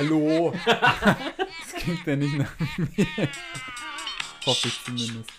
Hallo. 0.00 0.50
das 0.64 1.74
klingt 1.74 2.06
ja 2.06 2.16
nicht 2.16 2.38
nach 2.38 2.58
mir. 2.58 3.06
Hoffe 4.46 4.68
ich 4.68 4.82
zumindest. 4.82 5.30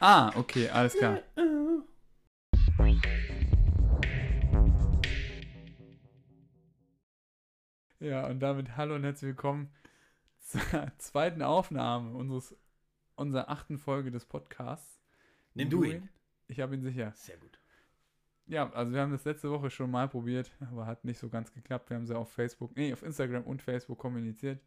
Ah, 0.00 0.32
okay, 0.36 0.70
alles 0.70 0.94
klar. 0.96 1.20
Ja, 8.00 8.26
und 8.28 8.40
damit 8.40 8.78
hallo 8.78 8.94
und 8.94 9.04
herzlich 9.04 9.28
willkommen 9.28 9.70
zur 10.38 10.62
zweiten 10.96 11.42
Aufnahme 11.42 12.16
unseres, 12.16 12.56
unserer 13.16 13.50
achten 13.50 13.76
Folge 13.76 14.10
des 14.10 14.24
Podcasts. 14.24 14.98
Nimm 15.52 15.68
du 15.68 15.84
ihn. 15.84 16.08
Ich 16.48 16.60
habe 16.60 16.74
ihn 16.74 16.80
sicher. 16.82 17.12
Sehr 17.16 17.36
gut. 17.36 17.58
Ja, 18.48 18.70
also 18.72 18.92
wir 18.92 19.00
haben 19.00 19.12
das 19.12 19.24
letzte 19.24 19.50
Woche 19.50 19.70
schon 19.70 19.90
mal 19.90 20.08
probiert, 20.08 20.50
aber 20.70 20.86
hat 20.86 21.04
nicht 21.04 21.18
so 21.18 21.28
ganz 21.28 21.52
geklappt. 21.52 21.90
Wir 21.90 21.96
haben 21.96 22.06
sie 22.06 22.16
auf 22.16 22.30
Facebook, 22.32 22.76
nee, 22.76 22.92
auf 22.92 23.02
Instagram 23.02 23.42
und 23.44 23.60
Facebook 23.62 23.98
kommuniziert. 23.98 24.60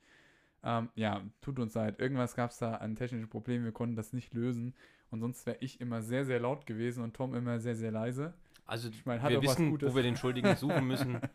Ähm, 0.63 0.89
ja, 0.95 1.21
tut 1.41 1.59
uns 1.59 1.73
leid. 1.73 1.99
Irgendwas 1.99 2.35
gab 2.35 2.51
es 2.51 2.57
da 2.57 2.75
an 2.75 2.95
technischen 2.95 3.29
Problemen. 3.29 3.63
Wir 3.63 3.71
konnten 3.71 3.95
das 3.95 4.11
nicht 4.11 4.33
lösen. 4.33 4.75
Und 5.09 5.21
sonst 5.21 5.45
wäre 5.45 5.57
ich 5.61 5.79
immer 5.79 6.01
sehr, 6.01 6.25
sehr 6.25 6.39
laut 6.39 6.65
gewesen 6.65 7.03
und 7.03 7.15
Tom 7.15 7.33
immer 7.33 7.59
sehr, 7.59 7.75
sehr 7.75 7.91
leise. 7.91 8.33
Also 8.65 8.89
Ich 8.89 9.05
meine, 9.05 9.21
hat 9.21 9.31
wir 9.31 9.41
wissen, 9.41 9.69
Gutes. 9.71 9.91
wo 9.91 9.95
wir 9.95 10.03
den 10.03 10.17
Schuldigen 10.17 10.55
suchen 10.55 10.85
müssen. 10.87 11.19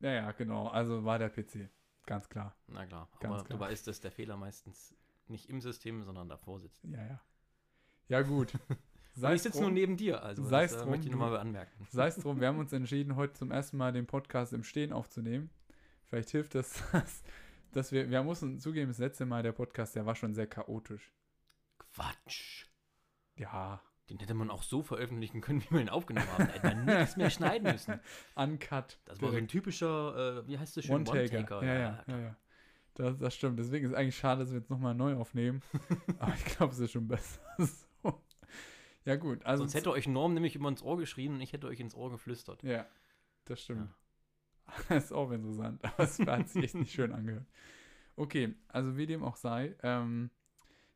Ja, 0.00 0.10
ja, 0.12 0.32
genau. 0.32 0.66
Also 0.66 1.04
war 1.04 1.20
der 1.20 1.28
PC. 1.28 1.68
Ganz 2.06 2.28
klar. 2.28 2.56
Na 2.66 2.84
klar, 2.84 3.08
Ganz 3.20 3.34
aber 3.34 3.44
klar. 3.44 3.58
du 3.58 3.64
weißt, 3.64 3.86
dass 3.86 4.00
der 4.00 4.10
Fehler 4.10 4.36
meistens 4.36 4.96
nicht 5.28 5.48
im 5.48 5.60
System, 5.60 6.02
sondern 6.02 6.28
davor 6.28 6.58
sitzt. 6.58 6.82
Ja, 6.82 7.06
ja. 7.06 7.20
Ja, 8.08 8.22
gut. 8.22 8.52
Und 9.16 9.32
ich 9.32 9.42
sitze 9.42 9.60
nur 9.60 9.70
neben 9.70 9.96
dir, 9.96 10.22
also 10.22 10.42
Sei's 10.42 10.72
das 10.72 10.80
äh, 10.80 10.82
drum, 10.82 10.90
möchte 10.90 11.06
ich 11.06 11.12
nochmal 11.12 11.36
anmerken. 11.36 11.86
Sei 11.90 12.06
es 12.06 12.16
drum, 12.16 12.40
wir 12.40 12.48
haben 12.48 12.58
uns 12.58 12.72
entschieden, 12.72 13.16
heute 13.16 13.34
zum 13.34 13.50
ersten 13.50 13.76
Mal 13.76 13.92
den 13.92 14.06
Podcast 14.06 14.52
im 14.52 14.64
Stehen 14.64 14.92
aufzunehmen. 14.92 15.50
Vielleicht 16.06 16.30
hilft 16.30 16.54
das, 16.54 16.82
dass, 16.92 17.22
dass 17.72 17.92
wir, 17.92 18.10
wir 18.10 18.22
mussten 18.22 18.58
zugeben, 18.58 18.88
das 18.88 18.98
letzte 18.98 19.26
Mal 19.26 19.42
der 19.42 19.52
Podcast, 19.52 19.94
der 19.96 20.06
war 20.06 20.14
schon 20.14 20.34
sehr 20.34 20.46
chaotisch. 20.46 21.12
Quatsch. 21.78 22.66
Ja, 23.36 23.82
Den 24.08 24.18
hätte 24.18 24.34
man 24.34 24.50
auch 24.50 24.62
so 24.62 24.82
veröffentlichen 24.82 25.40
können, 25.40 25.62
wie 25.62 25.70
wir 25.70 25.80
ihn 25.80 25.88
aufgenommen 25.88 26.28
haben. 26.32 26.46
Da 26.46 26.52
hätte 26.52 26.76
man 26.76 26.84
nichts 26.84 27.16
mehr 27.16 27.30
schneiden 27.30 27.70
müssen. 27.70 28.00
uncut. 28.34 28.98
Das 29.04 29.20
war 29.20 29.30
so 29.30 29.36
ein 29.36 29.48
typischer, 29.48 30.38
äh, 30.38 30.48
wie 30.48 30.58
heißt 30.58 30.76
das 30.76 30.84
schön? 30.84 30.94
One-Taker. 30.96 31.62
ja, 31.64 31.74
ja, 31.74 32.04
ja, 32.06 32.18
ja. 32.18 32.36
Das, 32.94 33.18
das 33.18 33.34
stimmt. 33.34 33.58
Deswegen 33.58 33.86
ist 33.86 33.94
eigentlich 33.94 34.16
schade, 34.16 34.42
dass 34.42 34.50
wir 34.50 34.58
jetzt 34.58 34.70
nochmal 34.70 34.94
neu 34.94 35.16
aufnehmen. 35.16 35.62
Aber 36.18 36.34
ich 36.34 36.44
glaube, 36.44 36.72
es 36.72 36.78
ist 36.78 36.92
schon 36.92 37.08
besser 37.08 37.40
so. 37.58 37.86
Ja, 39.04 39.16
gut. 39.16 39.44
Also, 39.44 39.64
Sonst 39.64 39.74
hätte 39.74 39.90
euch 39.90 40.06
Norm 40.06 40.34
nämlich 40.34 40.54
immer 40.54 40.68
ins 40.68 40.82
Ohr 40.82 40.96
geschrien 40.96 41.34
und 41.34 41.40
ich 41.40 41.52
hätte 41.52 41.66
euch 41.66 41.80
ins 41.80 41.94
Ohr 41.94 42.10
geflüstert. 42.10 42.62
Ja, 42.62 42.86
das 43.44 43.60
stimmt. 43.60 43.88
Das 44.88 45.04
ist 45.04 45.12
auch 45.12 45.30
interessant, 45.32 45.84
aber 45.84 46.04
es 46.04 46.18
hat 46.20 46.48
sich 46.48 46.64
echt 46.64 46.74
nicht 46.76 46.92
schön 46.92 47.12
angehört. 47.12 47.44
Okay, 48.16 48.54
also 48.68 48.96
wie 48.96 49.06
dem 49.06 49.22
auch 49.22 49.36
sei, 49.36 49.74
ähm, 49.82 50.30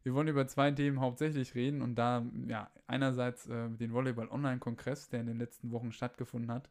wir 0.03 0.15
wollen 0.15 0.29
über 0.29 0.47
zwei 0.47 0.71
Themen 0.71 1.01
hauptsächlich 1.01 1.55
reden 1.55 1.83
und 1.83 1.97
da, 1.97 2.25
ja, 2.47 2.71
einerseits 2.87 3.49
äh, 3.49 3.69
den 3.69 3.93
Volleyball-Online-Kongress, 3.93 5.09
der 5.09 5.21
in 5.21 5.27
den 5.27 5.39
letzten 5.39 5.73
Wochen 5.73 5.93
stattgefunden 5.93 6.51
hat, 6.51 6.71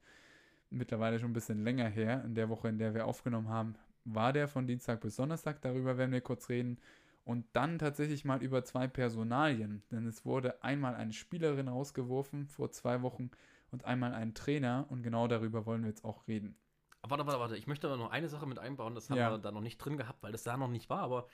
mittlerweile 0.69 1.19
schon 1.19 1.31
ein 1.31 1.33
bisschen 1.33 1.63
länger 1.63 1.89
her, 1.89 2.23
in 2.23 2.33
der 2.33 2.49
Woche, 2.49 2.69
in 2.69 2.77
der 2.77 2.93
wir 2.93 3.05
aufgenommen 3.05 3.49
haben, 3.49 3.75
war 4.05 4.31
der 4.33 4.47
von 4.47 4.67
Dienstag 4.67 5.01
bis 5.01 5.17
Donnerstag, 5.17 5.61
darüber 5.61 5.97
werden 5.97 6.11
wir 6.11 6.21
kurz 6.21 6.47
reden. 6.49 6.79
Und 7.25 7.47
dann 7.53 7.79
tatsächlich 7.79 8.23
mal 8.23 8.41
über 8.41 8.63
zwei 8.63 8.87
Personalien, 8.87 9.83
denn 9.91 10.05
es 10.05 10.25
wurde 10.25 10.63
einmal 10.63 10.95
eine 10.95 11.11
Spielerin 11.11 11.67
rausgeworfen 11.67 12.45
vor 12.47 12.69
zwei 12.71 13.01
Wochen 13.01 13.31
und 13.71 13.83
einmal 13.83 14.13
ein 14.13 14.35
Trainer 14.35 14.85
und 14.89 15.01
genau 15.01 15.27
darüber 15.27 15.65
wollen 15.65 15.81
wir 15.81 15.89
jetzt 15.89 16.05
auch 16.05 16.27
reden. 16.27 16.55
Aber 17.01 17.17
Warte, 17.17 17.25
warte, 17.27 17.39
warte. 17.39 17.57
Ich 17.57 17.65
möchte 17.67 17.87
aber 17.87 17.97
noch 17.97 18.11
eine 18.11 18.29
Sache 18.29 18.45
mit 18.45 18.59
einbauen. 18.59 18.93
Das 18.95 19.09
haben 19.09 19.17
Ja. 19.17 19.31
wir 19.31 19.37
da 19.39 19.51
noch 19.51 19.61
nicht 19.61 19.77
drin 19.79 19.97
gehabt, 19.97 20.21
weil 20.23 20.31
das 20.31 20.43
da 20.43 20.55
noch 20.55 20.69
nicht 20.69 20.89
war. 20.89 20.99
Aber 21.01 21.27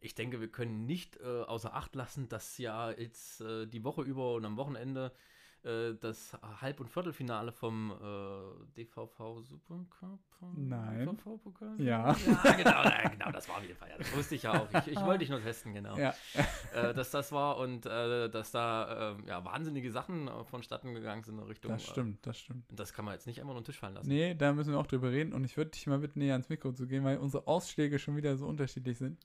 ich 0.00 0.14
denke, 0.14 0.40
wir 0.40 0.50
können 0.50 0.86
nicht 0.86 1.18
äh, 1.20 1.42
außer 1.42 1.74
Acht 1.74 1.94
lassen, 1.94 2.28
dass 2.28 2.56
ja 2.58 2.90
jetzt 2.90 3.40
äh, 3.42 3.66
die 3.66 3.84
Woche 3.84 4.02
über 4.02 4.34
und 4.34 4.44
am 4.46 4.56
Wochenende 4.56 5.12
äh, 5.64 5.94
das 6.00 6.36
Halb- 6.60 6.80
und 6.80 6.88
Viertelfinale 6.88 7.52
vom 7.52 7.90
äh, 7.90 8.66
DVV 8.76 9.40
Supercup. 9.42 10.20
Nein. 10.56 11.06
DVV-Pokal? 11.06 11.80
Ja. 11.80 12.14
Ja, 12.44 12.52
genau, 12.52 12.82
ja, 12.84 13.08
genau, 13.08 13.30
das 13.32 13.48
war 13.48 13.56
auf 13.56 13.62
jeden 13.62 13.76
Fall. 13.76 13.88
Ja, 13.90 13.98
das 13.98 14.14
wusste 14.16 14.34
ich 14.34 14.42
ja 14.42 14.52
auch. 14.60 14.68
Ich, 14.80 14.92
ich 14.92 15.00
wollte 15.00 15.20
dich 15.20 15.30
nur 15.30 15.40
testen, 15.42 15.72
genau. 15.72 15.96
Ja, 15.96 16.14
Äh, 16.74 16.92
dass 16.92 17.10
das 17.10 17.32
war 17.32 17.56
und 17.58 17.86
äh, 17.86 18.28
dass 18.28 18.50
da 18.50 19.14
äh, 19.16 19.28
ja, 19.28 19.44
wahnsinnige 19.44 19.90
Sachen 19.90 20.28
vonstatten 20.46 20.92
gegangen 20.94 21.22
sind 21.22 21.38
in 21.38 21.44
Richtung. 21.44 21.70
das 21.72 21.84
stimmt, 21.84 22.26
das 22.26 22.38
stimmt. 22.38 22.64
Das 22.70 22.92
kann 22.92 23.04
man 23.04 23.14
jetzt 23.14 23.26
nicht 23.26 23.40
einfach 23.40 23.52
nur 23.54 23.62
den 23.62 23.66
Tisch 23.66 23.78
fallen 23.78 23.94
lassen. 23.94 24.08
Nee, 24.08 24.34
da 24.34 24.52
müssen 24.52 24.72
wir 24.72 24.78
auch 24.78 24.86
drüber 24.86 25.10
reden 25.10 25.32
und 25.32 25.44
ich 25.44 25.56
würde 25.56 25.70
dich 25.70 25.86
mal 25.86 25.98
bitten, 25.98 26.18
näher 26.18 26.34
ans 26.34 26.48
Mikro 26.48 26.72
zu 26.72 26.86
gehen, 26.86 27.04
weil 27.04 27.18
unsere 27.18 27.46
Ausschläge 27.46 27.98
schon 27.98 28.16
wieder 28.16 28.36
so 28.36 28.46
unterschiedlich 28.46 28.98
sind. 28.98 29.18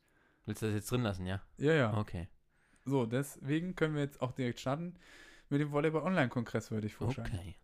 Willst 0.46 0.62
du 0.62 0.68
das 0.68 0.76
jetzt 0.76 0.92
drin 0.92 1.04
lassen, 1.04 1.26
ja? 1.26 1.42
Ja, 1.58 1.74
ja. 1.74 1.98
Okay. 1.98 2.28
So, 2.86 3.06
deswegen 3.06 3.76
können 3.76 3.94
wir 3.96 4.02
jetzt 4.02 4.22
auch 4.22 4.32
direkt 4.32 4.60
starten 4.60 4.96
mit 5.50 5.62
dem 5.62 5.72
Volleyball-Online-Kongress, 5.72 6.72
würde 6.72 6.88
ich 6.88 6.96
vorschlagen. 6.96 7.32
Okay. 7.34 7.56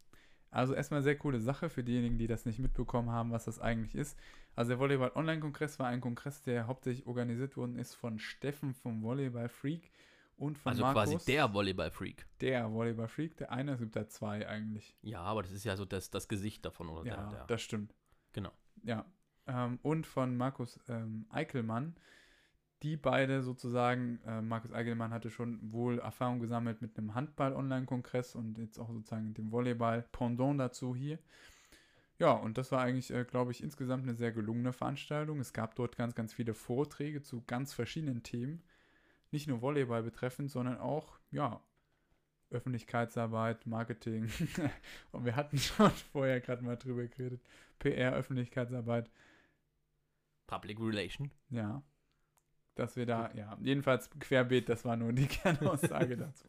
Also 0.52 0.74
erstmal 0.74 1.02
sehr 1.02 1.18
coole 1.18 1.42
Sache 1.42 1.70
für 1.70 1.84
diejenigen, 1.84 2.18
die 2.18 2.28
das 2.28 2.46
nicht 2.46 2.60
mitbekommen 2.60 3.12
haben, 3.12 3.32
was 3.32 3.46
das 3.46 3.60
eigentlich 3.60 3.94
ist. 3.94 4.18
Also 4.56 4.70
der 4.70 4.80
Volleyball-Online-Kongress 4.80 5.80
war 5.80 5.88
ein 5.88 6.00
Kongress, 6.00 6.42
der 6.44 6.68
hauptsächlich 6.68 7.06
organisiert 7.08 7.58
worden 7.58 7.78
ist 7.78 7.94
von 7.94 8.20
Steffen 8.20 8.74
vom 8.74 9.04
Volleyball-Freak 9.04 9.92
und 10.38 10.58
von 10.58 10.72
Also 10.72 10.84
Markus. 10.84 11.04
quasi 11.12 11.26
der 11.26 11.54
Volleyball-Freak. 11.54 12.26
Der 12.40 12.72
Volleyball-Freak, 12.72 13.36
der 13.38 13.52
eine, 13.52 13.74
es 13.74 13.80
gibt 13.80 13.96
da 13.98 14.08
zwei 14.08 14.48
eigentlich. 14.48 14.96
Ja, 15.02 15.22
aber 15.22 15.44
das 15.44 15.52
ist 15.52 15.66
ja 15.66 15.76
so 15.76 15.84
das, 15.84 16.10
das 16.10 16.28
Gesicht 16.30 16.64
davon, 16.66 16.88
oder? 16.90 17.06
Ja, 17.06 17.16
der, 17.16 17.30
der. 17.38 17.46
das 17.48 17.62
stimmt. 17.62 17.94
Genau. 18.32 18.52
Ja. 18.84 19.06
Ähm, 19.48 19.80
und 19.82 20.08
von 20.08 20.38
Markus 20.38 20.80
ähm, 20.88 21.26
Eickelmann. 21.30 21.96
Die 22.86 22.98
beide 22.98 23.42
sozusagen, 23.42 24.20
äh, 24.28 24.44
Markus 24.44 24.72
Eickelmann 24.72 25.10
hatte 25.10 25.32
schon 25.32 25.58
wohl 25.72 25.98
Erfahrung 25.98 26.40
gesammelt 26.40 26.84
mit 26.84 26.96
einem 27.00 27.16
Handball-Online-Kongress 27.16 28.36
und 28.36 28.60
jetzt 28.60 28.78
auch 28.78 28.92
sozusagen 28.92 29.34
dem 29.34 29.52
Volleyball-Pendant 29.52 30.60
dazu 30.60 30.96
hier. 30.96 31.18
Ja, 32.20 32.34
und 32.34 32.60
das 32.60 32.72
war 32.72 32.82
eigentlich, 32.82 33.10
äh, 33.10 33.26
glaube 33.26 33.50
ich, 33.50 33.64
insgesamt 33.64 34.04
eine 34.04 34.14
sehr 34.14 34.32
gelungene 34.32 34.72
Veranstaltung. 34.72 35.40
Es 35.40 35.52
gab 35.52 35.74
dort 35.74 35.98
ganz, 35.98 36.14
ganz 36.14 36.32
viele 36.32 36.54
Vorträge 36.54 37.24
zu 37.24 37.44
ganz 37.48 37.74
verschiedenen 37.74 38.22
Themen. 38.22 38.62
Nicht 39.32 39.48
nur 39.48 39.64
Volleyball 39.64 40.04
betreffend, 40.04 40.52
sondern 40.52 40.78
auch, 40.78 41.18
ja, 41.32 41.62
Öffentlichkeitsarbeit, 42.52 43.66
Marketing. 43.66 44.30
und 45.12 45.26
wir 45.26 45.36
hatten 45.36 45.58
schon 45.58 45.90
vorher 46.12 46.40
gerade 46.40 46.64
mal 46.64 46.78
drüber 46.78 47.08
geredet. 47.08 47.42
PR, 47.80 48.14
Öffentlichkeitsarbeit. 48.14 49.10
Public 50.46 50.80
Relation. 50.80 51.32
Ja. 51.50 51.82
Dass 52.76 52.96
wir 52.96 53.06
da, 53.06 53.32
ja, 53.34 53.58
jedenfalls 53.62 54.10
querbeet, 54.20 54.70
das 54.70 54.86
war 54.86 54.96
nur 54.96 55.14
die 55.14 55.28
Kernaussage 55.28 56.18
dazu. 56.18 56.46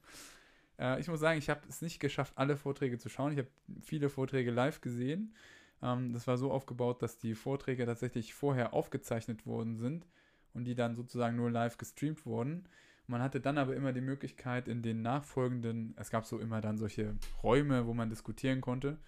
Äh, 0.79 1.01
ich 1.01 1.09
muss 1.09 1.21
sagen, 1.21 1.39
ich 1.39 1.49
habe 1.49 1.61
es 1.69 1.83
nicht 1.83 2.01
geschafft, 2.01 2.33
alle 2.37 2.57
Vorträge 2.57 2.99
zu 2.99 3.09
schauen. 3.09 3.33
Ich 3.33 3.39
habe 3.39 3.49
viele 3.83 4.09
Vorträge 4.09 4.51
live 4.51 4.81
gesehen. 4.81 5.35
Ähm, 5.83 6.13
das 6.13 6.27
war 6.27 6.37
so 6.37 6.51
aufgebaut, 6.51 7.03
dass 7.03 7.19
die 7.19 7.35
Vorträge 7.35 7.87
tatsächlich 7.87 8.35
vorher 8.35 8.75
aufgezeichnet 8.75 9.47
worden 9.47 9.77
sind 9.77 10.07
und 10.55 10.65
die 10.65 10.75
dann 10.75 10.97
sozusagen 10.97 11.37
nur 11.37 11.51
live 11.51 11.79
gestreamt 11.79 12.27
wurden. 12.27 12.69
Man 13.07 13.23
hatte 13.23 13.41
dann 13.41 13.57
aber 13.57 13.77
immer 13.77 13.93
die 13.93 14.01
Möglichkeit, 14.01 14.67
in 14.67 14.83
den 14.83 15.03
nachfolgenden, 15.03 15.95
es 15.97 16.11
gab 16.11 16.25
so 16.25 16.41
immer 16.41 16.61
dann 16.61 16.77
solche 16.77 17.15
Räume, 17.43 17.87
wo 17.87 17.95
man 17.95 18.11
diskutieren 18.11 18.61
konnte. 18.61 18.99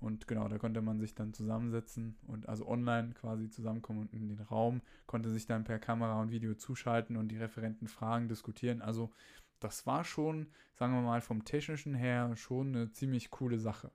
Und 0.00 0.26
genau, 0.26 0.48
da 0.48 0.56
konnte 0.58 0.80
man 0.80 0.98
sich 0.98 1.14
dann 1.14 1.34
zusammensetzen 1.34 2.16
und 2.26 2.48
also 2.48 2.66
online 2.66 3.12
quasi 3.12 3.50
zusammenkommen 3.50 4.00
und 4.00 4.12
in 4.14 4.28
den 4.28 4.40
Raum, 4.40 4.80
konnte 5.06 5.30
sich 5.30 5.46
dann 5.46 5.64
per 5.64 5.78
Kamera 5.78 6.20
und 6.20 6.30
Video 6.30 6.54
zuschalten 6.54 7.16
und 7.16 7.28
die 7.28 7.36
Referenten 7.36 7.86
Fragen 7.86 8.26
diskutieren. 8.28 8.80
Also 8.80 9.10
das 9.58 9.86
war 9.86 10.04
schon, 10.04 10.50
sagen 10.74 10.94
wir 10.94 11.02
mal, 11.02 11.20
vom 11.20 11.44
technischen 11.44 11.94
her 11.94 12.34
schon 12.36 12.68
eine 12.74 12.90
ziemlich 12.92 13.30
coole 13.30 13.58
Sache. 13.58 13.92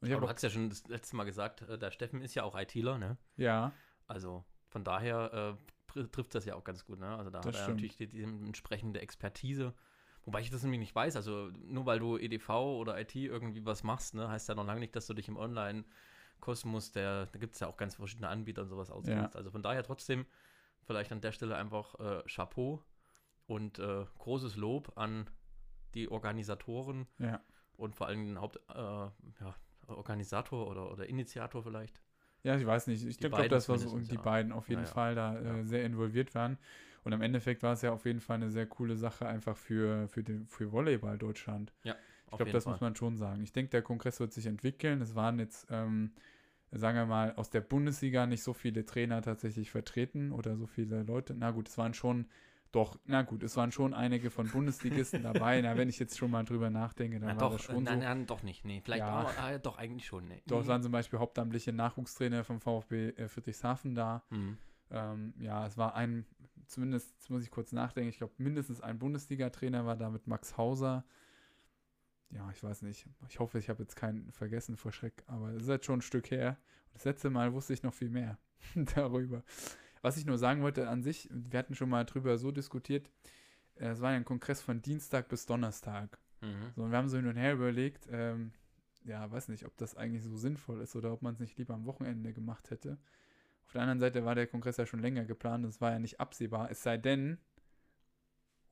Und 0.00 0.08
ich 0.08 0.14
Aber 0.14 0.26
du 0.26 0.28
hast 0.32 0.42
ja 0.42 0.50
schon 0.50 0.68
das 0.68 0.86
letzte 0.86 1.16
Mal 1.16 1.24
gesagt, 1.24 1.62
äh, 1.62 1.78
der 1.78 1.90
Steffen 1.90 2.20
ist 2.22 2.34
ja 2.36 2.44
auch 2.44 2.56
ITler, 2.56 2.98
ne? 2.98 3.16
ja, 3.36 3.72
Also 4.06 4.44
von 4.68 4.84
daher 4.84 5.56
äh, 5.58 5.90
tr- 5.92 6.10
trifft 6.12 6.34
das 6.36 6.44
ja 6.44 6.54
auch 6.54 6.64
ganz 6.64 6.84
gut, 6.84 7.00
ne? 7.00 7.08
Also 7.16 7.30
da 7.30 7.38
Das 7.40 7.46
hat 7.48 7.54
er 7.54 7.62
stimmt. 7.62 7.76
natürlich 7.76 7.96
die, 7.96 8.06
die 8.08 8.22
entsprechende 8.22 9.00
Expertise. 9.00 9.74
Wobei 10.24 10.40
ich 10.40 10.50
das 10.50 10.62
nämlich 10.62 10.80
nicht 10.80 10.94
weiß. 10.94 11.16
Also 11.16 11.50
nur 11.66 11.86
weil 11.86 11.98
du 11.98 12.16
EDV 12.16 12.48
oder 12.50 12.98
IT 13.00 13.14
irgendwie 13.14 13.64
was 13.64 13.82
machst, 13.82 14.14
ne, 14.14 14.28
heißt 14.28 14.48
ja 14.48 14.54
noch 14.54 14.66
lange 14.66 14.80
nicht, 14.80 14.96
dass 14.96 15.06
du 15.06 15.14
dich 15.14 15.28
im 15.28 15.36
Online-Kosmos, 15.36 16.92
der, 16.92 17.26
da 17.26 17.38
gibt 17.38 17.54
es 17.54 17.60
ja 17.60 17.66
auch 17.66 17.76
ganz 17.76 17.96
verschiedene 17.96 18.28
Anbieter 18.28 18.62
und 18.62 18.68
sowas 18.68 18.90
auskennst. 18.90 19.36
Also 19.36 19.50
von 19.50 19.62
daher 19.62 19.82
trotzdem 19.82 20.24
vielleicht 20.84 21.12
an 21.12 21.20
der 21.20 21.32
Stelle 21.32 21.56
einfach 21.56 21.98
äh, 22.00 22.22
Chapeau 22.26 22.82
und 23.46 23.78
äh, 23.78 24.06
großes 24.18 24.56
Lob 24.56 24.92
an 24.96 25.28
die 25.94 26.10
Organisatoren 26.10 27.06
ja. 27.18 27.40
und 27.76 27.94
vor 27.94 28.06
allem 28.06 28.26
den 28.26 28.40
Haupt, 28.40 28.56
äh, 28.70 28.74
ja, 28.74 29.54
oder, 29.88 30.90
oder 30.90 31.06
Initiator 31.06 31.62
vielleicht. 31.62 32.00
Ja, 32.42 32.56
ich 32.56 32.66
weiß 32.66 32.86
nicht. 32.88 33.04
Ich 33.06 33.18
glaube, 33.18 33.48
das 33.48 33.68
war 33.68 33.78
so 33.78 33.98
die 33.98 34.14
ja. 34.14 34.20
beiden 34.20 34.52
auf 34.52 34.68
jeden 34.68 34.82
Ja, 34.82 34.86
ja. 34.86 34.92
Fall 34.92 35.14
da 35.14 35.38
äh, 35.38 35.44
Ja. 35.44 35.64
sehr 35.64 35.84
involviert 35.84 36.34
waren. 36.34 36.58
Und 37.04 37.12
am 37.12 37.22
Endeffekt 37.22 37.62
war 37.62 37.74
es 37.74 37.82
ja 37.82 37.92
auf 37.92 38.04
jeden 38.06 38.20
Fall 38.20 38.36
eine 38.36 38.50
sehr 38.50 38.66
coole 38.66 38.96
Sache 38.96 39.26
einfach 39.28 39.56
für, 39.56 40.08
für, 40.08 40.22
den, 40.22 40.46
für 40.46 40.72
Volleyball 40.72 41.18
Deutschland. 41.18 41.72
Ich 41.84 41.92
Auf 42.32 42.38
glaube, 42.38 42.52
das 42.52 42.64
Fall. 42.64 42.72
muss 42.72 42.80
man 42.80 42.96
schon 42.96 43.16
sagen. 43.16 43.42
Ich 43.42 43.52
denke, 43.52 43.70
der 43.70 43.82
Kongress 43.82 44.20
wird 44.20 44.32
sich 44.32 44.46
entwickeln. 44.46 45.00
Es 45.02 45.14
waren 45.14 45.38
jetzt 45.38 45.66
ähm, 45.70 46.12
sagen 46.78 46.96
wir 46.96 47.06
mal, 47.06 47.34
aus 47.36 47.50
der 47.50 47.60
Bundesliga 47.60 48.26
nicht 48.26 48.42
so 48.42 48.52
viele 48.52 48.84
Trainer 48.84 49.22
tatsächlich 49.22 49.70
vertreten 49.70 50.32
oder 50.32 50.56
so 50.56 50.66
viele 50.66 51.02
Leute. 51.02 51.34
Na 51.34 51.50
gut, 51.50 51.68
es 51.68 51.78
waren 51.78 51.94
schon, 51.94 52.26
doch, 52.72 52.98
na 53.06 53.22
gut, 53.22 53.42
es 53.42 53.56
waren 53.56 53.70
schon 53.70 53.94
einige 53.94 54.30
von 54.30 54.48
Bundesligisten 54.48 55.22
dabei. 55.22 55.60
Na, 55.60 55.76
wenn 55.76 55.88
ich 55.88 55.98
jetzt 55.98 56.18
schon 56.18 56.30
mal 56.30 56.44
drüber 56.44 56.70
nachdenke, 56.70 57.20
dann 57.20 57.36
Na, 57.36 57.40
war 57.40 57.50
doch, 57.50 57.56
das 57.56 57.62
schon 57.66 57.84
nein, 57.84 58.00
so. 58.00 58.06
nein, 58.06 58.26
doch 58.26 58.42
nicht. 58.42 58.64
Nee, 58.64 58.80
vielleicht 58.82 59.06
Ja. 59.06 59.22
auch, 59.22 59.38
ah, 59.38 59.58
doch 59.58 59.78
eigentlich 59.78 60.06
schon. 60.06 60.26
Nee. 60.26 60.42
Doch, 60.46 60.60
es 60.62 60.66
waren 60.66 60.82
zum 60.82 60.90
Beispiel 60.92 61.18
hauptamtliche 61.20 61.72
Nachwuchstrainer 61.72 62.42
vom 62.44 62.60
VfB 62.60 63.10
äh, 63.10 63.28
Friedrichshafen 63.28 63.94
da. 63.94 64.24
Mhm. 64.30 64.58
Ähm, 64.90 65.34
ja, 65.38 65.66
es 65.66 65.78
war 65.78 65.94
ein, 65.94 66.26
zumindest 66.66 67.12
jetzt 67.12 67.30
muss 67.30 67.42
ich 67.42 67.50
kurz 67.50 67.72
nachdenken, 67.72 68.10
ich 68.10 68.18
glaube 68.18 68.34
mindestens 68.38 68.80
ein 68.80 68.98
Bundesliga-Trainer 68.98 69.86
war 69.86 69.96
da 69.96 70.10
mit 70.10 70.26
Max 70.26 70.56
Hauser. 70.56 71.04
Ja, 72.30 72.50
ich 72.50 72.62
weiß 72.62 72.82
nicht. 72.82 73.06
Ich 73.28 73.38
hoffe, 73.38 73.58
ich 73.58 73.68
habe 73.68 73.82
jetzt 73.82 73.96
keinen 73.96 74.32
vergessen 74.32 74.76
vor 74.76 74.92
Schreck, 74.92 75.22
aber 75.26 75.50
es 75.50 75.62
ist 75.62 75.68
jetzt 75.68 75.86
schon 75.86 75.98
ein 75.98 76.02
Stück 76.02 76.30
her. 76.30 76.58
Das 76.92 77.04
letzte 77.04 77.30
Mal 77.30 77.52
wusste 77.52 77.72
ich 77.72 77.82
noch 77.82 77.94
viel 77.94 78.10
mehr 78.10 78.38
darüber. 78.74 79.42
Was 80.02 80.16
ich 80.16 80.26
nur 80.26 80.38
sagen 80.38 80.62
wollte 80.62 80.88
an 80.88 81.02
sich, 81.02 81.28
wir 81.30 81.58
hatten 81.58 81.74
schon 81.74 81.88
mal 81.88 82.04
drüber 82.04 82.36
so 82.38 82.50
diskutiert, 82.50 83.10
äh, 83.76 83.88
es 83.88 84.00
war 84.00 84.10
ja 84.10 84.16
ein 84.16 84.24
Kongress 84.24 84.60
von 84.60 84.82
Dienstag 84.82 85.28
bis 85.28 85.46
Donnerstag. 85.46 86.18
Mhm. 86.40 86.72
So, 86.76 86.82
und 86.82 86.90
wir 86.90 86.98
haben 86.98 87.08
so 87.08 87.16
hin 87.16 87.26
und 87.26 87.36
her 87.36 87.54
überlegt, 87.54 88.08
ähm, 88.10 88.52
ja, 89.04 89.30
weiß 89.30 89.48
nicht, 89.48 89.66
ob 89.66 89.76
das 89.76 89.96
eigentlich 89.96 90.22
so 90.22 90.36
sinnvoll 90.36 90.80
ist 90.80 90.96
oder 90.96 91.12
ob 91.12 91.22
man 91.22 91.34
es 91.34 91.40
nicht 91.40 91.58
lieber 91.58 91.74
am 91.74 91.84
Wochenende 91.84 92.32
gemacht 92.32 92.70
hätte. 92.70 92.98
Auf 93.66 93.72
der 93.72 93.82
anderen 93.82 94.00
Seite 94.00 94.24
war 94.24 94.34
der 94.34 94.46
Kongress 94.46 94.76
ja 94.76 94.86
schon 94.86 95.00
länger 95.00 95.24
geplant, 95.24 95.64
das 95.64 95.80
war 95.80 95.90
ja 95.92 95.98
nicht 95.98 96.20
absehbar, 96.20 96.70
es 96.70 96.82
sei 96.82 96.96
denn, 96.96 97.38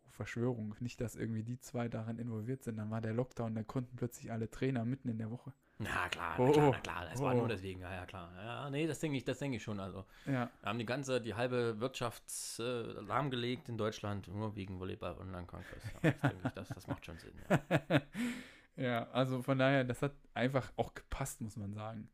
oh, 0.06 0.10
Verschwörung, 0.10 0.74
nicht, 0.80 1.00
dass 1.00 1.16
irgendwie 1.16 1.42
die 1.42 1.58
zwei 1.58 1.88
daran 1.88 2.18
involviert 2.18 2.62
sind, 2.62 2.76
dann 2.76 2.90
war 2.90 3.00
der 3.00 3.12
Lockdown, 3.14 3.54
da 3.54 3.62
konnten 3.62 3.96
plötzlich 3.96 4.30
alle 4.30 4.50
Trainer 4.50 4.84
mitten 4.84 5.08
in 5.08 5.18
der 5.18 5.30
Woche. 5.30 5.52
Na 5.78 6.08
klar, 6.10 6.38
Oh, 6.38 6.46
na 6.46 6.52
klar, 6.52 6.68
oh. 6.68 6.70
na 6.72 6.80
klar. 6.80 7.04
Das 7.10 7.20
war 7.20 7.34
Oh. 7.34 7.38
nur 7.38 7.48
deswegen, 7.48 7.80
ja, 7.80 7.92
ja, 7.92 8.06
klar. 8.06 8.30
Ja, 8.36 8.70
nee, 8.70 8.86
das 8.86 9.00
denke 9.00 9.16
ich, 9.16 9.24
das 9.24 9.38
denke 9.38 9.56
ich 9.56 9.62
schon. 9.64 9.80
Also, 9.80 10.04
Ja, 10.26 10.48
wir 10.60 10.68
haben 10.68 10.78
die 10.78 10.86
ganze, 10.86 11.20
die 11.20 11.34
halbe 11.34 11.80
Wirtschaft 11.80 12.22
äh, 12.60 12.82
lahmgelegt 13.00 13.68
in 13.68 13.78
Deutschland, 13.78 14.28
nur 14.28 14.54
wegen 14.54 14.78
Volleyball 14.78 15.16
Online-Kongress. 15.18 15.82
Ja, 16.02 16.10
das 16.12 16.20
denke 16.30 16.46
ich, 16.46 16.52
das, 16.52 16.68
das 16.68 16.86
macht 16.86 17.04
schon 17.04 17.18
Sinn. 17.18 17.32
Ja. 17.48 18.02
ja, 18.76 19.10
also 19.10 19.42
von 19.42 19.58
daher, 19.58 19.82
das 19.82 20.02
hat 20.02 20.12
einfach 20.34 20.70
auch 20.76 20.94
gepasst, 20.94 21.40
muss 21.40 21.56
man 21.56 21.72
sagen. 21.72 22.08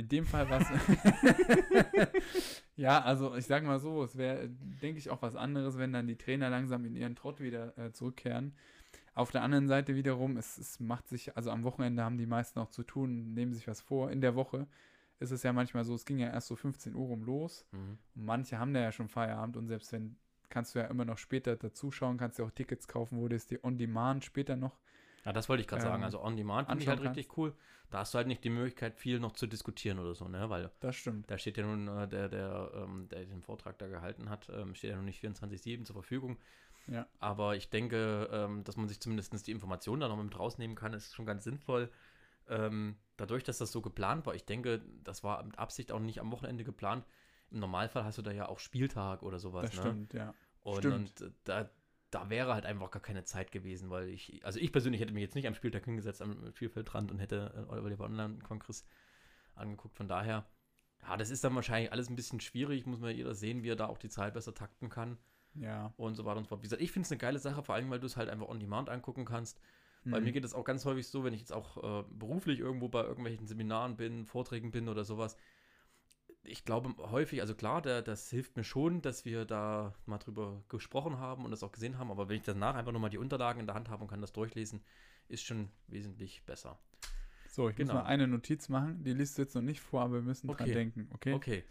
In 0.00 0.08
dem 0.08 0.24
Fall 0.24 0.48
war 0.48 0.62
es. 0.62 0.66
ja, 2.76 3.02
also 3.02 3.36
ich 3.36 3.44
sage 3.44 3.66
mal 3.66 3.78
so, 3.78 4.02
es 4.02 4.16
wäre, 4.16 4.48
denke 4.48 4.98
ich, 4.98 5.10
auch 5.10 5.20
was 5.20 5.36
anderes, 5.36 5.76
wenn 5.76 5.92
dann 5.92 6.06
die 6.06 6.16
Trainer 6.16 6.48
langsam 6.48 6.86
in 6.86 6.96
ihren 6.96 7.16
Trott 7.16 7.38
wieder 7.38 7.76
äh, 7.76 7.92
zurückkehren. 7.92 8.54
Auf 9.12 9.30
der 9.30 9.42
anderen 9.42 9.68
Seite 9.68 9.94
wiederum, 9.94 10.38
es, 10.38 10.56
es 10.56 10.80
macht 10.80 11.06
sich, 11.06 11.36
also 11.36 11.50
am 11.50 11.64
Wochenende 11.64 12.02
haben 12.02 12.16
die 12.16 12.24
meisten 12.24 12.60
auch 12.60 12.70
zu 12.70 12.82
tun, 12.82 13.34
nehmen 13.34 13.52
sich 13.52 13.68
was 13.68 13.82
vor. 13.82 14.10
In 14.10 14.22
der 14.22 14.34
Woche 14.34 14.66
ist 15.18 15.32
es 15.32 15.42
ja 15.42 15.52
manchmal 15.52 15.84
so, 15.84 15.94
es 15.94 16.06
ging 16.06 16.18
ja 16.18 16.30
erst 16.30 16.48
so 16.48 16.56
15 16.56 16.94
Uhr 16.94 17.08
rum 17.08 17.22
los. 17.22 17.66
Mhm. 17.72 17.98
Und 18.14 18.24
manche 18.24 18.58
haben 18.58 18.72
da 18.72 18.80
ja 18.80 18.92
schon 18.92 19.10
Feierabend 19.10 19.58
und 19.58 19.66
selbst 19.66 19.92
wenn, 19.92 20.16
kannst 20.48 20.74
du 20.74 20.78
ja 20.78 20.86
immer 20.86 21.04
noch 21.04 21.18
später 21.18 21.56
dazuschauen, 21.56 22.16
kannst 22.16 22.38
du 22.38 22.44
auch 22.46 22.52
Tickets 22.52 22.88
kaufen, 22.88 23.18
wo 23.18 23.28
du 23.28 23.36
es 23.36 23.46
dir 23.46 23.62
on 23.62 23.76
demand 23.76 24.24
später 24.24 24.56
noch 24.56 24.80
Ja, 25.24 25.32
das 25.32 25.48
wollte 25.48 25.60
ich 25.60 25.66
gerade 25.66 25.82
sagen. 25.82 25.96
Ähm, 25.96 26.04
Also 26.04 26.22
On 26.22 26.36
Demand 26.36 26.68
finde 26.68 26.82
ich 26.82 26.88
halt 26.88 27.00
richtig 27.00 27.36
cool. 27.36 27.54
Da 27.90 27.98
hast 27.98 28.14
du 28.14 28.18
halt 28.18 28.28
nicht 28.28 28.44
die 28.44 28.50
Möglichkeit, 28.50 28.96
viel 28.96 29.18
noch 29.18 29.32
zu 29.32 29.46
diskutieren 29.46 29.98
oder 29.98 30.14
so, 30.14 30.28
ne? 30.28 30.48
Weil 30.48 30.70
Das 30.78 30.94
stimmt. 30.94 31.28
da 31.28 31.36
steht 31.38 31.56
ja 31.56 31.66
nun, 31.66 31.88
äh, 31.88 32.06
der, 32.06 32.28
der, 32.28 32.70
ähm, 32.74 33.08
der 33.08 33.24
den 33.24 33.42
Vortrag 33.42 33.78
da 33.78 33.88
gehalten 33.88 34.30
hat, 34.30 34.48
ähm, 34.48 34.74
steht 34.74 34.90
ja 34.90 34.96
nun 34.96 35.06
nicht 35.06 35.22
24-7 35.22 35.84
zur 35.84 35.94
Verfügung. 35.94 36.38
Ja. 36.86 37.06
Aber 37.18 37.56
ich 37.56 37.68
denke, 37.68 38.28
ähm, 38.32 38.64
dass 38.64 38.76
man 38.76 38.88
sich 38.88 39.00
zumindest 39.00 39.46
die 39.46 39.52
Informationen 39.52 40.00
da 40.00 40.08
noch 40.08 40.22
mit 40.22 40.38
rausnehmen 40.38 40.76
kann, 40.76 40.92
ist 40.92 41.14
schon 41.14 41.26
ganz 41.26 41.44
sinnvoll. 41.44 41.90
Ähm, 42.48 42.96
dadurch, 43.16 43.44
dass 43.44 43.58
das 43.58 43.72
so 43.72 43.80
geplant 43.80 44.26
war, 44.26 44.34
ich 44.34 44.44
denke, 44.44 44.82
das 45.04 45.22
war 45.22 45.42
mit 45.42 45.58
Absicht 45.58 45.92
auch 45.92 46.00
nicht 46.00 46.20
am 46.20 46.32
Wochenende 46.32 46.64
geplant. 46.64 47.04
Im 47.50 47.58
Normalfall 47.58 48.04
hast 48.04 48.18
du 48.18 48.22
da 48.22 48.30
ja 48.30 48.48
auch 48.48 48.60
Spieltag 48.60 49.22
oder 49.22 49.38
sowas. 49.38 49.70
Das 49.70 49.74
ne? 49.76 49.80
stimmt, 49.80 50.12
ja. 50.14 50.34
Und, 50.62 50.86
und 50.86 51.20
äh, 51.20 51.30
da, 51.44 51.70
da 52.10 52.30
wäre 52.30 52.54
halt 52.54 52.66
einfach 52.66 52.90
gar 52.90 53.02
keine 53.02 53.24
Zeit 53.24 53.52
gewesen, 53.52 53.90
weil 53.90 54.08
ich, 54.08 54.44
also 54.44 54.58
ich 54.58 54.72
persönlich 54.72 55.00
hätte 55.00 55.12
mich 55.12 55.22
jetzt 55.22 55.34
nicht 55.34 55.46
am 55.46 55.54
Spieltag 55.54 55.84
hingesetzt 55.84 56.22
am 56.22 56.52
Spielfeldrand 56.54 57.10
und 57.10 57.18
hätte 57.18 57.66
äh, 57.68 57.72
Oliver 57.72 58.04
Online-Kongress 58.04 58.84
angeguckt. 59.54 59.96
Von 59.96 60.08
daher, 60.08 60.46
ja, 61.02 61.16
das 61.16 61.30
ist 61.30 61.44
dann 61.44 61.54
wahrscheinlich 61.54 61.92
alles 61.92 62.10
ein 62.10 62.16
bisschen 62.16 62.40
schwierig, 62.40 62.86
muss 62.86 63.00
man 63.00 63.14
jeder 63.14 63.34
sehen, 63.34 63.62
wie 63.62 63.70
er 63.70 63.76
da 63.76 63.86
auch 63.86 63.98
die 63.98 64.08
Zeit 64.08 64.34
besser 64.34 64.54
takten 64.54 64.88
kann 64.88 65.18
Ja. 65.54 65.92
und 65.96 66.14
so 66.14 66.24
weiter 66.24 66.38
und 66.38 66.44
so 66.44 66.48
fort. 66.50 66.62
Wie 66.62 66.66
gesagt, 66.66 66.82
ich 66.82 66.92
finde 66.92 67.06
es 67.06 67.12
eine 67.12 67.18
geile 67.18 67.38
Sache, 67.38 67.62
vor 67.62 67.74
allem, 67.74 67.90
weil 67.90 68.00
du 68.00 68.06
es 68.06 68.16
halt 68.16 68.28
einfach 68.28 68.48
on 68.48 68.60
demand 68.60 68.88
angucken 68.88 69.24
kannst. 69.24 69.60
Bei 70.08 70.20
Mhm. 70.20 70.24
mir 70.24 70.32
geht 70.32 70.44
es 70.44 70.54
auch 70.54 70.64
ganz 70.64 70.84
häufig 70.84 71.06
so, 71.08 71.24
wenn 71.24 71.34
ich 71.34 71.40
jetzt 71.40 71.52
auch 71.52 72.00
äh, 72.00 72.04
beruflich 72.10 72.58
irgendwo 72.60 72.88
bei 72.88 73.02
irgendwelchen 73.02 73.46
Seminaren 73.46 73.96
bin, 73.96 74.26
Vorträgen 74.26 74.70
bin 74.70 74.88
oder 74.88 75.04
sowas. 75.04 75.36
Ich 76.42 76.64
glaube 76.64 76.94
häufig, 77.10 77.40
also 77.42 77.54
klar, 77.54 77.82
der, 77.82 78.00
das 78.02 78.30
hilft 78.30 78.56
mir 78.56 78.64
schon, 78.64 79.02
dass 79.02 79.24
wir 79.24 79.44
da 79.44 79.92
mal 80.06 80.18
drüber 80.18 80.62
gesprochen 80.68 81.18
haben 81.18 81.44
und 81.44 81.50
das 81.50 81.62
auch 81.62 81.72
gesehen 81.72 81.98
haben, 81.98 82.10
aber 82.10 82.28
wenn 82.28 82.36
ich 82.36 82.42
danach 82.42 82.74
einfach 82.74 82.92
nochmal 82.92 83.10
die 83.10 83.18
Unterlagen 83.18 83.60
in 83.60 83.66
der 83.66 83.74
Hand 83.74 83.90
habe 83.90 84.02
und 84.02 84.08
kann 84.08 84.22
das 84.22 84.32
durchlesen, 84.32 84.82
ist 85.28 85.44
schon 85.44 85.68
wesentlich 85.86 86.42
besser. 86.46 86.78
So, 87.48 87.68
ich 87.68 87.76
Genau. 87.76 87.94
muss 87.94 88.02
mal 88.02 88.08
eine 88.08 88.26
Notiz 88.26 88.68
machen. 88.68 89.02
Die 89.04 89.12
liest 89.12 89.36
du 89.36 89.42
jetzt 89.42 89.54
noch 89.54 89.62
nicht 89.62 89.80
vor, 89.80 90.02
aber 90.02 90.14
wir 90.14 90.22
müssen 90.22 90.48
dran 90.48 90.68
Okay. 90.68 90.74
denken, 90.74 91.08
okay? 91.12 91.34
Okay. 91.34 91.64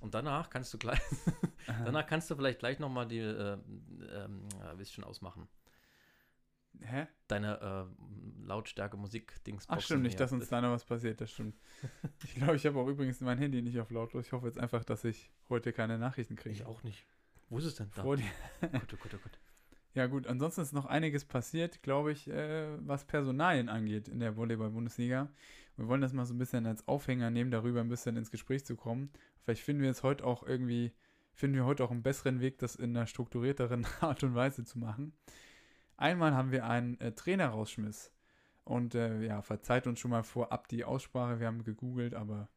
Und 0.00 0.14
danach 0.14 0.50
kannst 0.50 0.74
du 0.74 0.78
gleich, 0.78 1.00
danach 1.84 2.06
kannst 2.06 2.30
du 2.30 2.34
vielleicht 2.34 2.58
gleich 2.58 2.78
nochmal 2.80 3.06
die, 3.06 3.20
äh, 3.20 3.56
ähm, 4.12 4.42
willst 4.74 4.92
schon 4.92 5.04
ausmachen, 5.04 5.48
Hä? 6.80 7.06
deine 7.32 7.60
äh, 7.60 8.46
Lautstärke 8.46 8.96
Musik-Dings. 8.96 9.64
Ach, 9.68 9.80
stimmt 9.80 10.02
nicht, 10.02 10.20
dass 10.20 10.32
uns 10.32 10.48
da 10.48 10.60
noch 10.60 10.70
was 10.70 10.84
passiert, 10.84 11.20
das 11.20 11.30
stimmt. 11.30 11.56
ich 12.24 12.34
glaube, 12.34 12.56
ich 12.56 12.66
habe 12.66 12.78
auch 12.78 12.86
übrigens 12.86 13.20
mein 13.20 13.38
Handy 13.38 13.62
nicht 13.62 13.80
auf 13.80 13.90
lautlos. 13.90 14.26
Ich 14.26 14.32
hoffe 14.32 14.46
jetzt 14.46 14.58
einfach, 14.58 14.84
dass 14.84 15.04
ich 15.04 15.30
heute 15.48 15.72
keine 15.72 15.98
Nachrichten 15.98 16.36
kriege. 16.36 16.54
Ich 16.54 16.64
auch 16.64 16.82
nicht. 16.82 17.06
Wo 17.48 17.58
ist 17.58 17.64
es 17.64 17.74
denn? 17.74 17.90
Da. 17.94 18.02
Vor 18.02 18.16
dir. 18.16 18.24
Gut, 18.60 19.00
gut, 19.00 19.10
gut. 19.10 19.38
Ja 19.94 20.06
gut, 20.06 20.26
ansonsten 20.26 20.62
ist 20.62 20.72
noch 20.72 20.86
einiges 20.86 21.26
passiert, 21.26 21.82
glaube 21.82 22.12
ich, 22.12 22.26
äh, 22.26 22.66
was 22.78 23.04
Personalien 23.04 23.68
angeht 23.68 24.08
in 24.08 24.20
der 24.20 24.38
Volleyball-Bundesliga. 24.38 25.28
Wir 25.76 25.86
wollen 25.86 26.00
das 26.00 26.14
mal 26.14 26.24
so 26.24 26.32
ein 26.32 26.38
bisschen 26.38 26.64
als 26.64 26.88
Aufhänger 26.88 27.28
nehmen, 27.28 27.50
darüber 27.50 27.80
ein 27.80 27.90
bisschen 27.90 28.16
ins 28.16 28.30
Gespräch 28.30 28.64
zu 28.64 28.74
kommen. 28.74 29.10
Vielleicht 29.44 29.62
finden 29.62 29.82
wir 29.82 29.88
jetzt 29.88 30.02
heute 30.02 30.24
auch 30.24 30.44
irgendwie, 30.46 30.92
finden 31.34 31.56
wir 31.56 31.66
heute 31.66 31.84
auch 31.84 31.90
einen 31.90 32.02
besseren 32.02 32.40
Weg, 32.40 32.58
das 32.58 32.74
in 32.74 32.96
einer 32.96 33.06
strukturierteren 33.06 33.86
Art 34.00 34.22
und 34.22 34.34
Weise 34.34 34.64
zu 34.64 34.78
machen. 34.78 35.12
Einmal 36.02 36.34
haben 36.34 36.50
wir 36.50 36.66
einen 36.66 37.00
äh, 37.00 37.12
Trainerausschmiss. 37.12 38.10
Und 38.64 38.96
äh, 38.96 39.22
ja, 39.22 39.40
verzeiht 39.40 39.86
uns 39.86 40.00
schon 40.00 40.10
mal 40.10 40.24
vorab 40.24 40.66
die 40.66 40.84
Aussprache, 40.84 41.38
wir 41.38 41.46
haben 41.46 41.62
gegoogelt, 41.62 42.14
aber 42.14 42.48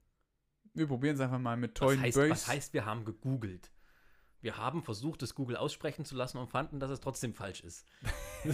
wir 0.74 0.88
probieren 0.88 1.16
es 1.16 1.22
einfach 1.22 1.38
mal 1.38 1.56
mit 1.56 1.80
Was 1.80 1.98
heißt, 1.98 2.18
Böys. 2.18 2.32
was 2.32 2.48
heißt, 2.48 2.74
wir 2.74 2.86
haben 2.86 3.06
gegoogelt? 3.06 3.72
Wir 4.42 4.58
haben 4.58 4.84
versucht, 4.84 5.22
das 5.22 5.36
Google 5.36 5.58
aussprechen 5.58 6.06
zu 6.06 6.16
lassen 6.16 6.40
und 6.40 6.48
fanden, 6.48 6.80
dass 6.80 6.90
es 6.90 7.00
trotzdem 7.00 7.36
falsch 7.36 7.62
ist. 7.62 7.86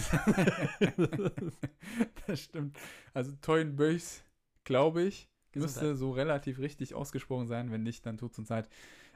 das 2.26 2.40
stimmt. 2.40 2.78
Also 3.14 3.32
Toyn 3.40 3.76
Böys, 3.76 4.24
glaube 4.64 5.02
ich, 5.02 5.30
Gesundheit. 5.52 5.82
müsste 5.82 5.96
so 5.96 6.12
relativ 6.12 6.58
richtig 6.58 6.94
ausgesprochen 6.94 7.46
sein. 7.46 7.70
Wenn 7.70 7.82
nicht, 7.82 8.04
dann 8.04 8.18
tut 8.18 8.32
es 8.32 8.38
uns 8.38 8.50
leid. 8.50 8.68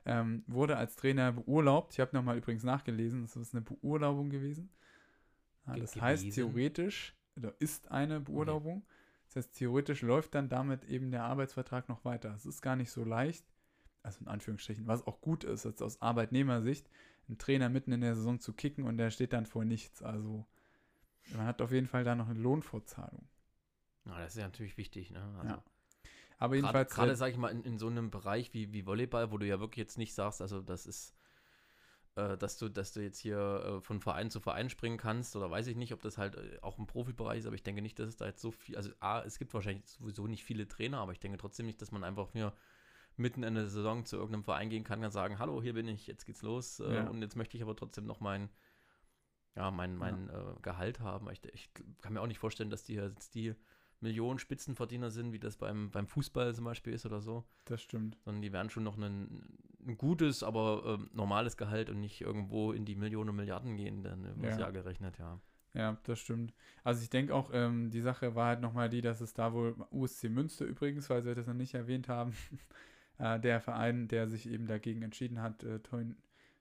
Ähm, 0.07 0.43
wurde 0.47 0.77
als 0.77 0.97
Trainer 0.97 1.33
beurlaubt. 1.33 1.93
Ich 1.95 2.01
habe 2.01 2.15
nochmal 2.17 2.39
übrigens 2.39 2.65
nachgelesen, 2.65 3.23
das 3.23 3.37
ist 3.37 3.55
eine 3.55 3.63
Beurlaubung 3.63 4.31
gewesen. 4.31 4.71
Ja, 5.67 5.73
Ge- 5.75 5.83
das 5.83 6.01
heißt 6.01 6.33
theoretisch, 6.33 7.15
oder 7.37 7.55
ist 7.59 7.91
eine 7.91 8.21
Beurlaubung. 8.21 8.85
Das 9.27 9.37
heißt, 9.37 9.55
theoretisch 9.55 10.03
läuft 10.03 10.35
dann 10.35 10.49
damit 10.49 10.85
eben 10.85 11.11
der 11.11 11.25
Arbeitsvertrag 11.25 11.89
noch 11.89 12.05
weiter. 12.05 12.33
Es 12.35 12.47
ist 12.47 12.63
gar 12.63 12.77
nicht 12.77 12.91
so 12.91 13.05
leicht, 13.05 13.45
also 14.03 14.21
in 14.21 14.29
Anführungsstrichen, 14.29 14.87
was 14.87 15.07
auch 15.07 15.21
gut 15.21 15.45
ist, 15.45 15.65
jetzt 15.65 15.83
aus 15.83 16.01
Arbeitnehmersicht, 16.01 16.89
einen 17.29 17.39
Trainer 17.39 17.69
mitten 17.69 17.93
in 17.93 18.01
der 18.01 18.15
Saison 18.15 18.39
zu 18.39 18.53
kicken 18.53 18.85
und 18.85 18.99
der 18.99 19.11
steht 19.11 19.33
dann 19.33 19.47
vor 19.47 19.65
nichts. 19.65 20.03
Also 20.03 20.47
man 21.35 21.47
hat 21.47 21.61
auf 21.61 21.73
jeden 21.73 21.89
Fall 21.89 22.05
da 22.05 22.15
noch 22.15 22.29
eine 22.29 22.39
Lohnfortzahlung. 22.39 23.27
Ja, 24.05 24.21
das 24.21 24.35
ist 24.35 24.39
ja 24.39 24.45
natürlich 24.47 24.77
wichtig. 24.77 25.11
Ne? 25.11 25.21
Also, 25.39 25.49
Ja. 25.49 25.65
Aber 26.39 26.55
Gerade, 26.55 26.57
jedenfalls, 26.57 26.95
gerade 26.95 27.13
äh, 27.13 27.17
sage 27.17 27.33
ich 27.33 27.39
mal, 27.39 27.49
in, 27.49 27.65
in 27.65 27.79
so 27.79 27.89
einem 27.89 28.11
Bereich 28.11 28.53
wie, 28.55 28.73
wie 28.73 28.87
Volleyball, 28.87 29.33
wo 29.33 29.39
du 29.39 29.47
ja 29.47 29.59
wirklich 29.59 29.79
jetzt 29.79 29.99
nicht 29.99 30.15
sagst, 30.15 30.41
also 30.41 30.61
das 30.61 30.87
ist, 30.87 31.16
äh, 32.17 32.37
dass 32.37 32.59
du, 32.59 32.69
dass 32.69 32.93
du 32.93 33.01
jetzt 33.01 33.19
hier 33.19 33.39
äh, 33.39 33.81
von 33.81 34.01
Verein 34.01 34.31
zu 34.31 34.41
Verein 34.41 34.69
springen 34.69 34.97
kannst, 34.99 35.37
oder 35.37 35.51
weiß 35.51 35.67
ich 35.69 35.77
nicht, 35.77 35.93
ob 35.93 36.03
das 36.03 36.19
halt 36.19 36.35
äh, 36.35 36.59
auch 36.63 36.79
im 36.79 36.87
Profibereich 36.87 37.41
ist, 37.41 37.47
aber 37.47 37.55
ich 37.55 37.63
denke 37.63 37.83
nicht, 37.83 37.99
dass 37.99 38.09
es 38.09 38.17
da 38.17 38.27
jetzt 38.27 38.41
so 38.43 38.51
viel, 38.51 38.77
also 38.77 38.91
A, 39.01 39.23
es 39.23 39.39
gibt 39.39 39.55
wahrscheinlich 39.55 39.87
sowieso 39.87 40.27
nicht 40.27 40.45
viele 40.45 40.67
Trainer, 40.67 40.99
aber 40.99 41.13
ich 41.13 41.21
denke 41.21 41.39
trotzdem 41.39 41.67
nicht, 41.67 41.81
dass 41.81 41.93
man 41.93 42.03
einfach 42.05 42.33
hier 42.33 42.53
mitten 43.19 43.43
in 43.43 43.55
der 43.55 43.67
Saison 43.67 44.05
zu 44.05 44.17
irgendeinem 44.17 44.45
Verein 44.45 44.69
gehen 44.69 44.85
kann 44.85 45.03
und 45.03 45.11
sagen, 45.11 45.39
hallo, 45.39 45.63
hier 45.63 45.73
bin 45.75 45.89
ich, 45.89 46.07
jetzt 46.07 46.27
geht's 46.27 46.43
los 46.43 46.81
äh, 46.81 46.97
Ja. 46.97 47.09
und 47.09 47.23
jetzt 47.23 47.37
möchte 47.37 47.57
ich 47.57 47.63
aber 47.63 47.77
trotzdem 47.77 48.05
noch 48.05 48.21
mein, 48.21 48.51
ja, 49.55 49.71
mein, 49.71 49.97
mein 49.97 50.29
äh, 50.29 50.61
Gehalt 50.61 51.01
haben. 51.01 51.31
Ich, 51.31 51.43
ich 51.53 51.71
kann 52.03 52.13
mir 52.13 52.21
auch 52.21 52.27
nicht 52.27 52.39
vorstellen, 52.39 52.69
dass 52.69 52.85
die 52.85 52.95
jetzt 52.95 53.35
die 53.35 53.55
Millionen 54.01 54.39
Spitzenverdiener 54.39 55.11
sind, 55.11 55.33
wie 55.33 55.39
das 55.39 55.57
beim, 55.57 55.91
beim 55.91 56.07
Fußball 56.07 56.55
zum 56.55 56.67
Beispiel 56.67 56.93
ist 56.93 57.07
oder 57.07 57.23
so, 57.23 57.45
das 57.65 57.81
stimmt. 57.81 58.19
sondern 58.25 58.43
die 58.43 58.53
werden 58.53 58.69
schon 58.69 58.85
noch 58.85 58.99
ein, 58.99 59.59
ein 59.87 59.97
gutes, 59.99 60.43
aber 60.43 60.83
ähm, 60.99 61.11
normales 61.13 61.57
Gehalt 61.57 61.91
und 61.91 62.01
nicht 62.01 62.21
irgendwo 62.21 62.73
in 62.73 62.85
die 62.85 62.97
Millionen 62.97 63.31
und 63.31 63.37
Milliarden 63.37 63.77
gehen, 63.77 64.03
dann 64.03 64.25
übers 64.25 64.57
Ja. 64.57 64.63
Jahr 64.63 64.73
gerechnet, 64.73 65.19
ja. 65.19 65.41
Ja, 65.75 65.99
das 66.05 66.19
stimmt. 66.21 66.55
Also 66.85 67.03
ich 67.03 67.11
denke 67.11 67.35
auch, 67.35 67.51
ähm, 67.53 67.91
die 67.91 68.01
Sache 68.01 68.35
war 68.35 68.47
halt 68.49 68.61
nochmal 68.63 68.89
die, 68.89 69.03
dass 69.03 69.21
es 69.21 69.35
da 69.35 69.53
wohl 69.53 69.77
USC 69.91 70.31
Münster 70.31 70.65
übrigens, 70.65 71.11
weil 71.11 71.25
wir 71.25 71.35
das 71.35 71.47
noch 71.47 71.55
nicht 71.55 71.75
erwähnt 71.75 72.09
haben, 72.09 72.33
äh, 73.19 73.39
der 73.39 73.61
Verein, 73.61 74.09
der 74.09 74.27
sich 74.29 74.49
eben 74.49 74.67
dagegen 74.67 75.03
entschieden 75.03 75.41
hat, 75.43 75.63
äh, 75.65 75.81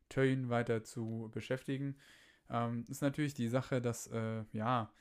Töin 0.10 0.50
weiter 0.50 0.84
zu 0.84 1.30
beschäftigen, 1.34 1.96
ähm, 2.50 2.84
ist 2.90 3.02
natürlich 3.02 3.34
die 3.34 3.48
Sache, 3.48 3.82
dass, 3.82 4.08
äh, 4.08 4.44
ja, 4.52 4.92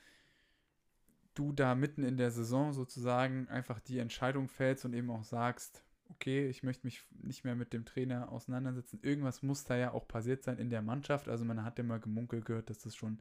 du 1.34 1.52
da 1.52 1.74
mitten 1.74 2.04
in 2.04 2.16
der 2.16 2.30
Saison 2.30 2.72
sozusagen 2.72 3.48
einfach 3.48 3.80
die 3.80 3.98
Entscheidung 3.98 4.48
fällst 4.48 4.84
und 4.84 4.94
eben 4.94 5.10
auch 5.10 5.24
sagst, 5.24 5.82
okay, 6.14 6.48
ich 6.48 6.62
möchte 6.62 6.86
mich 6.86 7.02
nicht 7.22 7.44
mehr 7.44 7.54
mit 7.54 7.72
dem 7.72 7.84
Trainer 7.84 8.30
auseinandersetzen. 8.30 9.00
Irgendwas 9.02 9.42
muss 9.42 9.64
da 9.64 9.76
ja 9.76 9.92
auch 9.92 10.06
passiert 10.08 10.42
sein 10.42 10.58
in 10.58 10.70
der 10.70 10.82
Mannschaft. 10.82 11.28
Also 11.28 11.44
man 11.44 11.64
hat 11.64 11.78
immer 11.78 11.98
gemunkelt 11.98 12.44
gehört, 12.44 12.70
dass 12.70 12.78
das 12.78 12.96
schon 12.96 13.20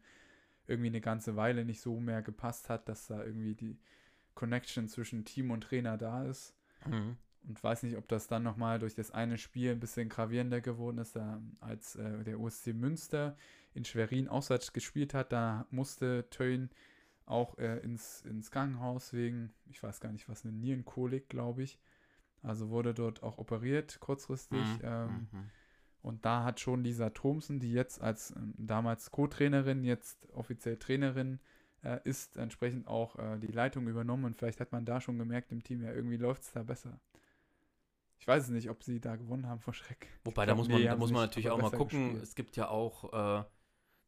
irgendwie 0.68 0.88
eine 0.88 1.02
ganze 1.02 1.36
Weile 1.36 1.66
nicht 1.66 1.82
so 1.82 2.00
mehr 2.00 2.22
gepasst 2.22 2.70
hat, 2.70 2.88
dass 2.88 3.08
da 3.08 3.24
irgendwie 3.24 3.56
die 3.56 3.78
Connection 4.36 4.88
zwischen 4.88 5.26
Team 5.26 5.52
und 5.52 5.62
Trainer 5.62 5.98
da 5.98 6.26
ist. 6.26 6.56
Mhm. 6.86 7.18
Und 7.46 7.62
weiß 7.62 7.84
nicht, 7.84 7.98
ob 7.98 8.08
das 8.08 8.28
dann 8.28 8.44
nochmal 8.44 8.80
durch 8.80 8.96
das 8.96 9.12
eine 9.12 9.38
Spiel 9.38 9.72
ein 9.72 9.80
bisschen 9.80 10.08
gravierender 10.08 10.62
geworden 10.62 11.00
ist, 11.00 11.16
da, 11.16 11.42
als 11.60 11.98
äh, 11.98 12.24
der 12.24 12.40
USC 12.40 12.74
Münster 12.74 13.36
in 13.74 13.84
Schwerin 13.84 14.30
auswärts 14.30 14.72
gespielt 14.72 15.14
hat. 15.14 15.34
Da 15.34 15.68
musste 15.70 16.30
Töin 16.30 16.70
auch 17.26 17.58
äh, 17.58 17.80
ins, 17.80 18.22
ins 18.22 18.50
Krankenhaus 18.50 19.12
wegen, 19.12 19.54
ich 19.70 19.84
weiß 19.84 20.00
gar 20.00 20.12
nicht 20.12 20.30
was, 20.30 20.46
eine 20.46 20.54
Nierenkolik, 20.54 21.28
glaube 21.28 21.64
ich. 21.64 21.80
Also 22.44 22.70
wurde 22.70 22.94
dort 22.94 23.24
auch 23.24 23.38
operiert, 23.38 24.00
kurzfristig. 24.00 24.60
Mhm. 24.60 24.82
Ähm, 24.84 25.28
mhm. 25.32 25.50
Und 26.02 26.26
da 26.26 26.44
hat 26.44 26.60
schon 26.60 26.84
Lisa 26.84 27.10
Thomsen, 27.12 27.62
die 27.62 27.72
jetzt 27.72 28.02
als 28.02 28.36
ähm, 28.36 28.54
damals 28.58 29.12
Co-Trainerin, 29.12 29.86
jetzt 29.86 30.30
offiziell 30.34 30.78
Trainerin 30.78 31.40
äh, 31.82 32.00
ist, 32.04 32.36
entsprechend 32.36 32.88
auch 32.88 33.18
äh, 33.18 33.40
die 33.40 33.48
Leitung 33.48 33.88
übernommen. 33.88 34.26
Und 34.26 34.36
vielleicht 34.36 34.60
hat 34.60 34.74
man 34.74 34.86
da 34.86 35.00
schon 35.00 35.18
gemerkt 35.18 35.54
im 35.54 35.64
Team, 35.64 35.82
ja, 35.82 35.94
irgendwie 35.94 36.18
läuft 36.18 36.44
es 36.44 36.52
da 36.52 36.64
besser. 36.64 37.00
Ich 38.20 38.28
weiß 38.28 38.44
es 38.44 38.50
nicht, 38.50 38.70
ob 38.70 38.84
sie 38.84 39.00
da 39.00 39.16
gewonnen 39.16 39.48
haben 39.48 39.62
vor 39.62 39.74
Schreck. 39.74 40.10
Wobei, 40.26 40.46
glaub, 40.46 40.56
da 40.56 40.56
muss 40.56 40.68
man, 40.68 40.82
nee, 40.82 40.88
da 40.88 40.96
muss 40.98 41.12
man 41.12 41.22
natürlich 41.24 41.50
auch 41.50 41.62
mal 41.62 41.72
gucken. 41.72 42.04
Gespielt. 42.04 42.24
Es 42.24 42.36
gibt 42.36 42.58
ja 42.58 42.68
auch, 42.68 43.14
äh, 43.14 43.44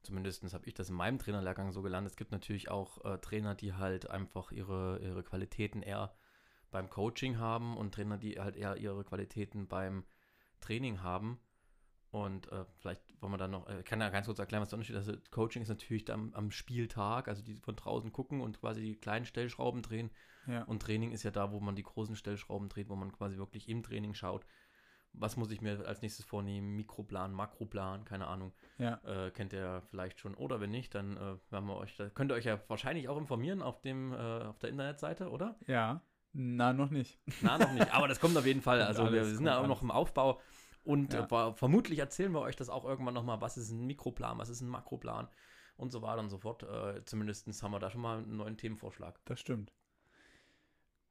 zumindest 0.04 0.54
habe 0.54 0.66
ich 0.66 0.74
das 0.74 0.90
in 0.90 0.96
meinem 0.96 1.18
Trainerlehrgang 1.18 1.72
so 1.72 1.82
gelernt, 1.82 2.08
es 2.08 2.18
gibt 2.18 2.32
natürlich 2.32 2.70
auch 2.70 3.04
äh, 3.06 3.18
Trainer, 3.20 3.56
die 3.56 3.74
halt 3.74 4.10
einfach 4.10 4.52
ihre, 4.52 5.00
ihre 5.02 5.24
Qualitäten 5.24 5.82
eher 5.82 6.14
beim 6.76 6.90
Coaching 6.90 7.40
haben 7.40 7.78
und 7.78 7.94
Trainer, 7.94 8.18
die 8.18 8.38
halt 8.38 8.58
eher 8.58 8.76
ihre 8.76 9.06
Qualitäten 9.06 9.66
beim 9.66 10.04
Training 10.60 11.02
haben. 11.02 11.40
Und 12.12 12.52
äh, 12.52 12.66
vielleicht 12.80 13.02
wollen 13.22 13.32
wir 13.32 13.38
dann 13.38 13.52
noch, 13.52 13.70
äh, 13.70 13.82
kann 13.84 14.02
ja 14.02 14.10
ganz 14.10 14.26
kurz 14.26 14.40
erklären, 14.40 14.62
was 14.62 14.70
der 14.70 14.78
Unterschied 14.78 14.98
ist. 14.98 15.08
Also 15.08 15.18
Coaching 15.32 15.62
ist 15.62 15.70
natürlich 15.70 16.12
am, 16.12 16.34
am, 16.34 16.52
Spieltag, 16.52 17.30
also 17.30 17.42
die 17.42 17.56
von 17.56 17.78
draußen 17.78 18.12
gucken 18.12 18.42
und 18.42 18.60
quasi 18.60 18.82
die 18.82 18.96
kleinen 18.98 19.26
Stellschrauben 19.26 19.84
drehen. 19.84 20.12
Ja. 20.48 20.64
Und 20.64 20.82
Training 20.82 21.14
ist 21.14 21.24
ja 21.24 21.32
da, 21.32 21.54
wo 21.54 21.62
man 21.62 21.78
die 21.78 21.84
großen 21.84 22.18
Stellschrauben 22.18 22.68
dreht, 22.68 22.90
wo 22.90 22.98
man 22.98 23.14
quasi 23.14 23.38
wirklich 23.38 23.70
im 23.70 23.82
Training 23.82 24.14
schaut. 24.14 24.46
Was 25.14 25.38
muss 25.38 25.52
ich 25.52 25.62
mir 25.62 25.88
als 25.88 26.02
nächstes 26.02 26.26
vornehmen? 26.26 26.76
Mikroplan, 26.76 27.32
Makroplan, 27.32 28.04
keine 28.04 28.28
Ahnung. 28.28 28.52
Ja. 28.80 29.00
Äh, 29.06 29.32
kennt 29.32 29.54
ihr 29.54 29.82
vielleicht 29.90 30.20
schon. 30.20 30.36
Oder 30.36 30.60
wenn 30.60 30.72
nicht, 30.72 30.94
dann 30.94 31.16
äh, 31.16 31.38
werden 31.52 31.68
wir 31.68 31.78
euch, 31.78 31.96
da 31.96 32.10
könnt 32.10 32.34
ihr 32.34 32.36
euch 32.36 32.44
ja 32.44 32.60
wahrscheinlich 32.68 33.08
auch 33.08 33.18
informieren 33.18 33.62
auf 33.62 33.80
dem, 33.80 34.12
äh, 34.12 34.18
auf 34.18 34.60
der 34.60 34.72
Internetseite, 34.72 35.30
oder? 35.30 35.58
Ja. 35.68 36.02
Na, 36.38 36.74
noch 36.74 36.90
nicht. 36.90 37.18
Na, 37.42 37.58
noch 37.58 37.72
nicht. 37.72 37.94
Aber 37.94 38.10
das 38.10 38.20
kommt 38.20 38.36
auf 38.36 38.46
jeden 38.46 38.62
Fall. 38.62 38.82
Also 38.82 39.10
wir 39.10 39.24
sind 39.24 39.46
ja 39.46 39.58
auch 39.58 39.68
noch 39.68 39.82
im 39.82 39.90
Aufbau. 39.90 40.42
Und 40.84 41.14
ja. 41.14 41.26
äh, 41.26 41.54
vermutlich 41.54 42.00
erzählen 42.00 42.34
wir 42.34 42.42
euch 42.42 42.58
das 42.58 42.70
auch 42.70 42.84
irgendwann 42.84 43.14
nochmal, 43.14 43.40
was 43.40 43.58
ist 43.58 43.72
ein 43.72 43.88
Mikroplan, 43.88 44.38
was 44.38 44.50
ist 44.50 44.62
ein 44.62 44.68
Makroplan 44.68 45.30
und 45.78 45.92
so 45.92 46.02
weiter 46.02 46.20
und 46.20 46.30
so 46.30 46.38
fort. 46.38 46.64
Äh, 46.64 47.06
Zumindest 47.06 47.48
haben 47.64 47.72
wir 47.72 47.80
da 47.80 47.90
schon 47.90 48.02
mal 48.02 48.18
einen 48.18 48.36
neuen 48.36 48.58
Themenvorschlag. 48.58 49.18
Das 49.24 49.40
stimmt. 49.40 49.72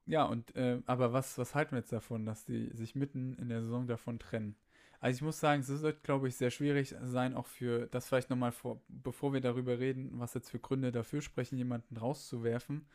Ja, 0.05 0.25
und 0.25 0.55
äh, 0.55 0.81
aber 0.85 1.11
was, 1.11 1.39
was 1.39 1.55
halten 1.55 1.71
wir 1.71 1.79
jetzt 1.79 1.91
davon, 1.91 2.27
dass 2.27 2.45
die 2.45 2.69
sich 2.75 2.93
mitten 2.93 3.33
in 3.33 3.49
der 3.49 3.61
Saison 3.61 3.87
davon 3.87 4.19
trennen? 4.19 4.55
Also 4.99 5.17
ich 5.17 5.21
muss 5.23 5.39
sagen, 5.39 5.61
es 5.61 5.81
wird, 5.81 6.03
glaube 6.03 6.27
ich, 6.27 6.35
sehr 6.35 6.51
schwierig 6.51 6.95
sein, 7.01 7.33
auch 7.33 7.47
für 7.47 7.87
das 7.87 8.07
vielleicht 8.07 8.29
nochmal 8.29 8.51
vor, 8.51 8.79
bevor 8.87 9.33
wir 9.33 9.41
darüber 9.41 9.79
reden, 9.79 10.11
was 10.13 10.35
jetzt 10.35 10.51
für 10.51 10.59
Gründe 10.59 10.91
dafür 10.91 11.21
sprechen, 11.21 11.57
jemanden 11.57 11.97
rauszuwerfen. 11.97 12.85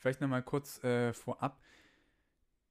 Vielleicht 0.00 0.20
nochmal 0.20 0.42
kurz 0.42 0.82
äh, 0.82 1.12
vorab. 1.12 1.60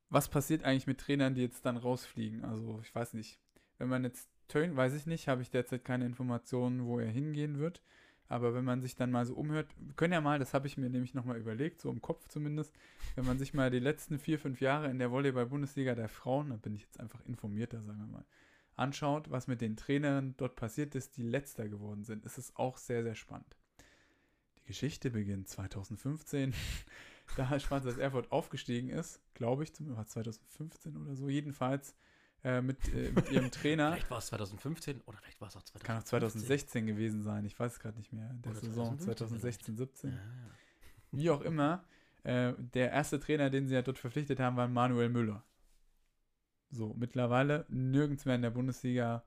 Was 0.10 0.28
passiert 0.28 0.64
eigentlich 0.64 0.88
mit 0.88 1.00
Trainern, 1.00 1.36
die 1.36 1.42
jetzt 1.42 1.66
dann 1.66 1.78
rausfliegen? 1.78 2.44
Also, 2.44 2.80
ich 2.84 2.94
weiß 2.94 3.14
nicht. 3.14 3.40
Wenn 3.78 3.88
man 3.88 4.04
jetzt 4.04 4.28
Tönen, 4.48 4.76
weiß 4.76 4.96
ich 4.96 5.06
nicht, 5.06 5.28
habe 5.28 5.42
ich 5.44 5.52
derzeit 5.52 5.86
keine 5.86 6.06
Informationen, 6.06 6.86
wo 6.86 7.00
er 7.00 7.08
hingehen 7.08 7.60
wird. 7.60 7.82
Aber 8.28 8.54
wenn 8.54 8.66
man 8.66 8.82
sich 8.82 8.96
dann 8.96 9.12
mal 9.12 9.26
so 9.26 9.36
umhört, 9.36 9.68
können 9.96 10.14
ja 10.14 10.22
mal, 10.22 10.38
das 10.38 10.54
habe 10.54 10.68
ich 10.68 10.78
mir 10.78 10.90
nämlich 10.90 11.14
nochmal 11.14 11.38
überlegt, 11.38 11.82
so 11.82 11.90
im 11.90 12.02
Kopf 12.02 12.28
zumindest, 12.28 12.76
wenn 13.16 13.26
man 13.26 13.40
sich 13.40 13.56
mal 13.56 13.72
die 13.72 13.80
letzten 13.80 14.20
vier, 14.20 14.38
fünf 14.38 14.62
Jahre 14.62 14.90
in 14.90 15.00
der 15.00 15.12
Volleyball-Bundesliga 15.12 15.96
der 15.96 16.10
Frauen, 16.10 16.50
da 16.50 16.56
bin 16.58 16.76
ich 16.76 16.82
jetzt 16.82 17.00
einfach 17.00 17.26
informierter, 17.26 17.82
sagen 17.82 18.00
wir 18.00 18.18
mal, 18.18 18.26
anschaut, 18.76 19.32
was 19.32 19.48
mit 19.48 19.62
den 19.62 19.78
Trainern 19.78 20.36
dort 20.38 20.56
passiert 20.56 20.94
ist, 20.94 21.18
die 21.18 21.24
letzter 21.24 21.68
geworden 21.68 22.04
sind, 22.04 22.24
ist 22.24 22.38
es 22.38 22.56
auch 22.56 22.78
sehr, 22.78 23.04
sehr 23.04 23.16
spannend. 23.16 23.56
Die 24.60 24.68
Geschichte 24.68 25.10
beginnt 25.10 25.48
2015 25.48 26.54
da 27.36 27.60
Schwarz 27.60 27.86
Erfurt 27.98 28.32
aufgestiegen 28.32 28.90
ist, 28.90 29.22
glaube 29.34 29.64
ich, 29.64 29.72
war 29.80 30.06
2015 30.06 30.98
oder 30.98 31.16
so, 31.16 31.30
jedenfalls 31.30 31.96
äh, 32.44 32.62
mit, 32.62 32.94
äh, 32.94 33.12
mit 33.12 33.32
ihrem 33.32 33.52
Trainer. 33.52 33.92
vielleicht 33.92 34.12
war 34.12 34.20
es 34.20 34.28
2015 34.28 35.02
oder 35.02 35.18
vielleicht 35.18 35.42
war 35.42 35.48
es 35.50 35.56
auch 35.56 35.64
2016. 35.64 35.88
Kann 35.88 35.98
auch 35.98 36.04
2016 36.04 36.88
gewesen 36.88 37.24
sein, 37.24 37.46
ich 37.46 37.60
weiß 37.60 37.74
es 37.74 37.80
gerade 37.80 37.98
nicht 37.98 38.14
mehr. 38.14 38.34
Der 38.34 38.52
oder 38.52 38.62
Saison 38.62 39.00
2016, 39.00 39.78
17. 39.78 40.10
Ja, 40.12 40.16
ja. 40.16 40.22
Wie 41.12 41.30
auch 41.30 41.42
immer, 41.42 41.84
äh, 42.24 42.54
der 42.58 42.92
erste 42.92 43.20
Trainer, 43.20 43.50
den 43.50 43.68
sie 43.68 43.74
ja 43.74 43.82
dort 43.82 44.00
verpflichtet 44.00 44.40
haben, 44.40 44.58
war 44.58 44.68
Manuel 44.68 45.10
Müller. 45.10 45.44
So, 46.72 46.94
mittlerweile 46.94 47.66
nirgends 47.70 48.26
mehr 48.26 48.36
in 48.36 48.44
der 48.44 48.52
Bundesliga 48.52 49.24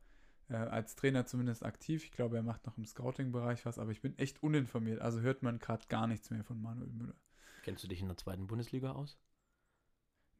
äh, 0.49 0.54
als 0.54 0.94
Trainer 0.94 1.26
zumindest 1.26 1.64
aktiv. 1.64 2.04
Ich 2.04 2.12
glaube, 2.12 2.37
er 2.37 2.42
macht 2.42 2.66
noch 2.66 2.78
im 2.78 2.85
Scouting-Bereich 2.85 3.66
was, 3.66 3.78
aber 3.78 3.90
ich 3.90 4.00
bin 4.00 4.16
echt 4.18 4.42
uninformiert. 4.42 5.00
Also 5.00 5.21
hört 5.21 5.42
man 5.42 5.59
gerade 5.59 5.87
gar 5.88 6.06
nichts 6.06 6.30
mehr 6.30 6.44
von 6.44 6.61
Manuel 6.61 6.92
Müller. 6.92 7.16
Kennst 7.62 7.83
du 7.85 7.88
dich 7.88 8.00
in 8.00 8.09
der 8.09 8.16
zweiten 8.16 8.47
Bundesliga 8.47 8.92
aus? 8.92 9.19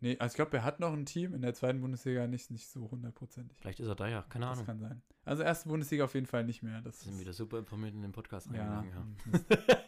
Nee, 0.01 0.17
also 0.19 0.33
ich 0.33 0.37
glaube, 0.37 0.57
er 0.57 0.65
hat 0.65 0.81
noch 0.81 0.93
ein 0.93 1.07
Team 1.07 1.33
in 1.33 1.43
der 1.43 1.55
zweiten 1.55 1.81
Bundesliga 1.81 2.27
nicht, 2.27 2.51
nicht 2.51 2.69
so 2.69 2.91
hundertprozentig. 2.91 3.57
Vielleicht 3.61 3.79
ist 3.79 3.87
er 3.87 3.95
da 3.95 4.09
ja, 4.09 4.23
keine 4.23 4.47
das 4.47 4.59
Ahnung. 4.59 4.67
Das 4.67 4.67
kann 4.67 4.81
sein. 4.81 5.03
Also 5.25 5.45
erste 5.45 5.69
Bundesliga 5.69 6.05
auf 6.05 6.15
jeden 6.15 6.27
Fall 6.27 6.43
nicht 6.43 6.65
mehr. 6.65 6.81
Das 6.81 7.01
sind 7.03 7.21
wieder 7.21 7.33
super 7.33 7.61
informiert 7.61 7.95
in 7.95 8.03
den 8.03 8.11
Podcast 8.11 8.51
ja, 8.53 8.83
ja. 8.83 9.07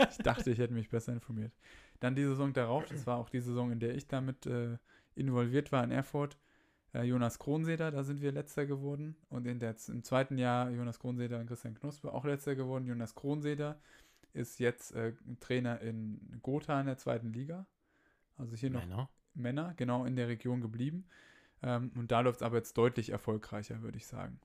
ich 0.08 0.18
dachte, 0.18 0.52
ich 0.52 0.58
hätte 0.58 0.72
mich 0.72 0.88
besser 0.88 1.12
informiert. 1.12 1.52
Dann 1.98 2.14
die 2.14 2.22
Saison 2.22 2.52
darauf, 2.52 2.84
das 2.86 3.08
war 3.08 3.16
auch 3.16 3.28
die 3.28 3.40
Saison, 3.40 3.72
in 3.72 3.80
der 3.80 3.96
ich 3.96 4.06
damit 4.06 4.46
äh, 4.46 4.78
involviert 5.16 5.72
war 5.72 5.82
in 5.82 5.90
Erfurt. 5.90 6.38
Äh, 6.92 7.02
Jonas 7.02 7.40
Kronseder, 7.40 7.90
da 7.90 8.04
sind 8.04 8.22
wir 8.22 8.30
letzter 8.30 8.66
geworden. 8.66 9.16
Und 9.30 9.48
in 9.48 9.58
der, 9.58 9.74
im 9.88 10.04
zweiten 10.04 10.38
Jahr 10.38 10.70
Jonas 10.70 11.00
Kronseder 11.00 11.40
und 11.40 11.46
Christian 11.46 11.74
Knuspe 11.74 12.12
auch 12.12 12.24
letzter 12.24 12.54
geworden. 12.54 12.86
Jonas 12.86 13.16
Kronseder 13.16 13.80
ist 14.34 14.58
jetzt 14.58 14.92
äh, 14.92 15.12
Trainer 15.40 15.80
in 15.80 16.40
Gotha 16.42 16.80
in 16.80 16.86
der 16.86 16.98
zweiten 16.98 17.32
Liga. 17.32 17.66
Also 18.36 18.56
hier 18.56 18.70
Männer. 18.70 18.96
noch 18.96 19.08
Männer, 19.34 19.74
genau 19.76 20.04
in 20.04 20.16
der 20.16 20.28
Region 20.28 20.60
geblieben. 20.60 21.06
Ähm, 21.62 21.92
und 21.96 22.10
da 22.10 22.20
läuft 22.20 22.40
es 22.40 22.42
aber 22.42 22.56
jetzt 22.56 22.76
deutlich 22.76 23.10
erfolgreicher, 23.10 23.82
würde 23.82 23.96
ich 23.96 24.06
sagen. 24.06 24.40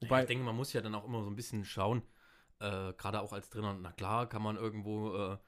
Wobei, 0.00 0.22
ich 0.22 0.26
denke, 0.26 0.44
man 0.44 0.56
muss 0.56 0.72
ja 0.72 0.80
dann 0.80 0.94
auch 0.94 1.04
immer 1.04 1.22
so 1.22 1.30
ein 1.30 1.36
bisschen 1.36 1.64
schauen, 1.64 2.02
äh, 2.60 2.92
gerade 2.94 3.20
auch 3.20 3.32
als 3.32 3.50
Trainer, 3.50 3.74
na 3.74 3.92
klar, 3.92 4.28
kann 4.28 4.42
man 4.42 4.56
irgendwo 4.56 5.12
ein 5.12 5.34
äh, 5.34 5.38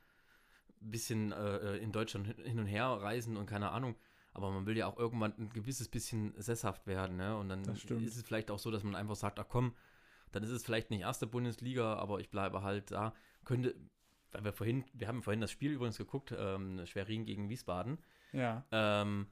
bisschen 0.80 1.32
äh, 1.32 1.76
in 1.76 1.92
Deutschland 1.92 2.26
hin 2.26 2.58
und 2.58 2.66
her 2.66 2.86
reisen 2.86 3.36
und 3.36 3.46
keine 3.46 3.70
Ahnung. 3.70 3.96
Aber 4.32 4.50
man 4.50 4.66
will 4.66 4.76
ja 4.76 4.86
auch 4.86 4.98
irgendwann 4.98 5.32
ein 5.38 5.48
gewisses 5.50 5.88
bisschen 5.88 6.34
sesshaft 6.36 6.86
werden. 6.86 7.16
Ne? 7.16 7.36
Und 7.36 7.48
dann 7.48 7.64
ist 7.64 7.90
es 7.90 8.22
vielleicht 8.22 8.50
auch 8.50 8.58
so, 8.58 8.70
dass 8.70 8.82
man 8.82 8.94
einfach 8.94 9.16
sagt, 9.16 9.40
ach 9.40 9.46
komm, 9.48 9.74
dann 10.32 10.42
ist 10.42 10.50
es 10.50 10.64
vielleicht 10.64 10.90
nicht 10.90 11.02
erste 11.02 11.26
Bundesliga, 11.26 11.94
aber 11.94 12.20
ich 12.20 12.30
bleibe 12.30 12.62
halt 12.62 12.90
da. 12.90 13.14
Könnte, 13.44 13.74
weil 14.32 14.44
wir 14.44 14.52
vorhin, 14.52 14.84
wir 14.92 15.08
haben 15.08 15.22
vorhin 15.22 15.40
das 15.40 15.50
Spiel 15.50 15.72
übrigens 15.72 15.98
geguckt, 15.98 16.34
ähm, 16.36 16.84
Schwerin 16.86 17.24
gegen 17.24 17.48
Wiesbaden. 17.48 17.98
Ja. 18.32 18.64
Ähm, 18.70 19.28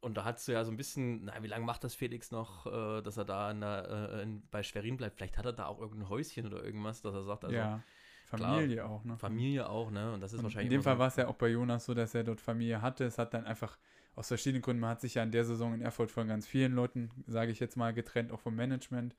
und 0.00 0.16
da 0.16 0.24
hast 0.24 0.46
du 0.46 0.52
ja 0.52 0.64
so 0.64 0.70
ein 0.70 0.76
bisschen, 0.76 1.24
na, 1.24 1.42
wie 1.42 1.48
lange 1.48 1.64
macht 1.64 1.82
das 1.84 1.94
Felix 1.94 2.30
noch, 2.30 2.66
äh, 2.66 3.02
dass 3.02 3.16
er 3.16 3.24
da 3.24 3.50
in 3.50 3.60
der, 3.60 4.10
äh, 4.12 4.22
in, 4.22 4.46
bei 4.50 4.62
Schwerin 4.62 4.96
bleibt? 4.96 5.16
Vielleicht 5.16 5.38
hat 5.38 5.46
er 5.46 5.52
da 5.52 5.66
auch 5.66 5.80
irgendein 5.80 6.08
Häuschen 6.08 6.46
oder 6.46 6.62
irgendwas, 6.62 7.02
dass 7.02 7.14
er 7.14 7.22
sagt, 7.22 7.44
also, 7.44 7.56
ja. 7.56 7.82
Familie 8.26 8.76
klar, 8.76 8.90
auch, 8.90 9.04
ne? 9.04 9.16
Familie 9.18 9.68
auch, 9.68 9.90
ne? 9.90 10.12
Und 10.12 10.20
das 10.20 10.32
ist 10.32 10.38
und 10.38 10.44
wahrscheinlich. 10.44 10.72
In 10.72 10.78
dem 10.78 10.82
Fall 10.82 10.96
so 10.96 10.98
war 10.98 11.08
es 11.08 11.16
ja 11.16 11.28
auch 11.28 11.36
bei 11.36 11.48
Jonas 11.48 11.84
so, 11.84 11.94
dass 11.94 12.12
er 12.14 12.24
dort 12.24 12.40
Familie 12.40 12.82
hatte. 12.82 13.04
Es 13.04 13.18
hat 13.18 13.32
dann 13.34 13.44
einfach 13.44 13.78
aus 14.16 14.28
verschiedenen 14.28 14.62
Gründen, 14.62 14.80
man 14.80 14.90
hat 14.90 15.00
sich 15.00 15.14
ja 15.14 15.22
in 15.22 15.30
der 15.30 15.44
Saison 15.44 15.74
in 15.74 15.80
Erfurt 15.80 16.10
von 16.10 16.26
ganz 16.26 16.46
vielen 16.46 16.72
Leuten, 16.72 17.10
sage 17.26 17.52
ich 17.52 17.60
jetzt 17.60 17.76
mal, 17.76 17.92
getrennt, 17.94 18.32
auch 18.32 18.40
vom 18.40 18.56
Management. 18.56 19.14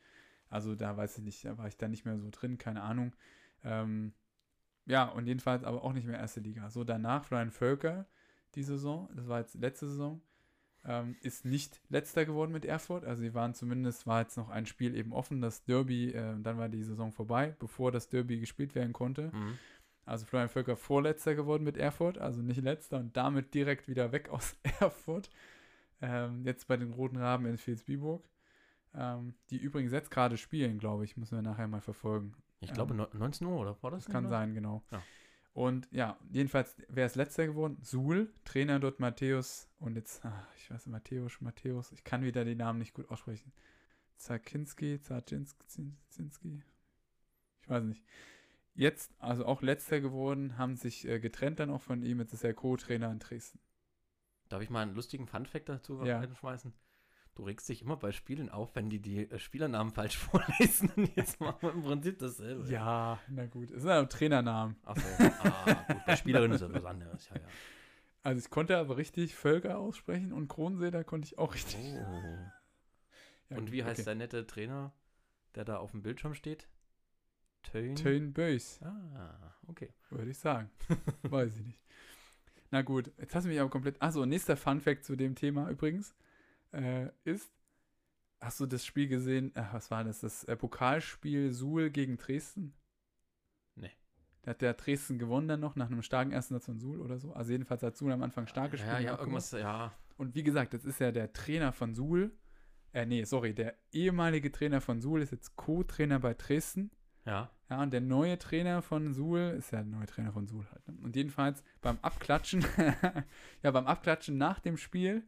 Also 0.50 0.76
da 0.76 0.96
weiß 0.96 1.18
ich 1.18 1.24
nicht, 1.24 1.46
da 1.46 1.58
war 1.58 1.68
ich 1.68 1.78
da 1.78 1.88
nicht 1.88 2.06
mehr 2.06 2.18
so 2.18 2.30
drin, 2.32 2.58
keine 2.58 2.82
Ahnung. 2.82 3.14
Ähm, 3.64 4.14
ja, 4.86 5.06
und 5.06 5.28
jedenfalls 5.28 5.64
aber 5.64 5.84
auch 5.84 5.94
nicht 5.94 6.08
mehr 6.08 6.18
erste 6.18 6.40
Liga. 6.40 6.70
So 6.70 6.84
danach 6.84 7.26
Florian 7.26 7.52
Völker 7.52 8.08
die 8.56 8.64
Saison, 8.64 9.10
das 9.16 9.28
war 9.28 9.40
jetzt 9.40 9.56
letzte 9.56 9.88
Saison, 9.88 10.22
ähm, 10.86 11.16
ist 11.22 11.46
nicht 11.46 11.82
letzter 11.90 12.26
geworden 12.26 12.52
mit 12.52 12.66
Erfurt. 12.66 13.06
Also 13.06 13.22
sie 13.22 13.34
waren 13.34 13.54
zumindest, 13.54 14.08
war 14.08 14.22
jetzt 14.22 14.38
noch 14.38 14.50
ein 14.50 14.66
Spiel 14.66 14.96
eben 14.96 15.14
offen, 15.14 15.42
das 15.42 15.64
Derby, 15.64 16.12
äh, 16.12 16.36
dann 16.42 16.58
war 16.58 16.70
die 16.70 16.84
Saison 16.84 17.12
vorbei, 17.12 17.56
bevor 17.60 17.92
das 17.92 18.10
Derby 18.10 18.40
gespielt 18.40 18.74
werden 18.74 18.94
konnte. 18.94 19.32
Mhm. 19.34 19.58
Also 20.06 20.26
Florian 20.26 20.50
Völker 20.50 20.78
vorletzter 20.78 21.36
geworden 21.36 21.66
mit 21.66 21.78
Erfurt, 21.78 22.18
also 22.18 22.42
nicht 22.42 22.62
letzter 22.62 22.98
und 22.98 23.16
damit 23.18 23.54
direkt 23.54 23.90
wieder 23.90 24.14
weg 24.14 24.30
aus 24.30 24.56
Erfurt. 24.80 25.30
Ähm, 26.02 26.46
jetzt 26.46 26.68
bei 26.68 26.78
den 26.78 26.94
Roten 26.94 27.18
Raben 27.18 27.46
in 27.46 27.58
Vilsbiburg. 27.58 28.24
Ähm, 29.00 29.36
die 29.52 29.58
übrigens 29.58 29.92
jetzt 29.92 30.10
gerade 30.10 30.38
spielen, 30.38 30.80
glaube 30.80 31.06
ich, 31.06 31.16
müssen 31.18 31.38
wir 31.38 31.42
nachher 31.44 31.68
mal 31.68 31.82
verfolgen. 31.82 32.34
Ich 32.62 32.74
glaube 32.74 32.94
Ähm, 32.94 32.98
neun- 32.98 33.18
19 33.18 33.46
Uhr, 33.48 33.60
oder 33.60 33.82
war 33.84 33.92
das? 33.92 34.06
Das 34.06 34.12
kann 34.12 34.26
oder? 34.26 34.30
sein, 34.32 34.56
genau. 34.56 34.84
Ja. 34.92 35.04
Und 35.54 35.88
ja, 35.92 36.18
jedenfalls, 36.30 36.76
wer 36.88 37.06
ist 37.06 37.16
letzter 37.16 37.46
geworden? 37.48 37.78
Suhl, 37.82 38.34
Trainer 38.44 38.80
dort 38.80 39.00
Matthäus 39.00 39.70
und 39.80 39.96
jetzt, 39.96 40.24
ah, 40.26 40.48
ich 40.58 40.70
weiß 40.72 40.86
nicht, 40.86 40.92
Matthäus, 40.92 41.40
Matthäus, 41.42 41.92
ich 41.92 42.04
kann 42.04 42.24
wieder 42.24 42.44
die 42.46 42.56
Namen 42.56 42.80
nicht 42.80 42.94
gut 42.94 43.10
aussprechen. 43.10 43.52
Zarkinski, 44.18 45.00
Zarczynski, 45.00 46.64
ich 47.62 47.70
weiß 47.70 47.84
nicht. 47.84 48.04
Jetzt, 48.74 49.12
also 49.20 49.46
auch 49.46 49.62
letzter 49.62 50.02
geworden, 50.02 50.58
haben 50.58 50.76
sich 50.76 51.08
äh, 51.08 51.20
getrennt 51.20 51.60
dann 51.60 51.70
auch 51.72 51.82
von 51.82 52.04
ihm, 52.04 52.20
jetzt 52.20 52.34
ist 52.34 52.44
er 52.44 52.54
Co-Trainer 52.54 53.12
in 53.12 53.20
Dresden. 53.20 53.60
Darf 54.50 54.62
ich 54.62 54.70
mal 54.70 54.82
einen 54.84 54.96
lustigen 54.96 55.28
Funfact 55.28 55.70
dazu 55.70 56.04
Ja. 56.04 56.20
einschmeißen? 56.20 56.74
Du 57.38 57.44
regst 57.44 57.70
dich 57.70 57.84
immer 57.84 57.98
bei 57.98 58.12
Spielen 58.12 58.50
auf, 58.50 58.76
wenn 58.76 58.90
die 58.90 59.00
die 59.00 59.30
äh, 59.30 59.38
Spielernamen 59.38 59.94
falsch 59.94 60.18
vorlesen. 60.18 60.90
Und 60.96 61.16
jetzt 61.16 61.40
machen 61.40 61.60
wir 61.62 61.72
im 61.72 61.84
Prinzip 61.84 62.18
dasselbe. 62.18 62.68
Ja, 62.68 63.20
na 63.28 63.46
gut, 63.46 63.70
es 63.70 63.84
sind 63.84 63.92
aber 63.92 64.10
Trainernamen. 64.10 64.76
Achso, 64.84 65.06
ah, 65.44 65.84
gut, 65.88 66.06
bei 66.08 66.16
Spielerin 66.16 66.52
ist 66.52 66.62
ja 66.62 66.74
was 66.74 66.84
anderes. 66.84 67.30
Ja, 67.30 67.36
ja. 67.36 67.42
Also 68.24 68.40
ich 68.40 68.50
konnte 68.50 68.76
aber 68.76 68.98
richtig 68.98 69.36
Völker 69.36 69.78
aussprechen 69.78 70.34
und 70.34 70.48
Kronseeder 70.48 71.04
konnte 71.04 71.28
ich 71.28 71.38
auch 71.38 71.54
richtig. 71.54 71.80
Oh. 71.80 72.38
Ja, 73.50 73.56
Und 73.56 73.72
wie 73.72 73.82
heißt 73.82 74.00
okay. 74.00 74.04
der 74.04 74.16
nette 74.16 74.46
Trainer, 74.46 74.92
der 75.56 75.64
da 75.64 75.78
auf 75.78 75.92
dem 75.92 76.02
Bildschirm 76.02 76.34
steht? 76.34 76.68
Töne? 77.64 77.96
Töne 77.96 78.28
Bös. 78.28 78.82
Ah, 78.82 79.56
okay. 79.68 79.94
Würde 80.10 80.32
ich 80.32 80.38
sagen. 80.38 80.70
Weiß 81.22 81.56
ich 81.56 81.66
nicht. 81.66 81.80
Na 82.72 82.82
gut, 82.82 83.10
jetzt 83.18 83.34
hast 83.34 83.46
du 83.46 83.48
mich 83.48 83.62
aber 83.62 83.70
komplett. 83.70 84.02
Achso, 84.02 84.26
nächster 84.26 84.58
Fun-Fact 84.58 85.06
zu 85.06 85.16
dem 85.16 85.36
Thema 85.36 85.70
übrigens 85.70 86.14
äh, 86.72 87.10
ist: 87.24 87.52
Hast 88.40 88.60
du 88.60 88.66
das 88.66 88.86
Spiel 88.86 89.08
gesehen? 89.08 89.56
Äh, 89.56 89.64
was 89.72 89.92
war 89.92 90.04
das? 90.04 90.22
Das 90.22 90.44
äh, 90.46 90.56
Pokalspiel 90.56 91.52
Suhl 91.52 91.90
gegen 91.90 92.18
Dresden? 92.18 92.74
Nee. 93.76 93.92
Da 94.44 94.52
hat 94.52 94.62
der 94.62 94.74
Dresden 94.74 95.20
gewonnen 95.20 95.48
dann 95.48 95.60
noch 95.60 95.76
nach 95.76 95.88
einem 95.88 96.02
starken 96.02 96.32
ersten 96.32 96.54
Satz 96.54 96.66
von 96.66 96.80
Suhl 96.80 97.02
oder 97.02 97.20
so. 97.20 97.34
Also, 97.34 97.52
jedenfalls 97.52 97.84
hat 97.84 97.98
Suhl 97.98 98.12
am 98.12 98.24
Anfang 98.24 98.48
stark 98.48 98.72
gespielt. 98.72 98.94
Ja, 98.94 99.00
ja, 99.00 99.18
irgendwas, 99.18 99.52
ja. 99.52 99.94
Und 100.18 100.36
wie 100.36 100.44
gesagt, 100.44 100.74
das 100.74 100.84
ist 100.86 101.00
ja 101.00 101.12
der 101.12 101.34
Trainer 101.34 101.72
von 101.72 101.94
Suhl. 101.94 102.32
Äh, 102.94 103.06
nee, 103.06 103.24
sorry, 103.26 103.54
der 103.54 103.76
ehemalige 103.92 104.52
Trainer 104.52 104.82
von 104.82 105.02
Suhl 105.02 105.22
ist 105.22 105.32
jetzt 105.32 105.56
Co-Trainer 105.56 106.20
bei 106.20 106.34
Dresden. 106.34 106.92
Ja. 107.26 107.52
Ja, 107.70 107.84
und 107.84 107.92
der 107.92 108.02
neue 108.02 108.40
Trainer 108.40 108.82
von 108.82 109.14
Suhl 109.14 109.56
ist 109.58 109.72
ja 109.72 109.84
der 109.84 109.92
neue 109.92 110.06
Trainer 110.06 110.32
von 110.32 110.48
Suhl 110.48 110.66
halt. 110.72 110.88
Ne? 110.88 110.98
Und 111.04 111.16
jedenfalls 111.16 111.64
beim 111.82 112.00
Abklatschen, 112.02 112.66
ja, 113.64 113.72
beim 113.72 113.86
Abklatschen 113.86 114.38
nach 114.38 114.60
dem 114.60 114.78
Spiel 114.78 115.24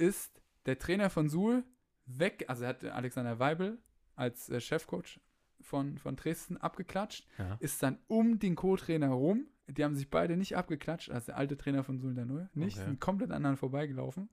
ist 0.00 0.42
der 0.66 0.78
Trainer 0.78 1.10
von 1.10 1.28
Suhl 1.28 1.64
weg, 2.06 2.44
also 2.48 2.64
er 2.64 2.70
hat 2.70 2.84
Alexander 2.84 3.38
Weibel 3.38 3.78
als 4.16 4.48
äh, 4.48 4.60
Chefcoach 4.60 5.20
von, 5.60 5.98
von 5.98 6.16
Dresden 6.16 6.56
abgeklatscht, 6.56 7.26
ja. 7.38 7.56
ist 7.60 7.82
dann 7.82 7.98
um 8.08 8.38
den 8.38 8.56
Co-Trainer 8.56 9.08
rum. 9.08 9.46
Die 9.68 9.84
haben 9.84 9.94
sich 9.94 10.10
beide 10.10 10.36
nicht 10.36 10.56
abgeklatscht, 10.56 11.10
also 11.10 11.26
der 11.26 11.36
alte 11.36 11.56
Trainer 11.56 11.84
von 11.84 11.98
Suhl 11.98 12.10
und 12.10 12.16
der 12.16 12.24
neue 12.26 12.48
nicht, 12.54 12.76
Okay. 12.78 12.86
sind 12.86 13.00
komplett 13.00 13.30
aneinander 13.30 13.58
vorbeigelaufen. 13.58 14.28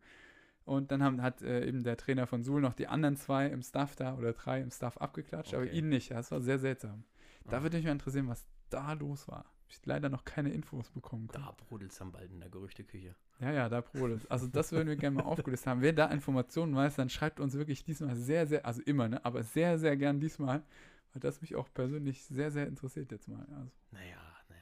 Und 0.65 0.91
dann 0.91 1.03
haben, 1.03 1.21
hat 1.21 1.41
äh, 1.43 1.65
eben 1.65 1.83
der 1.83 1.95
Trainer 1.95 2.27
von 2.27 2.43
Suhl 2.43 2.59
noch 2.61 2.73
die 2.73 2.87
anderen 2.87 3.15
zwei 3.15 3.47
im 3.47 3.61
Staff 3.61 3.95
da 3.95 4.17
oder 4.17 4.33
drei 4.33 4.61
im 4.61 4.71
Staff 4.71 4.97
abgeklatscht, 4.97 5.53
aber 5.53 5.63
Okay. 5.63 5.77
ihn 5.77 5.89
nicht. 5.89 6.11
Das 6.11 6.31
war 6.31 6.41
sehr 6.41 6.59
seltsam. 6.59 7.03
Da 7.45 7.57
Ah. 7.59 7.63
würde 7.63 7.77
mich 7.77 7.85
mal 7.85 7.91
interessieren, 7.93 8.27
was 8.27 8.45
da 8.69 8.93
los 8.93 9.27
war. 9.27 9.45
Ich 9.69 9.85
leider 9.85 10.09
noch 10.09 10.23
keine 10.23 10.49
Infos 10.51 10.89
bekommen. 10.89 11.27
können. 11.27 11.43
Da 11.43 11.51
brodelt 11.51 11.91
es 11.91 11.97
dann 11.97 12.11
bald 12.11 12.31
in 12.31 12.39
der 12.39 12.49
Gerüchteküche. 12.49 13.15
Ja, 13.39 13.51
ja, 13.51 13.69
da 13.69 13.81
brodelt 13.81 14.29
Also 14.31 14.47
das 14.47 14.71
würden 14.71 14.87
wir 14.87 14.95
gerne 14.95 15.17
mal 15.17 15.23
aufgelöst 15.23 15.67
haben. 15.67 15.81
Wer 15.81 15.93
da 15.93 16.07
Informationen 16.07 16.75
weiß, 16.75 16.95
dann 16.95 17.09
schreibt 17.09 17.39
uns 17.39 17.53
wirklich 17.53 17.83
diesmal 17.83 18.15
sehr, 18.15 18.47
sehr, 18.47 18.65
also 18.65 18.81
immer, 18.83 19.09
ne, 19.09 19.23
aber 19.25 19.43
sehr, 19.43 19.77
sehr 19.77 19.97
gern 19.97 20.19
diesmal, 20.19 20.63
weil 21.13 21.19
das 21.19 21.41
mich 21.41 21.55
auch 21.55 21.67
persönlich 21.73 22.23
sehr, 22.23 22.51
sehr 22.51 22.67
interessiert 22.67 23.11
jetzt 23.11 23.27
mal. 23.27 23.45
Also, 23.55 23.71
Naja, 23.91 24.17
naja. 24.49 24.61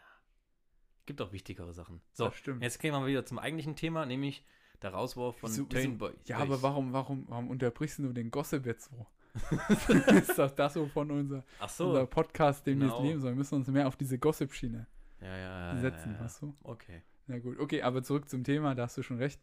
Gibt 1.05 1.21
auch 1.21 1.31
wichtigere 1.31 1.73
Sachen. 1.73 2.01
So, 2.13 2.31
jetzt 2.59 2.79
gehen 2.79 2.93
wir 2.93 3.05
wieder 3.05 3.25
zum 3.25 3.37
eigentlichen 3.37 3.75
Thema, 3.75 4.05
nämlich 4.05 4.43
der 4.81 4.91
Rauswurf 4.91 5.37
von 5.37 5.51
Wieso- 5.51 5.65
Töne 5.65 5.83
wieso- 5.83 5.97
Boy. 5.97 6.13
Ja, 6.25 6.39
aber 6.39 6.61
warum, 6.61 6.93
warum, 6.93 7.25
warum 7.27 7.49
unterbrichst 7.49 7.99
du 7.99 8.11
den 8.11 8.31
Gossip 8.31 8.65
jetzt 8.65 8.89
so? 8.89 9.05
ist 10.13 10.39
doch 10.39 10.51
das, 10.51 10.75
wovon 10.77 11.11
unser, 11.11 11.43
so. 11.67 11.87
unser 11.89 12.05
Podcast 12.05 12.65
demnächst 12.65 12.95
genau. 12.95 13.05
leben 13.07 13.19
soll. 13.19 13.31
Wir 13.31 13.35
müssen 13.35 13.55
uns 13.55 13.67
mehr 13.67 13.85
auf 13.87 13.97
diese 13.97 14.17
Gossip-Schiene 14.17 14.87
ja, 15.25 15.37
ja, 15.37 15.73
ja, 15.73 15.77
setzen, 15.77 16.11
ja, 16.11 16.17
ja. 16.17 16.23
weißt 16.23 16.41
du? 16.41 16.55
Okay. 16.63 17.01
Na 17.27 17.39
gut, 17.39 17.59
okay, 17.59 17.81
aber 17.81 18.03
zurück 18.03 18.29
zum 18.29 18.43
Thema, 18.43 18.75
da 18.75 18.83
hast 18.83 18.97
du 18.97 19.03
schon 19.03 19.17
recht. 19.17 19.41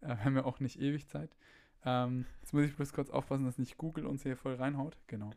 Äh, 0.00 0.08
wir 0.08 0.24
haben 0.24 0.36
ja 0.36 0.44
auch 0.44 0.60
nicht 0.60 0.80
ewig 0.80 1.08
Zeit. 1.08 1.36
Ähm, 1.84 2.24
jetzt 2.40 2.54
muss 2.54 2.64
ich 2.64 2.76
bloß 2.76 2.92
kurz 2.92 3.10
aufpassen, 3.10 3.44
dass 3.44 3.58
nicht 3.58 3.76
Google 3.76 4.06
uns 4.06 4.22
hier 4.22 4.36
voll 4.36 4.54
reinhaut. 4.54 4.96
Genau. 5.06 5.30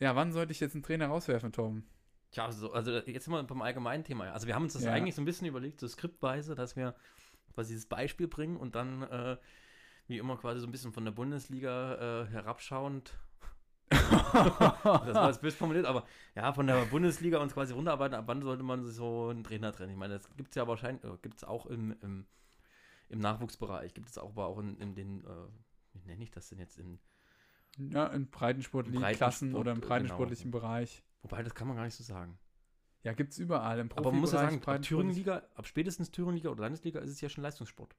Ja, 0.00 0.16
wann 0.16 0.32
sollte 0.32 0.52
ich 0.52 0.60
jetzt 0.60 0.74
einen 0.74 0.82
Trainer 0.82 1.08
rauswerfen, 1.08 1.52
Torben? 1.52 1.86
Tja, 2.30 2.44
also, 2.46 2.72
also 2.72 2.92
jetzt 2.92 3.24
sind 3.24 3.32
wir 3.32 3.42
beim 3.42 3.62
allgemeinen 3.62 4.04
Thema. 4.04 4.32
Also 4.32 4.46
wir 4.46 4.54
haben 4.54 4.64
uns 4.64 4.74
das 4.74 4.84
Ja. 4.84 4.92
eigentlich 4.92 5.14
so 5.14 5.22
ein 5.22 5.24
bisschen 5.24 5.46
überlegt, 5.46 5.80
so 5.80 5.88
skriptweise, 5.88 6.54
dass 6.54 6.76
wir 6.76 6.94
quasi 7.54 7.72
dieses 7.72 7.86
Beispiel 7.86 8.28
bringen 8.28 8.56
und 8.56 8.74
dann 8.74 9.02
äh, 9.02 9.36
wie 10.06 10.18
immer 10.18 10.36
quasi 10.36 10.60
so 10.60 10.66
ein 10.66 10.70
bisschen 10.70 10.92
von 10.92 11.04
der 11.04 11.12
Bundesliga 11.12 12.22
äh, 12.22 12.26
herabschauend. 12.28 13.18
das 13.90 15.14
war 15.14 15.28
jetzt 15.28 15.40
böse 15.42 15.56
formuliert, 15.56 15.86
aber 15.86 16.04
ja, 16.34 16.52
von 16.52 16.66
der 16.66 16.84
Bundesliga 16.86 17.38
uns 17.38 17.54
quasi 17.54 17.72
runterarbeiten, 17.72 18.14
ab 18.14 18.24
wann 18.26 18.42
sollte 18.42 18.62
man 18.62 18.84
sich 18.84 18.94
so 18.94 19.28
einen 19.28 19.44
Trainer 19.44 19.72
trennen? 19.72 19.92
Ich 19.92 19.98
meine, 19.98 20.14
das 20.14 20.28
gibt 20.36 20.50
es 20.50 20.56
ja 20.56 20.66
wahrscheinlich, 20.66 21.04
äh, 21.04 21.16
gibt 21.22 21.38
es 21.38 21.44
auch 21.44 21.66
im, 21.66 21.96
im, 22.02 22.26
im 23.08 23.18
Nachwuchsbereich, 23.18 23.94
gibt 23.94 24.10
es 24.10 24.18
auch, 24.18 24.30
aber 24.30 24.46
auch 24.46 24.58
in, 24.58 24.76
in 24.78 24.94
den, 24.94 25.24
äh, 25.24 25.28
wie 25.94 26.06
nenne 26.06 26.22
ich 26.22 26.30
das 26.30 26.48
denn 26.48 26.58
jetzt, 26.58 26.78
in, 26.78 26.98
ja, 27.78 28.06
in 28.08 28.28
breitensportlichen 28.28 29.00
Breitensport, 29.00 29.30
Klassen 29.30 29.54
oder 29.54 29.72
im 29.72 29.80
genau. 29.80 29.88
breitensportlichen 29.88 30.50
Bereich. 30.50 31.02
wobei 31.22 31.42
das 31.42 31.54
kann 31.54 31.68
man 31.68 31.76
gar 31.76 31.84
nicht 31.84 31.96
so 31.96 32.04
sagen. 32.04 32.38
Ja, 33.04 33.12
gibt 33.12 33.32
es 33.32 33.38
überall. 33.38 33.78
Im 33.78 33.90
Aber 33.92 34.10
man 34.10 34.20
muss 34.20 34.32
ja 34.32 34.40
sagen, 34.40 34.62
ab 34.64 34.82
Thüringenliga, 34.82 35.42
ab 35.54 35.66
spätestens 35.66 36.10
Thüringenliga 36.10 36.50
oder 36.50 36.62
Landesliga 36.62 37.00
ist 37.00 37.10
es 37.10 37.20
ja 37.20 37.28
schon 37.28 37.42
Leistungssport. 37.42 37.94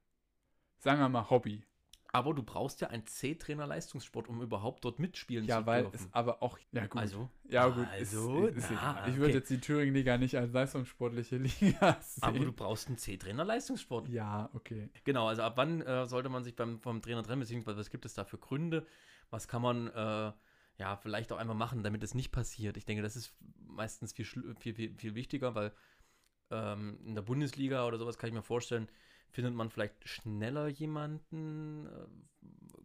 Sagen 0.78 1.00
wir 1.00 1.08
mal 1.08 1.28
Hobby. 1.30 1.64
Aber 2.12 2.34
du 2.34 2.42
brauchst 2.42 2.80
ja 2.80 2.88
einen 2.88 3.06
C-Trainer 3.06 3.66
Leistungssport, 3.68 4.28
um 4.28 4.42
überhaupt 4.42 4.84
dort 4.84 4.98
mitspielen 4.98 5.44
Ja, 5.46 5.60
zu 5.60 5.66
weil 5.66 5.82
dürfen. 5.82 5.94
es 5.94 6.08
aber 6.12 6.42
auch, 6.42 6.58
ja 6.72 6.86
gut. 6.86 7.00
also, 7.00 7.30
ja 7.48 7.68
gut, 7.68 7.86
also, 7.86 8.46
ist, 8.46 8.56
ist 8.56 8.70
na. 8.72 9.06
Ich 9.06 9.14
würde 9.14 9.26
okay. 9.26 9.34
jetzt 9.34 9.50
die 9.50 9.60
Thüringen-Liga 9.60 10.18
nicht 10.18 10.36
als 10.36 10.52
leistungssportliche 10.52 11.36
Liga 11.60 11.98
sehen. 12.00 12.22
aber 12.22 12.38
du 12.44 12.52
brauchst 12.52 12.88
einen 12.88 12.98
C-Trainer 12.98 13.44
Leistungssport. 13.44 14.08
ja, 14.08 14.50
okay. 14.54 14.90
Genau, 15.04 15.28
also 15.28 15.42
ab 15.42 15.52
wann 15.56 15.82
äh, 15.82 16.06
sollte 16.06 16.28
man 16.28 16.42
sich 16.42 16.56
beim, 16.56 16.80
vom 16.80 17.00
Trainer 17.00 17.22
trennen, 17.22 17.40
beziehungsweise 17.40 17.78
was 17.78 17.90
gibt 17.90 18.04
es 18.04 18.14
da 18.14 18.24
für 18.24 18.38
Gründe? 18.38 18.86
Was 19.30 19.46
kann 19.46 19.62
man 19.62 19.86
äh, 19.88 20.32
ja 20.78 20.96
vielleicht 20.96 21.30
auch 21.30 21.38
einmal 21.38 21.56
machen, 21.56 21.84
damit 21.84 22.02
es 22.02 22.14
nicht 22.14 22.32
passiert? 22.32 22.76
Ich 22.76 22.86
denke, 22.86 23.02
das 23.04 23.14
ist 23.14 23.36
meistens 23.68 24.12
viel, 24.12 24.24
viel, 24.58 24.74
viel, 24.74 24.94
viel 24.96 25.14
wichtiger, 25.14 25.54
weil 25.54 25.72
ähm, 26.50 26.98
in 27.04 27.14
der 27.14 27.22
Bundesliga 27.22 27.86
oder 27.86 27.98
sowas 27.98 28.18
kann 28.18 28.28
ich 28.28 28.34
mir 28.34 28.42
vorstellen, 28.42 28.88
findet 29.30 29.54
man 29.54 29.70
vielleicht 29.70 30.08
schneller 30.08 30.68
jemanden. 30.68 31.86
Äh, 31.86 32.06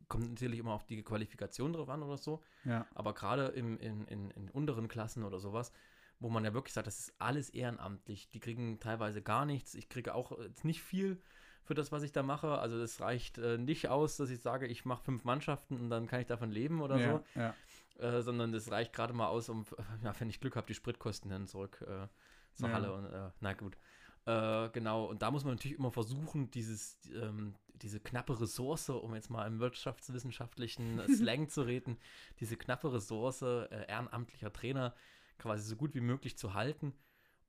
kommt 0.08 0.30
natürlich 0.30 0.60
immer 0.60 0.74
auf 0.74 0.86
die 0.86 1.02
Qualifikation 1.04 1.74
drauf 1.74 1.90
an 1.90 2.04
oder 2.04 2.18
so. 2.18 2.42
Ja. 2.64 2.86
Aber 2.94 3.14
gerade 3.14 3.48
im, 3.48 3.78
in, 3.80 4.06
in, 4.06 4.32
in 4.32 4.50
unteren 4.50 4.88
Klassen 4.88 5.24
oder 5.24 5.40
sowas, 5.40 5.72
wo 6.20 6.30
man 6.30 6.46
ja 6.46 6.54
wirklich 6.54 6.74
sagt, 6.74 6.88
das 6.88 7.00
ist 7.00 7.14
alles 7.20 7.50
ehrenamtlich. 7.50 8.30
Die 8.30 8.40
kriegen 8.40 8.80
teilweise 8.80 9.22
gar 9.22 9.46
nichts. 9.46 9.74
Ich 9.76 9.90
kriege 9.90 10.14
auch 10.14 10.38
nicht 10.64 10.82
viel 10.82 11.20
für 11.64 11.74
das, 11.74 11.92
was 11.92 12.04
ich 12.04 12.12
da 12.12 12.24
mache. 12.24 12.60
Also 12.60 12.78
es 12.80 13.02
reicht 13.02 13.38
äh, 13.38 13.58
nicht 13.58 13.90
aus, 13.90 14.18
dass 14.18 14.30
ich 14.30 14.40
sage, 14.40 14.68
ich 14.68 14.86
mache 14.86 15.04
fünf 15.04 15.24
Mannschaften 15.24 15.80
und 15.80 15.90
dann 15.90 16.08
kann 16.08 16.22
ich 16.22 16.28
davon 16.28 16.52
leben 16.52 16.82
oder 16.82 16.98
ja, 16.98 17.24
ja. 17.34 17.54
so. 17.98 18.04
Äh, 18.04 18.22
sondern 18.22 18.52
das 18.52 18.70
reicht 18.72 18.94
gerade 18.94 19.14
mal 19.14 19.28
aus, 19.28 19.50
um, 19.50 19.66
ja, 20.04 20.14
wenn 20.20 20.30
ich 20.30 20.40
Glück 20.40 20.56
habe, 20.56 20.68
die 20.68 20.74
Spritkosten 20.74 21.32
dann 21.32 21.48
zurück 21.48 21.84
äh, 21.88 22.08
zur 22.54 22.70
Ja. 22.70 22.76
Halle. 22.76 22.94
Und, 22.94 23.06
äh, 23.06 23.30
na 23.40 23.54
gut. 23.54 23.78
Äh, 24.26 24.70
genau, 24.70 25.06
und 25.06 25.22
da 25.22 25.30
muss 25.30 25.44
man 25.44 25.54
natürlich 25.56 25.78
immer 25.78 25.92
versuchen, 25.92 26.50
dieses, 26.50 26.98
ähm, 27.14 27.54
diese 27.76 28.00
knappe 28.00 28.42
Ressource, 28.42 28.90
um 28.90 29.14
jetzt 29.14 29.30
mal 29.30 29.46
im 29.46 29.60
wirtschaftswissenschaftlichen 29.60 31.00
Slang 31.16 31.50
zu 31.50 31.62
reden, 31.62 32.00
diese 32.40 32.58
knappe 32.58 32.92
Ressource 32.92 33.44
äh, 33.44 33.86
ehrenamtlicher 33.88 34.52
Trainer 34.52 34.96
quasi 35.38 35.64
so 35.64 35.76
gut 35.76 35.94
wie 35.94 36.02
möglich 36.02 36.38
zu 36.38 36.56
halten. 36.56 36.94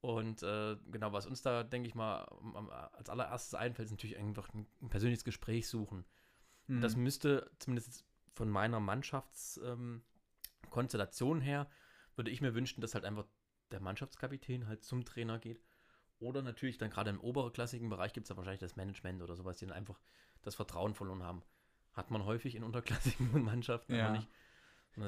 Und 0.03 0.43
äh, 0.43 0.77
genau, 0.91 1.13
was 1.13 1.27
uns 1.27 1.41
da, 1.41 1.65
denke 1.65 1.89
ich 1.89 1.95
mal, 1.95 2.25
als 2.93 3.09
allererstes 3.09 3.55
einfällt, 3.55 3.87
ist 3.87 3.93
natürlich 3.93 4.19
einfach 4.19 4.53
ein, 4.53 4.67
ein 4.83 4.91
persönliches 4.91 5.25
Gespräch 5.25 5.69
suchen. 5.69 6.05
Mhm. 6.67 6.83
Das 6.83 6.95
müsste 6.95 7.51
zumindest 7.59 8.05
von 8.35 8.51
meiner 8.51 8.81
Mannschaftskonstellation 8.81 11.39
ähm, 11.39 11.43
her, 11.43 11.71
würde 12.17 12.31
ich 12.31 12.43
mir 12.43 12.55
wünschen, 12.55 12.83
dass 12.83 12.95
halt 12.95 13.07
einfach 13.07 13.25
der 13.71 13.81
Mannschaftskapitän 13.81 14.69
halt 14.69 14.85
zum 14.85 15.07
Trainer 15.07 15.39
geht 15.39 15.63
Oder 16.19 16.43
natürlich 16.43 16.79
dann 16.79 16.91
gerade 16.91 17.11
im 17.11 17.21
oberklassigen 17.21 17.89
Bereich 17.91 18.13
gibt 18.13 18.25
es 18.25 18.31
ja 18.31 18.37
wahrscheinlich 18.37 18.61
das 18.61 18.77
Management 18.77 19.23
oder 19.23 19.37
sowas, 19.37 19.59
die 19.59 19.67
dann 19.67 19.75
einfach 19.77 19.99
das 20.43 20.55
Vertrauen 20.55 20.95
verloren 20.95 21.23
haben. 21.23 21.43
Hat 21.93 22.11
man 22.11 22.25
häufig 22.25 22.55
in 22.55 22.63
unterklassigen 22.65 23.31
Mannschaften, 23.45 23.95
Ja. 23.95 24.13
nicht. 24.13 24.29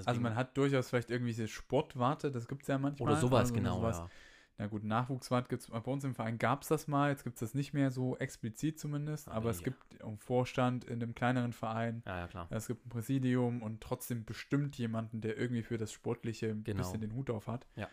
Also 0.04 0.20
man 0.20 0.34
hat 0.34 0.54
durchaus 0.58 0.90
vielleicht 0.90 1.10
irgendwie 1.10 1.30
diese 1.30 1.48
Sportwarte, 1.48 2.30
das 2.30 2.46
gibt 2.46 2.62
es 2.62 2.68
ja 2.68 2.76
manchmal. 2.76 3.08
oder 3.10 3.18
sowas, 3.20 3.40
also 3.40 3.54
genau. 3.54 3.76
sowas. 3.76 3.96
Ja. 3.98 4.10
Na 4.58 4.66
gut, 4.66 4.84
Nachwuchswart 4.84 5.48
gibt 5.48 5.62
es 5.62 5.68
bei 5.70 5.78
uns 5.78 6.04
im 6.04 6.14
Verein 6.14 6.36
gab 6.36 6.60
es 6.62 6.68
das 6.68 6.88
mal, 6.88 7.10
jetzt 7.10 7.24
gibt 7.24 7.36
es 7.36 7.40
das 7.40 7.54
nicht 7.54 7.72
mehr 7.72 7.90
so 7.90 8.16
explizit 8.18 8.78
zumindest, 8.78 9.28
Aber 9.28 9.36
aber 9.36 9.50
es 9.50 9.60
ja. 9.60 9.64
gibt 9.64 10.02
einen 10.02 10.18
Vorstand 10.18 10.84
in 10.84 11.00
einem 11.02 11.14
kleineren 11.14 11.52
Verein, 11.54 12.02
ja, 12.04 12.18
ja, 12.18 12.26
klar. 12.28 12.48
es 12.50 12.66
gibt 12.66 12.84
ein 12.84 12.90
Präsidium 12.90 13.62
und 13.62 13.80
trotzdem 13.80 14.24
bestimmt 14.26 14.76
jemanden, 14.76 15.20
der 15.22 15.38
irgendwie 15.38 15.62
für 15.62 15.78
das 15.78 15.90
Sportliche 15.92 16.50
ein 16.50 16.64
Genau. 16.64 16.78
bisschen 16.82 17.00
den 17.00 17.14
Hut 17.14 17.30
auf 17.30 17.46
hat. 17.46 17.66
Ja. 17.76 17.88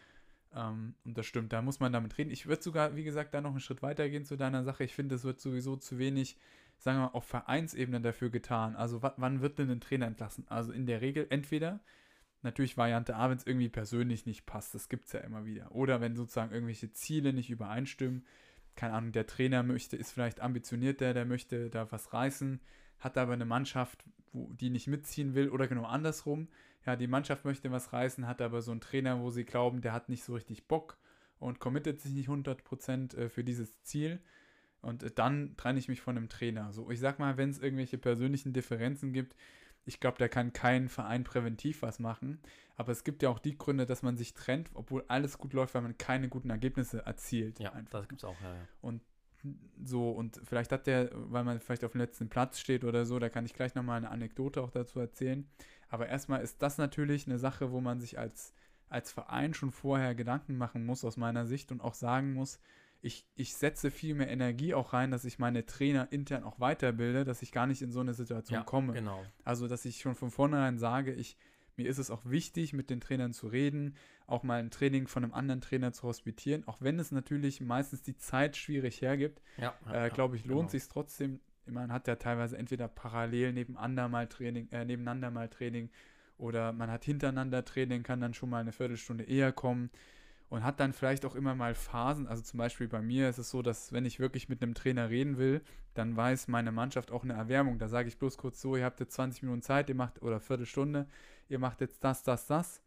Ähm, 0.55 0.95
und 1.05 1.17
das 1.17 1.25
stimmt, 1.25 1.53
da 1.53 1.61
muss 1.61 1.79
man 1.79 1.93
damit 1.93 2.17
reden. 2.17 2.31
Ich 2.31 2.47
würde 2.47 2.63
sogar, 2.63 2.95
wie 2.95 3.03
gesagt, 3.03 3.33
da 3.33 3.41
noch 3.41 3.51
einen 3.51 3.59
Schritt 3.59 3.81
weiter 3.81 4.09
gehen 4.09 4.25
zu 4.25 4.37
deiner 4.37 4.63
Sache. 4.63 4.83
Ich 4.83 4.95
finde, 4.95 5.15
es 5.15 5.23
wird 5.23 5.39
sowieso 5.41 5.75
zu 5.75 5.97
wenig, 5.99 6.37
sagen 6.79 6.97
wir 6.99 7.05
mal, 7.07 7.11
auf 7.13 7.25
Vereinsebene 7.25 8.01
dafür 8.01 8.29
getan. 8.29 8.75
Also 8.75 9.01
wa- 9.03 9.13
wann 9.17 9.41
wird 9.41 9.59
denn 9.59 9.69
ein 9.69 9.81
Trainer 9.81 10.07
entlassen? 10.07 10.45
Also 10.49 10.71
in 10.71 10.85
der 10.87 11.01
Regel 11.01 11.27
entweder 11.29 11.81
Natürlich 12.41 12.77
Variante 12.77 13.15
A, 13.15 13.29
wenn 13.29 13.37
es 13.37 13.47
irgendwie 13.47 13.69
persönlich 13.69 14.27
nicht 14.27 14.45
passt, 14.45 14.75
das 14.75 14.87
gibt 14.87 15.05
es 15.07 15.13
ja 15.13 15.21
immer 15.21 15.45
wieder. 15.45 15.71
Oder 15.71 15.99
wenn 15.99 16.15
sozusagen 16.15 16.51
irgendwelche 16.53 16.91
Ziele 16.91 17.33
nicht 17.33 17.49
übereinstimmen. 17.49 18.23
Keine 18.75 18.93
Ahnung, 18.93 19.11
der 19.13 19.25
Trainer 19.25 19.63
möchte, 19.63 19.97
ist 19.97 20.11
vielleicht 20.11 20.41
ambitionierter, 20.41 21.13
der 21.13 21.25
möchte 21.25 21.69
da 21.71 21.91
was 21.91 22.13
reißen, 22.13 22.61
hat 22.99 23.17
aber 23.17 23.33
eine 23.33 23.45
Mannschaft, 23.45 24.03
wo, 24.31 24.51
die 24.53 24.69
nicht 24.69 24.87
mitziehen 24.87 25.33
will 25.33 25.49
oder 25.49 25.67
genau 25.67 25.85
andersrum. 25.85 26.47
Ja, 26.85 26.95
die 26.95 27.07
Mannschaft 27.07 27.45
möchte 27.45 27.71
was 27.71 27.93
reißen, 27.93 28.27
hat 28.27 28.41
aber 28.41 28.61
so 28.61 28.71
einen 28.71 28.81
Trainer, 28.81 29.19
wo 29.19 29.31
sie 29.31 29.43
glauben, 29.45 29.81
der 29.81 29.93
hat 29.93 30.09
nicht 30.09 30.23
so 30.23 30.33
richtig 30.35 30.67
Bock 30.67 30.97
und 31.39 31.59
committet 31.59 31.99
sich 31.99 32.13
nicht 32.13 32.29
100% 32.29 33.15
äh, 33.15 33.29
für 33.29 33.43
dieses 33.43 33.81
Ziel. 33.81 34.19
Und 34.81 35.03
äh, 35.03 35.11
dann 35.11 35.55
trenne 35.57 35.79
ich 35.79 35.87
mich 35.87 36.01
von 36.01 36.17
einem 36.17 36.29
Trainer. 36.29 36.71
So, 36.73 36.91
ich 36.91 36.99
sag 36.99 37.19
mal, 37.19 37.37
wenn 37.37 37.49
es 37.49 37.59
irgendwelche 37.59 37.97
persönlichen 37.97 38.53
Differenzen 38.53 39.13
gibt, 39.13 39.35
ich 39.87 39.99
glaube, 39.99 40.17
da 40.17 40.27
kann 40.27 40.51
kein 40.53 40.89
Verein 40.89 41.23
präventiv 41.23 41.81
was 41.81 41.99
machen. 41.99 42.39
Aber 42.75 42.91
es 42.91 43.03
gibt 43.03 43.21
ja 43.23 43.29
auch 43.29 43.39
die 43.39 43.57
Gründe, 43.57 43.85
dass 43.85 44.01
man 44.01 44.17
sich 44.17 44.33
trennt, 44.33 44.69
obwohl 44.73 45.05
alles 45.07 45.37
gut 45.37 45.53
läuft, 45.53 45.75
weil 45.75 45.83
man 45.83 45.97
keine 45.97 46.27
guten 46.27 46.49
Ergebnisse 46.49 47.05
erzielt. 47.05 47.59
Ja, 47.59 47.73
Einfach. 47.73 47.99
das 47.99 48.09
gibt's 48.09 48.23
auch, 48.23 48.39
ja, 48.41 48.55
ja. 48.55 48.67
So, 49.83 50.09
und 50.09 50.41
vielleicht 50.43 50.71
hat 50.71 50.87
der, 50.87 51.11
weil 51.13 51.43
man 51.43 51.59
vielleicht 51.59 51.83
auf 51.83 51.91
dem 51.91 52.01
letzten 52.01 52.29
Platz 52.29 52.59
steht 52.59 52.83
oder 52.83 53.05
so, 53.05 53.19
da 53.19 53.29
kann 53.29 53.45
ich 53.45 53.53
gleich 53.53 53.75
nochmal 53.75 53.97
eine 53.97 54.09
Anekdote 54.09 54.61
auch 54.61 54.71
dazu 54.71 54.99
erzählen. 54.99 55.47
Aber 55.89 56.07
erstmal 56.07 56.41
ist 56.41 56.61
das 56.61 56.77
natürlich 56.77 57.27
eine 57.27 57.39
Sache, 57.39 57.71
wo 57.71 57.81
man 57.81 57.99
sich 57.99 58.17
als, 58.19 58.53
als 58.89 59.11
Verein 59.11 59.53
schon 59.53 59.71
vorher 59.71 60.15
Gedanken 60.15 60.57
machen 60.57 60.85
muss, 60.85 61.05
aus 61.05 61.17
meiner 61.17 61.45
Sicht, 61.45 61.71
und 61.71 61.81
auch 61.81 61.93
sagen 61.93 62.33
muss, 62.33 62.59
ich, 63.01 63.27
ich 63.35 63.55
setze 63.55 63.91
viel 63.91 64.15
mehr 64.15 64.29
Energie 64.29 64.73
auch 64.73 64.93
rein, 64.93 65.11
dass 65.11 65.25
ich 65.25 65.37
meine 65.37 65.65
Trainer 65.65 66.11
intern 66.11 66.43
auch 66.43 66.59
weiterbilde, 66.59 67.23
dass 67.23 67.43
ich 67.43 67.51
gar 67.51 67.67
nicht 67.67 67.83
in 67.83 67.91
so 67.91 67.99
eine 67.99 68.15
Situation 68.15 68.59
Ja, 68.59 68.63
komme. 68.63 68.93
genau. 68.93 69.23
Also, 69.43 69.67
dass 69.67 69.85
ich 69.85 69.99
schon 70.01 70.15
von 70.15 70.31
vornherein 70.31 70.79
sage, 70.79 71.13
ich, 71.13 71.37
mir 71.77 71.87
ist 71.87 71.99
es 71.99 72.09
auch 72.09 72.25
wichtig, 72.25 72.73
mit 72.73 72.89
den 72.89 73.01
Trainern 73.01 73.33
zu 73.33 73.47
reden, 73.47 73.95
auch 74.25 74.41
mal 74.43 74.59
ein 74.59 74.71
Training 74.71 75.07
von 75.07 75.23
einem 75.23 75.33
anderen 75.33 75.61
Trainer 75.61 75.91
zu 75.91 76.03
hospitieren, 76.03 76.67
auch 76.67 76.81
wenn 76.81 76.97
es 76.97 77.11
natürlich 77.11 77.61
meistens 77.61 78.01
die 78.01 78.17
Zeit 78.17 78.57
schwierig 78.57 79.01
hergibt, 79.01 79.41
Ja, 79.57 79.75
äh, 79.91 80.09
glaube 80.09 80.35
ich, 80.37 80.45
lohnt 80.45 80.71
genau. 80.71 80.71
sich 80.71 80.87
trotzdem. 80.87 81.41
Man 81.67 81.91
hat 81.91 82.07
ja 82.07 82.15
teilweise 82.15 82.57
entweder 82.57 82.87
parallel 82.87 83.53
nebeneinander 83.53 84.07
mal 84.07 84.27
Training, 84.27 84.67
äh, 84.71 84.85
nebeneinander 84.85 85.31
mal 85.31 85.49
Training 85.49 85.89
oder 86.37 86.73
man 86.73 86.91
hat 86.91 87.05
hintereinander 87.05 87.63
Training, 87.65 88.03
kann 88.03 88.21
dann 88.21 88.33
schon 88.33 88.49
mal 88.49 88.59
eine 88.59 88.71
Viertelstunde 88.71 89.23
eher 89.23 89.51
kommen 89.51 89.89
und 90.49 90.63
hat 90.63 90.79
dann 90.79 90.93
vielleicht 90.93 91.25
auch 91.25 91.35
immer 91.35 91.55
mal 91.55 91.73
Phasen. 91.75 92.27
Also 92.27 92.43
zum 92.43 92.57
Beispiel 92.59 92.87
bei 92.87 93.01
mir 93.01 93.29
ist 93.29 93.37
es 93.39 93.49
so, 93.49 93.61
dass 93.61 93.93
wenn 93.93 94.05
ich 94.05 94.19
wirklich 94.19 94.47
mit 94.49 94.61
einem 94.61 94.73
Trainer 94.73 95.09
reden 95.09 95.37
will, 95.37 95.61
dann 95.93 96.15
weiß 96.15 96.47
meine 96.49 96.71
Mannschaft 96.71 97.11
auch 97.11 97.23
eine 97.23 97.33
Erwärmung. 97.33 97.79
Da 97.79 97.87
sage 97.87 98.07
ich 98.09 98.17
bloß 98.17 98.37
kurz 98.37 98.61
so, 98.61 98.75
ihr 98.75 98.85
habt 98.85 98.99
jetzt 98.99 99.13
20 99.13 99.43
Minuten 99.43 99.61
Zeit, 99.61 99.89
ihr 99.89 99.95
macht 99.95 100.21
oder 100.21 100.39
Viertelstunde, 100.39 101.07
ihr 101.49 101.59
macht 101.59 101.81
jetzt 101.81 102.03
das, 102.03 102.21
das, 102.23 102.47
das. 102.47 102.81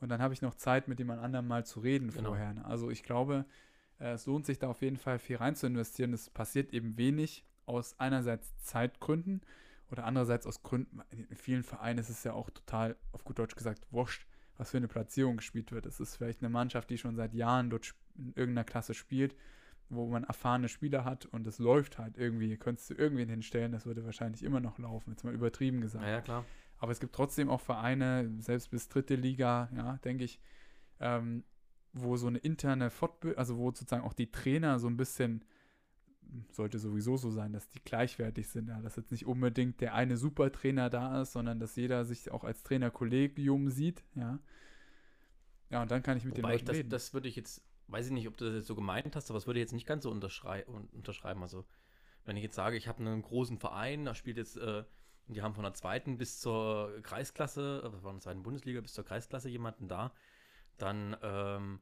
Und 0.00 0.10
dann 0.10 0.20
habe 0.20 0.34
ich 0.34 0.42
noch 0.42 0.54
Zeit, 0.54 0.86
mit 0.86 0.98
jemand 0.98 1.22
anderem 1.22 1.48
mal 1.48 1.64
zu 1.64 1.80
reden 1.80 2.10
Genau. 2.10 2.30
vorher. 2.30 2.54
Also 2.66 2.90
ich 2.90 3.02
glaube, 3.02 3.44
äh, 4.00 4.12
es 4.12 4.26
lohnt 4.26 4.46
sich 4.46 4.58
da 4.58 4.68
auf 4.68 4.82
jeden 4.82 4.96
Fall 4.96 5.18
viel 5.18 5.36
rein 5.36 5.54
zu 5.54 5.66
investieren. 5.66 6.12
Es 6.12 6.30
passiert 6.30 6.72
eben 6.72 6.96
wenig 6.96 7.44
aus 7.68 7.98
einerseits 7.98 8.56
Zeitgründen 8.62 9.42
oder 9.90 10.04
andererseits 10.04 10.46
aus 10.46 10.62
Gründen, 10.62 11.00
in 11.10 11.36
vielen 11.36 11.62
Vereinen 11.62 11.98
ist 11.98 12.10
es 12.10 12.24
ja 12.24 12.32
auch 12.32 12.50
total, 12.50 12.96
auf 13.12 13.24
gut 13.24 13.38
Deutsch 13.38 13.56
gesagt, 13.56 13.86
wurscht, 13.90 14.26
was 14.56 14.70
für 14.70 14.76
eine 14.76 14.88
Platzierung 14.88 15.36
gespielt 15.36 15.72
wird. 15.72 15.86
Es 15.86 16.00
ist 16.00 16.16
vielleicht 16.16 16.42
eine 16.42 16.50
Mannschaft, 16.50 16.90
die 16.90 16.98
schon 16.98 17.16
seit 17.16 17.32
Jahren 17.32 17.70
dort 17.70 17.94
in 18.16 18.32
irgendeiner 18.34 18.64
Klasse 18.64 18.92
spielt, 18.92 19.36
wo 19.88 20.06
man 20.06 20.24
erfahrene 20.24 20.68
Spieler 20.68 21.04
hat 21.04 21.26
und 21.26 21.46
es 21.46 21.58
läuft 21.58 21.98
halt 21.98 22.18
irgendwie. 22.18 22.56
Könntest 22.56 22.90
du 22.90 22.94
irgendwen 22.94 23.28
hinstellen, 23.28 23.72
das 23.72 23.86
würde 23.86 24.04
wahrscheinlich 24.04 24.42
immer 24.42 24.60
noch 24.60 24.78
laufen, 24.78 25.10
jetzt 25.10 25.24
mal 25.24 25.32
übertrieben 25.32 25.80
gesagt. 25.80 26.04
Ja, 26.04 26.10
ja, 26.10 26.20
klar. 26.20 26.44
Aber 26.78 26.92
es 26.92 27.00
gibt 27.00 27.14
trotzdem 27.14 27.48
auch 27.48 27.60
Vereine, 27.60 28.30
selbst 28.38 28.70
bis 28.70 28.88
dritte 28.88 29.14
Liga, 29.14 29.68
ja, 29.74 29.96
denke 30.04 30.24
ich, 30.24 30.40
ähm, 31.00 31.44
wo 31.92 32.16
so 32.16 32.26
eine 32.26 32.38
interne 32.38 32.90
Fortbildung, 32.90 33.38
also 33.38 33.56
wo 33.56 33.70
sozusagen 33.70 34.04
auch 34.04 34.12
die 34.12 34.30
Trainer 34.30 34.78
so 34.78 34.88
ein 34.88 34.96
bisschen, 34.96 35.44
sollte 36.50 36.78
sowieso 36.78 37.16
so 37.16 37.30
sein, 37.30 37.52
dass 37.52 37.68
die 37.68 37.80
gleichwertig 37.84 38.48
sind, 38.48 38.68
ja, 38.68 38.80
dass 38.80 38.96
jetzt 38.96 39.10
nicht 39.12 39.26
unbedingt 39.26 39.80
der 39.80 39.94
eine 39.94 40.16
Supertrainer 40.16 40.90
da 40.90 41.22
ist, 41.22 41.32
sondern 41.32 41.60
dass 41.60 41.76
jeder 41.76 42.04
sich 42.04 42.30
auch 42.30 42.44
als 42.44 42.62
Trainerkollegium 42.62 43.70
sieht, 43.70 44.04
ja. 44.14 44.38
Ja, 45.70 45.82
und 45.82 45.90
dann 45.90 46.02
kann 46.02 46.16
ich 46.16 46.24
mit 46.24 46.36
Wobei 46.36 46.42
den 46.42 46.44
Leuten 46.52 46.66
das, 46.66 46.76
reden. 46.76 46.90
das 46.90 47.14
würde 47.14 47.28
ich 47.28 47.36
jetzt, 47.36 47.62
weiß 47.88 48.06
ich 48.06 48.12
nicht, 48.12 48.28
ob 48.28 48.36
du 48.36 48.46
das 48.46 48.54
jetzt 48.54 48.66
so 48.66 48.74
gemeint 48.74 49.14
hast, 49.16 49.30
aber 49.30 49.38
das 49.38 49.46
würde 49.46 49.60
ich 49.60 49.64
jetzt 49.64 49.72
nicht 49.72 49.86
ganz 49.86 50.04
so 50.04 50.10
unterschrei 50.10 50.66
un- 50.66 50.88
unterschreiben. 50.92 51.42
Also, 51.42 51.66
wenn 52.24 52.36
ich 52.36 52.42
jetzt 52.42 52.56
sage, 52.56 52.76
ich 52.76 52.88
habe 52.88 53.00
einen 53.00 53.22
großen 53.22 53.58
Verein, 53.58 54.04
da 54.04 54.14
spielt 54.14 54.36
jetzt, 54.38 54.56
äh, 54.56 54.84
die 55.26 55.42
haben 55.42 55.54
von 55.54 55.64
der 55.64 55.74
zweiten 55.74 56.16
bis 56.18 56.40
zur 56.40 57.00
Kreisklasse, 57.02 57.82
äh, 57.84 58.00
von 58.00 58.16
der 58.16 58.20
zweiten 58.20 58.42
Bundesliga 58.42 58.80
bis 58.80 58.94
zur 58.94 59.04
Kreisklasse 59.04 59.48
jemanden 59.48 59.88
da, 59.88 60.12
dann 60.78 61.16
ähm, 61.22 61.80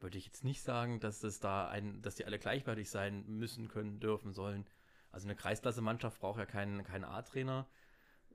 würde 0.00 0.18
ich 0.18 0.26
jetzt 0.26 0.44
nicht 0.44 0.62
sagen, 0.62 1.00
dass 1.00 1.22
es 1.24 1.40
da 1.40 1.68
ein, 1.68 2.02
dass 2.02 2.14
die 2.14 2.24
alle 2.24 2.38
gleichwertig 2.38 2.90
sein 2.90 3.24
müssen, 3.26 3.68
können, 3.68 4.00
dürfen, 4.00 4.32
sollen. 4.32 4.66
Also 5.10 5.26
eine 5.26 5.36
Kreisklasse-Mannschaft 5.36 6.20
braucht 6.20 6.38
ja 6.38 6.46
keinen, 6.46 6.84
keinen 6.84 7.04
A-Trainer. 7.04 7.66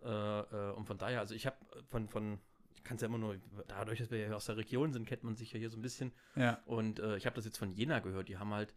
Äh, 0.04 0.08
äh, 0.08 0.72
und 0.74 0.86
von 0.86 0.98
daher, 0.98 1.20
also 1.20 1.36
ich 1.36 1.46
habe 1.46 1.58
von, 1.90 2.10
von, 2.10 2.40
ich 2.74 2.84
kann 2.84 2.96
es 2.96 3.02
ja 3.02 3.08
immer 3.08 3.18
nur, 3.18 3.38
dadurch, 3.68 4.00
dass 4.00 4.12
wir 4.12 4.20
ja 4.20 4.34
aus 4.34 4.46
der 4.46 4.58
Region 4.58 4.92
sind, 4.92 5.08
kennt 5.08 5.24
man 5.24 5.36
sich 5.36 5.54
ja 5.54 5.60
hier 5.60 5.70
so 5.70 5.78
ein 5.78 5.82
bisschen. 5.82 6.12
ja, 6.36 6.62
Und 6.66 7.00
äh, 7.00 7.16
ich 7.18 7.26
habe 7.26 7.36
das 7.36 7.46
jetzt 7.46 7.58
von 7.58 7.72
Jena 7.72 8.00
gehört, 8.00 8.28
die 8.28 8.38
haben 8.38 8.54
halt, 8.54 8.76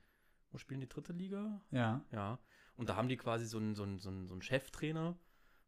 wo 0.51 0.59
spielen 0.59 0.81
die 0.81 0.88
dritte 0.88 1.12
Liga? 1.12 1.61
ja, 1.70 2.05
Ja. 2.12 2.38
Und 2.77 2.90
da 2.90 2.96
haben 2.96 3.09
die 3.09 3.16
quasi 3.16 3.46
so 3.46 3.59
einen, 3.59 3.75
so 3.75 3.83
einen, 3.85 3.99
so 3.99 4.11
einen, 4.11 4.27
so 4.27 4.35
einen 4.35 4.42
Cheftrainer. 4.42 5.18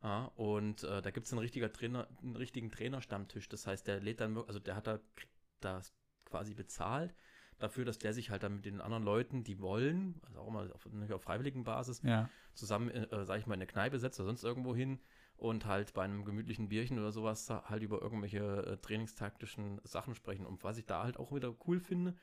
Ja, 0.03 0.27
und 0.37 0.85
äh, 0.85 1.03
da 1.03 1.11
gibt 1.11 1.27
es 1.27 1.33
einen, 1.33 1.41
richtiger 1.41 1.73
Trainer, 1.73 2.07
einen 2.23 2.37
richtigen 2.37 2.71
Trainerstammtisch. 2.71 3.49
Das 3.49 3.67
heißt, 3.67 3.87
der 3.87 4.01
lädt 4.01 4.21
dann, 4.21 4.37
also 4.37 4.61
der 4.61 4.77
hat 4.77 4.87
da, 4.87 5.01
das 5.61 5.93
quasi 6.29 6.55
bezahlt 6.55 7.15
dafür, 7.59 7.85
dass 7.85 7.99
der 7.99 8.15
sich 8.15 8.31
halt 8.31 8.43
dann 8.43 8.57
mit 8.57 8.67
den 8.67 8.81
anderen 8.81 9.03
Leuten, 9.03 9.43
die 9.43 9.61
wollen, 9.61 10.21
also 10.27 10.41
auch 10.41 10.51
mal 10.51 10.73
auf, 10.73 10.87
nicht 10.87 11.13
auf 11.13 11.23
freiwilligen 11.23 11.65
Basis, 11.65 12.03
ja, 12.03 12.29
zusammen, 12.55 12.91
äh, 12.91 13.25
sag 13.25 13.39
ich 13.41 13.47
mal, 13.47 13.55
in 13.55 13.61
eine 13.61 13.67
Kneipe 13.67 13.99
setzt 13.99 14.21
oder 14.21 14.29
sonst 14.29 14.45
irgendwo 14.45 14.75
hin 14.75 15.01
und 15.37 15.67
halt 15.67 15.93
bei 15.95 16.03
einem 16.05 16.25
gemütlichen 16.25 16.69
Bierchen 16.69 16.99
oder 16.99 17.13
sowas 17.13 17.49
halt 17.51 17.83
über 17.83 18.01
irgendwelche 18.01 18.39
äh, 18.65 18.77
trainingstaktischen 18.79 19.81
Sachen 19.85 20.15
sprechen. 20.15 20.47
Und 20.47 20.63
was 20.65 20.79
ich 20.79 20.87
da 20.87 21.03
halt 21.03 21.17
auch 21.17 21.33
wieder 21.33 21.55
cool 21.67 21.81
finde, 21.81 22.17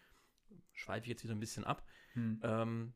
schweife 0.74 1.04
ich 1.06 1.10
jetzt 1.10 1.24
wieder 1.24 1.36
ein 1.36 1.40
bisschen 1.40 1.64
ab, 1.66 1.86
hm. 2.14 2.40
ähm, 2.44 2.94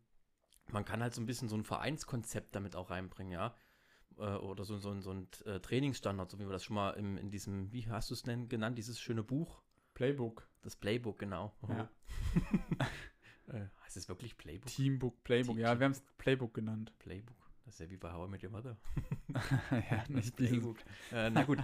man 0.71 0.85
kann 0.85 1.01
halt 1.01 1.13
so 1.13 1.21
ein 1.21 1.25
bisschen 1.25 1.49
so 1.49 1.55
ein 1.55 1.63
Vereinskonzept 1.63 2.55
damit 2.55 2.75
auch 2.75 2.89
reinbringen, 2.89 3.33
ja. 3.33 3.55
Äh, 4.17 4.35
oder 4.35 4.65
so, 4.65 4.77
so, 4.77 4.91
ein- 4.91 5.01
so 5.01 5.11
ein 5.11 5.27
äh, 5.45 5.59
Trainingsstandard, 5.59 6.29
so 6.29 6.39
wie 6.39 6.45
wir 6.45 6.51
das 6.53 6.63
schon 6.63 6.75
mal 6.75 6.91
im, 6.91 7.17
in 7.17 7.31
diesem, 7.31 7.71
wie 7.71 7.87
hast 7.89 8.09
du 8.09 8.13
es 8.13 8.23
denn 8.23 8.49
genannt, 8.49 8.77
dieses 8.77 8.99
schöne 8.99 9.23
Buch? 9.23 9.61
Playbook, 9.99 10.47
Das 10.61 10.77
Playbook, 10.77 11.19
genau. 11.19 11.53
Ja. 11.67 11.89
äh, 13.47 13.65
heißt 13.83 13.97
es 13.97 14.07
wirklich 14.07 14.37
Playbook? 14.37 14.67
Teambook, 14.67 15.23
Playbook, 15.25 15.55
Team- 15.55 15.61
ja, 15.61 15.77
wir 15.77 15.83
haben 15.85 15.91
es 15.91 16.01
Playbook 16.17 16.53
genannt. 16.53 16.93
Playbook. 16.99 17.35
Das 17.65 17.73
ist 17.75 17.79
ja 17.81 17.89
wie 17.89 17.97
bei 17.97 18.11
How 18.13 18.27
I 18.27 18.31
Met 18.31 18.41
Your 18.43 18.49
Mother. 18.51 18.77
ja, 19.91 20.05
nicht 20.07 20.39
dieses 20.39 20.63
Äh, 21.11 21.29
na 21.31 21.43
gut. 21.43 21.59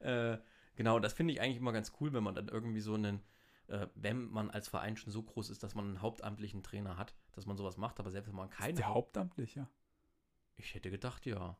Äh, 0.00 0.38
genau, 0.74 0.98
das 0.98 1.12
finde 1.12 1.32
ich 1.34 1.40
eigentlich 1.40 1.58
immer 1.58 1.72
ganz 1.72 1.92
cool, 2.00 2.12
wenn 2.12 2.24
man 2.24 2.34
dann 2.34 2.48
irgendwie 2.48 2.80
so 2.80 2.94
einen, 2.94 3.20
äh, 3.68 3.86
wenn 3.94 4.24
man 4.30 4.50
als 4.50 4.68
Verein 4.68 4.96
schon 4.96 5.12
so 5.12 5.22
groß 5.22 5.50
ist, 5.50 5.62
dass 5.62 5.74
man 5.74 5.84
einen 5.86 6.02
hauptamtlichen 6.02 6.62
Trainer 6.62 6.96
hat, 6.96 7.14
dass 7.32 7.46
man 7.46 7.56
sowas 7.56 7.76
macht, 7.76 8.00
aber 8.00 8.10
selbst 8.10 8.28
wenn 8.28 8.36
man 8.36 8.48
Ist 8.48 8.56
keinen 8.56 8.76
der 8.76 8.86
Haupt- 8.86 8.94
hauptamtlich, 9.16 9.54
ja. 9.54 9.68
Ich 10.56 10.74
hätte 10.74 10.90
gedacht, 10.90 11.26
ja. 11.26 11.56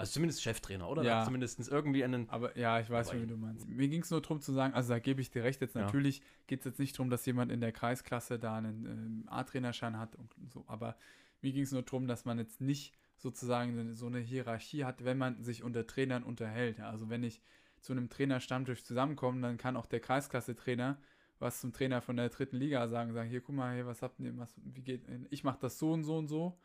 Also 0.00 0.12
zumindest 0.12 0.42
Cheftrainer, 0.42 0.88
oder? 0.88 1.02
Ja. 1.02 1.24
Zumindest 1.24 1.68
irgendwie 1.68 2.04
einen. 2.04 2.28
Aber 2.28 2.56
ja, 2.58 2.80
ich 2.80 2.90
weiß 2.90 3.12
wie 3.12 3.26
du 3.26 3.36
meinst. 3.36 3.68
Mir 3.68 3.88
ging 3.88 4.02
es 4.02 4.10
nur 4.10 4.20
darum 4.20 4.40
zu 4.40 4.52
sagen, 4.52 4.74
also 4.74 4.90
da 4.90 4.98
gebe 4.98 5.20
ich 5.20 5.30
dir 5.30 5.44
recht, 5.44 5.60
jetzt 5.60 5.74
Ja. 5.74 5.82
natürlich 5.82 6.22
geht 6.46 6.60
es 6.60 6.64
jetzt 6.64 6.78
nicht 6.78 6.98
darum, 6.98 7.10
dass 7.10 7.24
jemand 7.26 7.52
in 7.52 7.60
der 7.60 7.72
Kreisklasse 7.72 8.38
da 8.38 8.56
einen 8.56 8.86
ähm, 8.86 9.24
A-Trainerschein 9.26 9.98
hat 9.98 10.16
und 10.16 10.34
so, 10.48 10.64
aber 10.66 10.96
mir 11.42 11.52
ging 11.52 11.62
es 11.62 11.72
nur 11.72 11.82
darum, 11.82 12.06
dass 12.06 12.24
man 12.24 12.38
jetzt 12.38 12.60
nicht 12.60 12.94
sozusagen 13.16 13.94
so 13.94 14.06
eine 14.06 14.18
Hierarchie 14.18 14.84
hat, 14.84 15.04
wenn 15.04 15.18
man 15.18 15.42
sich 15.42 15.62
unter 15.62 15.86
Trainern 15.86 16.22
unterhält. 16.22 16.80
Also 16.80 17.10
wenn 17.10 17.22
ich 17.22 17.40
zu 17.80 17.92
einem 17.92 18.08
Trainerstammtisch 18.08 18.82
zusammenkomme, 18.84 19.40
dann 19.42 19.58
kann 19.58 19.76
auch 19.76 19.86
der 19.86 20.00
Kreisklasse-Trainer 20.00 20.98
was 21.40 21.60
zum 21.60 21.72
Trainer 21.72 22.02
von 22.02 22.16
der 22.16 22.28
dritten 22.28 22.56
Liga 22.56 22.86
sagen, 22.86 23.12
sagen, 23.12 23.28
hier, 23.28 23.40
guck 23.40 23.54
mal, 23.54 23.74
hier, 23.74 23.86
was 23.86 24.02
habt 24.02 24.20
ihr, 24.20 24.36
was, 24.36 24.54
wie 24.62 24.82
geht, 24.82 25.02
ich 25.30 25.42
mache 25.42 25.58
das 25.60 25.78
so 25.78 25.92
und 25.92 26.04
so 26.04 26.16
und 26.16 26.28
so. 26.28 26.56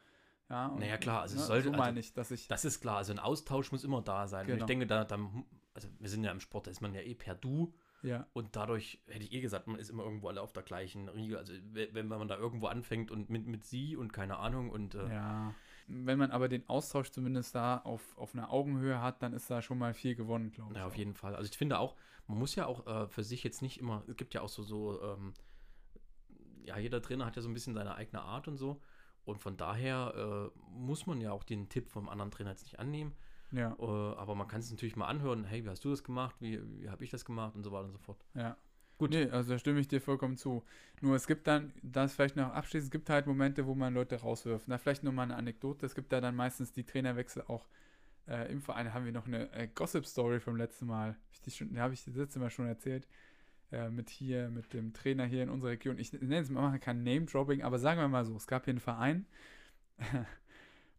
Ja, 0.50 0.68
und, 0.68 0.80
Naja, 0.80 0.98
klar, 0.98 1.22
also 1.22 1.36
ne, 1.36 1.42
es 1.42 1.48
sollte- 1.48 1.66
so 1.66 1.72
meine 1.72 1.84
also 1.84 2.00
ich, 2.00 2.14
dass 2.14 2.32
ich, 2.32 2.48
Das 2.48 2.66
ist 2.66 2.80
klar, 2.82 2.98
also 2.98 3.12
ein 3.12 3.20
Austausch 3.20 3.72
muss 3.72 3.84
immer 3.84 4.02
da 4.02 4.28
sein. 4.28 4.42
Und 4.46 4.48
Genau. 4.54 4.60
ich 4.64 4.68
denke, 4.68 4.86
da, 4.88 5.04
da, 5.04 5.18
also 5.74 5.88
wir 6.00 6.10
sind 6.10 6.24
ja 6.24 6.32
im 6.32 6.40
Sport, 6.40 6.68
da 6.68 6.72
ist 6.72 6.82
man 6.82 6.94
ja 6.94 7.02
eh 7.02 7.16
per 7.16 7.34
Du 7.36 7.74
ja, 8.04 8.28
und 8.34 8.56
dadurch 8.56 9.02
hätte 9.08 9.24
ich 9.24 9.32
eh 9.34 9.42
gesagt, 9.42 9.66
man 9.66 9.80
ist 9.80 9.90
immer 9.90 10.04
irgendwo 10.04 10.28
alle 10.28 10.42
auf 10.42 10.54
der 10.54 10.62
gleichen 10.62 11.10
Riege. 11.10 11.40
Also 11.40 11.54
we- 11.72 11.90
wenn 11.94 12.08
man 12.08 12.28
da 12.28 12.38
irgendwo 12.38 12.68
anfängt 12.68 13.10
und 13.10 13.32
mit, 13.32 13.48
mit 13.48 13.64
sie 13.64 13.96
und 13.96 14.14
keine 14.14 14.38
Ahnung 14.38 14.70
und 14.70 14.94
äh, 14.96 15.10
ja. 15.12 15.54
Wenn 15.88 16.18
man 16.18 16.32
aber 16.32 16.48
den 16.50 16.68
Austausch 16.68 17.12
zumindest 17.12 17.54
da 17.54 17.78
auf, 17.78 18.18
auf 18.18 18.34
einer 18.34 18.52
Augenhöhe 18.52 19.02
hat, 19.02 19.22
dann 19.22 19.34
ist 19.34 19.50
da 19.52 19.62
schon 19.62 19.78
mal 19.78 19.94
viel 19.94 20.16
gewonnen, 20.16 20.52
glaube 20.52 20.74
ich. 20.74 20.78
Ja, 20.78 20.86
auf 20.88 20.94
auch. 20.94 20.98
jeden 20.98 21.14
Fall. 21.14 21.36
Also 21.36 21.50
ich 21.50 21.58
finde 21.58 21.78
auch, 21.80 21.96
man 22.28 22.40
muss 22.40 22.56
ja 22.56 22.66
auch 22.66 22.86
äh, 22.88 23.08
für 23.08 23.24
sich 23.24 23.44
jetzt 23.44 23.62
nicht 23.62 23.80
immer, 23.80 24.04
es 24.08 24.16
gibt 24.16 24.34
ja 24.34 24.42
auch 24.42 24.50
so, 24.50 24.64
so 24.64 25.00
ähm, 25.04 25.34
ja, 26.64 26.78
jeder 26.78 27.02
Trainer 27.02 27.26
hat 27.26 27.36
ja 27.36 27.42
so 27.44 27.50
ein 27.50 27.54
bisschen 27.54 27.74
seine 27.76 27.96
eigene 27.96 28.22
Art 28.22 28.48
und 28.48 28.58
so. 28.58 28.82
Und 29.26 29.40
von 29.40 29.58
daher 29.58 30.52
äh, 30.56 30.60
muss 30.70 31.08
man 31.08 31.20
ja 31.22 31.32
auch 31.32 31.44
den 31.44 31.70
Tipp 31.70 31.90
vom 31.90 32.10
anderen 32.10 32.32
Trainer 32.32 32.52
jetzt 32.52 32.64
nicht 32.64 32.80
annehmen. 32.80 33.14
Ja, 33.52 33.78
Äh, 33.80 33.84
aber 33.84 34.36
man 34.36 34.48
kann 34.48 34.60
es 34.60 34.72
natürlich 34.72 34.96
mal 34.96 35.08
anhören, 35.08 35.44
hey, 35.46 35.64
wie 35.66 35.70
hast 35.70 35.84
du 35.86 35.90
das 35.90 36.04
gemacht, 36.04 36.36
wie, 36.40 36.60
wie 36.80 36.90
habe 36.90 37.04
ich 37.04 37.10
das 37.10 37.26
gemacht 37.26 37.56
und 37.56 37.64
so 37.64 37.72
weiter 37.72 37.86
und 37.86 37.92
so 37.94 38.00
fort. 38.00 38.26
ja. 38.36 38.58
Gut. 38.98 39.10
Nee, 39.10 39.30
also 39.30 39.52
da 39.52 39.60
stimme 39.60 39.82
ich 39.82 39.90
dir 39.90 40.00
vollkommen 40.00 40.38
zu. 40.38 40.64
Nur 41.02 41.18
es 41.18 41.28
gibt 41.28 41.48
dann, 41.48 41.74
das 41.84 42.14
vielleicht 42.14 42.38
noch 42.38 42.54
abschließend, 42.54 42.86
es 42.86 42.92
gibt 42.92 43.10
halt 43.10 43.28
Momente, 43.28 43.66
wo 43.68 43.76
man 43.76 43.94
Leute 43.94 44.16
rauswirft. 44.22 44.70
Na, 44.70 44.78
vielleicht 44.78 45.04
nur 45.04 45.12
mal 45.12 45.24
eine 45.24 45.36
Anekdote. 45.36 45.86
Es 45.86 45.96
gibt 45.96 46.14
da 46.14 46.22
dann 46.22 46.34
meistens 46.36 46.72
die 46.72 46.86
Trainerwechsel 46.86 47.44
auch 47.48 47.68
äh, 48.28 48.50
im 48.52 48.62
Verein. 48.62 48.86
Da 48.86 48.94
haben 48.94 49.04
wir 49.06 49.12
noch 49.12 49.28
eine 49.28 49.52
äh, 49.52 49.68
Gossip-Story 49.68 50.40
vom 50.40 50.56
letzten 50.56 50.86
Mal. 50.86 51.18
Ich 51.34 51.42
die 51.42 51.80
habe 51.80 51.94
ich 51.94 52.06
das 52.06 52.16
letzte 52.16 52.40
Mal 52.40 52.50
schon 52.50 52.68
erzählt. 52.68 53.06
Äh, 53.72 53.90
mit 53.90 54.10
hier, 54.10 54.50
mit 54.50 54.74
dem 54.74 54.94
Trainer 54.94 55.26
hier 55.26 55.44
in 55.44 55.50
unserer 55.50 55.72
Region. 55.72 55.98
Ich 55.98 56.14
nenne 56.14 56.38
es 56.40 56.50
mal, 56.50 56.78
kein 56.80 57.04
Name-Dropping, 57.04 57.64
aber 57.64 57.80
sagen 57.80 58.00
wir 58.00 58.08
mal 58.08 58.24
so, 58.26 58.36
es 58.36 58.48
gab 58.48 58.66
hier 58.66 58.72
einen 58.74 58.80
Verein 58.80 59.26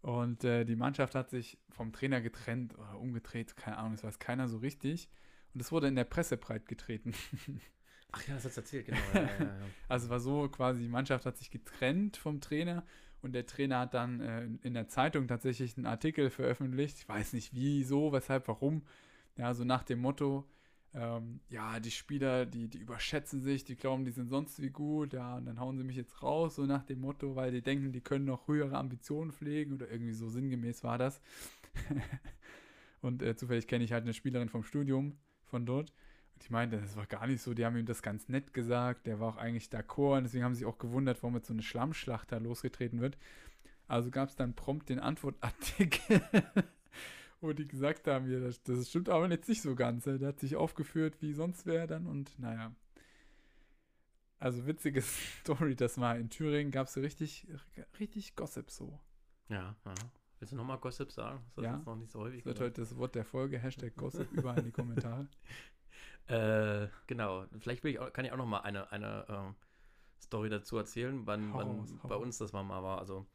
und 0.02 0.44
äh, 0.44 0.64
die 0.64 0.76
Mannschaft 0.76 1.14
hat 1.14 1.31
sich 1.31 1.59
vom 1.70 1.92
Trainer 1.92 2.20
getrennt 2.20 2.74
oder 2.79 2.98
umgedreht, 2.98 3.57
keine 3.57 3.79
Ahnung, 3.79 3.92
das 3.92 4.05
weiß 4.05 4.18
keiner 4.18 4.48
so 4.48 4.59
richtig. 4.59 5.09
Und 5.55 5.61
es 5.61 5.72
wurde 5.72 5.88
in 5.88 5.96
der 5.96 6.05
Presse 6.05 6.37
breit 6.37 6.66
getreten. 6.66 7.12
Ach 8.12 8.26
ja, 8.29 8.35
das 8.35 8.44
hast 8.44 8.57
du 8.57 8.61
erzählt, 8.61 8.87
genau. 8.87 8.98
ja, 9.14 9.20
ja, 9.22 9.44
ja. 9.44 9.57
Also 9.88 10.07
es 10.07 10.11
war 10.11 10.20
so 10.20 10.48
quasi, 10.48 10.81
die 10.83 10.88
Mannschaft 10.88 11.26
hat 11.26 11.37
sich 11.37 11.50
getrennt 11.50 12.16
vom 12.16 12.40
Trainer 12.40 12.85
und 13.22 13.33
der 13.33 13.46
Trainer 13.46 13.81
hat 13.81 13.94
dann 13.94 14.20
äh, 14.20 14.44
in- 14.44 14.59
in 14.62 14.74
der 14.74 14.88
Zeitung 14.88 15.26
tatsächlich 15.29 15.76
einen 15.76 15.87
Artikel 15.87 16.31
veröffentlicht. 16.31 16.98
Ich 16.98 17.09
weiß 17.09 17.33
nicht 17.33 17.52
wieso, 17.55 18.12
weshalb, 18.12 18.48
warum. 18.48 18.83
Ja, 19.37 19.52
so 19.55 19.64
nach 19.64 19.83
dem 19.83 19.98
Motto, 20.00 20.48
ähm, 20.96 21.40
ja, 21.50 21.78
die 21.78 21.90
Spieler, 21.90 22.46
die, 22.46 22.68
die 22.68 22.78
überschätzen 22.78 23.42
sich, 23.42 23.64
die 23.64 23.76
glauben, 23.76 24.06
die 24.06 24.12
sind 24.12 24.30
sonst 24.30 24.62
wie 24.62 24.70
gut, 24.70 25.12
ja, 25.12 25.37
und 25.37 25.44
dann 25.44 25.61
hauen 25.61 25.76
sie 25.76 25.85
mich 25.85 25.96
jetzt 25.96 26.22
raus, 26.22 26.56
so 26.56 26.64
nach 26.64 26.85
dem 26.85 27.02
Motto, 27.02 27.37
weil 27.37 27.52
die 27.52 27.61
denken, 27.61 27.92
die 27.92 28.00
können 28.00 28.24
noch 28.24 28.48
höhere 28.48 28.78
Ambitionen 28.78 29.30
pflegen 29.30 29.74
oder 29.74 29.90
irgendwie 29.90 30.14
so 30.14 30.30
sinngemäß 30.30 30.82
war 30.85 30.96
das. 30.96 31.20
und 33.02 33.22
äh, 33.22 33.37
zufällig 33.37 33.68
kenne 33.68 33.85
ich 33.85 33.92
halt 33.92 34.04
eine 34.04 34.14
Spielerin 34.14 34.48
vom 34.48 34.62
Studium 34.62 35.18
von 35.44 35.66
dort. 35.66 35.90
Und 36.35 36.44
ich 36.44 36.50
meinte, 36.50 36.80
das 36.80 36.96
war 36.96 37.06
gar 37.06 37.26
nicht 37.26 37.42
so, 37.42 37.52
die 37.52 37.66
haben 37.66 37.76
ihm 37.76 37.85
das 37.85 38.00
ganz 38.00 38.30
nett 38.30 38.54
gesagt, 38.54 39.06
der 39.06 39.20
war 39.20 39.35
auch 39.35 39.37
eigentlich 39.37 39.66
d'accord 39.68 40.16
und 40.16 40.24
deswegen 40.24 40.44
haben 40.44 40.54
sie 40.54 40.61
sich 40.61 40.66
auch 40.66 40.78
gewundert, 40.78 41.22
warum 41.22 41.37
jetzt 41.37 41.48
so 41.48 41.52
eine 41.52 41.62
Schlammschlacht 41.62 42.32
da 42.32 42.38
losgetreten 42.38 43.02
wird. 43.02 43.18
Also 43.87 44.11
gab 44.11 44.30
es 44.30 44.37
dann 44.37 44.54
prompt 44.54 44.88
den 44.88 44.98
Antwortartikel, 44.98 46.22
wo 47.40 47.53
die 47.53 47.66
gesagt 47.68 48.07
haben, 48.07 48.31
ja, 48.31 48.40
das, 48.40 48.62
das 48.62 48.88
stimmt 48.88 49.09
aber 49.09 49.29
jetzt 49.31 49.49
nicht 49.49 49.62
so 49.62 49.75
ganz. 49.75 50.05
Der 50.05 50.20
hat 50.20 50.40
sich 50.40 50.57
aufgeführt 50.57 51.20
wie 51.20 51.33
sonst 51.33 51.66
wer 51.66 51.87
dann 51.87 52.07
und 52.07 52.38
naja. 52.38 52.75
Also 54.38 54.66
witzige 54.66 55.01
Story, 55.42 55.77
das 55.77 55.99
war 55.99 56.16
in 56.16 56.29
Thüringen, 56.31 56.70
gab 56.70 56.87
es 56.88 56.94
so 56.94 57.01
richtig, 57.01 57.46
richtig 57.99 58.37
Gossip 58.37 58.70
so. 58.70 59.01
ja, 59.49 59.75
ja. 59.85 59.94
Willst 60.38 60.53
du 60.53 60.57
nochmal 60.57 60.79
Gossip 60.79 61.11
sagen? 61.12 61.40
Das 61.55 61.64
Ja. 61.64 61.77
jetzt 61.77 61.87
noch 61.87 61.96
nicht 61.96 62.11
so 62.12 62.20
häufig 62.20 62.42
Das 62.42 62.46
wird 62.46 62.61
heute 62.61 62.81
das 62.83 62.96
Wort 62.96 63.14
der 63.14 63.25
Folge, 63.25 63.59
Hashtag 63.59 63.96
Gossip, 63.96 64.31
überall 64.33 64.59
in 64.59 64.64
die 64.66 64.72
Kommentare. 64.72 65.29
Äh, 66.29 66.88
genau. 67.07 67.46
Vielleicht 67.61 67.85
ich 67.85 68.01
auch, 68.01 68.12
kann 68.12 68.25
ich 68.25 68.33
auch 68.33 68.37
noch 68.37 68.46
mal 68.46 68.59
eine, 68.59 68.90
eine 68.90 69.25
ähm, 69.29 69.55
Story 70.20 70.49
dazu 70.49 70.77
erzählen, 70.77 71.25
wann, 71.25 71.53
Hau 71.53 71.59
wann 71.59 71.68
raus, 71.79 71.94
bei 72.03 72.14
raus. 72.16 72.22
uns 72.25 72.38
das 72.38 72.53
mal 72.53 72.68
war. 72.68 72.99
Also 72.99 73.27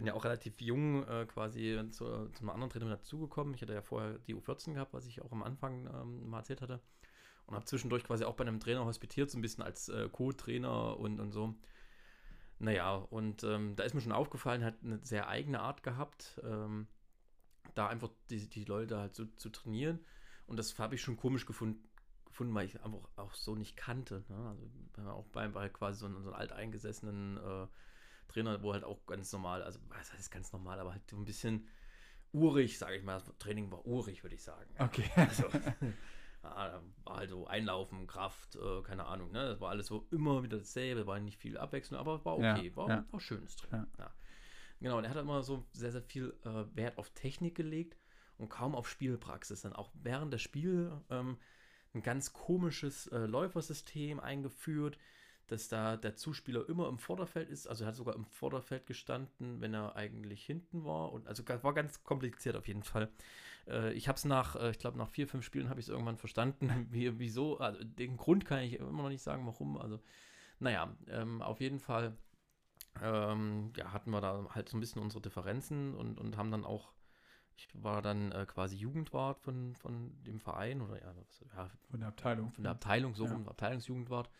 bin 0.00 0.06
ja 0.06 0.14
auch 0.14 0.24
relativ 0.24 0.58
jung 0.62 1.06
äh, 1.06 1.26
quasi 1.26 1.78
zu, 1.90 2.30
zu 2.30 2.40
einem 2.40 2.48
anderen 2.48 2.70
Trainer 2.70 2.88
dazugekommen. 2.88 3.52
Ich 3.52 3.60
hatte 3.60 3.74
ja 3.74 3.82
vorher 3.82 4.18
die 4.20 4.34
U14 4.34 4.72
gehabt, 4.72 4.94
was 4.94 5.04
ich 5.04 5.20
auch 5.20 5.30
am 5.30 5.42
Anfang 5.42 5.90
ähm, 5.94 6.26
mal 6.30 6.38
erzählt 6.38 6.62
hatte. 6.62 6.80
Und 7.44 7.54
habe 7.54 7.66
zwischendurch 7.66 8.02
quasi 8.04 8.24
auch 8.24 8.34
bei 8.34 8.44
einem 8.44 8.60
Trainer 8.60 8.86
hospitiert, 8.86 9.30
so 9.30 9.36
ein 9.36 9.42
bisschen 9.42 9.62
als 9.62 9.90
äh, 9.90 10.08
Co-Trainer 10.10 10.98
und, 10.98 11.20
und 11.20 11.32
so. 11.32 11.54
Naja, 12.60 12.94
und 12.94 13.44
ähm, 13.44 13.76
da 13.76 13.82
ist 13.82 13.92
mir 13.92 14.00
schon 14.00 14.12
aufgefallen, 14.12 14.64
hat 14.64 14.76
eine 14.82 15.00
sehr 15.02 15.28
eigene 15.28 15.60
Art 15.60 15.82
gehabt, 15.82 16.40
ähm, 16.44 16.86
da 17.74 17.88
einfach 17.88 18.08
die, 18.30 18.48
die 18.48 18.64
Leute 18.64 18.96
halt 18.96 19.14
so 19.14 19.26
zu 19.26 19.50
trainieren. 19.50 20.00
Und 20.46 20.56
das 20.58 20.78
habe 20.78 20.94
ich 20.94 21.02
schon 21.02 21.18
komisch 21.18 21.44
gefunden, 21.44 21.86
gefunden, 22.24 22.54
weil 22.54 22.64
ich 22.64 22.82
einfach 22.82 23.06
auch 23.16 23.34
so 23.34 23.54
nicht 23.54 23.76
kannte. 23.76 24.24
Ne? 24.30 24.56
Also 24.96 25.10
auch 25.10 25.26
bei, 25.26 25.46
bei 25.48 25.68
quasi 25.68 25.98
so 25.98 26.06
einem, 26.06 26.22
so 26.22 26.30
einem 26.30 26.40
alteingesessenen 26.40 27.36
äh, 27.36 27.66
Trainer, 28.32 28.62
wo 28.62 28.72
halt 28.72 28.84
auch 28.84 29.04
ganz 29.06 29.32
normal, 29.32 29.62
also 29.62 29.78
was 29.88 30.12
heißt 30.12 30.30
ganz 30.30 30.52
normal, 30.52 30.78
aber 30.80 30.92
halt 30.92 31.08
so 31.08 31.16
ein 31.16 31.24
bisschen 31.24 31.66
urig, 32.32 32.78
sage 32.78 32.96
ich 32.96 33.02
mal. 33.02 33.14
Das 33.14 33.38
Training 33.38 33.70
war 33.70 33.84
urig, 33.86 34.22
würde 34.22 34.36
ich 34.36 34.42
sagen. 34.42 34.70
Okay. 34.78 35.10
Also, 35.16 35.44
ja, 36.42 36.82
war 37.04 37.16
halt 37.16 37.30
so 37.30 37.46
Einlaufen, 37.46 38.06
Kraft, 38.06 38.56
äh, 38.56 38.82
keine 38.82 39.06
Ahnung, 39.06 39.32
ne? 39.32 39.48
Das 39.48 39.60
war 39.60 39.70
alles 39.70 39.86
so 39.86 40.06
immer 40.10 40.42
wieder 40.42 40.58
dasselbe, 40.58 41.06
war 41.06 41.18
nicht 41.20 41.38
viel 41.38 41.58
Abwechslung, 41.58 41.98
aber 41.98 42.24
war 42.24 42.38
Ja, 42.38 42.54
okay, 42.54 42.74
war, 42.76 42.88
ja. 42.88 43.04
war 43.10 43.20
schönes 43.20 43.56
Training. 43.56 43.86
Ja. 43.98 44.04
Ja. 44.04 44.10
Genau, 44.80 44.98
und 44.98 45.04
er 45.04 45.10
hat 45.10 45.16
halt 45.16 45.26
immer 45.26 45.42
so 45.42 45.66
sehr, 45.72 45.92
sehr 45.92 46.02
viel 46.02 46.34
äh, 46.44 46.64
Wert 46.74 46.96
auf 46.96 47.10
Technik 47.10 47.54
gelegt 47.54 47.98
und 48.38 48.48
kaum 48.48 48.74
auf 48.74 48.88
Spielpraxis. 48.88 49.60
Dann 49.60 49.74
auch 49.74 49.90
während 49.94 50.32
des 50.32 50.40
Spiels 50.40 50.90
ähm, 51.10 51.36
ein 51.92 52.02
ganz 52.02 52.32
komisches 52.32 53.06
äh, 53.08 53.18
Läufersystem 53.18 54.20
eingeführt, 54.20 54.96
dass 55.50 55.68
da 55.68 55.96
der 55.96 56.16
Zuspieler 56.16 56.68
immer 56.68 56.88
im 56.88 56.98
Vorderfeld 56.98 57.48
ist. 57.50 57.66
Also 57.66 57.84
er 57.84 57.88
hat 57.88 57.96
sogar 57.96 58.14
im 58.14 58.24
Vorderfeld 58.24 58.86
gestanden, 58.86 59.60
wenn 59.60 59.74
er 59.74 59.96
eigentlich 59.96 60.44
hinten 60.44 60.84
war. 60.84 61.12
Und 61.12 61.26
also 61.26 61.42
war 61.48 61.74
ganz 61.74 62.02
kompliziert 62.04 62.56
auf 62.56 62.68
jeden 62.68 62.82
Fall. 62.82 63.10
Äh, 63.68 63.92
ich 63.94 64.08
habe 64.08 64.16
es 64.16 64.24
nach, 64.24 64.56
äh, 64.56 64.70
ich 64.70 64.78
glaube, 64.78 64.98
nach 64.98 65.08
vier, 65.08 65.28
fünf 65.28 65.44
Spielen 65.44 65.68
habe 65.68 65.80
ich 65.80 65.86
es 65.86 65.90
irgendwann 65.90 66.18
verstanden, 66.18 66.70
wie, 66.90 67.18
wieso. 67.18 67.58
Also 67.58 67.82
den 67.84 68.16
Grund 68.16 68.44
kann 68.44 68.60
ich 68.60 68.74
immer 68.74 69.02
noch 69.02 69.08
nicht 69.08 69.22
sagen, 69.22 69.46
warum. 69.46 69.78
Also, 69.78 70.00
naja, 70.60 70.94
ähm, 71.08 71.42
auf 71.42 71.60
jeden 71.60 71.80
Fall 71.80 72.16
ähm, 73.02 73.72
ja, 73.76 73.92
hatten 73.92 74.10
wir 74.10 74.20
da 74.20 74.46
halt 74.54 74.68
so 74.68 74.76
ein 74.76 74.80
bisschen 74.80 75.02
unsere 75.02 75.22
Differenzen 75.22 75.94
und, 75.94 76.18
und 76.18 76.36
haben 76.36 76.50
dann 76.50 76.64
auch, 76.64 76.92
ich 77.56 77.68
war 77.74 78.02
dann 78.02 78.32
äh, 78.32 78.46
quasi 78.46 78.76
Jugendwart 78.76 79.40
von, 79.40 79.74
von 79.76 80.12
dem 80.24 80.40
Verein 80.40 80.80
oder 80.80 81.00
ja, 81.00 81.14
was, 81.16 81.44
ja 81.56 81.70
Von 81.90 82.00
der 82.00 82.08
Abteilung. 82.08 82.50
von 82.52 82.64
der 82.64 82.72
Abteilung, 82.72 83.14
so 83.14 83.24
Ja. 83.24 83.32
rum, 83.32 83.48
Abteilungsjugendwart. 83.48 84.30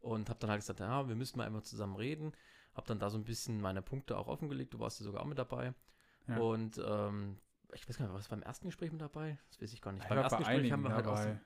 Und 0.00 0.28
habe 0.28 0.38
dann 0.38 0.50
halt 0.50 0.60
gesagt, 0.60 0.80
ja, 0.80 1.08
wir 1.08 1.16
müssen 1.16 1.38
mal 1.38 1.46
einmal 1.46 1.62
zusammen 1.62 1.96
reden. 1.96 2.32
Habe 2.74 2.86
dann 2.86 2.98
da 2.98 3.10
so 3.10 3.18
ein 3.18 3.24
bisschen 3.24 3.60
meine 3.60 3.82
Punkte 3.82 4.16
auch 4.16 4.28
offengelegt. 4.28 4.74
Du 4.74 4.78
warst 4.78 5.00
ja 5.00 5.04
sogar 5.04 5.22
auch 5.22 5.26
mit 5.26 5.38
dabei. 5.38 5.74
Ja. 6.28 6.38
Und 6.38 6.80
ähm, 6.86 7.38
ich 7.74 7.88
weiß 7.88 7.98
gar 7.98 8.06
nicht, 8.06 8.14
was 8.14 8.28
beim 8.28 8.42
ersten 8.42 8.68
Gespräch 8.68 8.92
mit 8.92 9.00
dabei? 9.00 9.38
Das 9.48 9.60
weiß 9.60 9.72
ich 9.72 9.82
gar 9.82 9.92
nicht. 9.92 10.02
Ich 10.02 10.08
beim 10.08 10.18
ersten 10.18 10.42
bei 10.42 10.54
Gespräch 10.54 10.72
haben 10.72 10.82
wir 10.82 10.94
halt 10.94 11.06
auch 11.06 11.16
dabei. 11.16 11.34
so, 11.34 11.40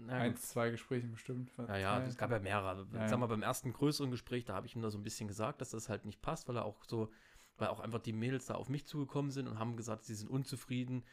na 0.00 0.14
gut, 0.14 0.22
Eins, 0.22 0.48
zwei 0.48 0.70
Gesprächen 0.70 1.10
bestimmt. 1.10 1.50
ja, 1.56 1.76
ja, 1.76 2.02
es 2.02 2.16
gab 2.16 2.30
ja 2.30 2.38
mehrere. 2.38 2.86
Ja, 2.92 3.00
ja. 3.00 3.08
Sag 3.08 3.18
mal, 3.18 3.26
beim 3.26 3.42
ersten 3.42 3.72
größeren 3.72 4.10
Gespräch, 4.10 4.44
da 4.44 4.54
habe 4.54 4.66
ich 4.66 4.76
ihm 4.76 4.82
da 4.82 4.90
so 4.90 4.98
ein 4.98 5.02
bisschen 5.02 5.28
gesagt, 5.28 5.60
dass 5.60 5.70
das 5.70 5.88
halt 5.88 6.04
nicht 6.04 6.22
passt, 6.22 6.48
weil 6.48 6.56
er 6.56 6.64
auch 6.64 6.84
so, 6.84 7.10
weil 7.56 7.68
auch 7.68 7.80
einfach 7.80 8.00
die 8.00 8.12
Mädels 8.12 8.46
da 8.46 8.54
auf 8.54 8.68
mich 8.68 8.86
zugekommen 8.86 9.30
sind 9.30 9.48
und 9.48 9.58
haben 9.58 9.76
gesagt, 9.76 10.04
sie 10.04 10.14
sind 10.14 10.30
unzufrieden, 10.30 11.04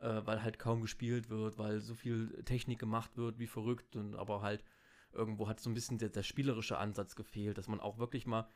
äh, 0.00 0.22
weil 0.24 0.42
halt 0.42 0.58
kaum 0.58 0.80
gespielt 0.80 1.28
wird, 1.28 1.58
weil 1.58 1.80
so 1.80 1.94
viel 1.94 2.42
Technik 2.44 2.78
gemacht 2.78 3.16
wird, 3.16 3.38
wie 3.38 3.46
verrückt 3.46 3.96
und 3.96 4.16
aber 4.16 4.40
halt 4.42 4.64
irgendwo 5.12 5.48
hat 5.48 5.60
so 5.60 5.70
ein 5.70 5.74
bisschen 5.74 5.98
der, 5.98 6.08
der 6.08 6.22
spielerische 6.22 6.78
Ansatz 6.78 7.16
gefehlt, 7.16 7.58
dass 7.58 7.68
man 7.68 7.80
auch 7.80 7.98
wirklich 7.98 8.26
mal, 8.26 8.48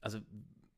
also 0.00 0.20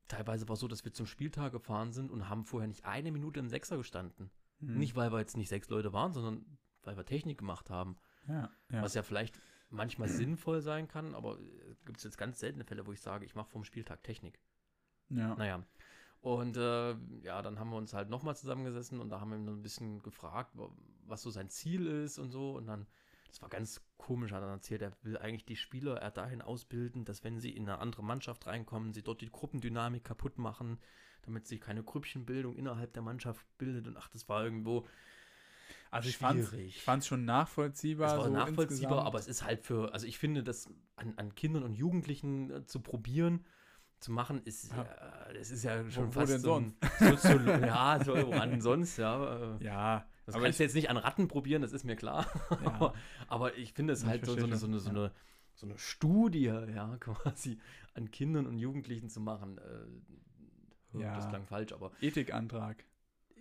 teilweise 0.07 0.47
war 0.47 0.53
es 0.53 0.59
so, 0.59 0.67
dass 0.67 0.85
wir 0.85 0.93
zum 0.93 1.05
Spieltag 1.05 1.51
gefahren 1.51 1.91
sind 1.91 2.11
und 2.11 2.29
haben 2.29 2.45
vorher 2.45 2.67
nicht 2.67 2.85
eine 2.85 3.11
Minute 3.11 3.39
im 3.39 3.49
Sechser 3.49 3.77
gestanden. 3.77 4.31
Hm. 4.59 4.77
Nicht, 4.77 4.95
weil 4.95 5.11
wir 5.11 5.19
jetzt 5.19 5.37
nicht 5.37 5.49
sechs 5.49 5.69
Leute 5.69 5.93
waren, 5.93 6.13
sondern 6.13 6.45
weil 6.83 6.95
wir 6.97 7.05
Technik 7.05 7.37
gemacht 7.37 7.69
haben. 7.69 7.97
Ja, 8.27 8.49
ja. 8.71 8.81
Was 8.81 8.93
ja 8.93 9.03
vielleicht 9.03 9.39
manchmal 9.69 10.07
sinnvoll 10.07 10.61
sein 10.61 10.87
kann, 10.87 11.13
aber 11.13 11.37
gibt 11.85 11.97
es 11.97 12.03
jetzt 12.05 12.17
ganz 12.17 12.39
seltene 12.39 12.63
Fälle, 12.63 12.87
wo 12.87 12.93
ich 12.93 13.01
sage, 13.01 13.25
ich 13.25 13.35
mache 13.35 13.49
vom 13.49 13.63
Spieltag 13.65 14.03
Technik. 14.03 14.39
ja. 15.09 15.35
Naja. 15.35 15.63
Und 16.19 16.57
äh, 16.57 16.95
ja, 17.21 17.41
dann 17.43 17.59
haben 17.59 17.69
wir 17.69 17.77
uns 17.77 17.93
halt 17.93 18.09
nochmal 18.09 18.35
zusammengesessen 18.35 18.99
und 18.99 19.09
da 19.09 19.19
haben 19.21 19.29
wir 19.29 19.37
ihn 19.37 19.45
so 19.45 19.51
ein 19.51 19.61
bisschen 19.61 20.01
gefragt, 20.01 20.57
wa- 20.57 20.71
was 21.05 21.21
so 21.21 21.29
sein 21.29 21.47
Ziel 21.49 21.85
ist 21.85 22.17
und 22.17 22.31
so. 22.31 22.55
Und 22.57 22.65
dann, 22.65 22.87
das 23.27 23.41
war 23.41 23.49
ganz 23.49 23.81
komisch, 23.97 24.31
hat 24.31 24.41
er 24.41 24.49
erzählt, 24.49 24.81
er 24.81 24.91
will 25.03 25.17
eigentlich 25.17 25.45
die 25.45 25.55
Spieler 25.55 25.97
er 25.97 26.11
dahin 26.11 26.41
ausbilden, 26.41 27.05
dass 27.05 27.23
wenn 27.23 27.39
sie 27.39 27.51
in 27.51 27.63
eine 27.63 27.79
andere 27.79 28.03
Mannschaft 28.03 28.47
reinkommen, 28.47 28.93
sie 28.93 29.03
dort 29.03 29.21
die 29.21 29.29
Gruppendynamik 29.29 30.03
kaputt 30.03 30.37
machen, 30.37 30.79
damit 31.23 31.47
sich 31.47 31.59
keine 31.59 31.83
Grüppchenbildung 31.83 32.55
innerhalb 32.55 32.93
der 32.93 33.01
Mannschaft 33.01 33.45
bildet. 33.57 33.87
Und 33.87 33.97
ach, 33.97 34.07
das 34.07 34.29
war 34.29 34.43
irgendwo. 34.43 34.87
Also 35.91 36.09
ich 36.09 36.17
fand 36.17 36.45
schwierig. 36.45 36.83
es 36.87 37.07
schon 37.07 37.25
nachvollziehbar. 37.25 38.11
Es 38.13 38.17
war 38.17 38.25
so 38.25 38.33
nachvollziehbar, 38.33 38.69
insgesamt. 38.69 39.07
aber 39.07 39.19
es 39.19 39.27
ist 39.27 39.43
halt 39.43 39.61
für, 39.61 39.93
also 39.93 40.05
ich 40.05 40.17
finde, 40.17 40.43
das 40.43 40.69
an, 40.95 41.13
an 41.17 41.35
Kindern 41.35 41.63
und 41.63 41.75
Jugendlichen 41.75 42.51
äh, 42.51 42.65
zu 42.65 42.81
probieren, 42.81 43.45
zu 43.99 44.11
machen, 44.11 44.41
ist 44.43 44.71
Ja. 44.71 44.83
ja, 44.83 45.33
das 45.33 45.51
ist 45.51 45.63
ja 45.63 45.89
schon 45.89 46.07
wo 46.07 46.11
fast 46.11 46.33
denn 46.33 46.41
so 46.41 46.55
ein, 46.55 46.75
so, 46.99 47.15
so, 47.15 47.29
ja, 47.29 47.99
so 48.03 48.13
woran 48.15 48.61
sonst, 48.61 48.97
ja. 48.97 49.55
äh, 49.57 49.63
Ja, 49.63 50.07
Das 50.27 50.35
aber 50.35 50.43
kannst 50.43 50.59
du 50.59 50.63
jetzt 50.63 50.75
nicht 50.75 50.89
an 50.89 50.97
Ratten 50.97 51.27
probieren, 51.27 51.61
das 51.61 51.71
ist 51.71 51.85
mir 51.85 51.95
klar. 51.95 52.27
ja, 52.63 52.93
aber, 53.27 53.57
ich 53.57 53.73
finde 53.73 53.93
es 53.93 54.05
halt 54.05 54.25
so, 54.25 54.37
so, 54.37 54.45
eine, 54.45 54.57
so, 54.57 54.67
eine, 54.67 54.79
so, 54.79 54.89
eine, 54.89 55.11
so 55.55 55.65
eine 55.65 55.77
Studie, 55.77 56.43
ja, 56.43 56.97
quasi 56.99 57.59
an 57.95 58.11
Kindern 58.11 58.45
und 58.45 58.59
Jugendlichen 58.59 59.09
zu 59.09 59.21
machen. 59.21 59.57
Äh, 59.57 60.99
Ja. 60.99 61.15
Das 61.15 61.29
klang 61.29 61.45
falsch, 61.47 61.71
aber 61.73 61.91
Ethikantrag 62.01 62.83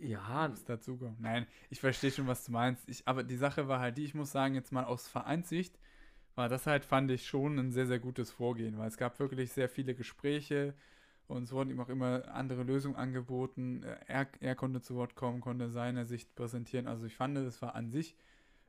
ja, 0.00 0.46
ist 0.46 0.68
dazu 0.68 0.96
kommen. 0.96 1.16
Nein, 1.20 1.46
ich 1.70 1.80
verstehe 1.80 2.10
schon, 2.10 2.26
was 2.26 2.44
du 2.44 2.52
meinst. 2.52 2.88
Ich, 2.88 3.06
aber 3.06 3.24
die 3.24 3.36
Sache 3.36 3.68
war 3.68 3.80
halt 3.80 3.98
die, 3.98 4.04
ich 4.04 4.14
muss 4.14 4.30
sagen, 4.30 4.54
jetzt 4.54 4.72
mal 4.72 4.84
aus 4.84 5.08
Vereinssicht, 5.08 5.78
war 6.34 6.48
das 6.48 6.66
halt, 6.66 6.84
fand 6.84 7.10
ich 7.10 7.26
schon 7.26 7.58
ein 7.58 7.72
sehr, 7.72 7.86
sehr 7.86 7.98
gutes 7.98 8.30
Vorgehen, 8.30 8.78
weil 8.78 8.88
es 8.88 8.96
gab 8.96 9.18
wirklich 9.18 9.52
sehr 9.52 9.68
viele 9.68 9.94
Gespräche 9.94 10.74
und 11.28 11.44
es 11.44 11.52
wurden 11.52 11.70
ihm 11.70 11.80
auch 11.80 11.88
immer 11.88 12.28
andere 12.32 12.62
Lösungen 12.62 12.96
angeboten. 12.96 13.82
Er, 14.06 14.28
er 14.40 14.54
konnte 14.54 14.80
zu 14.80 14.94
Wort 14.94 15.14
kommen, 15.14 15.40
konnte 15.40 15.70
seine 15.70 16.04
Sicht 16.04 16.34
präsentieren. 16.34 16.86
Also 16.86 17.06
ich 17.06 17.16
fand, 17.16 17.36
das 17.36 17.60
war 17.62 17.74
an 17.74 17.90
sich 17.90 18.16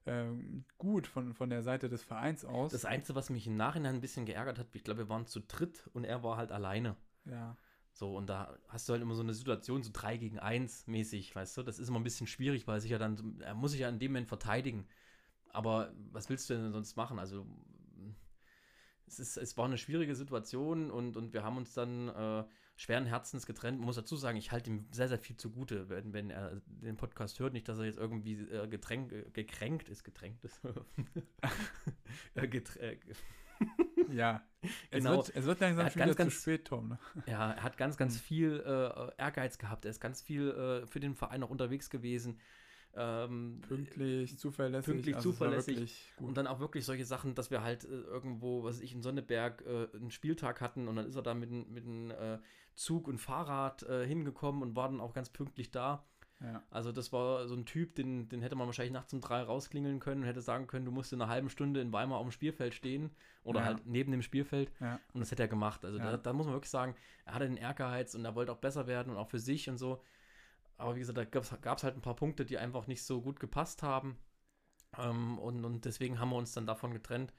ähm, 0.05 0.63
gut 0.77 1.05
von, 1.05 1.33
von 1.33 1.49
der 1.49 1.61
Seite 1.61 1.89
des 1.89 2.03
Vereins 2.03 2.45
aus. 2.45 2.71
das 2.71 2.85
Einzige, 2.85 3.15
was 3.15 3.29
mich 3.29 3.45
im 3.45 3.57
Nachhinein 3.57 3.95
ein 3.95 4.01
bisschen 4.01 4.25
geärgert 4.25 4.57
hat, 4.57 4.67
ich 4.73 4.83
glaube, 4.83 5.01
wir 5.01 5.09
waren 5.09 5.27
zu 5.27 5.41
dritt 5.41 5.89
und 5.93 6.03
er 6.03 6.23
war 6.23 6.37
halt 6.37 6.51
alleine. 6.51 6.95
ja. 7.25 7.55
So, 7.97 8.15
und 8.15 8.29
da 8.29 8.55
hast 8.67 8.87
du 8.87 8.93
halt 8.93 9.01
immer 9.01 9.15
so 9.15 9.23
eine 9.23 9.33
Situation, 9.33 9.81
so 9.81 9.89
3 9.91 10.17
gegen 10.17 10.37
1 10.37 10.85
mäßig, 10.85 11.35
weißt 11.35 11.57
du? 11.57 11.63
Das 11.63 11.79
ist 11.79 11.89
immer 11.89 11.99
ein 11.99 12.03
bisschen 12.03 12.27
schwierig, 12.27 12.67
weil 12.67 12.79
sich 12.79 12.91
ja 12.91 12.99
dann, 12.99 13.41
er 13.41 13.55
muss 13.55 13.71
sich 13.71 13.79
ja 13.79 13.89
in 13.89 13.97
dem 13.97 14.11
Moment 14.11 14.27
verteidigen. 14.27 14.85
Aber 15.49 15.91
was 16.11 16.29
willst 16.29 16.47
du 16.47 16.53
denn 16.53 16.71
sonst 16.71 16.95
machen? 16.95 17.17
Also, 17.17 17.47
es, 19.07 19.19
ist, 19.19 19.37
es 19.37 19.57
war 19.57 19.65
eine 19.65 19.77
schwierige 19.77 20.15
Situation 20.15 20.91
und, 20.91 21.15
und 21.17 21.33
wir 21.33 21.43
haben 21.43 21.57
uns 21.57 21.73
dann 21.73 22.09
äh, 22.09 22.43
schweren 22.75 23.05
Herzens 23.05 23.45
getrennt. 23.45 23.77
Man 23.79 23.85
muss 23.85 23.95
dazu 23.95 24.15
sagen, 24.15 24.37
ich 24.37 24.51
halte 24.51 24.69
ihm 24.69 24.85
sehr, 24.91 25.07
sehr 25.07 25.17
viel 25.17 25.37
zugute, 25.37 25.89
wenn, 25.89 26.13
wenn 26.13 26.29
er 26.29 26.61
den 26.67 26.97
Podcast 26.97 27.39
hört. 27.39 27.53
Nicht, 27.53 27.67
dass 27.69 27.79
er 27.79 27.85
jetzt 27.85 27.97
irgendwie 27.97 28.33
äh, 28.33 28.67
getränk, 28.67 29.11
äh, 29.11 29.23
gekränkt 29.31 29.89
ist, 29.89 30.03
getränkt 30.03 30.43
ist. 30.43 30.59
äh, 32.35 32.47
geträ 32.47 32.79
äh, 32.93 32.97
Ja, 34.11 34.43
es, 34.91 35.03
Genau. 35.03 35.17
wird, 35.17 35.35
es 35.35 35.45
wird 35.45 35.59
langsam 35.59 35.79
Er 35.79 35.85
hat 35.85 35.93
schon 35.93 36.01
wieder 36.03 36.13
ganz, 36.15 36.17
zu 36.17 36.23
ganz- 36.23 36.41
spät, 36.41 36.65
Tom. 36.65 36.89
Ne? 36.89 36.99
Ja, 37.25 37.51
er 37.53 37.63
hat 37.63 37.77
ganz, 37.77 37.97
ganz 37.97 38.15
Hm. 38.15 38.21
viel 38.21 38.63
äh, 38.65 39.21
Ehrgeiz 39.21 39.57
gehabt. 39.57 39.85
Er 39.85 39.91
ist 39.91 39.99
ganz 39.99 40.21
viel 40.21 40.49
äh, 40.51 40.85
für 40.87 40.99
den 40.99 41.15
Verein 41.15 41.43
auch 41.43 41.49
unterwegs 41.49 41.89
gewesen. 41.89 42.39
Ähm, 42.99 43.61
Pünktlich, 43.67 44.37
zuverlässig. 44.39 44.91
Pünktlich, 44.93 45.15
also 45.15 45.31
zuverlässig. 45.31 46.13
und 46.19 46.35
dann 46.35 46.47
auch 46.47 46.59
wirklich 46.59 46.83
solche 46.85 47.05
Sachen, 47.05 47.35
dass 47.35 47.51
wir 47.51 47.61
halt 47.61 47.83
äh, 47.85 47.87
irgendwo, 47.89 48.63
was 48.63 48.79
ich, 48.81 48.93
in 48.93 49.01
Sonneberg 49.03 49.63
äh, 49.67 49.95
einen 49.95 50.09
Spieltag 50.11 50.61
hatten 50.61 50.87
und 50.87 50.95
dann 50.95 51.05
ist 51.05 51.15
er 51.15 51.21
da 51.21 51.33
mit, 51.33 51.49
mit 51.51 51.85
einem 51.85 52.11
äh, 52.11 52.39
Zug 52.75 53.07
und 53.07 53.19
Fahrrad 53.19 53.83
äh, 53.83 54.05
hingekommen 54.07 54.61
und 54.61 54.75
war 54.75 54.89
dann 54.89 54.99
auch 54.99 55.13
ganz 55.13 55.29
pünktlich 55.29 55.69
da. 55.71 56.05
ja. 56.41 56.63
Also 56.71 56.91
das 56.91 57.11
war 57.13 57.47
so 57.47 57.55
ein 57.55 57.65
Typ, 57.65 57.95
den, 57.95 58.29
den 58.29 58.41
hätte 58.41 58.55
man 58.55 58.67
wahrscheinlich 58.67 58.93
nachts 58.93 59.13
um 59.13 59.21
drei 59.21 59.41
rausklingeln 59.41 59.99
können 59.99 60.21
und 60.21 60.27
hätte 60.27 60.41
sagen 60.41 60.67
können, 60.67 60.85
du 60.85 60.91
musst 60.91 61.13
in 61.13 61.21
einer 61.21 61.29
halben 61.31 61.49
Stunde 61.49 61.81
in 61.81 61.91
Weimar 61.93 62.17
auf 62.19 62.25
dem 62.27 62.31
Spielfeld 62.31 62.73
stehen 62.73 63.11
oder 63.43 63.59
Ja. 63.61 63.65
halt 63.67 63.85
neben 63.85 64.11
dem 64.11 64.21
Spielfeld. 64.21 64.71
Ja. 64.79 64.99
Und 65.13 65.19
das 65.21 65.31
hätte 65.31 65.43
er 65.43 65.47
gemacht. 65.49 65.85
Also 65.85 65.97
da, 65.97 66.17
da 66.17 66.33
muss 66.33 66.45
man 66.45 66.55
wirklich 66.55 66.69
sagen, 66.71 66.95
er 67.25 67.33
hatte 67.35 67.47
den 67.47 67.57
Ehrgeiz 67.57 68.13
und 68.15 68.25
er 68.25 68.35
wollte 68.35 68.51
auch 68.51 68.57
besser 68.59 68.85
werden 68.87 69.11
und 69.11 69.17
auch 69.17 69.29
für 69.29 69.39
sich 69.39 69.69
und 69.69 69.77
so. 69.77 70.01
Aber 70.77 70.95
wie 70.95 70.99
gesagt, 70.99 71.17
da 71.17 71.25
gab 71.25 71.77
es 71.77 71.83
halt 71.83 71.95
ein 71.95 72.01
paar 72.01 72.15
Punkte, 72.15 72.45
die 72.45 72.57
einfach 72.57 72.87
nicht 72.87 73.03
so 73.03 73.21
gut 73.21 73.39
gepasst 73.39 73.83
haben. 73.83 74.17
Ähm, 74.97 75.37
und, 75.39 75.65
und 75.65 75.85
deswegen 75.85 76.19
haben 76.19 76.29
wir 76.29 76.37
uns 76.37 76.53
dann 76.53 76.65
davon 76.67 76.93
getrennt. 76.93 77.33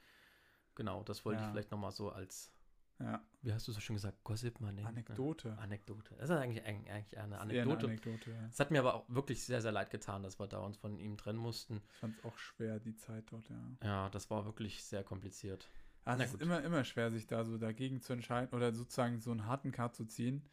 Genau, 0.75 1.03
das 1.03 1.25
wollte 1.25 1.41
Ja. 1.41 1.47
ich 1.47 1.51
vielleicht 1.51 1.71
nochmal 1.71 1.91
so 1.91 2.09
als, 2.11 2.51
ja. 2.99 3.21
wie 3.41 3.51
hast 3.53 3.67
du 3.67 3.71
so 3.71 3.79
schön 3.79 3.95
gesagt, 3.95 4.23
Gossip 4.23 4.59
nennen. 4.61 4.85
Anekdote. 4.85 5.49
Ja, 5.49 5.55
Anekdote. 5.55 6.15
Das 6.15 6.29
ist 6.29 6.35
eigentlich, 6.35 6.63
eigentlich 6.65 7.17
eine 7.17 7.39
Anekdote. 7.39 7.87
Eine 7.87 7.93
Anekdote. 7.99 8.35
Es 8.49 8.59
hat 8.59 8.71
mir 8.71 8.79
aber 8.79 8.93
auch 8.93 9.05
wirklich 9.09 9.43
sehr, 9.43 9.61
sehr 9.61 9.71
leid 9.71 9.89
getan, 9.89 10.23
dass 10.23 10.39
wir 10.39 10.47
da 10.47 10.59
uns 10.59 10.77
von 10.77 10.99
ihm 10.99 11.17
trennen 11.17 11.39
mussten. 11.39 11.81
Ich 11.91 11.97
fand 11.97 12.17
es 12.17 12.23
auch 12.25 12.37
schwer, 12.37 12.79
die 12.79 12.95
Zeit 12.95 13.31
dort, 13.31 13.49
ja. 13.49 13.61
Ja, 13.83 14.09
das 14.09 14.29
war 14.29 14.45
wirklich 14.45 14.83
sehr 14.83 15.03
kompliziert. 15.03 15.69
Also 16.05 16.23
es 16.23 16.33
ist 16.33 16.41
immer, 16.41 16.63
immer 16.63 16.83
schwer, 16.83 17.11
sich 17.11 17.27
da 17.27 17.43
so 17.43 17.57
dagegen 17.57 18.01
zu 18.01 18.13
entscheiden 18.13 18.53
oder 18.55 18.73
sozusagen 18.73 19.19
so 19.19 19.31
einen 19.31 19.45
harten 19.45 19.71
Cut 19.71 19.95
zu 19.95 20.05
ziehen. 20.05 20.43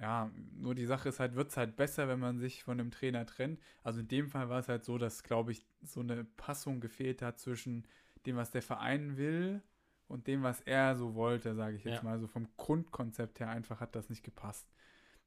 Ja, 0.00 0.30
nur 0.56 0.74
die 0.76 0.86
Sache 0.86 1.08
ist 1.08 1.18
halt, 1.18 1.34
wird 1.34 1.50
es 1.50 1.56
halt 1.56 1.74
besser, 1.76 2.06
wenn 2.06 2.20
man 2.20 2.38
sich 2.38 2.62
von 2.62 2.78
dem 2.78 2.90
Trainer 2.92 3.26
trennt. 3.26 3.60
Also 3.82 4.00
in 4.00 4.08
dem 4.08 4.28
Fall 4.28 4.48
war 4.48 4.60
es 4.60 4.68
halt 4.68 4.84
so, 4.84 4.96
dass, 4.96 5.24
glaube 5.24 5.50
ich, 5.50 5.66
so 5.82 6.00
eine 6.00 6.24
Passung 6.24 6.80
gefehlt 6.80 7.20
hat 7.20 7.38
zwischen 7.40 7.84
dem, 8.24 8.36
was 8.36 8.52
der 8.52 8.62
Verein 8.62 9.16
will 9.16 9.60
und 10.06 10.28
dem, 10.28 10.42
was 10.44 10.60
er 10.60 10.96
so 10.96 11.14
wollte, 11.14 11.54
sage 11.56 11.76
ich 11.76 11.84
jetzt 11.84 12.02
Ja. 12.02 12.02
mal. 12.02 12.20
So 12.20 12.28
vom 12.28 12.46
Grundkonzept 12.56 13.40
her 13.40 13.48
einfach 13.48 13.80
hat 13.80 13.96
das 13.96 14.08
nicht 14.08 14.22
gepasst. 14.22 14.68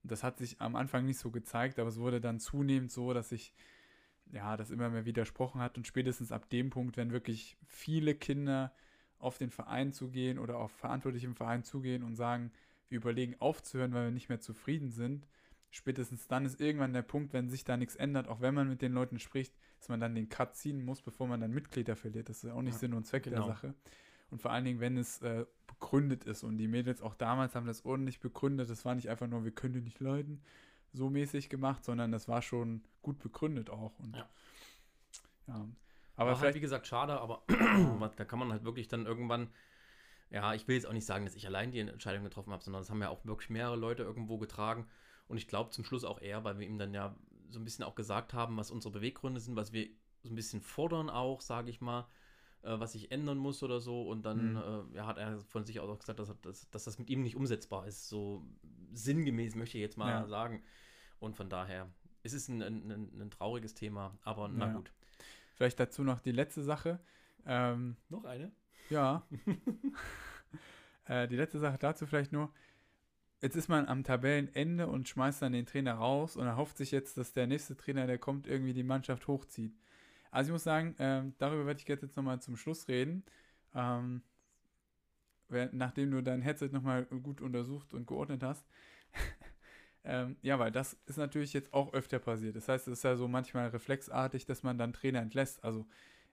Und 0.03 0.11
das 0.11 0.23
hat 0.23 0.37
sich 0.37 0.61
am 0.61 0.75
Anfang 0.77 1.05
nicht 1.05 1.19
so 1.19 1.31
gezeigt, 1.31 1.77
aber 1.77 1.89
es 1.89 1.99
wurde 1.99 2.21
dann 2.21 2.39
zunehmend 2.39 2.91
so, 2.91 3.13
dass 3.13 3.29
sich 3.29 3.53
ja, 4.31 4.55
das 4.55 4.71
immer 4.71 4.89
mehr 4.89 5.05
widersprochen 5.05 5.59
hat 5.61 5.77
und 5.77 5.85
spätestens 5.85 6.31
ab 6.31 6.49
dem 6.49 6.69
Punkt, 6.69 6.95
wenn 6.95 7.11
wirklich 7.11 7.57
viele 7.65 8.15
Kinder 8.15 8.73
auf 9.19 9.37
den 9.37 9.49
Verein 9.51 9.91
zugehen 9.91 10.39
oder 10.39 10.57
auf 10.57 10.71
Verantwortliche 10.71 11.27
im 11.27 11.35
Verein 11.35 11.63
zugehen 11.63 12.03
und 12.03 12.15
sagen, 12.15 12.51
wir 12.91 12.97
überlegen 12.97 13.35
aufzuhören, 13.39 13.93
weil 13.93 14.05
wir 14.05 14.11
nicht 14.11 14.29
mehr 14.29 14.39
zufrieden 14.41 14.91
sind. 14.91 15.27
Spätestens 15.69 16.27
dann 16.27 16.45
ist 16.45 16.59
irgendwann 16.59 16.93
der 16.93 17.01
Punkt, 17.01 17.31
wenn 17.33 17.49
sich 17.49 17.63
da 17.63 17.77
nichts 17.77 17.95
ändert, 17.95 18.27
auch 18.27 18.41
wenn 18.41 18.53
man 18.53 18.67
mit 18.67 18.81
den 18.81 18.91
Leuten 18.91 19.19
spricht, 19.19 19.55
dass 19.79 19.87
man 19.87 20.01
dann 20.01 20.15
den 20.15 20.27
Cut 20.27 20.55
ziehen 20.55 20.83
muss, 20.83 21.01
bevor 21.01 21.27
man 21.27 21.39
dann 21.39 21.51
Mitglieder 21.51 21.95
verliert. 21.95 22.27
Das 22.29 22.37
ist 22.37 22.49
ja 22.49 22.53
auch 22.53 22.61
nicht 22.61 22.73
Ja, 22.73 22.79
Sinn 22.79 22.93
und 22.93 23.05
Zweck 23.05 23.23
genau. 23.23 23.37
der 23.37 23.55
Sache. 23.55 23.73
Und 24.29 24.41
vor 24.41 24.51
allen 24.51 24.65
Dingen, 24.65 24.79
wenn 24.79 24.97
es 24.97 25.21
äh, 25.21 25.45
begründet 25.67 26.23
ist. 26.25 26.43
Und 26.43 26.57
die 26.57 26.67
Mädels 26.67 27.01
auch 27.01 27.15
damals 27.15 27.55
haben 27.55 27.65
das 27.65 27.85
ordentlich 27.85 28.19
begründet. 28.19 28.69
Das 28.69 28.85
war 28.85 28.95
nicht 28.95 29.09
einfach 29.09 29.27
nur, 29.27 29.43
wir 29.43 29.51
können 29.51 29.73
die 29.73 29.81
nicht 29.81 29.99
leiden, 29.99 30.41
so 30.93 31.09
mäßig 31.09 31.49
gemacht, 31.49 31.83
sondern 31.83 32.11
das 32.11 32.27
war 32.27 32.41
schon 32.41 32.83
gut 33.01 33.19
begründet 33.19 33.69
auch. 33.69 33.97
Und, 33.99 34.15
Ja. 34.15 34.29
ja. 35.47 35.67
Aber 36.15 36.29
halt, 36.31 36.39
vielleicht 36.39 36.55
wie 36.57 36.61
gesagt, 36.61 36.87
schade, 36.87 37.19
aber 37.19 37.43
da 38.15 38.25
kann 38.25 38.39
man 38.39 38.51
halt 38.51 38.63
wirklich 38.63 38.87
dann 38.87 39.05
irgendwann, 39.05 39.49
ja, 40.31 40.53
ich 40.53 40.67
will 40.67 40.75
jetzt 40.75 40.85
auch 40.87 40.93
nicht 40.93 41.05
sagen, 41.05 41.25
dass 41.25 41.35
ich 41.35 41.45
allein 41.45 41.71
die 41.71 41.79
Entscheidung 41.79 42.23
getroffen 42.23 42.51
habe, 42.53 42.63
sondern 42.63 42.81
das 42.81 42.89
haben 42.89 43.01
ja 43.01 43.09
auch 43.09 43.25
wirklich 43.25 43.49
mehrere 43.49 43.75
Leute 43.75 44.03
irgendwo 44.03 44.37
getragen. 44.37 44.87
Und 45.27 45.37
ich 45.37 45.47
glaube 45.47 45.69
zum 45.71 45.83
Schluss 45.83 46.03
auch 46.03 46.19
er, 46.21 46.43
weil 46.43 46.57
wir 46.59 46.67
ihm 46.67 46.77
dann 46.77 46.93
ja 46.93 47.15
so 47.49 47.59
ein 47.59 47.63
bisschen 47.65 47.83
auch 47.85 47.95
gesagt 47.95 48.33
haben, 48.33 48.57
was 48.57 48.71
unsere 48.71 48.91
Beweggründe 48.93 49.39
sind, 49.39 49.55
was 49.55 49.71
wir 49.73 49.89
so 50.23 50.29
ein 50.29 50.35
bisschen 50.35 50.61
fordern 50.61 51.09
auch, 51.09 51.41
sage 51.41 51.69
ich 51.69 51.81
mal, 51.81 52.07
äh, 52.63 52.79
was 52.79 52.93
sich 52.93 53.11
ändern 53.11 53.37
muss 53.37 53.61
oder 53.63 53.79
so. 53.81 54.03
Und 54.03 54.23
dann 54.23 54.51
Mhm. 54.53 54.57
äh, 54.93 54.97
ja, 54.97 55.05
hat 55.05 55.17
er 55.17 55.39
von 55.39 55.65
sich 55.65 55.79
aus 55.79 55.89
auch 55.89 55.99
gesagt, 55.99 56.19
dass, 56.19 56.29
er- 56.29 56.37
dass, 56.41 56.69
dass 56.69 56.83
das 56.85 56.97
mit 56.99 57.09
ihm 57.09 57.23
nicht 57.23 57.35
umsetzbar 57.35 57.85
ist. 57.87 58.07
So 58.07 58.45
sinngemäß 58.93 59.55
möchte 59.55 59.77
ich 59.77 59.81
jetzt 59.81 59.97
mal 59.97 60.09
Ja. 60.09 60.27
sagen. 60.27 60.63
Und 61.19 61.35
von 61.35 61.49
daher, 61.49 61.89
es 62.23 62.33
ist 62.33 62.47
ein, 62.49 62.61
ein, 62.61 62.91
ein, 62.91 63.21
ein 63.21 63.31
trauriges 63.31 63.73
Thema, 63.73 64.17
aber 64.23 64.47
na 64.47 64.67
Ja. 64.67 64.73
gut. 64.73 64.91
Vielleicht 65.55 65.79
dazu 65.79 66.03
noch 66.03 66.19
die 66.19 66.31
letzte 66.31 66.63
Sache. 66.63 66.99
Ähm, 67.45 67.97
Noch 68.09 68.23
eine? 68.25 68.51
Ja. 68.91 69.25
äh, 71.05 71.27
die 71.27 71.35
letzte 71.35 71.59
Sache 71.59 71.77
dazu 71.79 72.05
vielleicht 72.05 72.31
nur. 72.31 72.53
Jetzt 73.41 73.55
ist 73.55 73.69
man 73.69 73.87
am 73.87 74.03
Tabellenende 74.03 74.87
und 74.87 75.09
schmeißt 75.09 75.41
dann 75.41 75.53
den 75.53 75.65
Trainer 75.65 75.95
raus 75.95 76.37
und 76.37 76.45
erhofft 76.45 76.77
sich 76.77 76.91
jetzt, 76.91 77.17
dass 77.17 77.33
der 77.33 77.47
nächste 77.47 77.75
Trainer, 77.75 78.05
der 78.05 78.19
kommt, 78.19 78.45
irgendwie 78.45 78.73
die 78.73 78.83
Mannschaft 78.83 79.27
hochzieht. 79.27 79.73
Also 80.29 80.49
ich 80.49 80.53
muss 80.53 80.63
sagen, 80.63 80.95
ähm, 80.99 81.33
darüber 81.39 81.65
werde 81.65 81.79
ich 81.81 81.87
jetzt 81.87 82.15
nochmal 82.15 82.39
zum 82.39 82.55
Schluss 82.55 82.87
reden. 82.87 83.23
Ähm, 83.73 84.21
nachdem 85.71 86.11
du 86.11 86.21
dein 86.21 86.41
Headset 86.41 86.69
nochmal 86.71 87.05
gut 87.05 87.41
untersucht 87.41 87.93
und 87.93 88.07
geordnet 88.07 88.43
hast. 88.43 88.65
ähm, 90.03 90.37
ja, 90.41 90.59
weil 90.59 90.71
das 90.71 90.93
ist 91.07 91.17
natürlich 91.17 91.53
jetzt 91.53 91.73
auch 91.73 91.93
öfter 91.93 92.19
passiert. 92.19 92.55
Das 92.55 92.67
heißt, 92.67 92.87
es 92.87 92.99
ist 92.99 93.03
ja 93.03 93.15
so 93.15 93.27
manchmal 93.27 93.67
reflexartig, 93.69 94.45
dass 94.45 94.63
man 94.63 94.77
dann 94.77 94.93
Trainer 94.93 95.19
entlässt. 95.19 95.63
Also 95.63 95.81
äh, 95.81 95.85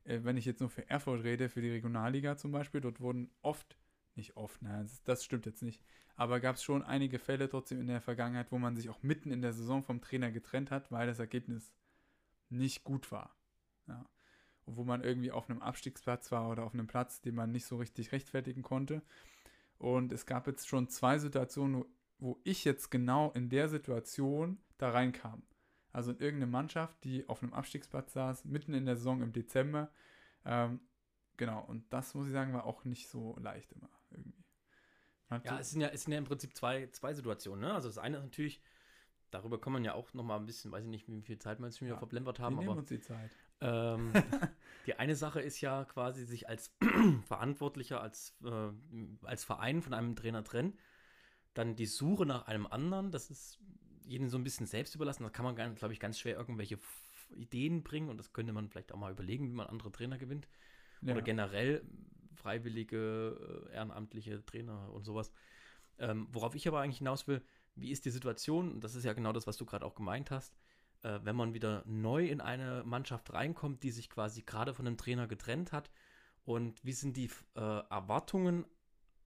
wenn 0.09 0.37
ich 0.37 0.44
jetzt 0.44 0.61
nur 0.61 0.71
für 0.71 0.88
Erfurt 0.88 1.23
rede, 1.23 1.49
für 1.49 1.61
die 1.61 1.71
Regionalliga 1.71 2.37
zum 2.37 2.53
Beispiel, 2.53 2.81
dort 2.81 3.01
wurden 3.01 3.31
oft, 3.42 3.79
nicht 4.14 4.37
oft, 4.37 4.62
nein, 4.62 4.83
das, 4.83 5.03
das 5.03 5.25
stimmt 5.25 5.47
jetzt 5.47 5.62
nicht, 5.62 5.83
aber 6.16 6.40
gab 6.40 6.57
es 6.57 6.64
schon 6.64 6.83
einige 6.83 7.18
Fälle 7.18 7.49
trotzdem 7.49 7.81
in 7.81 7.87
der 7.87 8.01
Vergangenheit, 8.01 8.51
wo 8.51 8.59
man 8.59 8.75
sich 8.75 8.88
auch 8.88 9.03
mitten 9.03 9.31
in 9.31 9.42
der 9.42 9.53
Saison 9.53 9.83
vom 9.83 10.01
Trainer 10.01 10.31
getrennt 10.31 10.71
hat, 10.71 10.90
weil 10.90 11.07
das 11.07 11.18
Ergebnis 11.18 11.73
nicht 12.49 12.85
gut 12.85 13.12
war. 13.12 13.37
Ja. 13.87 14.09
Und 14.64 14.77
wo 14.77 14.85
man 14.85 15.05
irgendwie 15.05 15.31
auf 15.31 15.49
einem 15.49 15.62
Abstiegsplatz 15.62 16.33
war 16.33 16.51
oder 16.51 16.64
auf 16.64 16.75
einem 16.75 16.87
Platz, 16.87 17.21
den 17.21 17.35
man 17.35 17.53
nicht 17.53 17.66
so 17.66 17.77
richtig 17.77 18.12
rechtfertigen 18.12 18.62
konnte. 18.62 19.03
Und 19.78 20.12
es 20.12 20.26
gab 20.26 20.47
jetzt 20.47 20.68
schon 20.68 20.89
zwei 20.89 21.18
Situationen, 21.18 21.85
wo 22.18 22.41
ich 22.45 22.64
jetzt 22.64 22.91
genau 22.91 23.30
in 23.32 23.49
der 23.49 23.68
Situation 23.68 24.59
da 24.76 24.91
reinkam. 24.91 25.43
Also 25.99 26.12
in 26.12 26.18
irgendeine 26.20 26.51
Mannschaft, 26.53 27.03
die 27.05 27.28
auf 27.28 27.42
einem 27.42 27.53
Abstiegsplatz 27.55 28.12
saß, 28.12 28.44
mitten 28.44 28.72
in 28.74 28.86
der 28.86 28.96
Saison 28.96 29.20
im 29.22 29.32
Dezember. 29.32 29.90
Ähm, 30.44 30.80
genau, 31.36 31.61
und 31.64 31.92
das 31.92 32.14
muss 32.14 32.26
ich 32.28 32.32
sagen, 32.32 32.53
war 32.55 32.64
auch 32.66 32.84
nicht 32.84 33.09
so 33.09 33.36
leicht 33.40 33.72
immer 33.72 33.90
irgendwie. 34.11 34.44
Man 35.28 35.40
hat 35.40 35.46
Ja, 35.46 35.59
es 35.59 35.70
sind 35.70 35.80
ja, 35.80 35.88
es 35.88 36.03
sind 36.05 36.12
ja 36.12 36.18
im 36.18 36.24
Prinzip 36.24 36.57
zwei, 36.57 36.88
zwei 36.92 37.14
Situationen. 37.14 37.61
Ne? 37.62 37.74
Also 37.74 37.88
das 37.88 37.99
eine 37.99 38.16
ist 38.18 38.22
natürlich, 38.22 38.62
darüber 39.30 39.61
kann 39.61 39.72
man 39.72 39.84
ja 39.84 39.94
auch 39.94 40.12
noch 40.14 40.24
mal 40.24 40.36
ein 40.38 40.46
bisschen, 40.46 40.72
weiß 40.72 40.84
ich 40.84 40.90
nicht, 40.90 41.09
wie 41.09 41.22
viel 41.22 41.38
Zeit 41.38 41.59
wir 41.61 41.66
jetzt 41.66 41.78
schon 41.78 41.86
wieder 41.86 41.96
Ja, 41.96 41.99
verblempert 41.99 42.40
Wir 42.44 42.44
haben, 42.46 42.57
nehmen 42.57 42.76
aber 42.76 42.78
uns 42.78 42.88
die 42.88 43.01
Zeit. 43.01 43.30
ähm, 43.61 44.12
die 44.86 44.94
eine 44.99 45.16
Sache 45.16 45.40
ist 45.40 45.61
ja 45.61 45.84
quasi, 45.84 46.24
sich 46.24 46.49
als 46.49 46.74
Verantwortlicher, 47.26 48.01
als, 48.01 48.36
äh, 48.44 48.70
als 49.26 49.44
Verein 49.44 49.82
von 49.82 49.94
einem 49.94 50.16
Trainer 50.16 50.44
trennen. 50.44 50.78
Dann 51.55 51.76
die 51.76 51.86
Suche 51.86 52.26
nach 52.26 52.46
einem 52.46 52.66
anderen, 52.66 53.11
das 53.11 53.30
ist 53.30 53.59
jedem 54.09 54.28
so 54.28 54.38
ein 54.38 54.44
bisschen 54.44 54.66
selbst 54.66 54.94
überlassen. 54.94 55.22
Da 55.22 55.30
kann 55.30 55.44
man, 55.44 55.74
glaube 55.74 55.92
ich, 55.92 56.00
ganz 56.00 56.18
schwer 56.18 56.36
irgendwelche 56.36 56.78
Ideen 57.36 57.82
bringen 57.82 58.09
und 58.09 58.16
das 58.16 58.32
könnte 58.32 58.52
man 58.52 58.68
vielleicht 58.68 58.92
auch 58.92 58.98
mal 58.98 59.12
überlegen, 59.12 59.48
wie 59.48 59.54
man 59.54 59.66
andere 59.66 59.92
Trainer 59.92 60.18
gewinnt. 60.18 60.48
Ja. 61.02 61.12
Oder 61.12 61.22
generell 61.22 61.84
freiwillige, 62.34 63.68
äh, 63.70 63.74
ehrenamtliche 63.74 64.44
Trainer 64.44 64.90
und 64.92 65.04
sowas. 65.04 65.32
Ähm, 65.98 66.28
worauf 66.32 66.54
ich 66.54 66.66
aber 66.68 66.80
eigentlich 66.80 66.98
hinaus 66.98 67.26
will, 67.26 67.42
wie 67.74 67.90
ist 67.90 68.04
die 68.04 68.11
Situation, 68.11 68.72
und 68.72 68.84
das 68.84 68.94
ist 68.94 69.04
ja 69.04 69.12
genau 69.12 69.32
das, 69.32 69.46
was 69.46 69.56
du 69.56 69.66
gerade 69.66 69.84
auch 69.84 69.94
gemeint 69.94 70.30
hast, 70.30 70.56
äh, 71.02 71.18
wenn 71.22 71.36
man 71.36 71.54
wieder 71.54 71.82
neu 71.86 72.26
in 72.26 72.40
eine 72.40 72.82
Mannschaft 72.84 73.32
reinkommt, 73.32 73.82
die 73.82 73.90
sich 73.90 74.09
quasi 74.09 74.42
gerade 74.42 74.74
von 74.74 74.86
einem 74.86 74.96
Trainer 74.96 75.26
getrennt 75.26 75.72
hat 75.72 75.90
und 76.44 76.84
wie 76.84 76.92
sind 76.92 77.16
die 77.16 77.30
äh, 77.56 77.61
Erwartungen 77.61 78.64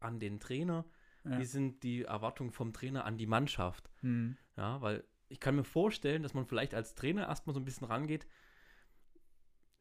an 0.00 0.18
den 0.18 0.40
Trainer, 0.40 0.84
Ja. 1.24 1.38
wie 1.38 1.44
sind 1.44 1.82
die 1.82 2.02
Erwartungen 2.02 2.50
vom 2.50 2.72
Trainer 2.72 3.04
an 3.04 3.16
die 3.16 3.26
Mannschaft? 3.26 3.90
Hm. 4.00 4.36
Ja, 4.56 4.80
weil 4.80 5.04
ich 5.28 5.40
kann 5.40 5.56
mir 5.56 5.64
vorstellen, 5.64 6.22
dass 6.22 6.34
man 6.34 6.46
vielleicht 6.46 6.74
als 6.74 6.94
Trainer 6.94 7.26
erstmal 7.26 7.54
so 7.54 7.60
ein 7.60 7.64
bisschen 7.64 7.86
rangeht. 7.86 8.26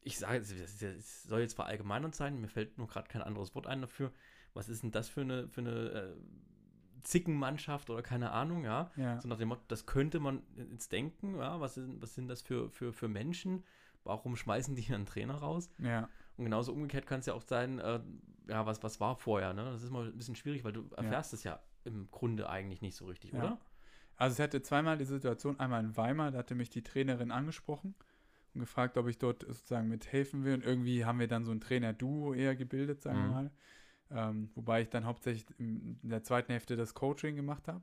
Ich 0.00 0.18
sage, 0.18 0.38
es 0.38 1.22
soll 1.24 1.40
jetzt 1.40 1.54
verallgemeinert 1.54 2.14
sein, 2.14 2.40
mir 2.40 2.48
fällt 2.48 2.78
nur 2.78 2.88
gerade 2.88 3.08
kein 3.08 3.22
anderes 3.22 3.54
Wort 3.54 3.66
ein 3.66 3.80
dafür. 3.80 4.12
Was 4.54 4.68
ist 4.68 4.82
denn 4.82 4.90
das 4.90 5.08
für 5.08 5.20
eine, 5.20 5.48
für 5.48 5.60
eine 5.60 5.70
äh, 5.70 6.16
Zickenmannschaft 7.02 7.90
oder 7.90 8.02
keine 8.02 8.32
Ahnung, 8.32 8.64
ja? 8.64 8.90
Ja. 8.96 9.20
So 9.20 9.28
nach 9.28 9.38
dem 9.38 9.48
Motto, 9.48 9.62
das 9.68 9.86
könnte 9.86 10.20
man 10.20 10.42
jetzt 10.70 10.90
denken, 10.90 11.36
ja, 11.36 11.60
was 11.60 11.74
sind, 11.74 12.00
was 12.02 12.14
sind 12.14 12.28
das 12.28 12.42
für, 12.42 12.70
für, 12.70 12.92
für 12.92 13.08
Menschen? 13.08 13.64
Warum 14.04 14.36
schmeißen 14.36 14.74
die 14.74 14.92
einen 14.92 15.06
Trainer 15.06 15.34
raus? 15.34 15.70
ja. 15.78 16.08
Und 16.36 16.44
genauso 16.44 16.72
umgekehrt 16.72 17.06
kann 17.06 17.20
es 17.20 17.26
ja 17.26 17.34
auch 17.34 17.42
sein, 17.42 17.78
äh, 17.78 18.00
ja, 18.48 18.66
was, 18.66 18.82
was 18.82 19.00
war 19.00 19.16
vorher, 19.16 19.52
ne? 19.52 19.64
Das 19.64 19.82
ist 19.82 19.90
mal 19.90 20.06
ein 20.06 20.16
bisschen 20.16 20.34
schwierig, 20.36 20.64
weil 20.64 20.72
du 20.72 20.88
erfährst 20.96 21.32
es 21.32 21.44
ja 21.44 21.60
im 21.84 22.10
Grunde 22.10 22.48
eigentlich 22.48 22.80
nicht 22.82 22.96
so 22.96 23.06
richtig, 23.06 23.32
Ja. 23.32 23.38
oder? 23.38 23.58
Also 24.16 24.34
es 24.34 24.38
hatte 24.40 24.62
zweimal 24.62 24.98
die 24.98 25.04
Situation, 25.04 25.58
einmal 25.58 25.82
in 25.84 25.96
Weimar, 25.96 26.30
da 26.30 26.38
hatte 26.38 26.54
mich 26.54 26.70
die 26.70 26.82
Trainerin 26.82 27.30
angesprochen 27.30 27.94
und 28.54 28.60
gefragt, 28.60 28.96
ob 28.98 29.08
ich 29.08 29.18
dort 29.18 29.42
sozusagen 29.42 29.88
mithelfen 29.88 30.44
will. 30.44 30.54
Und 30.54 30.64
irgendwie 30.64 31.04
haben 31.04 31.18
wir 31.18 31.28
dann 31.28 31.44
so 31.44 31.50
ein 31.52 31.60
Trainer-Duo 31.60 32.34
eher 32.34 32.54
gebildet, 32.54 33.02
sagen 33.02 33.18
wir 33.18 33.24
Mhm. 33.26 33.30
mal. 33.32 33.50
Ähm, 34.10 34.50
wobei 34.54 34.82
ich 34.82 34.90
dann 34.90 35.06
hauptsächlich 35.06 35.46
in 35.58 35.98
der 36.02 36.22
zweiten 36.22 36.52
Hälfte 36.52 36.76
das 36.76 36.94
Coaching 36.94 37.34
gemacht 37.36 37.66
habe. 37.66 37.82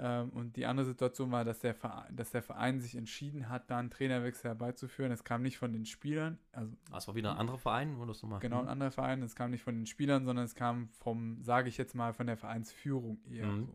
Ähm, 0.00 0.30
und 0.30 0.56
die 0.56 0.64
andere 0.64 0.86
Situation 0.86 1.32
war, 1.32 1.44
dass 1.44 1.58
der, 1.58 1.74
Verein, 1.74 2.14
dass 2.14 2.30
der 2.30 2.42
Verein 2.42 2.80
sich 2.80 2.94
entschieden 2.94 3.48
hat, 3.48 3.68
da 3.68 3.78
einen 3.78 3.90
Trainerwechsel 3.90 4.48
herbeizuführen. 4.48 5.10
Es 5.10 5.24
kam 5.24 5.42
nicht 5.42 5.58
von 5.58 5.72
den 5.72 5.84
Spielern, 5.86 6.38
also 6.52 6.72
Ah, 6.92 6.98
es 6.98 7.08
war 7.08 7.16
wieder 7.16 7.32
ein 7.32 7.38
anderer 7.38 7.58
Verein, 7.58 7.98
wo 7.98 8.04
das 8.04 8.22
nochmal. 8.22 8.38
genau 8.38 8.60
ein 8.60 8.68
anderer 8.68 8.92
Verein, 8.92 9.22
es 9.22 9.34
kam 9.34 9.50
nicht 9.50 9.62
von 9.64 9.74
den 9.74 9.86
Spielern, 9.86 10.24
sondern 10.24 10.44
es 10.44 10.54
kam 10.54 10.88
vom, 10.90 11.42
sage 11.42 11.68
ich 11.68 11.76
jetzt 11.78 11.94
mal, 11.96 12.12
von 12.12 12.26
der 12.28 12.36
Vereinsführung 12.36 13.18
eher 13.28 13.46
Mhm. 13.46 13.66
so. 13.66 13.74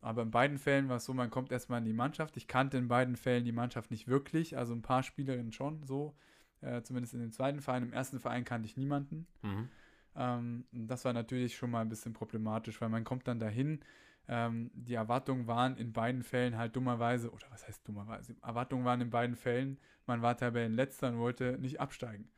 Aber 0.00 0.22
in 0.22 0.32
beiden 0.32 0.58
Fällen 0.58 0.88
war 0.88 0.96
es 0.96 1.04
so, 1.04 1.14
man 1.14 1.30
kommt 1.30 1.52
erstmal 1.52 1.78
in 1.78 1.84
die 1.84 1.92
Mannschaft. 1.92 2.36
Ich 2.36 2.48
kannte 2.48 2.76
in 2.76 2.88
beiden 2.88 3.14
Fällen 3.14 3.44
die 3.44 3.52
Mannschaft 3.52 3.92
nicht 3.92 4.08
wirklich, 4.08 4.58
also 4.58 4.74
ein 4.74 4.82
paar 4.82 5.04
Spielerinnen 5.04 5.52
schon 5.52 5.84
so. 5.84 6.16
Äh, 6.60 6.82
zumindest 6.82 7.14
in 7.14 7.20
dem 7.20 7.30
zweiten 7.32 7.60
Verein. 7.60 7.84
Im 7.84 7.92
ersten 7.92 8.18
Verein 8.18 8.44
kannte 8.44 8.66
ich 8.66 8.76
niemanden. 8.76 9.28
Mhm. 9.42 9.68
Ähm, 10.14 10.64
das 10.72 11.04
war 11.04 11.12
natürlich 11.12 11.56
schon 11.56 11.70
mal 11.70 11.80
ein 11.80 11.88
bisschen 11.88 12.12
problematisch, 12.12 12.80
weil 12.80 12.88
man 12.88 13.04
kommt 13.04 13.26
dann 13.28 13.38
dahin. 13.38 13.80
Ähm, 14.28 14.70
die 14.74 14.94
Erwartungen 14.94 15.46
waren 15.46 15.76
in 15.76 15.92
beiden 15.92 16.22
Fällen 16.22 16.56
halt 16.56 16.76
dummerweise, 16.76 17.30
oder 17.30 17.46
was 17.50 17.66
heißt 17.66 17.86
dummerweise? 17.86 18.36
Erwartungen 18.42 18.84
waren 18.84 19.00
in 19.00 19.10
beiden 19.10 19.36
Fällen, 19.36 19.78
man 20.06 20.22
war 20.22 20.36
Tabellenletzter 20.36 21.08
und 21.08 21.18
wollte 21.18 21.58
nicht 21.58 21.80
absteigen. 21.80 22.30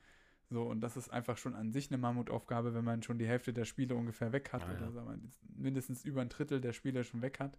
So, 0.51 0.63
und 0.63 0.81
das 0.81 0.97
ist 0.97 1.09
einfach 1.09 1.37
schon 1.37 1.55
an 1.55 1.73
sich 1.73 1.91
eine 1.91 1.99
Mammutaufgabe, 1.99 2.75
wenn 2.75 2.85
man 2.85 3.03
schon 3.03 3.19
die 3.19 3.27
Hälfte 3.27 3.53
der 3.53 3.65
Spiele 3.65 3.95
ungefähr 3.95 4.33
weg 4.33 4.53
hat 4.53 4.65
oder 4.65 4.87
ja. 4.87 4.91
sagen 4.93 5.09
wir, 5.09 5.63
mindestens 5.63 6.05
über 6.05 6.21
ein 6.21 6.29
Drittel 6.29 6.61
der 6.61 6.73
Spiele 6.73 7.03
schon 7.03 7.23
weg 7.23 7.41
hat 7.41 7.59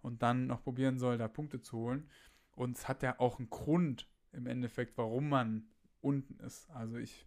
und 0.00 0.22
dann 0.22 0.46
noch 0.46 0.62
probieren 0.62 0.98
soll, 0.98 1.18
da 1.18 1.28
Punkte 1.28 1.60
zu 1.60 1.78
holen. 1.78 2.08
Und 2.54 2.76
es 2.76 2.88
hat 2.88 3.02
ja 3.02 3.18
auch 3.18 3.38
einen 3.38 3.50
Grund 3.50 4.08
im 4.32 4.46
Endeffekt, 4.46 4.98
warum 4.98 5.28
man 5.28 5.68
unten 6.00 6.38
ist. 6.44 6.70
Also 6.70 6.96
ich, 6.96 7.26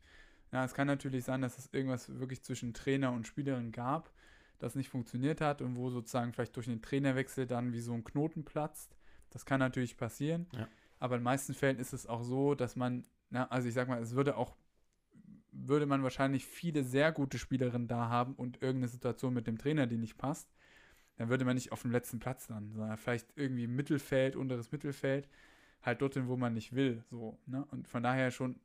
ja, 0.55 0.63
es 0.63 0.73
kann 0.73 0.87
natürlich 0.87 1.25
sein, 1.25 1.41
dass 1.41 1.57
es 1.57 1.67
irgendwas 1.73 2.17
wirklich 2.17 2.41
zwischen 2.41 2.73
Trainer 2.73 3.11
und 3.11 3.27
Spielerin 3.27 3.73
gab, 3.73 4.09
das 4.57 4.73
nicht 4.73 4.87
funktioniert 4.87 5.41
hat 5.41 5.61
und 5.61 5.75
wo 5.75 5.89
sozusagen 5.89 6.31
vielleicht 6.31 6.55
durch 6.55 6.67
den 6.67 6.81
Trainerwechsel 6.81 7.45
dann 7.45 7.73
wie 7.73 7.81
so 7.81 7.91
ein 7.91 8.05
Knoten 8.05 8.45
platzt. 8.45 8.95
Das 9.31 9.45
kann 9.45 9.59
natürlich 9.59 9.97
passieren. 9.97 10.47
Ja. 10.53 10.69
Aber 10.97 11.15
in 11.15 11.19
den 11.19 11.25
meisten 11.25 11.53
Fällen 11.53 11.77
ist 11.77 11.91
es 11.91 12.07
auch 12.07 12.23
so, 12.23 12.55
dass 12.55 12.77
man, 12.77 13.03
na, 13.31 13.49
also 13.49 13.67
ich 13.67 13.73
sag 13.73 13.89
mal, 13.89 14.01
es 14.01 14.15
würde 14.15 14.37
auch, 14.37 14.55
würde 15.51 15.87
man 15.87 16.03
wahrscheinlich 16.03 16.45
viele 16.45 16.85
sehr 16.85 17.11
gute 17.11 17.37
Spielerinnen 17.37 17.89
da 17.89 18.07
haben 18.07 18.33
und 18.35 18.61
irgendeine 18.61 18.87
Situation 18.87 19.33
mit 19.33 19.47
dem 19.47 19.57
Trainer, 19.57 19.87
die 19.87 19.97
nicht 19.97 20.17
passt, 20.17 20.55
dann 21.17 21.27
würde 21.27 21.43
man 21.43 21.55
nicht 21.55 21.73
auf 21.73 21.81
dem 21.81 21.91
letzten 21.91 22.19
Platz 22.19 22.47
landen, 22.47 22.71
sondern 22.71 22.95
vielleicht 22.95 23.27
irgendwie 23.35 23.65
im 23.65 23.75
Mittelfeld, 23.75 24.37
unteres 24.37 24.71
Mittelfeld, 24.71 25.27
halt 25.81 26.01
dorthin, 26.01 26.29
wo 26.29 26.37
man 26.37 26.53
nicht 26.53 26.73
will. 26.73 27.03
So, 27.09 27.37
ne? 27.45 27.65
Und 27.71 27.89
von 27.89 28.03
daher 28.03 28.31
schon, 28.31 28.57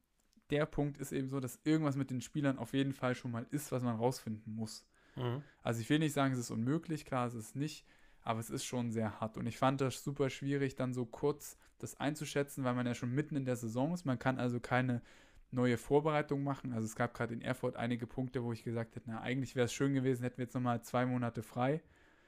der 0.51 0.67
Punkt 0.67 0.99
ist 0.99 1.13
eben 1.13 1.29
so, 1.29 1.41
dass 1.41 1.61
irgendwas 1.65 1.97
mit 1.97 2.11
den 2.11 2.21
Spielern 2.21 2.59
auf 2.59 2.73
jeden 2.73 2.93
Fall 2.93 3.15
schon 3.15 3.31
mal 3.31 3.47
ist, 3.51 3.73
was 3.73 3.83
man 3.83 3.97
rausfinden 3.97 4.55
muss. 4.55 4.87
Mhm. 5.17 5.43
Also 5.63 5.81
ich 5.81 5.91
will 5.91 5.99
nicht 5.99 6.13
sagen, 6.13 6.33
es 6.33 6.41
ist 6.41 6.51
unmöglich, 6.51 7.05
klar, 7.05 7.27
es 7.27 7.35
ist 7.35 7.57
nicht, 7.57 7.87
aber 8.23 8.41
es 8.41 8.51
ist 8.51 8.65
schon 8.65 8.93
sehr 8.93 9.21
hart. 9.21 9.37
Und 9.37 9.47
ich 9.47 9.59
fand 9.59 9.81
das 9.81 10.05
super 10.05 10.31
schwierig, 10.31 10.77
dann 10.77 10.93
so 10.95 11.07
kurz 11.07 11.57
das 11.79 11.99
einzuschätzen, 11.99 12.65
weil 12.65 12.75
man 12.75 12.87
ja 12.87 12.95
schon 12.95 13.13
mitten 13.15 13.37
in 13.37 13.45
der 13.45 13.57
Saison 13.57 13.95
ist. 13.95 14.05
Man 14.05 14.19
kann 14.19 14.39
also 14.39 14.61
keine 14.61 15.03
neue 15.51 15.79
Vorbereitung 15.79 16.45
machen. 16.45 16.73
Also 16.73 16.85
es 16.87 16.95
gab 16.95 17.15
gerade 17.15 17.35
in 17.35 17.41
Erfurt 17.41 17.77
einige 17.77 18.07
Punkte, 18.07 18.45
wo 18.45 18.53
ich 18.53 18.63
gesagt 18.63 18.97
hätte, 18.97 19.11
na, 19.11 19.21
eigentlich 19.21 19.57
wäre 19.57 19.65
es 19.65 19.73
schön 19.73 19.95
gewesen, 19.95 20.23
hätten 20.23 20.39
wir 20.39 20.45
jetzt 20.45 20.55
nochmal 20.55 20.83
zwei 20.83 21.07
Monate 21.07 21.43
frei 21.43 21.83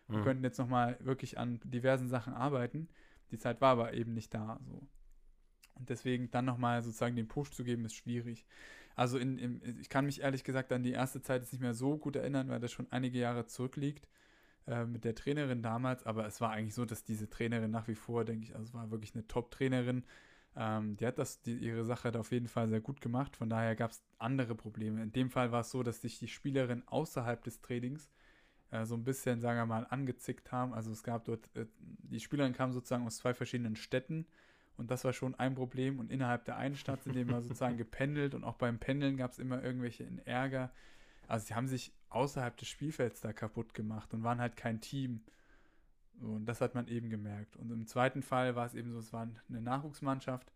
und 0.09 0.17
Mhm. 0.17 0.23
könnten 0.23 0.45
jetzt 0.45 0.59
nochmal 0.59 0.97
wirklich 1.01 1.39
an 1.39 1.61
diversen 1.65 2.09
Sachen 2.09 2.35
arbeiten. 2.35 2.89
Die 3.31 3.39
Zeit 3.39 3.61
war 3.61 3.73
aber 3.73 3.95
eben 3.95 4.13
nicht 4.13 4.35
da. 4.35 4.59
So. 4.67 4.83
Und 5.75 5.89
deswegen 5.91 6.31
dann 6.31 6.45
nochmal 6.45 6.83
sozusagen 6.83 7.17
den 7.17 7.29
Push 7.29 7.51
zu 7.51 7.65
geben, 7.65 7.85
ist 7.85 7.95
schwierig. 7.95 8.47
Also 8.95 9.19
in, 9.19 9.39
in, 9.39 9.79
ich 9.81 9.89
kann 9.89 10.07
mich 10.07 10.21
ehrlich 10.21 10.45
gesagt 10.45 10.73
an 10.73 10.83
die 10.83 10.93
erste 10.93 11.23
Zeit 11.23 11.43
jetzt 11.43 11.53
nicht 11.53 11.63
mehr 11.63 11.75
so 11.75 11.97
gut 11.97 12.17
erinnern, 12.17 12.49
weil 12.49 12.61
das 12.61 12.73
schon 12.73 12.91
einige 12.91 13.19
Jahre 13.19 13.47
zurückliegt 13.47 14.07
äh, 14.67 14.85
mit 14.85 15.05
der 15.05 15.15
Trainerin 15.15 15.63
damals. 15.63 16.05
Aber 16.05 16.27
es 16.27 16.41
war 16.41 16.51
eigentlich 16.51 16.75
so, 16.75 16.85
dass 16.85 17.05
diese 17.05 17.29
Trainerin 17.29 17.71
nach 17.71 17.89
wie 17.89 17.95
vor, 17.95 18.25
denke 18.25 18.45
ich, 18.45 18.55
also 18.55 18.75
war 18.75 18.91
wirklich 18.91 19.15
eine 19.15 19.27
Top-Trainerin. 19.27 20.05
Ähm, 20.55 20.97
die 20.97 21.07
hat 21.07 21.19
das, 21.19 21.41
die, 21.41 21.57
ihre 21.57 21.85
Sache 21.85 22.19
auf 22.19 22.33
jeden 22.33 22.49
Fall 22.49 22.69
sehr 22.69 22.81
gut 22.81 23.01
gemacht. 23.01 23.37
Von 23.37 23.49
daher 23.49 23.75
gab 23.75 23.93
es 23.93 24.03
andere 24.19 24.55
Probleme. 24.55 25.03
In 25.03 25.13
dem 25.13 25.31
Fall 25.31 25.53
war 25.53 25.61
es 25.61 25.71
so, 25.71 25.83
dass 25.83 26.03
sich 26.03 26.19
die 26.19 26.29
Spielerin 26.29 26.83
außerhalb 26.87 27.43
des 27.43 27.63
Trainings 27.63 28.11
äh, 28.71 28.85
so 28.85 28.95
ein 28.95 29.05
bisschen, 29.05 29.41
sagen 29.41 29.59
wir 29.59 29.67
mal, 29.67 29.87
angezickt 29.89 30.53
haben. 30.53 30.75
Also 30.75 30.91
es 30.91 31.03
gab 31.03 31.25
dort, 31.25 31.49
äh, 31.57 31.67
die 31.79 32.21
Spielerin 32.21 32.53
kamen 32.53 32.73
sozusagen 32.73 33.07
aus 33.07 33.17
zwei 33.17 33.33
verschiedenen 33.33 33.77
Städten 33.77 34.27
und 34.77 34.91
das 34.91 35.05
war 35.05 35.13
schon 35.13 35.35
ein 35.35 35.55
Problem. 35.55 35.99
Und 35.99 36.11
innerhalb 36.11 36.45
der 36.45 36.57
einen 36.57 36.77
Stadt 36.77 37.03
sind 37.03 37.15
die 37.15 37.21
immer 37.21 37.41
sozusagen 37.41 37.77
gependelt 37.79 38.35
und 38.35 38.45
auch 38.45 38.57
beim 38.57 38.79
Pendeln 38.79 39.17
gab 39.17 39.33
es 39.33 39.39
immer 39.39 39.63
irgendwelche 39.63 40.07
Ärger. 40.25 40.71
Also 41.29 41.47
sie 41.47 41.55
haben 41.55 41.69
sich 41.69 41.93
außerhalb 42.11 42.57
des 42.57 42.69
Spielfelds 42.69 43.21
da 43.21 43.33
kaputt 43.33 43.75
gemacht 43.75 44.13
und 44.15 44.23
waren 44.23 44.41
halt 44.41 44.57
kein 44.57 44.81
Team. 44.81 45.23
Und 46.21 46.47
das 46.47 46.61
hat 46.61 46.75
man 46.75 46.89
eben 46.89 47.11
gemerkt. 47.11 47.57
Und 47.57 47.71
im 47.71 47.87
zweiten 47.87 48.23
Fall 48.23 48.55
war 48.55 48.67
es 48.67 48.75
eben 48.75 48.93
so, 48.93 48.99
es 48.99 49.13
war 49.13 49.29
eine 49.49 49.61
Nachwuchsmannschaft, 49.61 50.53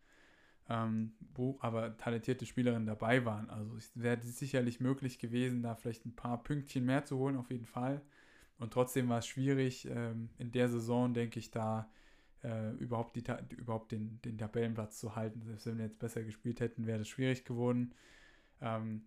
ähm, 0.69 1.13
wo 1.35 1.57
aber 1.61 1.97
talentierte 1.97 2.47
Spielerinnen 2.47 2.87
dabei 2.87 3.25
waren. 3.25 3.51
Also 3.51 3.77
es 3.77 3.91
wäre 3.95 4.21
sicherlich 4.23 4.81
möglich 4.81 5.19
gewesen, 5.19 5.63
da 5.63 5.75
vielleicht 5.75 6.05
ein 6.07 6.15
paar 6.15 6.43
Pünktchen 6.43 6.85
mehr 6.85 7.05
zu 7.05 7.17
holen, 7.19 7.37
auf 7.37 7.51
jeden 7.51 7.67
Fall. 7.67 8.03
Und 8.59 8.73
trotzdem 8.73 9.09
war 9.09 9.19
es 9.19 9.27
schwierig, 9.27 9.87
ähm, 9.87 10.31
in 10.39 10.53
der 10.53 10.69
Saison, 10.69 11.15
denke 11.15 11.39
ich, 11.39 11.51
da 11.51 11.89
äh, 12.47 12.71
überhaupt, 12.75 13.17
die, 13.17 13.25
überhaupt 13.57 13.93
den, 13.93 14.21
den 14.23 14.39
Tabellenplatz 14.39 14.99
zu 15.01 15.17
halten. 15.17 15.43
Selbst 15.43 15.67
wenn 15.67 15.79
wir 15.79 15.87
jetzt 15.87 15.99
besser 15.99 16.23
gespielt 16.23 16.61
hätten, 16.61 16.87
wäre 16.87 16.99
das 16.99 17.09
schwierig 17.09 17.45
geworden. 17.45 17.93
Ähm, 18.61 19.03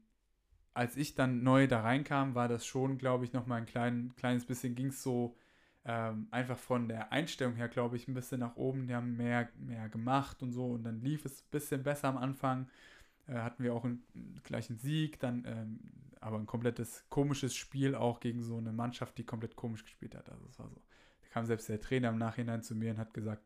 als 0.74 0.98
ich 0.98 1.16
dann 1.16 1.44
neu 1.44 1.68
da 1.68 1.82
reinkam, 1.82 2.36
war 2.36 2.48
das 2.48 2.66
schon, 2.66 2.98
glaube 2.98 3.26
ich, 3.26 3.34
nochmal 3.34 3.60
ein 3.60 3.66
klein, 3.66 4.14
kleines 4.18 4.46
bisschen, 4.46 4.76
ging 4.76 4.88
es 4.88 5.02
so 5.02 5.38
ähm, 5.86 6.28
einfach 6.32 6.58
von 6.58 6.88
der 6.88 7.12
Einstellung 7.12 7.56
her, 7.56 7.70
glaube 7.70 7.96
ich, 7.96 8.08
ein 8.08 8.14
bisschen 8.14 8.42
nach 8.42 8.56
oben. 8.58 8.88
Die 8.88 8.96
haben 8.96 9.16
mehr, 9.16 9.50
mehr 9.58 9.90
gemacht 9.90 10.44
und 10.44 10.52
so 10.52 10.72
und 10.74 10.84
dann 10.84 11.02
lief 11.02 11.26
es 11.26 11.42
ein 11.42 11.50
bisschen 11.52 11.84
besser 11.84 12.10
am 12.10 12.18
Anfang. 12.18 12.68
Äh, 13.28 13.36
hatten 13.36 13.64
wir 13.64 13.74
auch 13.74 13.86
einen, 13.86 14.04
gleich 14.44 14.70
einen 14.70 14.80
Sieg, 14.80 15.20
dann 15.20 15.46
ähm, 15.48 15.80
aber 16.20 16.38
ein 16.38 16.46
komplettes 16.46 17.06
komisches 17.10 17.56
Spiel 17.56 17.96
auch 17.96 18.20
gegen 18.20 18.42
so 18.42 18.58
eine 18.58 18.74
Mannschaft, 18.74 19.18
die 19.18 19.26
komplett 19.26 19.56
komisch 19.56 19.84
gespielt 19.84 20.16
hat. 20.16 20.30
Also 20.30 20.46
es 20.48 20.60
war 20.60 20.68
so. 20.70 20.82
Kam 21.40 21.46
selbst 21.46 21.70
der 21.70 21.80
Trainer 21.80 22.10
im 22.10 22.18
Nachhinein 22.18 22.62
zu 22.62 22.76
mir 22.76 22.92
und 22.92 22.98
hat 22.98 23.14
gesagt, 23.14 23.42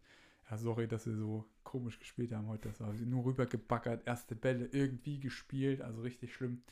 ja, 0.49 0.57
sorry, 0.57 0.87
dass 0.87 1.05
wir 1.05 1.15
so 1.15 1.45
komisch 1.63 1.99
gespielt 1.99 2.31
haben 2.31 2.47
heute. 2.47 2.69
Das 2.69 2.79
war 2.79 2.91
nur 2.91 3.23
rübergebackert, 3.23 4.07
erste 4.07 4.33
Bälle 4.33 4.65
irgendwie 4.71 5.19
gespielt, 5.19 5.79
also 5.79 6.01
richtig 6.01 6.33
schlimm. 6.33 6.63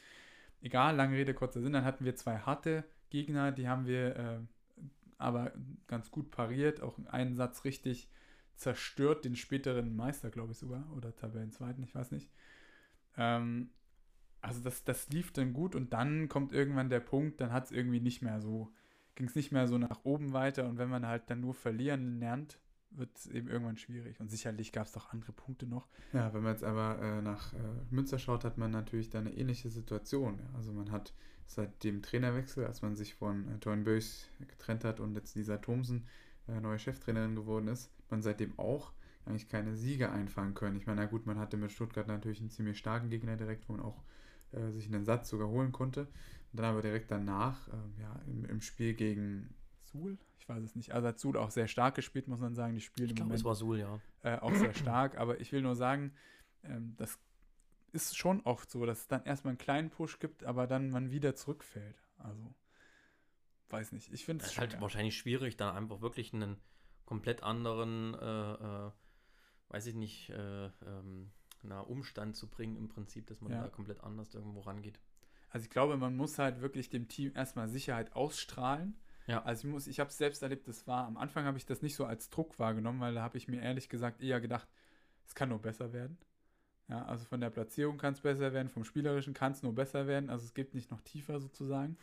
Egal, 0.63 0.95
lange 0.95 1.15
Rede, 1.15 1.35
kurzer 1.35 1.61
Sinn. 1.61 1.73
Dann 1.73 1.85
hatten 1.85 2.05
wir 2.05 2.15
zwei 2.15 2.39
harte 2.39 2.83
Gegner, 3.11 3.51
die 3.51 3.69
haben 3.69 3.85
wir 3.85 4.15
äh, 4.15 4.39
aber 5.19 5.51
ganz 5.85 6.09
gut 6.09 6.31
pariert, 6.31 6.81
auch 6.81 6.97
einen 7.11 7.35
Satz 7.35 7.65
richtig 7.65 8.09
zerstört 8.55 9.23
den 9.23 9.35
späteren 9.35 9.95
Meister, 9.95 10.31
glaube 10.31 10.53
ich 10.53 10.57
sogar, 10.57 10.91
oder 10.97 11.15
Tabellenzweiten, 11.15 11.83
ich 11.83 11.93
weiß 11.93 12.09
nicht. 12.13 12.31
Ähm, 13.15 13.69
also 14.41 14.59
das, 14.59 14.83
das 14.85 15.07
lief 15.09 15.31
dann 15.33 15.53
gut 15.53 15.75
und 15.75 15.93
dann 15.93 16.29
kommt 16.29 16.51
irgendwann 16.51 16.89
der 16.89 16.99
Punkt, 16.99 17.41
dann 17.41 17.51
hat 17.51 17.65
es 17.65 17.71
irgendwie 17.71 17.99
nicht 17.99 18.23
mehr 18.23 18.41
so, 18.41 18.73
ging 19.21 19.27
es 19.27 19.35
nicht 19.35 19.51
mehr 19.51 19.67
so 19.67 19.77
nach 19.77 20.03
oben 20.03 20.33
weiter 20.33 20.67
und 20.67 20.79
wenn 20.79 20.89
man 20.89 21.05
halt 21.05 21.29
dann 21.29 21.41
nur 21.41 21.53
verlieren 21.53 22.19
lernt, 22.19 22.57
wird 22.89 23.15
es 23.15 23.27
eben 23.27 23.49
irgendwann 23.49 23.77
schwierig. 23.77 24.19
Und 24.19 24.31
sicherlich 24.31 24.71
gab 24.71 24.87
es 24.87 24.93
doch 24.93 25.13
andere 25.13 25.31
Punkte 25.31 25.67
noch. 25.67 25.87
Ja, 26.11 26.33
wenn 26.33 26.41
man 26.41 26.53
jetzt 26.53 26.63
aber 26.63 26.99
äh, 26.99 27.21
nach 27.21 27.53
äh, 27.53 27.57
Münster 27.91 28.17
schaut, 28.17 28.43
hat 28.43 28.57
man 28.57 28.71
natürlich 28.71 29.11
da 29.11 29.19
eine 29.19 29.31
ähnliche 29.31 29.69
Situation. 29.69 30.39
Ja. 30.39 30.57
Also 30.57 30.73
man 30.73 30.91
hat 30.91 31.13
seit 31.45 31.83
dem 31.83 32.01
Trainerwechsel, 32.01 32.65
als 32.65 32.81
man 32.81 32.95
sich 32.95 33.13
von 33.13 33.47
äh, 33.47 33.59
Torin 33.59 33.85
getrennt 33.85 34.83
hat 34.85 34.99
und 34.99 35.13
jetzt 35.13 35.35
Lisa 35.35 35.57
Thomsen 35.57 36.07
äh, 36.47 36.59
neue 36.59 36.79
Cheftrainerin 36.79 37.35
geworden 37.35 37.67
ist, 37.67 37.91
man 38.09 38.23
seitdem 38.23 38.57
auch 38.57 38.91
eigentlich 39.27 39.49
keine 39.49 39.75
Siege 39.75 40.11
einfangen 40.11 40.55
können. 40.55 40.77
Ich 40.77 40.87
meine, 40.87 41.01
na 41.01 41.05
gut, 41.05 41.27
man 41.27 41.37
hatte 41.37 41.57
mit 41.57 41.71
Stuttgart 41.71 42.07
natürlich 42.07 42.39
einen 42.39 42.49
ziemlich 42.49 42.79
starken 42.79 43.11
Gegner 43.11 43.37
direkt, 43.37 43.69
wo 43.69 43.73
man 43.73 43.85
auch 43.85 44.01
äh, 44.51 44.71
sich 44.71 44.87
einen 44.87 45.05
Satz 45.05 45.29
sogar 45.29 45.47
holen 45.47 45.71
konnte. 45.71 46.07
Dann 46.53 46.65
aber 46.65 46.81
direkt 46.81 47.09
danach, 47.11 47.67
äh, 47.69 48.01
ja, 48.01 48.19
im, 48.27 48.45
im, 48.45 48.61
Spiel 48.61 48.93
gegen 48.93 49.53
Suhl, 49.83 50.17
ich 50.37 50.49
weiß 50.49 50.63
es 50.63 50.75
nicht. 50.75 50.93
Also 50.93 51.07
hat 51.07 51.19
Suhl 51.19 51.37
auch 51.37 51.51
sehr 51.51 51.67
stark 51.67 51.95
gespielt, 51.95 52.27
muss 52.27 52.41
man 52.41 52.55
sagen. 52.55 52.73
Die 52.73 52.81
spielen 52.81 53.05
ich 53.05 53.11
im 53.11 53.15
glaube, 53.15 53.33
es 53.33 53.43
war 53.43 53.55
Suhl, 53.55 53.79
ja. 53.79 53.99
Äh, 54.23 54.37
auch 54.39 54.53
sehr 54.53 54.73
stark, 54.73 55.17
aber 55.17 55.39
ich 55.39 55.51
will 55.51 55.61
nur 55.61 55.75
sagen, 55.75 56.13
ähm, 56.63 56.93
das 56.97 57.19
ist 57.93 58.17
schon 58.17 58.41
oft 58.41 58.69
so, 58.69 58.85
dass 58.85 58.99
es 58.99 59.07
dann 59.07 59.23
erstmal 59.23 59.51
einen 59.51 59.57
kleinen 59.57 59.89
Push 59.89 60.19
gibt, 60.19 60.43
aber 60.43 60.67
dann 60.67 60.89
man 60.89 61.11
wieder 61.11 61.35
zurückfällt. 61.35 62.01
Also, 62.17 62.53
weiß 63.69 63.91
nicht. 63.93 64.11
Ich 64.11 64.25
finde 64.25 64.43
es 64.43 64.51
ist 64.51 64.57
halt 64.57 64.79
wahrscheinlich 64.81 65.17
schwierig, 65.17 65.57
dann 65.57 65.75
einfach 65.75 66.01
wirklich 66.01 66.33
einen 66.33 66.57
komplett 67.05 67.43
anderen, 67.43 68.13
äh, 68.13 68.87
äh, 68.87 68.91
weiß 69.69 69.85
ich 69.87 69.95
nicht, 69.95 70.29
äh, 70.29 70.65
ähm, 70.65 71.31
na, 71.63 71.81
Umstand 71.81 72.35
zu 72.35 72.49
bringen 72.49 72.75
im 72.75 72.89
Prinzip, 72.89 73.27
dass 73.27 73.41
man 73.41 73.51
ja. 73.51 73.61
da 73.61 73.69
komplett 73.69 74.01
anders 74.03 74.33
irgendwo 74.33 74.61
rangeht. 74.61 74.99
Also 75.51 75.65
ich 75.65 75.69
glaube, 75.69 75.97
man 75.97 76.15
muss 76.15 76.39
halt 76.39 76.61
wirklich 76.61 76.89
dem 76.89 77.07
Team 77.07 77.33
erstmal 77.35 77.67
Sicherheit 77.67 78.15
ausstrahlen. 78.15 78.95
Ja. 79.27 79.43
Also 79.43 79.67
ich 79.67 79.73
muss, 79.73 79.87
ich 79.87 79.99
habe 79.99 80.09
es 80.09 80.17
selbst 80.17 80.41
erlebt, 80.41 80.67
das 80.67 80.87
war, 80.87 81.05
am 81.05 81.17
Anfang 81.17 81.45
habe 81.45 81.57
ich 81.57 81.65
das 81.65 81.81
nicht 81.81 81.95
so 81.95 82.05
als 82.05 82.29
Druck 82.29 82.57
wahrgenommen, 82.57 82.99
weil 82.99 83.13
da 83.13 83.21
habe 83.21 83.37
ich 83.37 83.47
mir 83.47 83.61
ehrlich 83.61 83.89
gesagt 83.89 84.21
eher 84.21 84.41
gedacht, 84.41 84.67
es 85.27 85.35
kann 85.35 85.49
nur 85.49 85.61
besser 85.61 85.93
werden. 85.93 86.17
Ja, 86.87 87.05
also 87.05 87.25
von 87.25 87.39
der 87.39 87.49
Platzierung 87.49 87.97
kann 87.97 88.13
es 88.13 88.21
besser 88.21 88.51
werden, 88.53 88.69
vom 88.69 88.83
Spielerischen 88.83 89.33
kann 89.33 89.53
es 89.53 89.63
nur 89.63 89.73
besser 89.73 90.07
werden. 90.07 90.29
Also 90.29 90.45
es 90.45 90.53
geht 90.53 90.73
nicht 90.73 90.91
noch 90.91 91.01
tiefer 91.01 91.39
sozusagen. 91.39 91.97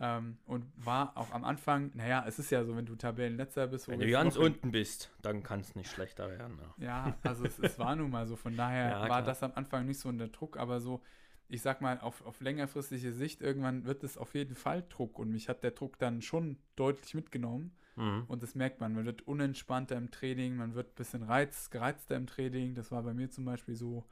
Ähm, 0.00 0.38
und 0.46 0.64
war 0.76 1.16
auch 1.16 1.32
am 1.32 1.44
Anfang, 1.44 1.90
naja, 1.94 2.24
es 2.26 2.38
ist 2.38 2.50
ja 2.50 2.64
so, 2.64 2.76
wenn 2.76 2.86
du 2.86 2.94
Tabellenletzter 2.94 3.66
bist. 3.66 3.88
Wenn 3.88 3.98
du 3.98 4.10
ganz 4.10 4.36
unten 4.36 4.70
bist, 4.70 5.10
dann 5.22 5.42
kann 5.42 5.60
es 5.60 5.74
nicht 5.74 5.90
schlechter 5.90 6.30
werden. 6.30 6.58
Ja, 6.78 7.08
ja 7.08 7.16
also 7.24 7.44
es, 7.44 7.58
es, 7.58 7.78
war 7.80 7.96
nun 7.96 8.10
mal 8.10 8.26
so. 8.26 8.36
Von 8.36 8.56
daher 8.56 8.90
ja, 8.90 9.08
war 9.08 9.22
das 9.22 9.42
am 9.42 9.52
Anfang 9.56 9.86
nicht 9.86 9.98
so 9.98 10.08
unter 10.08 10.28
Druck, 10.28 10.56
aber 10.56 10.80
so, 10.80 11.00
ich 11.48 11.62
sag 11.62 11.80
mal, 11.80 11.98
auf, 12.00 12.24
auf 12.26 12.40
längerfristige 12.40 13.12
Sicht, 13.12 13.40
irgendwann 13.40 13.84
wird 13.84 14.04
es 14.04 14.18
auf 14.18 14.34
jeden 14.34 14.54
Fall 14.54 14.84
Druck. 14.88 15.18
Und 15.18 15.30
mich 15.30 15.48
hat 15.48 15.62
der 15.62 15.70
Druck 15.70 15.98
dann 15.98 16.20
schon 16.20 16.58
deutlich 16.76 17.14
mitgenommen. 17.14 17.74
Mhm. 17.96 18.24
Und 18.28 18.42
das 18.42 18.54
merkt 18.54 18.80
man. 18.80 18.94
Man 18.94 19.06
wird 19.06 19.26
unentspannter 19.26 19.96
im 19.96 20.10
Training, 20.10 20.56
man 20.56 20.74
wird 20.74 20.92
ein 20.92 20.94
bisschen 20.96 21.22
reiz, 21.22 21.70
gereizter 21.70 22.16
im 22.16 22.26
Training. 22.26 22.74
Das 22.74 22.90
war 22.90 23.02
bei 23.02 23.14
mir 23.14 23.30
zum 23.30 23.44
Beispiel 23.46 23.74
so. 23.74 24.04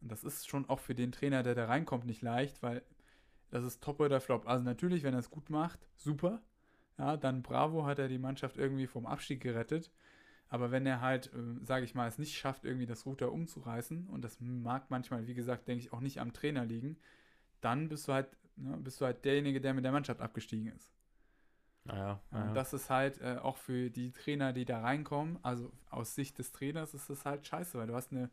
Und 0.00 0.10
das 0.10 0.24
ist 0.24 0.48
schon 0.48 0.68
auch 0.68 0.80
für 0.80 0.94
den 0.94 1.12
Trainer, 1.12 1.42
der 1.42 1.54
da 1.54 1.66
reinkommt, 1.66 2.06
nicht 2.06 2.22
leicht, 2.22 2.62
weil 2.62 2.82
das 3.50 3.64
ist 3.64 3.82
Top 3.82 4.00
oder 4.00 4.20
Flop. 4.20 4.46
Also 4.48 4.64
natürlich, 4.64 5.02
wenn 5.04 5.14
er 5.14 5.20
es 5.20 5.30
gut 5.30 5.50
macht, 5.50 5.88
super. 5.96 6.42
Ja, 6.98 7.16
dann 7.16 7.42
bravo, 7.42 7.86
hat 7.86 8.00
er 8.00 8.08
die 8.08 8.18
Mannschaft 8.18 8.56
irgendwie 8.56 8.88
vom 8.88 9.06
Abstieg 9.06 9.40
gerettet. 9.40 9.92
Aber 10.48 10.70
wenn 10.70 10.86
er 10.86 11.00
halt, 11.00 11.32
äh, 11.34 11.64
sage 11.64 11.84
ich 11.84 11.94
mal, 11.94 12.08
es 12.08 12.18
nicht 12.18 12.36
schafft, 12.36 12.64
irgendwie 12.64 12.86
das 12.86 13.06
Ruder 13.06 13.32
umzureißen, 13.32 14.08
und 14.08 14.22
das 14.22 14.38
mag 14.40 14.90
manchmal, 14.90 15.26
wie 15.26 15.34
gesagt, 15.34 15.68
denke 15.68 15.84
ich, 15.84 15.92
auch 15.92 16.00
nicht 16.00 16.20
am 16.20 16.32
Trainer 16.32 16.64
liegen, 16.64 16.96
dann 17.60 17.88
bist 17.88 18.08
du 18.08 18.12
halt, 18.12 18.28
ne, 18.56 18.76
bist 18.78 19.00
du 19.00 19.04
halt 19.04 19.24
derjenige, 19.24 19.60
der 19.60 19.74
mit 19.74 19.84
der 19.84 19.92
Mannschaft 19.92 20.20
abgestiegen 20.20 20.72
ist. 20.74 20.92
Naja, 21.84 22.20
naja. 22.30 22.48
Und 22.48 22.54
das 22.54 22.72
ist 22.72 22.90
halt 22.90 23.20
äh, 23.20 23.38
auch 23.42 23.56
für 23.56 23.90
die 23.90 24.12
Trainer, 24.12 24.52
die 24.52 24.64
da 24.64 24.80
reinkommen, 24.80 25.38
also 25.42 25.72
aus 25.90 26.14
Sicht 26.14 26.38
des 26.38 26.52
Trainers 26.52 26.94
ist 26.94 27.08
das 27.08 27.24
halt 27.24 27.46
scheiße, 27.46 27.78
weil 27.78 27.86
du 27.86 27.94
hast 27.94 28.12
eine 28.12 28.30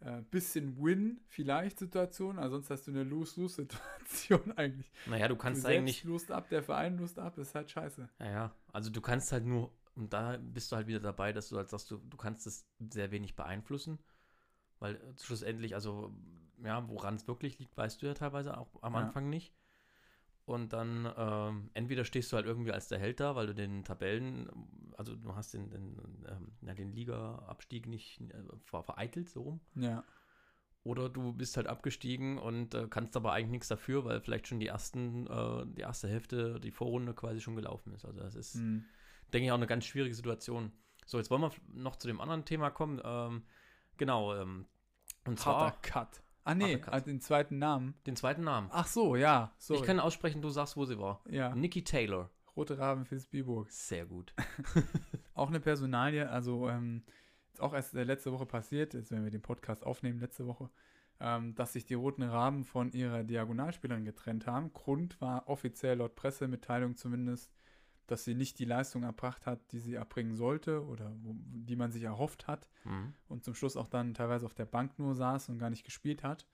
äh, 0.00 0.20
bisschen 0.30 0.76
Win 0.82 1.20
vielleicht 1.28 1.78
Situation, 1.78 2.38
also 2.38 2.56
sonst 2.56 2.70
hast 2.70 2.86
du 2.86 2.90
eine 2.90 3.02
Lose-Lose-Situation 3.02 4.52
eigentlich. 4.56 4.90
Naja, 5.06 5.28
du 5.28 5.36
kannst 5.36 5.64
du 5.64 5.68
eigentlich. 5.68 6.04
Lust 6.04 6.30
ab, 6.30 6.48
der 6.50 6.62
Verein 6.62 6.98
lust 6.98 7.18
ab, 7.18 7.38
ist 7.38 7.54
halt 7.54 7.70
scheiße. 7.70 8.08
Naja, 8.18 8.54
also 8.72 8.90
du 8.90 9.00
kannst 9.00 9.32
halt 9.32 9.46
nur, 9.46 9.70
und 9.96 10.12
da 10.12 10.36
bist 10.36 10.70
du 10.70 10.76
halt 10.76 10.86
wieder 10.86 11.00
dabei, 11.00 11.32
dass 11.32 11.48
du 11.48 11.56
halt 11.56 11.70
sagst, 11.70 11.90
du, 11.90 11.96
du 11.96 12.16
kannst 12.16 12.46
es 12.46 12.66
sehr 12.90 13.10
wenig 13.10 13.34
beeinflussen, 13.34 13.98
weil 14.78 15.00
schlussendlich, 15.20 15.74
also 15.74 16.14
ja, 16.62 16.88
woran 16.88 17.16
es 17.16 17.26
wirklich 17.26 17.58
liegt, 17.58 17.76
weißt 17.76 18.00
du 18.00 18.06
ja 18.06 18.14
teilweise 18.14 18.56
auch 18.56 18.82
am 18.82 18.94
ja. 18.94 19.00
Anfang 19.00 19.28
nicht. 19.28 19.54
Und 20.44 20.72
dann 20.72 21.12
ähm, 21.16 21.70
entweder 21.74 22.04
stehst 22.04 22.30
du 22.30 22.36
halt 22.36 22.46
irgendwie 22.46 22.70
als 22.70 22.86
der 22.86 23.00
Held 23.00 23.18
da, 23.18 23.34
weil 23.34 23.48
du 23.48 23.54
den 23.54 23.82
Tabellen, 23.82 24.48
also 24.96 25.16
du 25.16 25.34
hast 25.34 25.54
den, 25.54 25.70
den, 25.70 25.96
ähm, 26.28 26.76
den 26.76 26.92
Liga-Abstieg 26.92 27.88
nicht 27.88 28.20
äh, 28.20 28.82
vereitelt, 28.82 29.28
so 29.28 29.42
rum. 29.42 29.60
Ja. 29.74 30.04
Oder 30.84 31.08
du 31.08 31.32
bist 31.32 31.56
halt 31.56 31.66
abgestiegen 31.66 32.38
und 32.38 32.74
äh, 32.74 32.86
kannst 32.88 33.16
aber 33.16 33.32
eigentlich 33.32 33.50
nichts 33.50 33.68
dafür, 33.68 34.04
weil 34.04 34.20
vielleicht 34.20 34.46
schon 34.46 34.60
die 34.60 34.68
ersten, 34.68 35.26
äh, 35.26 35.66
die 35.66 35.80
erste 35.80 36.06
Hälfte, 36.06 36.60
die 36.60 36.70
Vorrunde 36.70 37.12
quasi 37.12 37.40
schon 37.40 37.56
gelaufen 37.56 37.92
ist. 37.92 38.04
Also 38.04 38.20
das 38.20 38.36
ist, 38.36 38.54
mhm. 38.54 38.84
Denke 39.32 39.46
ich, 39.46 39.52
auch 39.52 39.56
eine 39.56 39.66
ganz 39.66 39.84
schwierige 39.84 40.14
Situation. 40.14 40.72
So, 41.06 41.18
jetzt 41.18 41.30
wollen 41.30 41.42
wir 41.42 41.52
noch 41.72 41.96
zu 41.96 42.08
dem 42.08 42.20
anderen 42.20 42.44
Thema 42.44 42.70
kommen. 42.70 43.00
Ähm, 43.04 43.44
genau, 43.96 44.34
ähm, 44.34 44.66
und 45.24 45.44
Harter 45.44 45.80
zwar. 45.82 45.82
Cut. 45.82 46.22
Ah, 46.44 46.54
nee, 46.54 46.80
ah, 46.86 47.00
den 47.00 47.20
zweiten 47.20 47.58
Namen. 47.58 47.94
Den 48.06 48.14
zweiten 48.14 48.44
Namen. 48.44 48.68
Ach 48.70 48.86
so, 48.86 49.16
ja. 49.16 49.52
Sorry. 49.58 49.80
Ich 49.80 49.86
kann 49.86 49.98
aussprechen, 49.98 50.42
du 50.42 50.48
sagst, 50.48 50.76
wo 50.76 50.84
sie 50.84 50.98
war. 50.98 51.20
Ja. 51.28 51.54
Nikki 51.54 51.82
Taylor. 51.82 52.30
Rote 52.56 52.78
Raben 52.78 53.04
fürs 53.04 53.26
Biburg. 53.26 53.70
Sehr 53.70 54.06
gut. 54.06 54.32
auch 55.34 55.48
eine 55.48 55.60
Personalie, 55.60 56.28
also 56.28 56.68
ähm, 56.68 57.02
ist 57.52 57.60
auch 57.60 57.74
erst 57.74 57.94
äh, 57.94 58.04
letzte 58.04 58.32
Woche 58.32 58.46
passiert, 58.46 58.94
jetzt 58.94 59.10
wenn 59.10 59.24
wir 59.24 59.30
den 59.30 59.42
Podcast 59.42 59.84
aufnehmen, 59.84 60.20
letzte 60.20 60.46
Woche, 60.46 60.70
ähm, 61.20 61.54
dass 61.54 61.72
sich 61.72 61.84
die 61.84 61.94
Roten 61.94 62.22
Raben 62.22 62.64
von 62.64 62.92
ihrer 62.92 63.24
Diagonalspielerin 63.24 64.04
getrennt 64.04 64.46
haben. 64.46 64.72
Grund 64.72 65.20
war 65.20 65.48
offiziell 65.48 65.98
laut 65.98 66.14
Pressemitteilung 66.14 66.96
zumindest 66.96 67.52
dass 68.06 68.24
sie 68.24 68.34
nicht 68.34 68.58
die 68.58 68.64
Leistung 68.64 69.02
erbracht 69.02 69.46
hat, 69.46 69.72
die 69.72 69.78
sie 69.78 69.94
erbringen 69.94 70.36
sollte 70.36 70.84
oder 70.84 71.12
wo, 71.22 71.34
die 71.36 71.76
man 71.76 71.92
sich 71.92 72.02
erhofft 72.02 72.46
hat 72.46 72.68
mhm. 72.84 73.14
und 73.28 73.44
zum 73.44 73.54
Schluss 73.54 73.76
auch 73.76 73.88
dann 73.88 74.14
teilweise 74.14 74.46
auf 74.46 74.54
der 74.54 74.66
Bank 74.66 74.98
nur 74.98 75.14
saß 75.14 75.48
und 75.48 75.58
gar 75.58 75.70
nicht 75.70 75.84
gespielt 75.84 76.22
hat. 76.22 76.46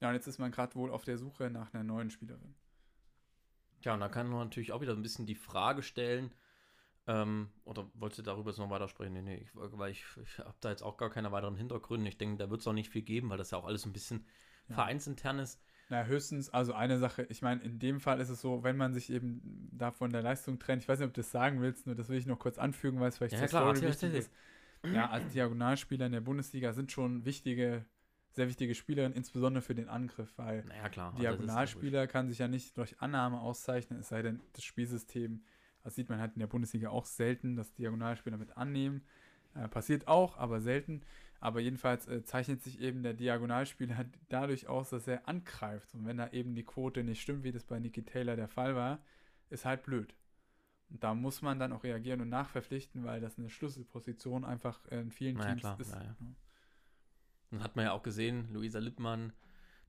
Ja, 0.00 0.08
und 0.08 0.14
jetzt 0.14 0.26
ist 0.26 0.38
man 0.38 0.50
gerade 0.50 0.74
wohl 0.74 0.90
auf 0.90 1.04
der 1.04 1.18
Suche 1.18 1.50
nach 1.50 1.72
einer 1.72 1.84
neuen 1.84 2.10
Spielerin. 2.10 2.54
Ja, 3.80 3.94
und 3.94 4.00
da 4.00 4.08
kann 4.08 4.28
man 4.28 4.40
natürlich 4.40 4.72
auch 4.72 4.80
wieder 4.80 4.92
ein 4.92 5.02
bisschen 5.02 5.26
die 5.26 5.34
Frage 5.34 5.82
stellen, 5.82 6.34
ähm, 7.08 7.50
oder 7.64 7.88
wolltest 7.94 8.18
du 8.18 8.22
darüber 8.22 8.50
jetzt 8.50 8.58
noch 8.58 8.70
weitersprechen? 8.70 9.12
Nee, 9.12 9.22
nee, 9.22 9.36
ich, 9.36 9.50
weil 9.54 9.92
ich, 9.92 10.04
ich 10.22 10.38
habe 10.38 10.56
da 10.60 10.70
jetzt 10.70 10.82
auch 10.82 10.96
gar 10.96 11.10
keine 11.10 11.30
weiteren 11.30 11.54
Hintergründe. 11.54 12.08
Ich 12.08 12.18
denke, 12.18 12.36
da 12.36 12.50
wird 12.50 12.60
es 12.60 12.66
auch 12.66 12.72
nicht 12.72 12.90
viel 12.90 13.02
geben, 13.02 13.30
weil 13.30 13.38
das 13.38 13.52
ja 13.52 13.58
auch 13.58 13.66
alles 13.66 13.86
ein 13.86 13.92
bisschen 13.92 14.26
ja. 14.68 14.74
vereinsintern 14.74 15.38
ist. 15.38 15.62
Na, 15.88 16.04
höchstens, 16.04 16.50
also 16.50 16.72
eine 16.72 16.98
Sache, 16.98 17.26
ich 17.28 17.42
meine, 17.42 17.62
in 17.62 17.78
dem 17.78 18.00
Fall 18.00 18.20
ist 18.20 18.28
es 18.28 18.40
so, 18.40 18.64
wenn 18.64 18.76
man 18.76 18.92
sich 18.92 19.10
eben 19.10 19.70
da 19.72 19.92
von 19.92 20.10
der 20.10 20.20
Leistung 20.20 20.58
trennt, 20.58 20.82
ich 20.82 20.88
weiß 20.88 20.98
nicht, 20.98 21.06
ob 21.06 21.14
du 21.14 21.20
das 21.20 21.30
sagen 21.30 21.60
willst, 21.60 21.86
nur 21.86 21.94
das 21.94 22.08
will 22.08 22.18
ich 22.18 22.26
noch 22.26 22.40
kurz 22.40 22.58
anfügen, 22.58 22.98
weil 22.98 23.08
es 23.08 23.18
vielleicht 23.18 23.34
ja, 23.34 23.46
klar, 23.46 23.76
Story 23.76 23.88
wichtig 23.88 24.14
ist. 24.14 24.32
Ja, 24.84 25.10
als 25.10 25.32
Diagonalspieler 25.32 26.06
in 26.06 26.12
der 26.12 26.20
Bundesliga 26.20 26.72
sind 26.72 26.90
schon 26.90 27.24
wichtige, 27.24 27.84
sehr 28.30 28.48
wichtige 28.48 28.74
Spielerinnen, 28.74 29.16
insbesondere 29.16 29.62
für 29.62 29.74
den 29.74 29.88
Angriff, 29.88 30.32
weil 30.36 30.64
naja, 30.64 30.88
klar, 30.88 31.14
Diagonalspieler 31.18 32.06
kann 32.08 32.28
sich 32.28 32.38
ja 32.38 32.48
nicht 32.48 32.76
durch 32.76 33.00
Annahme 33.00 33.40
auszeichnen, 33.40 34.00
es 34.00 34.08
sei 34.08 34.22
denn, 34.22 34.40
das 34.54 34.64
Spielsystem, 34.64 35.44
das 35.84 35.94
sieht 35.94 36.08
man 36.08 36.18
halt 36.18 36.34
in 36.34 36.40
der 36.40 36.48
Bundesliga 36.48 36.90
auch 36.90 37.06
selten, 37.06 37.54
dass 37.54 37.72
Diagonalspieler 37.74 38.38
mit 38.38 38.56
annehmen. 38.56 39.02
Äh, 39.54 39.68
passiert 39.68 40.08
auch, 40.08 40.36
aber 40.36 40.60
selten. 40.60 41.02
Aber 41.46 41.60
jedenfalls 41.60 42.08
äh, 42.08 42.24
zeichnet 42.24 42.60
sich 42.64 42.80
eben 42.80 43.04
der 43.04 43.14
Diagonalspieler 43.14 44.04
dadurch 44.28 44.66
aus, 44.66 44.90
dass 44.90 45.06
er 45.06 45.28
angreift. 45.28 45.94
Und 45.94 46.04
wenn 46.04 46.16
da 46.16 46.28
eben 46.30 46.56
die 46.56 46.64
Quote 46.64 47.04
nicht 47.04 47.22
stimmt, 47.22 47.44
wie 47.44 47.52
das 47.52 47.62
bei 47.62 47.78
Nicky 47.78 48.02
Taylor 48.02 48.34
der 48.34 48.48
Fall 48.48 48.74
war, 48.74 48.98
ist 49.48 49.64
halt 49.64 49.84
blöd. 49.84 50.16
Und 50.90 51.04
da 51.04 51.14
muss 51.14 51.42
man 51.42 51.60
dann 51.60 51.72
auch 51.72 51.84
reagieren 51.84 52.20
und 52.20 52.30
nachverpflichten, 52.30 53.04
weil 53.04 53.20
das 53.20 53.38
eine 53.38 53.48
Schlüsselposition 53.48 54.44
einfach 54.44 54.84
in 54.86 55.12
vielen 55.12 55.36
naja, 55.36 55.50
Teams 55.50 55.60
klar, 55.60 55.78
ist. 55.78 55.94
Naja. 55.94 56.16
Dann 57.52 57.62
hat 57.62 57.76
man 57.76 57.84
ja 57.84 57.92
auch 57.92 58.02
gesehen, 58.02 58.52
Luisa 58.52 58.80
Lippmann, 58.80 59.32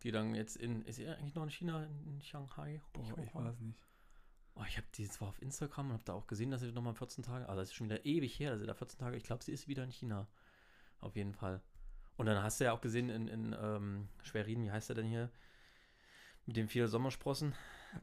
die 0.03 0.11
dann 0.11 0.35
jetzt 0.35 0.57
in, 0.57 0.83
ist 0.83 0.97
sie 0.97 1.07
eigentlich 1.07 1.33
noch 1.33 1.41
in 1.41 1.49
China, 1.49 1.87
in 2.05 2.21
Shanghai? 2.21 2.83
Boah, 2.93 3.17
ich 3.17 3.33
weiß 3.33 3.61
nicht. 3.61 3.79
Oh, 4.53 4.63
ich 4.67 4.77
habe 4.77 4.85
die 4.93 5.09
zwar 5.09 5.29
auf 5.29 5.41
Instagram 5.41 5.87
und 5.87 5.93
habe 5.93 6.03
da 6.03 6.13
auch 6.13 6.27
gesehen, 6.27 6.51
dass 6.51 6.61
sie 6.61 6.71
nochmal 6.71 6.93
14 6.93 7.23
Tage, 7.23 7.49
also 7.49 7.59
das 7.59 7.69
ist 7.69 7.73
schon 7.73 7.89
wieder 7.89 8.05
ewig 8.05 8.37
her, 8.39 8.51
dass 8.51 8.59
sie 8.59 8.67
da 8.67 8.75
14 8.75 8.99
Tage, 8.99 9.17
ich 9.17 9.23
glaube, 9.23 9.43
sie 9.43 9.53
ist 9.53 9.67
wieder 9.67 9.83
in 9.83 9.91
China. 9.91 10.27
Auf 10.99 11.15
jeden 11.15 11.33
Fall. 11.33 11.61
Und 12.15 12.25
dann 12.25 12.41
hast 12.41 12.59
du 12.59 12.65
ja 12.65 12.73
auch 12.73 12.81
gesehen 12.81 13.09
in, 13.09 13.27
in 13.27 13.55
ähm, 13.61 14.09
Schwerin, 14.23 14.63
wie 14.63 14.71
heißt 14.71 14.89
er 14.89 14.95
denn 14.95 15.05
hier? 15.05 15.29
Mit 16.45 16.57
den 16.57 16.67
vier 16.67 16.87
Sommersprossen. 16.87 17.53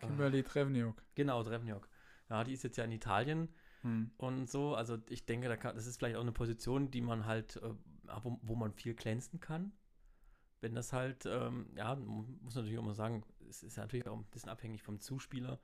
Kimberly 0.01 0.41
äh, 0.41 0.43
Trevniok. 0.43 1.03
Genau, 1.15 1.43
Trevniok. 1.43 1.89
Ja, 2.31 2.45
die 2.45 2.53
ist 2.53 2.63
jetzt 2.63 2.77
ja 2.77 2.85
in 2.85 2.93
Italien. 2.93 3.49
Hm. 3.85 4.11
und 4.17 4.51
so. 4.51 4.75
Also 4.75 4.99
ich 5.11 5.27
denke, 5.27 5.47
da 5.49 5.57
kann, 5.57 5.77
das 5.77 5.87
ist 5.87 5.99
vielleicht 5.99 6.17
auch 6.17 6.23
eine 6.23 6.33
Position, 6.33 6.91
die 6.91 7.03
man 7.03 7.27
halt, 7.27 7.57
äh, 7.57 7.75
wo, 8.23 8.39
wo 8.43 8.55
man 8.55 8.73
viel 8.73 8.95
glänzen 8.95 9.41
kann. 9.41 9.73
Wenn 10.63 10.75
das 10.75 10.95
halt, 10.95 11.27
ähm, 11.27 11.69
ja, 11.77 11.95
man 11.95 12.39
muss 12.41 12.55
natürlich 12.55 12.79
auch 12.79 12.83
mal 12.83 12.95
sagen, 12.95 13.23
es 13.49 13.63
ist 13.63 13.77
natürlich 13.77 14.09
auch 14.09 14.17
ein 14.17 14.25
bisschen 14.25 14.49
abhängig 14.49 14.83
vom 14.83 15.01
Zuspieler 15.01 15.61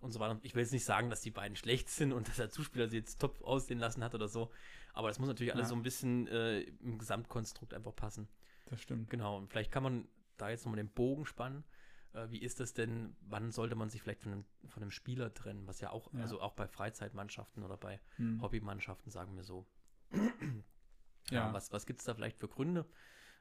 und 0.00 0.12
so 0.12 0.20
weiter. 0.20 0.38
Ich 0.42 0.54
will 0.54 0.62
jetzt 0.62 0.72
nicht 0.72 0.84
sagen, 0.84 1.10
dass 1.10 1.20
die 1.20 1.30
beiden 1.30 1.56
schlecht 1.56 1.88
sind 1.88 2.12
und 2.12 2.28
dass 2.28 2.36
der 2.36 2.50
Zuspieler 2.50 2.88
sie 2.88 2.96
jetzt 2.98 3.20
top 3.20 3.42
aussehen 3.42 3.78
lassen 3.78 4.02
hat 4.02 4.14
oder 4.14 4.28
so. 4.28 4.50
Aber 4.92 5.08
das 5.08 5.18
muss 5.18 5.28
natürlich 5.28 5.52
alles 5.54 5.66
Ja. 5.66 5.70
so 5.70 5.74
ein 5.76 5.82
bisschen 5.82 6.26
äh, 6.28 6.60
im 6.60 6.98
Gesamtkonstrukt 6.98 7.74
einfach 7.74 7.94
passen. 7.94 8.28
Das 8.66 8.80
stimmt. 8.80 9.10
Genau, 9.10 9.36
und 9.38 9.48
vielleicht 9.50 9.70
kann 9.72 9.82
man 9.82 10.08
da 10.36 10.48
jetzt 10.50 10.64
nochmal 10.64 10.78
den 10.82 10.88
Bogen 10.90 11.26
spannen. 11.26 11.64
Äh, 12.12 12.30
wie 12.30 12.38
ist 12.38 12.58
das 12.60 12.72
denn, 12.72 13.14
wann 13.20 13.52
sollte 13.52 13.76
man 13.76 13.88
sich 13.88 14.02
vielleicht 14.02 14.22
von 14.22 14.32
einem, 14.32 14.44
von 14.68 14.82
einem 14.82 14.90
Spieler 14.90 15.32
trennen, 15.32 15.66
was 15.66 15.80
ja 15.80 15.90
auch, 15.90 16.12
Ja. 16.12 16.20
also 16.22 16.40
auch 16.40 16.54
bei 16.54 16.66
Freizeitmannschaften 16.66 17.62
oder 17.62 17.76
bei 17.76 18.00
Hm. 18.16 18.40
Hobbymannschaften, 18.42 19.10
sagen 19.12 19.36
wir 19.36 19.44
so. 19.44 19.66
Ja. 21.30 21.52
was 21.52 21.72
was 21.72 21.86
gibt 21.86 22.00
es 22.00 22.06
da 22.06 22.14
vielleicht 22.14 22.38
für 22.38 22.48
Gründe? 22.48 22.86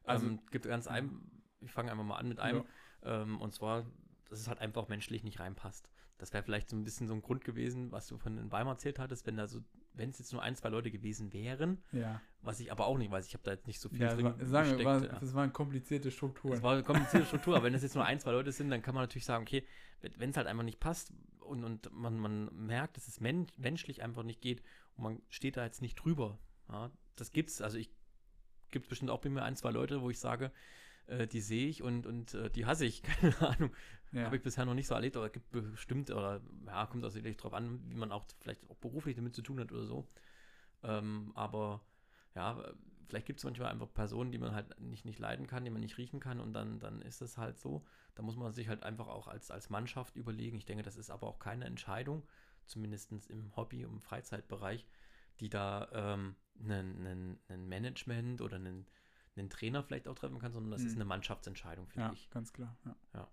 Also- 0.04 0.28
ähm, 0.28 0.40
gibt 0.52 0.66
ganz 0.66 0.86
ja. 0.86 0.92
ein, 0.92 1.20
ich 1.62 1.72
fange 1.72 1.92
einfach 1.92 2.04
mal 2.04 2.18
an 2.18 2.28
mit 2.28 2.40
einem, 2.40 2.66
Ja. 3.04 3.22
ähm, 3.24 3.42
und 3.42 3.54
zwar, 3.54 3.86
dass 4.30 4.40
es 4.40 4.48
halt 4.48 4.60
einfach 4.60 4.88
menschlich 4.88 5.24
nicht 5.24 5.40
reinpasst. 5.40 5.90
Das 6.20 6.34
wäre 6.34 6.44
vielleicht 6.44 6.70
so 6.70 6.76
ein 6.76 6.84
bisschen 6.84 7.08
so 7.08 7.14
ein 7.14 7.22
Grund 7.22 7.44
gewesen, 7.46 7.92
was 7.92 8.06
du 8.08 8.18
von 8.18 8.36
den 8.36 8.52
Weimar 8.52 8.74
erzählt 8.74 9.00
hattest, 9.00 9.26
wenn 9.26 9.38
da 9.38 9.48
so, 9.48 9.62
wenn 9.94 10.10
es 10.10 10.20
jetzt 10.20 10.34
nur 10.34 10.44
ein, 10.44 10.56
zwei 10.56 10.70
Leute 10.70 10.92
gewesen 10.92 11.34
wären, 11.34 11.82
Ja. 11.94 12.22
was 12.42 12.60
ich 12.60 12.72
aber 12.72 12.86
auch 12.88 12.98
nicht 12.98 13.10
weiß, 13.10 13.26
ich 13.26 13.34
habe 13.34 13.44
da 13.44 13.52
jetzt 13.52 13.68
nicht 13.68 13.80
so 13.80 13.90
viel 13.90 14.02
ja 14.02 14.14
drin 14.14 14.26
war, 14.26 14.46
sagen 14.46 14.78
wir, 14.78 14.86
war, 14.86 15.00
das 15.02 15.34
waren 15.34 15.52
komplizierte 15.54 16.12
Strukturen. 16.12 16.52
Das 16.54 16.62
war 16.62 16.74
eine 16.74 16.84
komplizierte 16.84 17.26
Struktur, 17.26 17.56
aber 17.56 17.66
wenn 17.66 17.74
es 17.74 17.84
jetzt 17.84 17.96
nur 17.96 18.06
ein, 18.06 18.20
zwei 18.20 18.32
Leute 18.32 18.52
sind, 18.52 18.70
dann 18.70 18.82
kann 18.82 18.94
man 18.94 19.04
natürlich 19.04 19.26
sagen, 19.26 19.44
okay, 19.44 19.66
wenn 20.18 20.30
es 20.30 20.38
halt 20.38 20.48
einfach 20.48 20.64
nicht 20.64 20.80
passt 20.80 21.12
und, 21.40 21.64
und 21.64 21.92
man, 21.94 22.20
man 22.20 22.54
merkt, 22.54 22.98
dass 22.98 23.08
es 23.08 23.20
men 23.22 23.48
menschlich 23.58 24.04
einfach 24.04 24.24
nicht 24.24 24.42
geht 24.42 24.62
und 24.96 25.04
man 25.04 25.22
steht 25.30 25.56
da 25.58 25.64
jetzt 25.64 25.82
nicht 25.82 25.96
drüber. 25.96 26.38
Ja, 26.68 26.92
das 27.16 27.32
gibt's, 27.32 27.62
also 27.62 27.78
ich 27.78 27.90
gibt 28.72 28.90
bestimmt 28.90 29.10
auch 29.10 29.22
bei 29.22 29.30
mir 29.30 29.44
ein, 29.44 29.56
zwei 29.56 29.72
Leute, 29.72 30.02
wo 30.02 30.10
ich 30.10 30.20
sage, 30.20 30.52
äh, 31.10 31.28
die 31.28 31.42
sehe 31.42 31.68
ich 31.68 31.84
und, 31.84 32.06
und 32.06 32.34
äh, 32.34 32.50
die 32.50 32.66
hasse 32.66 32.86
ich, 32.86 33.04
keine 33.22 33.40
Ahnung. 33.42 33.72
ja. 34.12 34.24
Habe 34.26 34.38
ich 34.38 34.44
bisher 34.44 34.66
noch 34.66 34.74
nicht 34.74 34.88
so 34.88 34.96
erlebt, 34.96 35.18
aber 35.18 35.30
gibt 35.30 35.52
bestimmt, 35.52 36.12
oder 36.12 36.42
ja, 36.66 36.86
kommt 36.86 37.04
auch 37.06 37.12
sicherlich 37.12 37.38
drauf 37.38 37.54
an, 37.54 37.80
wie 37.90 37.96
man 37.96 38.12
auch 38.12 38.26
vielleicht 38.40 38.70
auch 38.70 38.78
beruflich 38.78 39.16
damit 39.16 39.36
zu 39.36 39.42
tun 39.42 39.60
hat 39.60 39.72
oder 39.72 39.86
so. 39.86 40.08
Ähm, 40.84 41.32
aber 41.36 41.82
ja, 42.36 42.64
vielleicht 43.08 43.26
gibt 43.26 43.40
es 43.40 43.44
manchmal 43.44 43.72
einfach 43.72 43.92
Personen, 43.94 44.32
die 44.32 44.38
man 44.38 44.54
halt 44.54 44.80
nicht, 44.80 45.04
nicht 45.04 45.20
leiden 45.20 45.48
kann, 45.48 45.66
die 45.66 45.72
man 45.72 45.82
nicht 45.82 45.98
riechen 45.98 46.20
kann 46.20 46.40
und 46.40 46.54
dann, 46.54 46.80
dann 46.80 47.02
ist 47.02 47.22
es 47.22 47.38
halt 47.38 47.60
so. 47.60 47.84
Da 48.16 48.22
muss 48.22 48.38
man 48.38 48.52
sich 48.54 48.70
halt 48.70 48.84
einfach 48.84 49.08
auch 49.08 49.28
als, 49.28 49.52
als 49.52 49.70
Mannschaft 49.70 50.16
überlegen. 50.16 50.58
Ich 50.58 50.66
denke, 50.66 50.84
das 50.84 50.96
ist 50.96 51.10
aber 51.10 51.28
auch 51.28 51.40
keine 51.40 51.66
Entscheidung, 51.66 52.24
zumindest 52.66 53.12
im 53.30 53.56
Hobby- 53.56 53.86
und 53.86 54.02
Freizeitbereich, 54.02 54.86
die 55.40 55.50
da 55.50 55.88
ähm, 55.92 56.36
einen 56.62 57.68
Management 57.68 58.42
oder 58.42 58.58
einen, 58.58 58.86
einen 59.36 59.50
Trainer 59.50 59.84
vielleicht 59.84 60.08
auch 60.08 60.16
treffen 60.16 60.40
kann, 60.40 60.52
sondern 60.52 60.72
das 60.72 60.82
ist 60.82 60.96
Mhm. 60.96 61.02
eine 61.02 61.06
Mannschaftsentscheidung, 61.06 61.88
finde 61.88 62.08
Ja, 62.08 62.14
ich. 62.14 62.30
ganz 62.30 62.52
klar. 62.54 62.76
Ja. 62.86 62.96
Ja. 63.14 63.28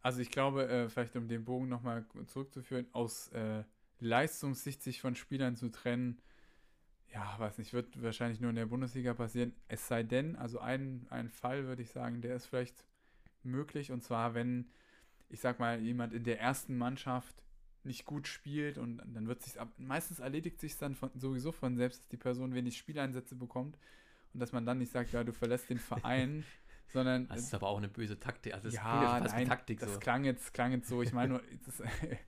Also 0.00 0.20
ich 0.20 0.30
glaube, 0.30 0.68
äh, 0.68 0.88
vielleicht 0.88 1.14
um 1.16 1.28
den 1.28 1.44
Bogen 1.44 1.68
nochmal 1.68 2.04
zurückzuführen, 2.26 2.86
aus 2.92 3.28
äh, 3.28 3.62
Leistungssicht 4.00 4.82
sich 4.82 5.00
von 5.00 5.14
Spielern 5.14 5.54
zu 5.56 5.70
trennen, 5.70 6.20
ja, 7.12 7.38
weiß 7.38 7.58
nicht, 7.58 7.72
wird 7.72 8.02
wahrscheinlich 8.02 8.40
nur 8.40 8.50
in 8.50 8.56
der 8.56 8.66
Bundesliga 8.66 9.14
passieren. 9.14 9.54
Es 9.68 9.86
sei 9.86 10.02
denn, 10.02 10.34
also 10.36 10.58
ein, 10.60 11.06
ein 11.10 11.28
Fall 11.28 11.66
würde 11.66 11.82
ich 11.82 11.90
sagen, 11.90 12.22
der 12.22 12.34
ist 12.34 12.46
vielleicht 12.46 12.84
möglich. 13.42 13.92
Und 13.92 14.02
zwar, 14.02 14.34
wenn, 14.34 14.70
ich 15.28 15.40
sag 15.40 15.58
mal, 15.60 15.80
jemand 15.80 16.14
in 16.14 16.24
der 16.24 16.40
ersten 16.40 16.76
Mannschaft 16.76 17.42
nicht 17.84 18.06
gut 18.06 18.28
spielt 18.28 18.78
und 18.78 18.98
dann 18.98 19.26
wird 19.26 19.42
sich 19.42 19.54
meistens 19.76 20.20
erledigt 20.20 20.60
sich 20.60 20.78
dann 20.78 20.94
von, 20.94 21.10
sowieso 21.14 21.52
von 21.52 21.76
selbst, 21.76 22.00
dass 22.00 22.08
die 22.08 22.16
Person 22.16 22.54
wenig 22.54 22.78
Spieleinsätze 22.78 23.34
bekommt 23.34 23.76
und 24.34 24.40
dass 24.40 24.52
man 24.52 24.64
dann 24.64 24.78
nicht 24.78 24.92
sagt, 24.92 25.12
ja, 25.12 25.24
du 25.24 25.32
verlässt 25.32 25.70
den 25.70 25.78
Verein, 25.78 26.44
sondern 26.88 27.28
Das 27.28 27.40
ist 27.40 27.54
aber 27.54 27.68
auch 27.68 27.78
eine 27.78 27.88
böse 27.88 28.18
Taktik. 28.18 28.54
Also 28.54 28.68
das 28.68 28.74
ja, 28.74 29.18
ja 29.18 29.20
nein, 29.20 29.46
Taktik 29.46 29.80
das 29.80 29.94
so. 29.94 30.00
klang 30.00 30.24
jetzt, 30.24 30.54
klang 30.54 30.72
jetzt 30.72 30.88
so. 30.88 31.02
Ich 31.02 31.12
meine, 31.12 31.34
nur, 31.34 31.42
das, 31.66 31.82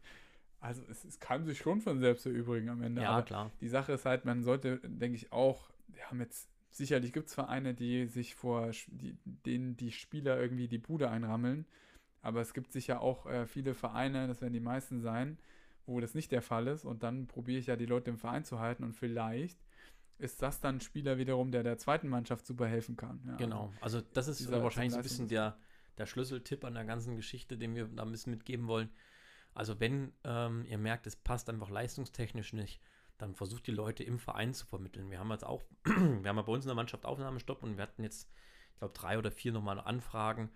also 0.61 0.83
es, 0.91 1.05
es 1.05 1.21
kann 1.21 1.45
sich 1.45 1.59
schon 1.59 1.81
von 1.81 2.01
selbst 2.01 2.27
erübrigen 2.27 2.69
am 2.69 2.83
Ende. 2.83 3.03
Ja, 3.03 3.23
klar. 3.23 3.51
die 3.61 3.69
Sache 3.69 3.93
ist 3.93 4.05
halt, 4.05 4.25
man 4.25 4.43
sollte, 4.43 4.81
denke 4.85 5.17
ich, 5.17 5.33
auch, 5.33 5.71
wir 5.89 6.11
haben 6.11 6.21
jetzt, 6.21 6.49
sicherlich 6.71 7.13
gibt 7.13 7.29
es 7.29 7.35
Vereine, 7.35 7.75
die 7.75 8.07
sich 8.07 8.35
vor, 8.35 8.71
die, 8.89 9.17
denen 9.25 9.77
die 9.77 9.93
Spieler 9.93 10.41
irgendwie 10.41 10.69
die 10.69 10.79
Bude 10.79 11.11
einrammeln. 11.11 11.67
Aber 12.21 12.41
es 12.41 12.55
gibt 12.55 12.73
sicher 12.73 13.03
auch 13.03 13.27
äh, 13.27 13.47
viele 13.47 13.75
Vereine, 13.75 14.27
das 14.27 14.41
werden 14.41 14.55
die 14.55 14.61
meisten 14.61 15.01
sein, 15.03 15.39
wo 15.85 16.01
das 16.01 16.15
nicht 16.15 16.33
der 16.33 16.41
Fall 16.41 16.67
ist. 16.69 16.87
Und 16.87 17.03
dann 17.03 17.27
probiere 17.27 17.61
ich 17.61 17.67
ja, 17.67 17.77
die 17.77 17.85
Leute 17.85 18.11
im 18.11 18.17
Verein 18.17 18.45
zu 18.45 18.59
halten. 18.59 18.83
Und 18.83 18.95
vielleicht 18.95 19.59
ist 20.19 20.43
das 20.43 20.61
dann 20.61 20.77
ein 20.77 20.81
Spieler 20.81 21.19
wiederum, 21.19 21.51
der 21.51 21.63
der 21.63 21.79
zweiten 21.79 22.09
Mannschaft 22.09 22.47
super 22.47 22.67
helfen 22.67 22.97
kann. 22.97 23.21
Ja, 23.27 23.37
Genau. 23.37 23.73
Also 23.81 24.01
das 24.01 24.29
ist 24.29 24.41
dieser 24.41 24.63
wahrscheinlich 24.63 24.93
so 24.93 24.99
ein 24.99 25.03
bisschen 25.03 25.29
der, 25.29 25.57
der 25.99 26.07
Schlüsseltipp 26.07 26.65
an 26.65 26.75
der 26.75 26.85
ganzen 26.85 27.17
Geschichte, 27.17 27.59
den 27.59 27.75
wir 27.75 27.87
da 27.87 28.03
ein 28.03 28.13
bisschen 28.13 28.31
mitgeben 28.33 28.67
wollen. 28.67 28.91
Also 29.55 29.79
wenn 29.81 30.13
ähm, 30.25 30.65
ihr 30.69 30.79
merkt, 30.79 31.07
es 31.07 31.17
passt 31.17 31.49
einfach 31.49 31.71
leistungstechnisch 31.71 32.53
nicht, 32.53 32.81
dann 33.19 33.35
versucht 33.35 33.67
die 33.67 33.73
Leute 33.73 34.03
im 34.03 34.19
Verein 34.19 34.53
zu 34.55 34.67
vermitteln. 34.67 35.11
Wir 35.11 35.21
haben 35.21 35.31
jetzt 35.31 35.47
auch, 35.47 35.63
wir 35.85 36.29
haben 36.29 36.37
ja 36.37 36.43
bei 36.43 36.53
uns 36.53 36.65
in 36.65 36.69
der 36.69 36.75
Mannschaft 36.75 37.07
Aufnahmestopp 37.07 37.63
und 37.63 37.77
wir 37.77 37.83
hatten 37.83 38.03
jetzt, 38.03 38.29
ich 38.73 38.79
glaube, 38.79 38.95
drei 38.95 39.19
oder 39.19 39.31
vier 39.31 39.53
nochmal 39.53 39.79
Anfragen, 39.79 40.51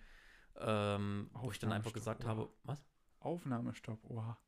ähm, 0.56 1.30
wo 1.34 1.50
ich 1.50 1.59
dann 1.59 1.72
einfach 1.72 1.92
gesagt 1.92 2.24
oha. 2.24 2.30
habe, 2.30 2.48
was? 2.64 2.84
Aufnahmestopp, 3.20 3.98
oha. 4.11 4.38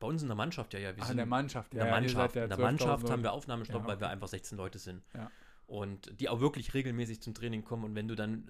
Bei 0.00 0.06
uns 0.08 0.22
in 0.22 0.28
der 0.28 0.36
Mannschaft, 0.36 0.74
ja, 0.74 0.80
ja. 0.80 0.96
Wir 0.96 1.04
Ah, 1.04 1.10
in 1.10 1.16
der 1.18 1.26
Mannschaft, 1.26 1.72
In 1.72 1.78
ja. 1.78 1.84
der 1.84 1.92
ja, 1.94 2.00
ihr 2.00 2.08
seid 2.08 2.16
Mannschaft, 2.16 2.36
ja 2.36 2.42
in 2.44 2.48
der 2.48 2.58
12.000 2.58 2.62
Mannschaft 2.62 3.10
haben 3.10 3.22
wir. 3.22 3.32
Aufnahmestopp, 3.32 3.82
Ja, 3.82 3.88
weil 3.88 4.00
wir 4.00 4.08
einfach 4.08 4.28
16 4.28 4.58
Leute 4.58 4.78
sind. 4.78 5.02
Ja. 5.14 5.30
Und 5.66 6.18
die 6.20 6.28
auch 6.28 6.40
wirklich 6.40 6.74
regelmäßig 6.74 7.20
zum 7.22 7.34
Training 7.34 7.62
kommen. 7.62 7.84
Und 7.84 7.94
wenn 7.94 8.08
du 8.08 8.16
dann, 8.16 8.48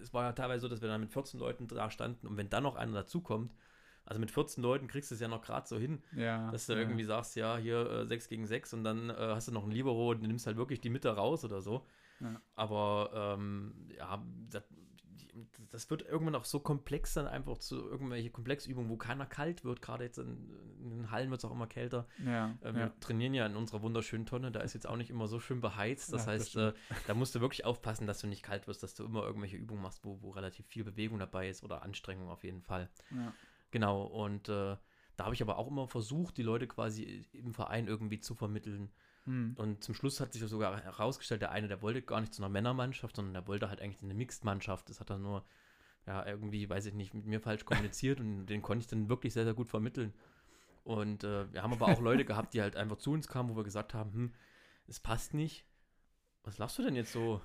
es 0.00 0.14
war 0.14 0.24
ja 0.24 0.32
teilweise 0.32 0.60
so, 0.62 0.68
dass 0.68 0.80
wir 0.80 0.88
dann 0.88 1.00
mit 1.02 1.10
14 1.12 1.38
Leuten 1.38 1.66
da 1.68 1.90
standen 1.90 2.26
und 2.26 2.36
wenn 2.38 2.48
dann 2.48 2.62
noch 2.62 2.76
einer 2.76 2.92
dazukommt, 2.92 3.52
also 4.04 4.18
mit 4.20 4.30
14 4.30 4.62
Leuten 4.62 4.88
kriegst 4.88 5.10
du 5.10 5.14
es 5.14 5.20
ja 5.20 5.28
noch 5.28 5.42
gerade 5.42 5.66
so 5.68 5.78
hin, 5.78 6.02
Ja, 6.16 6.50
dass 6.50 6.66
du 6.66 6.72
ja. 6.72 6.78
irgendwie 6.80 7.04
sagst, 7.04 7.36
ja, 7.36 7.56
hier 7.56 7.88
äh, 7.90 8.06
6 8.06 8.28
gegen 8.28 8.46
6 8.46 8.72
und 8.74 8.84
dann 8.84 9.10
äh, 9.10 9.14
hast 9.16 9.48
du 9.48 9.52
noch 9.52 9.62
einen 9.62 9.70
Libero 9.72 10.10
und 10.10 10.22
du 10.22 10.26
nimmst 10.26 10.46
halt 10.46 10.56
wirklich 10.56 10.80
die 10.80 10.90
Mitte 10.90 11.10
raus 11.14 11.44
oder 11.44 11.60
so. 11.60 11.86
Ja. 12.20 12.40
Aber 12.54 13.36
ähm, 13.38 13.74
ja, 13.96 14.20
das, 14.50 14.64
das 15.70 15.88
wird 15.90 16.02
irgendwann 16.02 16.34
auch 16.34 16.44
so 16.44 16.60
komplex 16.60 17.14
dann 17.14 17.26
einfach 17.26 17.58
zu 17.58 17.76
irgendwelche 17.88 18.30
Komplexübungen, 18.30 18.90
wo 18.90 18.96
keiner 18.96 19.26
kalt 19.26 19.64
wird. 19.64 19.80
Gerade 19.80 20.04
jetzt 20.04 20.18
in, 20.18 20.50
in 20.82 20.90
den 20.90 21.10
Hallen 21.10 21.30
wird 21.30 21.40
es 21.40 21.44
auch 21.44 21.52
immer 21.52 21.66
kälter. 21.66 22.06
Ja, 22.24 22.56
Äh, 22.60 22.74
wir 22.74 22.80
ja. 22.80 22.92
trainieren 23.00 23.34
ja 23.34 23.46
in 23.46 23.56
unserer 23.56 23.82
wunderschönen 23.82 24.26
Tonne, 24.26 24.52
da 24.52 24.60
ist 24.60 24.74
jetzt 24.74 24.86
auch 24.86 24.96
nicht 24.96 25.10
immer 25.10 25.26
so 25.28 25.40
schön 25.40 25.60
beheizt. 25.60 26.12
Das 26.12 26.26
Ja, 26.26 26.32
das 26.32 26.40
heißt, 26.42 26.56
äh, 26.56 26.72
da 27.06 27.14
musst 27.14 27.34
du 27.34 27.40
wirklich 27.40 27.64
aufpassen, 27.64 28.06
dass 28.06 28.20
du 28.20 28.26
nicht 28.26 28.42
kalt 28.42 28.66
wirst, 28.66 28.82
dass 28.82 28.94
du 28.94 29.04
immer 29.04 29.22
irgendwelche 29.22 29.56
Übungen 29.56 29.82
machst, 29.82 30.04
wo, 30.04 30.20
wo 30.20 30.30
relativ 30.30 30.66
viel 30.66 30.84
Bewegung 30.84 31.18
dabei 31.18 31.48
ist 31.48 31.62
oder 31.62 31.82
Anstrengung 31.82 32.28
auf 32.28 32.44
jeden 32.44 32.62
Fall. 32.62 32.90
Genau, 33.70 34.02
und 34.02 34.48
äh, 34.50 34.76
da 35.16 35.24
habe 35.24 35.34
ich 35.34 35.42
aber 35.42 35.56
auch 35.58 35.68
immer 35.68 35.88
versucht, 35.88 36.36
die 36.36 36.42
Leute 36.42 36.66
quasi 36.66 37.26
im 37.32 37.54
Verein 37.54 37.86
irgendwie 37.86 38.20
zu 38.20 38.34
vermitteln. 38.34 38.90
Hm. 39.24 39.54
Und 39.56 39.84
zum 39.84 39.94
Schluss 39.94 40.20
hat 40.20 40.32
sich 40.32 40.42
sogar 40.42 40.82
herausgestellt, 40.82 41.42
der 41.42 41.52
eine, 41.52 41.68
der 41.68 41.82
wollte 41.82 42.02
gar 42.02 42.20
nicht 42.20 42.34
zu 42.34 42.42
einer 42.42 42.48
Männermannschaft, 42.48 43.16
sondern 43.16 43.34
der 43.34 43.46
wollte 43.46 43.68
halt 43.68 43.80
eigentlich 43.80 44.02
eine 44.02 44.14
Mixed-Mannschaft. 44.14 44.88
Das 44.88 45.00
hat 45.00 45.10
er 45.10 45.18
nur, 45.18 45.44
ja, 46.06 46.26
irgendwie, 46.26 46.68
weiß 46.68 46.86
ich 46.86 46.94
nicht, 46.94 47.14
mit 47.14 47.26
mir 47.26 47.40
falsch 47.40 47.64
kommuniziert 47.64 48.20
und 48.20 48.46
den 48.46 48.62
konnte 48.62 48.82
ich 48.82 48.88
dann 48.88 49.08
wirklich 49.08 49.32
sehr, 49.32 49.44
sehr 49.44 49.54
gut 49.54 49.68
vermitteln. 49.68 50.12
Und 50.84 51.22
äh, 51.22 51.52
wir 51.52 51.62
haben 51.62 51.72
aber 51.72 51.86
auch 51.86 52.00
Leute 52.00 52.24
gehabt, 52.24 52.54
die 52.54 52.60
halt 52.62 52.76
einfach 52.76 52.96
zu 52.96 53.12
uns 53.12 53.28
kamen, 53.28 53.50
wo 53.50 53.56
wir 53.56 53.64
gesagt 53.64 53.94
haben, 53.94 54.12
hm, 54.12 54.34
es 54.88 54.98
passt 54.98 55.34
nicht. 55.34 55.64
Was 56.42 56.58
lachst 56.58 56.78
du 56.78 56.82
denn 56.82 56.96
jetzt 56.96 57.12
so? 57.12 57.40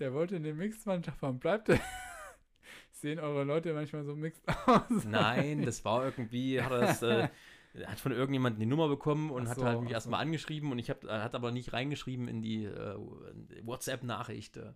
Der 0.00 0.12
wollte 0.12 0.36
eine 0.36 0.52
Mixed-Mannschaft 0.52 1.22
haben. 1.22 1.38
Bleibt 1.38 1.68
der? 1.68 1.80
Sehen 2.90 3.18
eure 3.20 3.44
Leute 3.44 3.72
manchmal 3.74 4.04
so 4.04 4.14
mixed 4.16 4.42
aus? 4.66 5.04
Nein, 5.04 5.62
das 5.62 5.84
war 5.84 6.04
irgendwie, 6.04 6.60
hat 6.60 6.72
er 6.72 6.80
das, 6.80 7.02
äh, 7.02 7.28
hat 7.86 8.00
von 8.00 8.12
irgendjemandem 8.12 8.60
die 8.60 8.66
Nummer 8.66 8.88
bekommen 8.88 9.30
und 9.30 9.46
Ach 9.46 9.50
hat 9.50 9.58
so, 9.58 9.64
halt 9.64 9.80
mich 9.80 9.92
erstmal 9.92 10.20
angeschrieben 10.20 10.72
und 10.72 10.78
ich 10.78 10.90
habe, 10.90 11.08
er 11.08 11.22
hat 11.22 11.34
aber 11.34 11.50
nicht 11.50 11.72
reingeschrieben 11.72 12.28
in 12.28 12.42
die 12.42 12.64
äh, 12.64 12.96
WhatsApp-Nachricht. 13.62 14.56
Äh, 14.56 14.72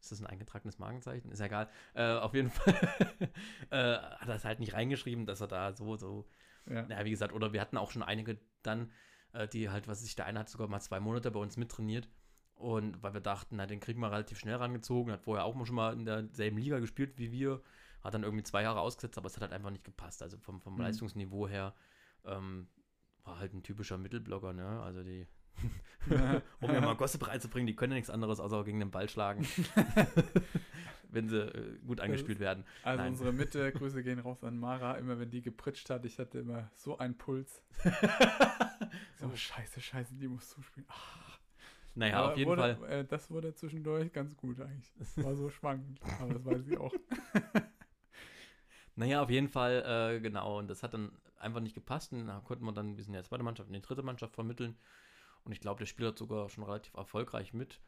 ist 0.00 0.10
das 0.10 0.20
ein 0.20 0.26
eingetragenes 0.26 0.78
Markenzeichen? 0.78 1.30
Ist 1.30 1.38
ja 1.38 1.46
egal. 1.46 1.68
Äh, 1.94 2.14
auf 2.14 2.34
jeden 2.34 2.50
Fall 2.50 2.74
äh, 3.70 3.96
hat 3.98 4.28
er 4.28 4.34
es 4.34 4.44
halt 4.44 4.58
nicht 4.60 4.74
reingeschrieben, 4.74 5.26
dass 5.26 5.40
er 5.40 5.46
da 5.48 5.72
so, 5.72 5.96
so, 5.96 6.26
Ja. 6.68 6.82
naja, 6.82 7.04
wie 7.04 7.10
gesagt, 7.10 7.32
oder 7.32 7.52
wir 7.52 7.60
hatten 7.60 7.76
auch 7.76 7.90
schon 7.92 8.02
einige 8.02 8.38
dann, 8.62 8.90
äh, 9.32 9.46
die 9.46 9.70
halt, 9.70 9.86
was 9.86 10.02
ich, 10.04 10.16
der 10.16 10.26
eine 10.26 10.40
hat 10.40 10.48
sogar 10.48 10.66
mal 10.68 10.80
zwei 10.80 10.98
Monate 11.00 11.30
bei 11.30 11.38
uns 11.40 11.56
mittrainiert. 11.56 12.08
Und 12.54 13.02
weil 13.02 13.14
wir 13.14 13.20
dachten, 13.20 13.56
na, 13.56 13.66
den 13.66 13.80
kriegen 13.80 14.00
wir 14.00 14.10
relativ 14.12 14.38
schnell 14.38 14.54
rangezogen, 14.56 15.12
hat 15.12 15.22
vorher 15.22 15.44
auch 15.44 15.54
mal 15.54 15.66
schon 15.66 15.74
mal 15.76 15.92
in 15.94 16.04
derselben 16.04 16.58
Liga 16.58 16.78
gespielt 16.78 17.18
wie 17.18 17.32
wir, 17.32 17.60
hat 18.02 18.14
dann 18.14 18.22
irgendwie 18.24 18.44
zwei 18.44 18.62
Jahre 18.62 18.80
ausgesetzt, 18.80 19.18
aber 19.18 19.26
es 19.26 19.34
hat 19.36 19.42
halt 19.42 19.52
einfach 19.52 19.70
nicht 19.70 19.84
gepasst. 19.84 20.22
Also 20.22 20.36
vom, 20.38 20.60
vom 20.60 20.74
Mhm. 20.74 20.82
Leistungsniveau 20.82 21.48
her 21.48 21.74
ähm, 22.24 22.68
war 23.24 23.38
halt 23.38 23.52
ein 23.54 23.62
typischer 23.62 23.98
Mittelblocker, 23.98 24.52
ne? 24.52 24.80
Also 24.82 25.02
die, 25.02 25.26
um 26.60 26.70
mir 26.70 26.80
mal 26.80 26.96
Gossip 26.96 27.26
reinzubringen, 27.26 27.66
die 27.66 27.76
können 27.76 27.92
ja 27.92 27.96
nichts 27.96 28.10
anderes 28.10 28.40
außer 28.40 28.64
gegen 28.64 28.80
den 28.80 28.90
Ball 28.90 29.08
schlagen. 29.08 29.46
wenn 31.12 31.28
sie 31.28 31.40
äh, 31.42 31.78
gut 31.86 32.00
angespielt 32.00 32.40
werden. 32.40 32.64
Also 32.82 33.02
Nein. 33.02 33.12
unsere 33.12 33.32
Mitte, 33.34 33.70
Grüße 33.74 34.02
gehen 34.02 34.18
raus 34.18 34.42
an 34.44 34.58
Mara, 34.58 34.94
immer 34.94 35.18
wenn 35.18 35.28
die 35.30 35.42
gepritscht 35.42 35.90
hat, 35.90 36.04
ich 36.06 36.18
hatte 36.18 36.38
immer 36.38 36.70
so 36.74 36.96
einen 36.98 37.16
Puls. 37.18 37.62
So, 39.18 39.26
Oh. 39.26 39.36
scheiße, 39.36 39.80
scheiße, 39.80 40.14
die 40.16 40.26
muss 40.28 40.48
zuspielen. 40.48 40.86
Ach, 40.90 41.38
Naja, 41.94 42.16
aber 42.16 42.32
auf 42.32 42.38
jeden 42.38 42.50
wurde, 42.50 42.76
Fall. 42.76 42.90
Äh, 42.90 43.04
das 43.04 43.30
wurde 43.30 43.54
zwischendurch 43.54 44.10
ganz 44.12 44.36
gut 44.36 44.58
eigentlich. 44.60 44.92
Es 44.98 45.22
war 45.22 45.36
so 45.36 45.50
schwankend, 45.50 46.00
aber 46.20 46.34
das 46.34 46.44
weiß 46.46 46.66
ich 46.66 46.78
auch. 46.78 46.92
Naja, 48.94 49.22
auf 49.22 49.30
jeden 49.30 49.48
Fall, 49.48 50.16
äh, 50.16 50.20
genau. 50.20 50.58
Und 50.58 50.68
das 50.68 50.82
hat 50.82 50.94
dann 50.94 51.12
einfach 51.38 51.60
nicht 51.60 51.74
gepasst. 51.74 52.12
Und 52.12 52.26
da 52.26 52.40
konnten 52.40 52.64
wir 52.64 52.72
dann, 52.72 52.96
wir 52.96 53.04
sind 53.04 53.14
ja 53.14 53.22
zweite 53.22 53.42
Mannschaft, 53.42 53.68
in 53.68 53.74
die 53.74 53.82
dritte 53.82 54.02
Mannschaft 54.02 54.34
vermitteln. 54.34 54.76
Und 55.44 55.52
ich 55.52 55.60
glaube, 55.60 55.78
der 55.78 55.86
Spieler 55.86 56.08
hat 56.08 56.18
sogar 56.18 56.48
schon 56.48 56.64
relativ 56.64 56.94
erfolgreich 56.94 57.52
mit. 57.52 57.80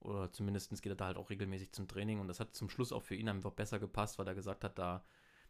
Oder 0.00 0.30
zumindest 0.32 0.70
geht 0.82 0.92
er 0.92 0.96
da 0.96 1.06
halt 1.06 1.16
auch 1.16 1.30
regelmäßig 1.30 1.72
zum 1.72 1.88
Training. 1.88 2.20
Und 2.20 2.28
das 2.28 2.40
hat 2.40 2.54
zum 2.54 2.68
Schluss 2.68 2.92
auch 2.92 3.02
für 3.02 3.14
ihn 3.14 3.28
einfach 3.28 3.52
besser 3.52 3.78
gepasst, 3.78 4.18
weil 4.18 4.26
er 4.26 4.34
gesagt 4.34 4.64
hat, 4.64 4.78
da 4.78 5.04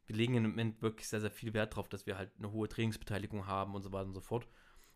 wir 0.06 0.16
legen 0.16 0.34
im 0.34 0.44
Moment 0.44 0.80
wirklich 0.80 1.06
sehr, 1.06 1.20
sehr 1.20 1.30
viel 1.30 1.52
Wert 1.52 1.76
drauf, 1.76 1.88
dass 1.88 2.06
wir 2.06 2.16
halt 2.16 2.32
eine 2.38 2.50
hohe 2.50 2.66
Trainingsbeteiligung 2.66 3.46
haben 3.46 3.74
und 3.74 3.82
so 3.82 3.92
weiter 3.92 4.06
und 4.06 4.14
so 4.14 4.22
fort. 4.22 4.48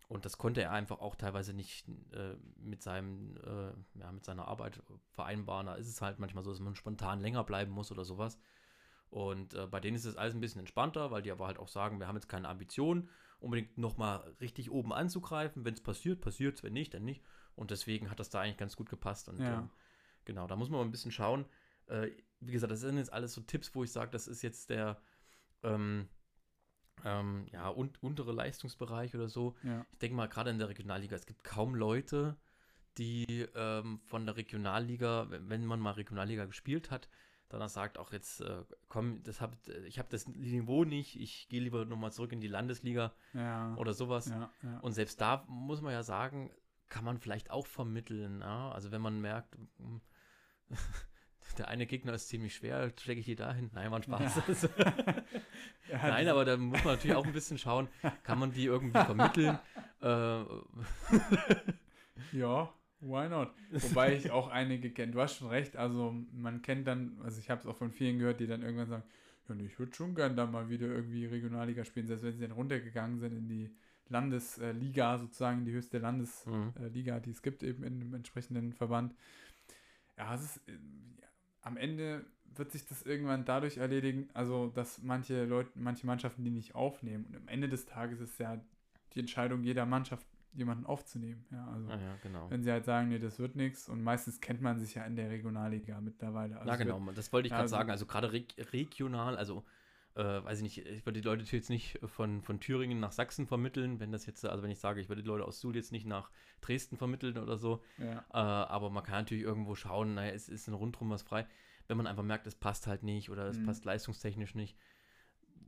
Und 0.08 0.24
das 0.24 0.38
konnte 0.38 0.62
er 0.62 0.72
einfach 0.72 1.00
auch 1.00 1.16
teilweise 1.16 1.54
nicht 1.54 1.86
äh, 2.12 2.34
mit 2.56 2.82
seinem, 2.82 3.36
äh, 3.36 4.00
ja, 4.00 4.10
mit 4.10 4.24
seiner 4.24 4.48
Arbeit 4.48 4.82
vereinbaren. 5.10 5.66
Da 5.66 5.74
ist 5.74 5.88
es 5.88 6.00
halt 6.00 6.18
manchmal 6.18 6.44
so, 6.44 6.50
dass 6.50 6.60
man 6.60 6.74
spontan 6.74 7.20
länger 7.20 7.44
bleiben 7.44 7.72
muss 7.72 7.92
oder 7.92 8.04
sowas. 8.04 8.38
Und 9.12 9.52
äh, 9.52 9.66
bei 9.66 9.78
denen 9.78 9.94
ist 9.94 10.06
es 10.06 10.16
alles 10.16 10.34
ein 10.34 10.40
bisschen 10.40 10.60
entspannter, 10.60 11.10
weil 11.10 11.20
die 11.20 11.30
aber 11.30 11.46
halt 11.46 11.58
auch 11.58 11.68
sagen, 11.68 12.00
wir 12.00 12.08
haben 12.08 12.16
jetzt 12.16 12.30
keine 12.30 12.48
Ambition, 12.48 13.10
unbedingt 13.40 13.76
nochmal 13.76 14.34
richtig 14.40 14.70
oben 14.70 14.90
anzugreifen. 14.94 15.66
Wenn 15.66 15.74
es 15.74 15.82
passiert, 15.82 16.22
passiert 16.22 16.56
es, 16.56 16.62
wenn 16.62 16.72
nicht, 16.72 16.94
dann 16.94 17.04
nicht. 17.04 17.22
Und 17.54 17.70
deswegen 17.70 18.10
hat 18.10 18.20
das 18.20 18.30
da 18.30 18.40
eigentlich 18.40 18.56
ganz 18.56 18.74
gut 18.74 18.88
gepasst. 18.88 19.28
Und 19.28 19.38
Ja. 19.38 19.58
ähm, 19.58 19.70
genau, 20.24 20.46
da 20.46 20.56
muss 20.56 20.70
man 20.70 20.80
mal 20.80 20.86
ein 20.86 20.90
bisschen 20.90 21.12
schauen. 21.12 21.44
Äh, 21.88 22.08
wie 22.40 22.52
gesagt, 22.52 22.72
das 22.72 22.80
sind 22.80 22.96
jetzt 22.96 23.12
alles 23.12 23.34
so 23.34 23.42
Tipps, 23.42 23.74
wo 23.74 23.84
ich 23.84 23.92
sage, 23.92 24.10
das 24.10 24.26
ist 24.26 24.40
jetzt 24.40 24.70
der 24.70 24.98
ähm, 25.62 26.08
ähm, 27.04 27.46
ja, 27.52 27.68
un 27.68 27.92
untere 28.00 28.32
Leistungsbereich 28.32 29.14
oder 29.14 29.28
so. 29.28 29.56
Ja. 29.62 29.84
Ich 29.92 29.98
denke 29.98 30.16
mal, 30.16 30.28
gerade 30.28 30.48
in 30.48 30.58
der 30.58 30.70
Regionalliga, 30.70 31.16
es 31.16 31.26
gibt 31.26 31.44
kaum 31.44 31.74
Leute, 31.74 32.38
die 32.96 33.46
ähm, 33.54 34.00
von 34.06 34.24
der 34.24 34.36
Regionalliga, 34.36 35.26
wenn 35.28 35.66
man 35.66 35.80
mal 35.80 35.92
Regionalliga 35.92 36.46
gespielt 36.46 36.90
hat, 36.90 37.10
danach 37.53 37.68
sagt, 37.68 37.98
auch 37.98 38.12
jetzt, 38.12 38.40
äh, 38.40 38.64
komm, 38.88 39.22
das 39.22 39.40
hab, 39.40 39.57
ich 39.86 39.98
habe 39.98 40.09
das 40.11 40.26
Niveau 40.26 40.84
nicht, 40.84 41.20
ich 41.20 41.48
gehe 41.48 41.61
lieber 41.61 41.84
nochmal 41.84 42.12
zurück 42.12 42.32
in 42.32 42.40
die 42.40 42.48
Landesliga 42.48 43.12
Ja. 43.32 43.74
oder 43.76 43.92
sowas. 43.94 44.26
ja, 44.28 44.50
ja. 44.62 44.78
Und 44.80 44.92
selbst 44.92 45.20
da 45.20 45.44
muss 45.48 45.80
man 45.82 45.92
ja 45.92 46.03
sagen, 46.03 46.50
kann 46.88 47.05
man 47.05 47.18
vielleicht 47.18 47.50
auch 47.50 47.66
vermitteln. 47.66 48.40
Ja? 48.40 48.70
Also 48.72 48.90
wenn 48.90 49.00
man 49.03 49.20
merkt, 49.20 49.55
hm, 49.78 50.00
der 51.59 51.68
eine 51.68 51.86
Gegner 51.86 52.14
ist 52.14 52.28
ziemlich 52.28 52.55
schwer, 52.55 52.90
stecke 52.98 53.20
ich 53.20 53.26
die 53.26 53.36
dahin? 53.36 53.70
Nein, 53.74 53.90
war 53.90 53.98
ein 53.98 54.03
Spaß. 54.03 54.68
Nein, 55.92 56.28
aber 56.28 56.44
da 56.44 56.57
muss 56.57 56.82
man 56.84 56.94
natürlich 56.94 57.16
auch 57.16 57.26
ein 57.26 57.32
bisschen 57.32 57.59
schauen, 57.59 57.88
kann 58.22 58.38
man 58.38 58.53
die 58.53 58.64
irgendwie 58.64 58.98
vermitteln? 58.98 59.59
äh, 60.00 60.44
Ja, 62.32 62.72
why 63.03 63.28
not? 63.28 63.50
Wobei 63.72 64.14
ich 64.14 64.30
auch 64.30 64.48
einige 64.48 64.90
kenne. 64.90 65.12
Du 65.12 65.20
hast 65.20 65.36
schon 65.36 65.48
recht. 65.48 65.76
Also 65.76 66.14
man 66.32 66.62
kennt 66.62 66.86
dann, 66.86 67.18
also 67.22 67.38
ich 67.38 67.50
habe 67.50 67.61
es 67.61 67.66
auch 67.66 67.76
von 67.76 67.90
vielen 67.90 68.18
gehört, 68.18 68.40
die 68.40 68.46
dann 68.46 68.62
irgendwann 68.62 68.88
sagen, 68.88 69.03
ja, 69.48 69.55
nee, 69.55 69.66
ich 69.66 69.78
würde 69.78 69.94
schon 69.94 70.14
gern 70.14 70.36
dann 70.36 70.53
mal 70.53 70.68
wieder 70.68 70.86
irgendwie 70.86 71.26
Regionalliga 71.26 71.84
spielen, 71.84 72.07
selbst 72.07 72.24
wenn 72.24 72.32
sie 72.32 72.40
dann 72.40 72.53
runtergegangen 72.53 73.18
sind 73.18 73.36
in 73.36 73.48
die 73.48 73.70
Landesliga, 74.09 75.18
sozusagen 75.18 75.64
die 75.64 75.72
höchste 75.72 75.98
Mhm. 75.98 76.03
Landesliga, 76.03 77.20
die 77.20 77.30
es 77.30 77.42
gibt 77.42 77.62
eben 77.62 77.82
in 77.82 77.98
dem 77.98 78.14
entsprechenden 78.14 78.72
Verband. 78.72 79.14
Ja, 80.16 80.34
es 80.34 80.42
ist, 80.42 80.68
äh, 80.68 80.72
ja, 81.20 81.28
am 81.62 81.76
Ende 81.76 82.24
wird 82.55 82.70
sich 82.70 82.86
das 82.86 83.03
irgendwann 83.03 83.44
dadurch 83.44 83.78
erledigen, 83.78 84.28
also 84.34 84.68
dass 84.68 85.03
manche 85.03 85.44
Leute, 85.44 85.70
manche 85.74 86.07
Mannschaften 86.07 86.44
die 86.44 86.50
nicht 86.50 86.74
aufnehmen. 86.74 87.24
Und 87.26 87.36
am 87.36 87.48
Ende 87.48 87.68
des 87.68 87.86
Tages 87.86 88.20
ist 88.20 88.38
ja 88.38 88.61
die 89.14 89.20
Entscheidung 89.20 89.64
jeder 89.64 89.86
Mannschaft, 89.86 90.26
jemanden 90.55 90.84
aufzunehmen. 90.86 91.44
Ja, 91.50 91.66
also 91.72 91.88
ah 91.90 91.96
ja, 91.98 92.16
genau. 92.22 92.50
wenn 92.50 92.62
sie 92.62 92.70
halt 92.70 92.84
sagen, 92.84 93.09
nee, 93.09 93.18
das 93.18 93.38
wird 93.38 93.57
nichts 93.57 93.88
und 93.88 94.03
meistens 94.03 94.40
kennt 94.40 94.61
man 94.61 94.78
sich 94.78 94.94
ja 94.94 95.05
in 95.05 95.16
der 95.16 95.30
Regionalliga 95.30 96.00
mittlerweile. 96.00 96.57
Also 96.59 96.68
ja, 96.68 96.76
genau, 96.76 97.05
Wird, 97.07 97.16
das 97.18 97.32
wollte 97.32 97.46
ich 97.46 97.50
gerade 97.53 97.62
also- 97.62 97.76
sagen. 97.76 97.90
Also 97.90 98.07
gerade 98.07 98.32
reg 98.32 98.55
regional, 98.72 99.36
also 99.36 99.64
äh, 100.14 100.22
weiß 100.22 100.59
ich 100.59 100.62
nicht, 100.62 100.78
ich 100.86 101.07
würde 101.07 101.20
die 101.22 101.26
Leute 101.26 101.44
jetzt 101.57 101.70
nicht 101.70 101.98
von, 102.05 102.42
von 102.42 102.61
Thüringen 102.61 103.00
nach 103.00 103.12
Sachsen 103.12 103.46
vermitteln, 103.46 103.98
wenn 103.98 104.12
das 104.12 104.26
jetzt, 104.26 104.44
also 104.44 104.62
wenn 104.62 104.70
ich 104.70 104.78
sage, 104.78 105.00
ich 105.00 105.09
würde 105.09 105.22
die 105.22 105.28
Leute 105.28 105.44
aus 105.46 105.59
Suhl 105.59 105.74
jetzt 105.74 105.90
nicht 105.90 106.07
nach 106.07 106.30
Dresden 106.61 106.98
vermitteln 106.98 107.38
oder 107.38 107.57
so, 107.57 107.82
ja, 107.96 108.18
äh, 108.30 108.36
aber 108.36 108.90
man 108.90 109.03
kann 109.05 109.14
natürlich 109.20 109.42
irgendwo 109.42 109.74
schauen, 109.74 110.12
naja, 110.14 110.32
es 110.32 110.50
ist 110.50 110.68
ein 110.68 110.74
rundrum 110.74 111.09
was 111.09 111.22
frei, 111.22 111.46
wenn 111.88 111.96
man 111.96 112.07
einfach 112.07 112.22
merkt, 112.22 112.46
es 112.46 112.55
passt 112.55 112.86
halt 112.86 113.03
nicht 113.03 113.30
oder 113.30 113.46
es 113.46 113.59
Mhm. 113.59 113.64
passt 113.64 113.86
leistungstechnisch 113.86 114.55
nicht. 114.55 114.76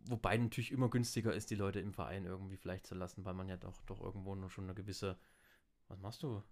Wobei 0.07 0.36
natürlich 0.36 0.70
immer 0.72 0.90
günstiger 0.90 1.32
ist, 1.32 1.50
die 1.50 1.55
Leute 1.55 1.80
im 1.80 1.92
Verein 1.94 2.26
irgendwie 2.26 2.57
vielleicht 2.57 2.86
zu 2.86 2.94
lassen, 2.94 3.24
weil 3.24 3.34
man 3.34 3.48
ja 3.48 3.57
doch, 3.57 3.80
doch 3.82 4.00
irgendwo 4.02 4.34
noch 4.34 4.50
schon 4.50 4.64
eine 4.64 4.74
gewisse. 4.74 5.16
Was 5.88 5.98
machst 6.00 6.22
du? 6.22 6.42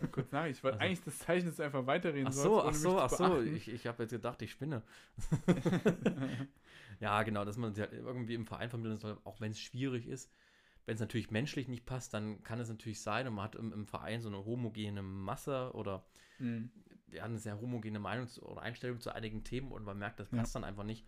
kurz 0.12 0.30
nach, 0.32 0.46
ich 0.46 0.62
wollte 0.62 0.78
Also- 0.78 0.86
eigentlich 0.86 1.02
das 1.02 1.18
Zeichen, 1.18 1.52
du 1.54 1.62
einfach 1.64 1.86
weiterreden 1.86 2.26
Ach 2.28 2.32
so, 2.32 2.62
ach 2.62 2.74
so, 2.74 2.98
ach 3.00 3.10
so. 3.10 3.40
Ich, 3.42 3.68
ich 3.68 3.86
habe 3.86 4.02
jetzt 4.02 4.10
gedacht, 4.12 4.42
ich 4.42 4.50
spinne. 4.52 4.82
ja, 7.00 7.22
genau, 7.22 7.44
dass 7.44 7.56
man 7.56 7.74
sie 7.74 7.82
halt 7.82 7.92
irgendwie 7.92 8.34
im 8.34 8.46
Verein 8.46 8.70
vermitteln 8.70 8.98
soll, 8.98 9.18
auch 9.24 9.40
wenn 9.40 9.52
es 9.52 9.60
schwierig 9.60 10.06
ist. 10.06 10.30
Wenn 10.86 10.94
es 10.94 11.00
natürlich 11.00 11.30
menschlich 11.30 11.66
nicht 11.68 11.86
passt, 11.86 12.12
dann 12.12 12.42
kann 12.42 12.60
es 12.60 12.68
natürlich 12.68 13.00
sein 13.00 13.26
und 13.26 13.34
man 13.34 13.44
hat 13.44 13.54
im, 13.54 13.72
im 13.72 13.86
Verein 13.86 14.20
so 14.20 14.28
eine 14.28 14.44
homogene 14.44 15.02
Masse 15.02 15.72
oder 15.74 16.04
Mhm. 16.40 16.68
wir 17.06 17.22
haben 17.22 17.30
eine 17.30 17.38
sehr 17.38 17.60
homogene 17.60 18.00
Meinung 18.00 18.26
zu, 18.26 18.42
oder 18.42 18.60
Einstellung 18.62 18.98
zu 19.00 19.14
einigen 19.14 19.44
Themen 19.44 19.70
und 19.70 19.84
man 19.84 19.96
merkt, 19.96 20.18
das 20.18 20.30
Ja. 20.32 20.38
passt 20.38 20.52
dann 20.56 20.64
einfach 20.64 20.82
nicht. 20.82 21.06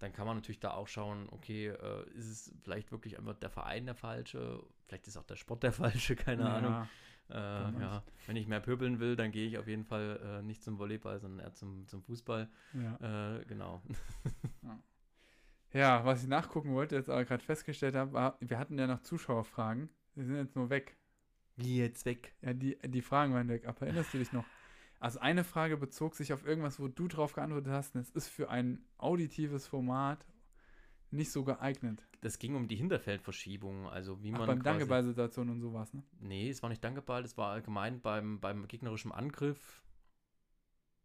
Dann 0.00 0.12
kann 0.12 0.26
man 0.26 0.36
natürlich 0.36 0.60
da 0.60 0.72
auch 0.72 0.88
schauen, 0.88 1.28
okay, 1.30 1.68
äh, 1.68 2.10
ist 2.14 2.28
es 2.28 2.54
vielleicht 2.62 2.90
wirklich 2.90 3.18
einfach 3.18 3.34
der 3.34 3.50
Verein 3.50 3.86
der 3.86 3.94
falsche, 3.94 4.62
vielleicht 4.86 5.06
ist 5.06 5.16
auch 5.16 5.24
der 5.24 5.36
Sport 5.36 5.62
der 5.62 5.72
falsche, 5.72 6.16
keine 6.16 6.42
Ja, 6.42 6.56
Ahnung. 6.56 6.88
Äh, 7.28 7.80
ja, 7.80 8.02
wenn 8.26 8.34
ich 8.36 8.48
mehr 8.48 8.60
pöbeln 8.60 8.98
will, 8.98 9.14
dann 9.14 9.30
gehe 9.30 9.46
ich 9.46 9.58
auf 9.58 9.68
jeden 9.68 9.84
Fall 9.84 10.18
äh, 10.24 10.42
nicht 10.42 10.64
zum 10.64 10.78
Volleyball, 10.78 11.20
sondern 11.20 11.46
eher 11.46 11.54
zum, 11.54 11.86
zum 11.86 12.02
Fußball. 12.02 12.48
Ja. 12.72 13.36
Äh, 13.36 13.44
genau. 13.44 13.82
ja, 15.72 16.04
was 16.04 16.22
ich 16.22 16.28
nachgucken 16.28 16.74
wollte, 16.74 16.96
jetzt 16.96 17.10
aber 17.10 17.24
gerade 17.24 17.44
festgestellt 17.44 17.94
habe, 17.94 18.12
war, 18.12 18.36
wir 18.40 18.58
hatten 18.58 18.78
ja 18.78 18.86
noch 18.86 19.00
Zuschauerfragen. 19.02 19.90
Die 20.16 20.24
sind 20.24 20.36
jetzt 20.36 20.56
nur 20.56 20.70
weg. 20.70 20.96
Wie 21.56 21.78
jetzt 21.78 22.04
weg? 22.06 22.34
Ja, 22.42 22.52
die, 22.54 22.78
die 22.84 23.02
Fragen 23.02 23.34
waren 23.34 23.48
weg. 23.48 23.66
Aber 23.66 23.82
erinnerst 23.82 24.12
du 24.14 24.18
dich 24.18 24.32
noch? 24.32 24.46
Also 25.00 25.18
eine 25.18 25.44
Frage 25.44 25.78
bezog 25.78 26.14
sich 26.14 26.32
auf 26.32 26.46
irgendwas, 26.46 26.78
wo 26.78 26.86
du 26.86 27.08
drauf 27.08 27.32
geantwortet 27.32 27.72
hast. 27.72 27.94
Und 27.94 28.02
es 28.02 28.10
ist 28.10 28.28
für 28.28 28.50
ein 28.50 28.84
auditives 28.98 29.66
Format 29.66 30.26
nicht 31.10 31.32
so 31.32 31.42
geeignet. 31.42 32.06
Das 32.20 32.38
ging 32.38 32.54
um 32.54 32.68
die 32.68 32.76
Hinterfeldverschiebung, 32.76 33.88
also 33.88 34.22
wie 34.22 34.32
Ach, 34.34 34.38
man 34.38 34.46
beim 34.46 34.58
quasi- 34.62 34.78
Dankeball-Situation 34.78 35.48
und 35.48 35.60
sowas, 35.60 35.92
ne? 35.94 36.02
Nee, 36.20 36.50
es 36.50 36.62
war 36.62 36.68
nicht 36.68 36.84
Dankeball, 36.84 37.24
es 37.24 37.36
war 37.38 37.52
allgemein 37.52 38.00
beim, 38.00 38.40
beim 38.40 38.68
gegnerischen 38.68 39.10
Angriff. 39.10 39.82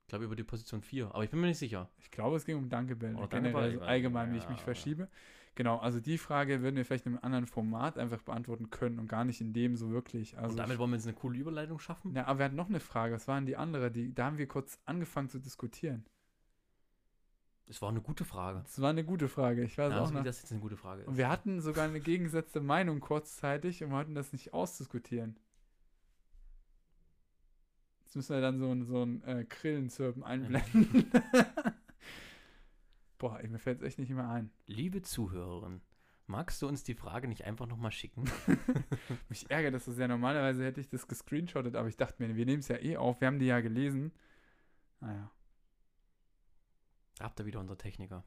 Ich 0.01 0.07
glaube 0.09 0.25
über 0.25 0.35
die 0.35 0.43
Position 0.43 0.81
4, 0.81 1.07
aber 1.15 1.23
ich 1.23 1.31
bin 1.31 1.39
mir 1.39 1.47
nicht 1.47 1.57
sicher. 1.57 1.89
Ich 1.97 2.11
glaube, 2.11 2.35
es 2.35 2.45
ging 2.45 2.57
um 2.57 2.69
Dankebälle. 2.69 3.15
Oder 3.17 3.27
generell 3.29 3.53
Dankeball, 3.53 3.69
so 3.69 3.75
ich 3.75 3.81
weiß 3.81 3.87
allgemein, 3.87 4.33
wie 4.33 4.37
ich 4.37 4.49
mich 4.49 4.59
ja, 4.59 4.63
verschiebe. 4.63 5.09
Genau, 5.55 5.77
also 5.77 6.01
die 6.01 6.17
Frage 6.17 6.61
würden 6.61 6.75
wir 6.75 6.83
vielleicht 6.85 7.05
in 7.05 7.13
einem 7.13 7.23
anderen 7.23 7.47
Format 7.47 7.97
einfach 7.97 8.21
beantworten 8.21 8.69
können 8.69 8.99
und 8.99 9.07
gar 9.07 9.23
nicht 9.23 9.39
in 9.39 9.53
dem 9.53 9.77
so 9.77 9.89
wirklich. 9.89 10.37
Also 10.37 10.51
Und 10.51 10.57
damit 10.57 10.77
wollen 10.77 10.91
wir 10.91 10.97
jetzt 10.97 11.07
eine 11.07 11.15
coole 11.15 11.39
Überleitung 11.39 11.79
schaffen? 11.79 12.13
ja, 12.13 12.25
aber 12.25 12.39
wir 12.39 12.45
hatten 12.45 12.55
noch 12.57 12.67
eine 12.67 12.81
Frage. 12.81 13.15
Was 13.15 13.27
waren 13.29 13.45
die 13.45 13.55
andere? 13.55 13.89
Die, 13.89 14.13
da 14.13 14.25
haben 14.25 14.37
wir 14.37 14.47
kurz 14.47 14.79
angefangen 14.85 15.29
zu 15.29 15.39
diskutieren. 15.39 16.05
Das 17.67 17.81
war 17.81 17.89
eine 17.89 18.01
gute 18.01 18.25
Frage. 18.25 18.61
Das 18.63 18.79
war 18.81 18.89
eine 18.89 19.03
gute 19.03 19.27
Frage. 19.29 19.63
Ich 19.63 19.77
weiß 19.77 19.91
Ja, 19.91 20.01
auch 20.01 20.11
noch. 20.11 20.23
das 20.23 20.41
jetzt 20.41 20.51
eine 20.51 20.61
gute 20.61 20.77
Frage 20.77 21.01
ist. 21.03 21.07
Und 21.07 21.17
wir 21.17 21.29
hatten 21.29 21.61
sogar 21.61 21.85
eine 21.85 21.99
gegengesetzte 22.01 22.59
Meinung 22.61 22.99
kurzzeitig 22.99 23.83
und 23.83 23.91
wollten 23.91 24.13
das 24.13 24.33
nicht 24.33 24.53
ausdiskutieren. 24.53 25.37
Jetzt 28.03 28.15
müssen 28.17 28.35
wir 28.35 28.41
dann 28.41 28.59
so 28.59 28.71
ein, 28.71 28.85
so 28.85 29.03
ein 29.03 29.23
äh, 29.23 29.45
Grillenzirpen 29.45 30.23
einblenden. 30.23 31.09
Boah, 33.25 33.39
ey, 33.39 33.47
mir 33.47 33.57
fällt 33.57 33.79
es 33.81 33.87
echt 33.87 33.97
nicht 33.97 34.11
mehr 34.11 34.29
ein. 34.29 34.51
Liebe 34.67 35.01
Zuhörerin, 35.01 35.81
magst 36.27 36.61
du 36.61 36.67
uns 36.67 36.83
die 36.83 36.93
Frage 36.93 37.27
nicht 37.27 37.43
einfach 37.43 37.65
nochmal 37.65 37.89
schicken? 37.89 38.25
Mich 39.29 39.49
ärgert 39.49 39.73
das 39.73 39.85
so 39.85 39.91
sehr. 39.91 40.07
Normalerweise 40.07 40.63
hätte 40.63 40.79
ich 40.79 40.89
das 40.89 41.07
gescreenshottet, 41.07 41.75
aber 41.75 41.87
ich 41.87 41.97
dachte 41.97 42.21
mir, 42.21 42.35
wir 42.35 42.45
nehmen 42.45 42.59
es 42.59 42.67
ja 42.67 42.77
eh 42.77 42.97
auf. 42.97 43.19
Wir 43.21 43.27
haben 43.27 43.39
die 43.39 43.47
ja 43.47 43.61
gelesen. 43.61 44.11
Naja, 44.99 45.31
Habt 47.19 47.39
ihr 47.39 47.47
wieder 47.47 47.59
unser 47.59 47.79
Techniker. 47.79 48.23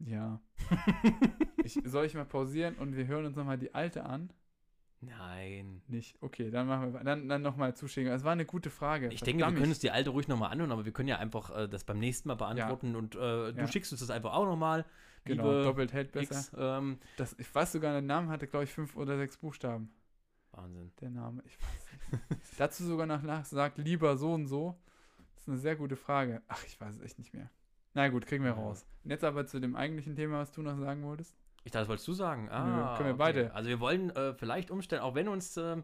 ja. 0.00 0.38
Ich, 1.64 1.80
soll 1.86 2.04
ich 2.04 2.12
mal 2.12 2.26
pausieren 2.26 2.74
und 2.76 2.94
wir 2.94 3.06
hören 3.06 3.24
uns 3.24 3.36
nochmal 3.36 3.56
die 3.56 3.74
alte 3.74 4.04
an? 4.04 4.30
Nein. 5.06 5.82
Nicht. 5.88 6.16
Okay, 6.20 6.50
dann 6.50 6.66
machen 6.66 6.92
wir 6.92 7.04
dann, 7.04 7.28
dann 7.28 7.42
nochmal 7.42 7.74
zuschicken. 7.74 8.12
Es 8.12 8.24
war 8.24 8.32
eine 8.32 8.44
gute 8.44 8.70
Frage. 8.70 9.08
Ich 9.12 9.20
denke, 9.22 9.44
wir 9.44 9.52
können 9.52 9.68
uns 9.68 9.78
die 9.78 9.90
alte 9.90 10.10
ruhig 10.10 10.28
nochmal 10.28 10.50
anhören, 10.52 10.72
aber 10.72 10.84
wir 10.84 10.92
können 10.92 11.08
ja 11.08 11.18
einfach 11.18 11.56
äh, 11.56 11.68
das 11.68 11.84
beim 11.84 11.98
nächsten 11.98 12.28
Mal 12.28 12.34
beantworten 12.34 12.96
und 12.96 13.14
äh, 13.14 13.18
du 13.18 13.54
Ja. 13.56 13.66
schickst 13.68 13.92
uns 13.92 14.00
das 14.00 14.10
einfach 14.10 14.32
auch 14.32 14.46
nochmal. 14.46 14.84
Genau, 15.24 15.64
doppelt 15.64 15.92
hält 15.92 16.12
besser. 16.12 16.36
X, 16.38 16.52
ähm, 16.56 16.98
Das, 17.16 17.34
ich 17.38 17.52
weiß 17.52 17.72
sogar, 17.72 17.92
der 17.92 18.02
Name 18.02 18.28
hatte, 18.28 18.46
glaube 18.46 18.64
ich, 18.64 18.72
fünf 18.72 18.96
oder 18.96 19.16
sechs 19.16 19.36
Buchstaben. 19.36 19.90
Wahnsinn. 20.52 20.92
Der 21.00 21.10
Name, 21.10 21.42
ich 21.46 21.58
weiß 21.58 21.86
nicht. 22.30 22.42
Dazu 22.58 22.84
sogar 22.84 23.06
noch 23.06 23.22
nach 23.22 23.44
sagt, 23.44 23.78
lieber 23.78 24.16
so 24.16 24.32
und 24.32 24.46
so. 24.46 24.78
Das 25.34 25.42
ist 25.42 25.48
eine 25.48 25.58
sehr 25.58 25.76
gute 25.76 25.96
Frage. 25.96 26.42
Ach, 26.48 26.62
ich 26.64 26.80
weiß 26.80 26.94
es 26.96 27.00
echt 27.02 27.18
nicht 27.18 27.34
mehr. 27.34 27.50
Na 27.94 28.08
gut, 28.08 28.26
kriegen 28.26 28.44
wir 28.44 28.50
Ja. 28.52 28.56
raus. 28.56 28.86
Und 29.04 29.10
jetzt 29.10 29.24
aber 29.24 29.46
zu 29.46 29.58
dem 29.60 29.74
eigentlichen 29.74 30.14
Thema, 30.16 30.38
was 30.38 30.52
du 30.52 30.62
noch 30.62 30.78
sagen 30.78 31.02
wolltest. 31.02 31.36
Ich 31.66 31.72
dachte, 31.72 31.82
das 31.82 31.88
wolltest 31.88 32.06
du 32.06 32.12
sagen. 32.12 32.48
Ah, 32.48 32.94
können 32.96 33.08
wir 33.08 33.14
okay. 33.14 33.32
beide. 33.32 33.54
Also 33.54 33.68
wir 33.68 33.80
wollen 33.80 34.10
äh, 34.10 34.34
vielleicht 34.34 34.70
umstellen, 34.70 35.02
auch 35.02 35.16
wenn 35.16 35.26
uns 35.26 35.56
ähm, 35.56 35.82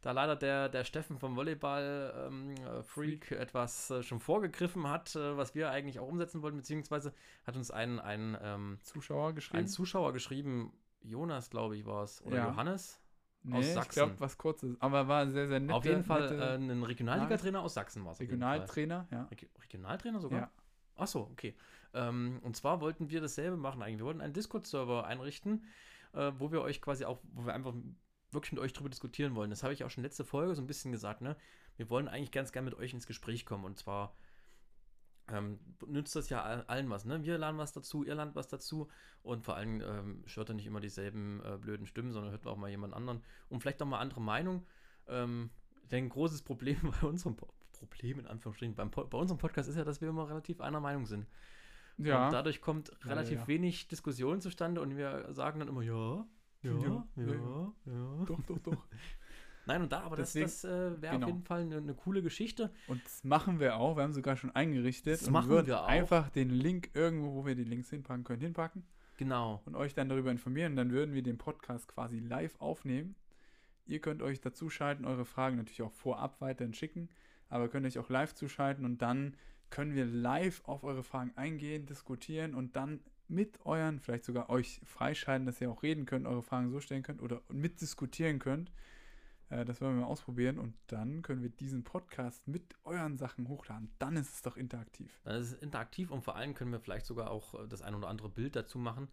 da 0.00 0.12
leider 0.12 0.36
der, 0.36 0.68
der 0.68 0.84
Steffen 0.84 1.18
vom 1.18 1.34
Volleyball 1.34 2.28
ähm, 2.28 2.54
äh, 2.54 2.84
Freak 2.84 3.32
etwas 3.32 3.90
äh, 3.90 4.04
schon 4.04 4.20
vorgegriffen 4.20 4.88
hat, 4.88 5.16
äh, 5.16 5.36
was 5.36 5.56
wir 5.56 5.70
eigentlich 5.72 5.98
auch 5.98 6.06
umsetzen 6.06 6.40
wollten, 6.42 6.58
beziehungsweise 6.58 7.12
hat 7.44 7.56
uns 7.56 7.72
ein, 7.72 7.98
ein, 7.98 8.38
ähm, 8.40 8.78
Zuschauer 8.82 9.32
geschrieben. 9.32 9.64
ein 9.64 9.66
Zuschauer 9.66 10.12
geschrieben, 10.12 10.72
Jonas, 11.02 11.50
glaube 11.50 11.76
ich, 11.76 11.84
war 11.84 12.04
es, 12.04 12.22
oder 12.24 12.36
Ja. 12.36 12.46
Johannes. 12.50 13.00
nee, 13.42 13.56
aus 13.58 13.66
ich 13.66 13.72
Sachsen. 13.72 13.90
glaube, 13.90 14.20
was 14.20 14.38
kurzes. 14.38 14.80
Aber 14.80 15.08
war 15.08 15.26
sehr, 15.26 15.48
sehr 15.48 15.58
nett. 15.58 15.74
Auf 15.74 15.84
jeden 15.84 16.04
Fall 16.04 16.30
äh, 16.30 16.54
ein 16.54 16.80
Regionalliga-Trainer 16.84 17.60
aus 17.60 17.74
Sachsen 17.74 18.04
war 18.04 18.12
es. 18.12 18.20
Regionaltrainer, 18.20 19.08
ja. 19.10 19.24
Reg 19.32 19.50
Regionaltrainer 19.64 20.20
sogar? 20.20 20.40
Ja. 20.42 20.50
Ach 20.96 21.06
so, 21.06 21.20
okay. 21.32 21.54
Ähm, 21.92 22.40
und 22.42 22.56
zwar 22.56 22.80
wollten 22.80 23.10
wir 23.10 23.20
dasselbe 23.20 23.56
machen 23.56 23.82
eigentlich. 23.82 23.98
Wir 23.98 24.06
wollten 24.06 24.20
einen 24.20 24.34
Discord-Server 24.34 25.06
einrichten, 25.06 25.64
äh, 26.12 26.32
wo 26.38 26.52
wir 26.52 26.62
euch 26.62 26.80
quasi 26.80 27.04
auch, 27.04 27.20
wo 27.32 27.46
wir 27.46 27.54
einfach 27.54 27.74
wirklich 28.30 28.52
mit 28.52 28.60
euch 28.60 28.72
drüber 28.72 28.90
diskutieren 28.90 29.34
wollen. 29.36 29.50
Das 29.50 29.62
habe 29.62 29.72
ich 29.72 29.84
auch 29.84 29.90
schon 29.90 30.02
letzte 30.02 30.24
Folge 30.24 30.54
so 30.54 30.62
ein 30.62 30.66
bisschen 30.66 30.92
gesagt, 30.92 31.20
ne? 31.20 31.36
Wir 31.76 31.90
wollen 31.90 32.08
eigentlich 32.08 32.32
ganz 32.32 32.52
gerne 32.52 32.70
mit 32.70 32.78
euch 32.78 32.92
ins 32.92 33.06
Gespräch 33.06 33.46
kommen 33.46 33.64
und 33.64 33.78
zwar 33.78 34.14
ähm, 35.28 35.58
nützt 35.86 36.14
das 36.16 36.28
ja 36.28 36.42
all- 36.42 36.64
allen 36.66 36.90
was, 36.90 37.04
ne? 37.04 37.22
Wir 37.22 37.38
laden 37.38 37.58
was 37.58 37.72
dazu, 37.72 38.04
ihr 38.04 38.14
lernt 38.14 38.34
was 38.34 38.48
dazu 38.48 38.88
und 39.22 39.44
vor 39.44 39.56
allem 39.56 39.80
ähm, 39.80 40.24
hört 40.34 40.50
ihr 40.50 40.54
nicht 40.54 40.66
immer 40.66 40.80
dieselben 40.80 41.40
äh, 41.44 41.56
blöden 41.56 41.86
Stimmen, 41.86 42.12
sondern 42.12 42.32
hört 42.32 42.46
auch 42.46 42.56
mal 42.56 42.70
jemand 42.70 42.92
anderen 42.92 43.22
und 43.48 43.60
vielleicht 43.60 43.80
auch 43.82 43.86
mal 43.86 44.00
andere 44.00 44.20
Meinung. 44.20 44.66
Ähm, 45.06 45.50
denke, 45.90 46.08
ein 46.08 46.14
großes 46.14 46.42
Problem 46.42 46.76
bei 47.00 47.06
unserem 47.06 47.36
Problem 47.86 48.18
in 48.18 48.26
Anführungsstrichen 48.26 48.74
beim 48.74 48.90
bei 48.90 49.18
unserem 49.18 49.38
Podcast 49.38 49.68
ist 49.68 49.76
ja, 49.76 49.84
dass 49.84 50.00
wir 50.00 50.08
immer 50.08 50.28
relativ 50.28 50.60
einer 50.60 50.80
Meinung 50.80 51.06
sind. 51.06 51.26
Ja. 51.98 52.26
Und 52.26 52.32
dadurch 52.32 52.60
kommt 52.60 52.88
Ja, 53.02 53.10
relativ 53.10 53.40
ja. 53.40 53.46
wenig 53.48 53.88
Diskussion 53.88 54.40
zustande 54.40 54.80
und 54.80 54.96
wir 54.96 55.32
sagen 55.32 55.60
dann 55.60 55.68
immer 55.68 55.82
ja, 55.82 56.26
ja, 56.62 56.72
ja, 56.72 56.78
Ja, 57.16 57.24
ja. 57.26 57.72
ja, 57.86 57.92
ja. 57.92 58.24
doch, 58.26 58.40
doch, 58.46 58.58
doch. 58.58 58.86
Nein, 59.66 59.80
und 59.80 59.92
da, 59.92 60.00
aber 60.02 60.16
das, 60.16 60.32
Deswegen- 60.34 60.44
das 60.46 60.64
äh, 60.64 61.00
wäre 61.02 61.14
genau. 61.14 61.26
auf 61.26 61.32
jeden 61.32 61.42
Fall 61.44 61.60
eine, 61.62 61.76
eine 61.78 61.94
coole 61.94 62.22
Geschichte. 62.22 62.70
Und 62.86 63.02
das 63.04 63.24
machen 63.24 63.60
wir 63.60 63.76
auch. 63.76 63.96
Wir 63.96 64.02
haben 64.02 64.12
sogar 64.12 64.36
schon 64.36 64.50
eingerichtet. 64.54 65.20
Das 65.20 65.26
und 65.26 65.32
machen 65.32 65.66
wir 65.66 65.80
auch. 65.80 65.86
einfach 65.86 66.28
den 66.28 66.50
Link 66.50 66.90
irgendwo, 66.92 67.32
wo 67.34 67.46
wir 67.46 67.54
die 67.54 67.64
Links 67.64 67.88
hinpacken 67.88 68.24
können, 68.24 68.42
hinpacken 68.42 68.84
Genau. 69.16 69.62
und 69.64 69.74
euch 69.74 69.94
dann 69.94 70.08
darüber 70.10 70.30
informieren. 70.30 70.76
Dann 70.76 70.90
würden 70.90 71.14
wir 71.14 71.22
den 71.22 71.38
Podcast 71.38 71.88
quasi 71.88 72.18
live 72.18 72.54
aufnehmen. 72.60 73.14
Ihr 73.86 74.00
könnt 74.00 74.20
euch 74.20 74.40
dazuschalten, 74.40 75.04
eure 75.06 75.24
Fragen 75.24 75.56
natürlich 75.56 75.80
auch 75.82 75.92
vorab 75.92 76.40
weiterhin 76.42 76.74
schicken, 76.74 77.08
aber 77.54 77.68
könnt 77.68 77.86
euch 77.86 77.98
auch 77.98 78.08
live 78.10 78.34
zuschalten 78.34 78.84
und 78.84 79.00
dann 79.00 79.36
können 79.70 79.94
wir 79.94 80.04
live 80.04 80.62
auf 80.64 80.82
eure 80.82 81.04
Fragen 81.04 81.32
eingehen, 81.36 81.86
diskutieren 81.86 82.54
und 82.54 82.74
dann 82.74 83.00
mit 83.28 83.64
euren, 83.64 84.00
vielleicht 84.00 84.24
sogar 84.24 84.50
euch 84.50 84.80
freischalten, 84.84 85.46
dass 85.46 85.60
ihr 85.60 85.70
auch 85.70 85.82
reden 85.84 86.04
könnt, 86.04 86.26
eure 86.26 86.42
Fragen 86.42 86.70
so 86.70 86.80
stellen 86.80 87.04
könnt 87.04 87.22
oder 87.22 87.42
mitdiskutieren 87.48 88.40
könnt. 88.40 88.72
Äh, 89.50 89.64
das 89.64 89.80
wollen 89.80 89.94
wir 89.96 90.02
mal 90.02 90.08
ausprobieren 90.08 90.58
und 90.58 90.74
dann 90.88 91.22
können 91.22 91.42
wir 91.42 91.48
diesen 91.48 91.84
Podcast 91.84 92.48
mit 92.48 92.74
euren 92.82 93.16
Sachen 93.16 93.46
hochladen. 93.48 93.90
Dann 94.00 94.16
ist 94.16 94.34
es 94.34 94.42
doch 94.42 94.56
interaktiv. 94.56 95.20
Dann 95.22 95.40
ist 95.40 95.52
es 95.52 95.58
interaktiv 95.60 96.10
und 96.10 96.22
vor 96.24 96.34
allem 96.34 96.54
können 96.54 96.72
wir 96.72 96.80
vielleicht 96.80 97.06
sogar 97.06 97.30
auch 97.30 97.54
äh, 97.54 97.68
das 97.68 97.82
ein 97.82 97.94
oder 97.94 98.08
andere 98.08 98.28
Bild 98.28 98.56
dazu 98.56 98.78
machen. 98.78 99.08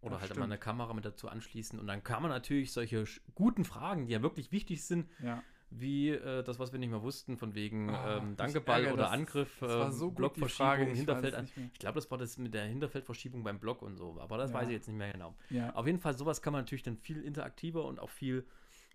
Oder 0.00 0.12
Das 0.14 0.20
halt 0.22 0.30
mal 0.30 0.34
stimmt. 0.36 0.44
eine 0.52 0.58
Kamera 0.58 0.94
mit 0.94 1.04
dazu 1.04 1.28
anschließen. 1.28 1.78
Und 1.78 1.86
dann 1.88 2.02
kann 2.04 2.22
man 2.22 2.30
natürlich 2.30 2.72
solche 2.72 3.04
guten 3.34 3.64
Fragen, 3.64 4.06
die 4.06 4.12
ja 4.12 4.22
wirklich 4.22 4.52
wichtig 4.52 4.84
sind, 4.84 5.10
Ja. 5.22 5.42
Wie 5.70 6.10
äh, 6.10 6.42
das, 6.42 6.58
was 6.58 6.72
wir 6.72 6.78
nicht 6.78 6.90
mehr 6.90 7.02
wussten, 7.02 7.36
von 7.36 7.54
wegen 7.54 7.90
Ah, 7.90 8.18
ähm, 8.18 8.36
Dankeball 8.36 8.86
oder 8.86 9.04
das. 9.04 9.12
Angriff, 9.12 9.56
Das 9.60 9.70
war 9.70 9.86
ähm, 9.86 9.92
so 9.92 10.10
Blockverschiebung. 10.10 10.90
Ich 10.92 10.98
Hinterfeld 10.98 11.34
mehr. 11.56 11.70
Ich 11.72 11.78
glaube, 11.78 11.94
das 11.96 12.10
war 12.10 12.18
das 12.18 12.38
mit 12.38 12.52
der 12.54 12.64
Hinterfeldverschiebung 12.64 13.42
beim 13.44 13.58
Block 13.60 13.82
und 13.82 13.96
so, 13.96 14.18
aber 14.20 14.36
das 14.38 14.50
Ja. 14.50 14.56
weiß 14.58 14.66
ich 14.68 14.74
jetzt 14.74 14.88
nicht 14.88 14.96
mehr 14.96 15.12
genau. 15.12 15.34
Ja. 15.50 15.70
Auf 15.74 15.86
jeden 15.86 16.00
Fall, 16.00 16.16
sowas 16.16 16.42
kann 16.42 16.52
man 16.52 16.62
natürlich 16.62 16.82
dann 16.82 16.96
viel 16.96 17.22
interaktiver 17.22 17.84
und 17.84 18.00
auch 18.00 18.10
viel 18.10 18.44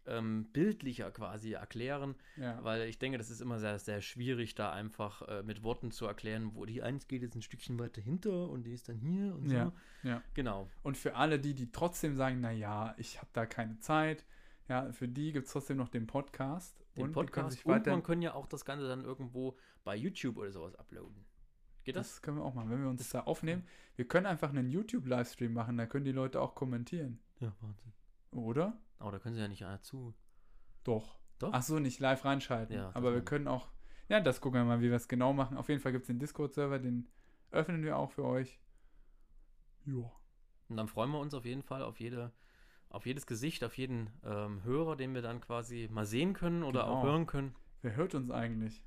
ähm, 0.08 0.46
bildlicher 0.54 1.10
quasi 1.10 1.54
erklären, 1.54 2.14
ja. 2.38 2.60
weil 2.64 2.84
ich 2.84 3.00
denke, 3.00 3.18
das 3.18 3.32
ist 3.32 3.42
immer 3.42 3.58
sehr, 3.60 3.80
sehr 3.80 4.02
schwierig, 4.02 4.54
da 4.54 4.72
einfach 4.72 5.24
äh, 5.28 5.42
mit 5.42 5.64
Worten 5.64 5.90
zu 5.90 6.06
erklären, 6.06 6.52
wo 6.54 6.66
die 6.66 6.84
eins 6.84 7.08
geht 7.08 7.24
jetzt 7.24 7.34
ein 7.36 7.42
Stückchen 7.42 7.80
weiter 7.80 8.02
hinter 8.02 8.50
und 8.50 8.64
die 8.68 8.74
ist 8.74 8.88
dann 8.88 8.98
hier 8.98 9.34
und 9.34 9.50
so. 9.50 9.56
Ja, 9.56 9.72
ja. 10.04 10.22
Genau. 10.36 10.70
Und 10.84 10.96
für 10.96 11.16
alle 11.16 11.40
die, 11.40 11.56
die 11.56 11.72
trotzdem 11.72 12.16
sagen, 12.16 12.40
naja, 12.40 12.94
ich 13.00 13.18
habe 13.18 13.30
da 13.34 13.48
keine 13.48 13.80
Zeit, 13.80 14.24
ja, 14.68 14.92
für 14.92 15.08
die 15.08 15.32
gibt 15.32 15.48
es 15.48 15.54
trotzdem 15.54 15.78
noch 15.78 15.90
den 15.90 16.08
Podcast. 16.08 16.84
Den 16.98 17.06
und 17.06 17.12
Podcast 17.12 17.66
und 17.66 17.72
weiter, 17.72 17.92
man 17.92 18.04
können 18.04 18.22
ja 18.22 18.34
auch 18.34 18.48
das 18.48 18.66
Ganze 18.66 18.88
dann 18.88 19.04
irgendwo 19.04 19.58
bei 19.84 19.96
YouTube 19.96 20.38
oder 20.38 20.52
sowas 20.52 20.76
uploaden. 20.76 21.26
Geht 21.84 21.96
das? 21.96 22.14
das 22.14 22.22
können 22.22 22.38
wir 22.38 22.44
auch 22.44 22.56
machen, 22.56 22.72
wenn 22.72 22.82
wir 22.82 22.90
uns 22.90 23.08
da 23.10 23.22
aufnehmen. 23.22 23.68
Wir 23.96 24.08
können 24.08 24.26
einfach 24.26 24.50
einen 24.50 24.70
YouTube-Livestream 24.70 25.54
machen, 25.54 25.78
da 25.78 25.86
können 25.86 26.06
die 26.06 26.12
Leute 26.12 26.42
auch 26.42 26.56
kommentieren. 26.56 27.20
Ja, 27.40 27.54
Wahnsinn. 27.62 27.94
Oder? 28.32 28.78
Aber 28.98 29.12
da 29.12 29.20
können 29.20 29.36
sie 29.36 29.42
ja 29.42 29.48
nicht 29.48 29.64
einer 29.66 29.82
zu. 29.82 30.16
Doch. 30.84 31.20
Doch? 31.38 31.52
Ach 31.54 31.62
so, 31.62 31.80
nicht 31.80 32.00
live 32.00 32.26
reinschalten. 32.26 32.76
Ja, 32.76 32.88
das 32.88 32.96
Aber 32.96 33.14
wir 33.14 33.24
können 33.24 33.48
auch, 33.48 33.70
ja, 34.10 34.20
das 34.20 34.42
gucken 34.42 34.62
wir 34.62 34.66
mal, 34.66 34.82
wie 34.82 34.90
wir 34.90 34.96
es 34.96 35.08
genau 35.08 35.34
machen. 35.34 35.58
Auf 35.58 35.70
jeden 35.70 35.82
Fall 35.82 35.92
gibt 35.92 36.04
es 36.04 36.08
den 36.08 36.20
Discord-Server, 36.20 36.80
den 36.80 37.08
öffnen 37.52 37.84
wir 37.84 37.98
auch 37.98 38.12
für 38.12 38.24
euch. 38.24 38.60
Ja. 39.86 40.12
Und 40.68 40.78
dann 40.78 40.88
freuen 40.88 41.12
wir 41.12 41.20
uns 41.20 41.34
auf 41.34 41.46
jeden 41.46 41.62
Fall 41.62 41.84
auf 41.84 42.00
jede, 42.00 42.34
auf 42.96 43.06
jedes 43.06 43.28
Gesicht, 43.28 43.64
auf 43.64 43.78
jeden 43.78 44.10
ähm, 44.24 44.64
Hörer, 44.64 44.96
den 44.96 45.14
wir 45.14 45.22
dann 45.22 45.42
quasi 45.42 45.90
mal 45.92 46.06
sehen 46.06 46.34
können 46.34 46.64
oder 46.64 46.88
auch 46.88 47.02
Genau. 47.02 47.14
hören 47.14 47.26
können. 47.26 47.56
Wer 47.82 47.96
hört 47.96 48.16
uns 48.16 48.32
eigentlich? 48.32 48.84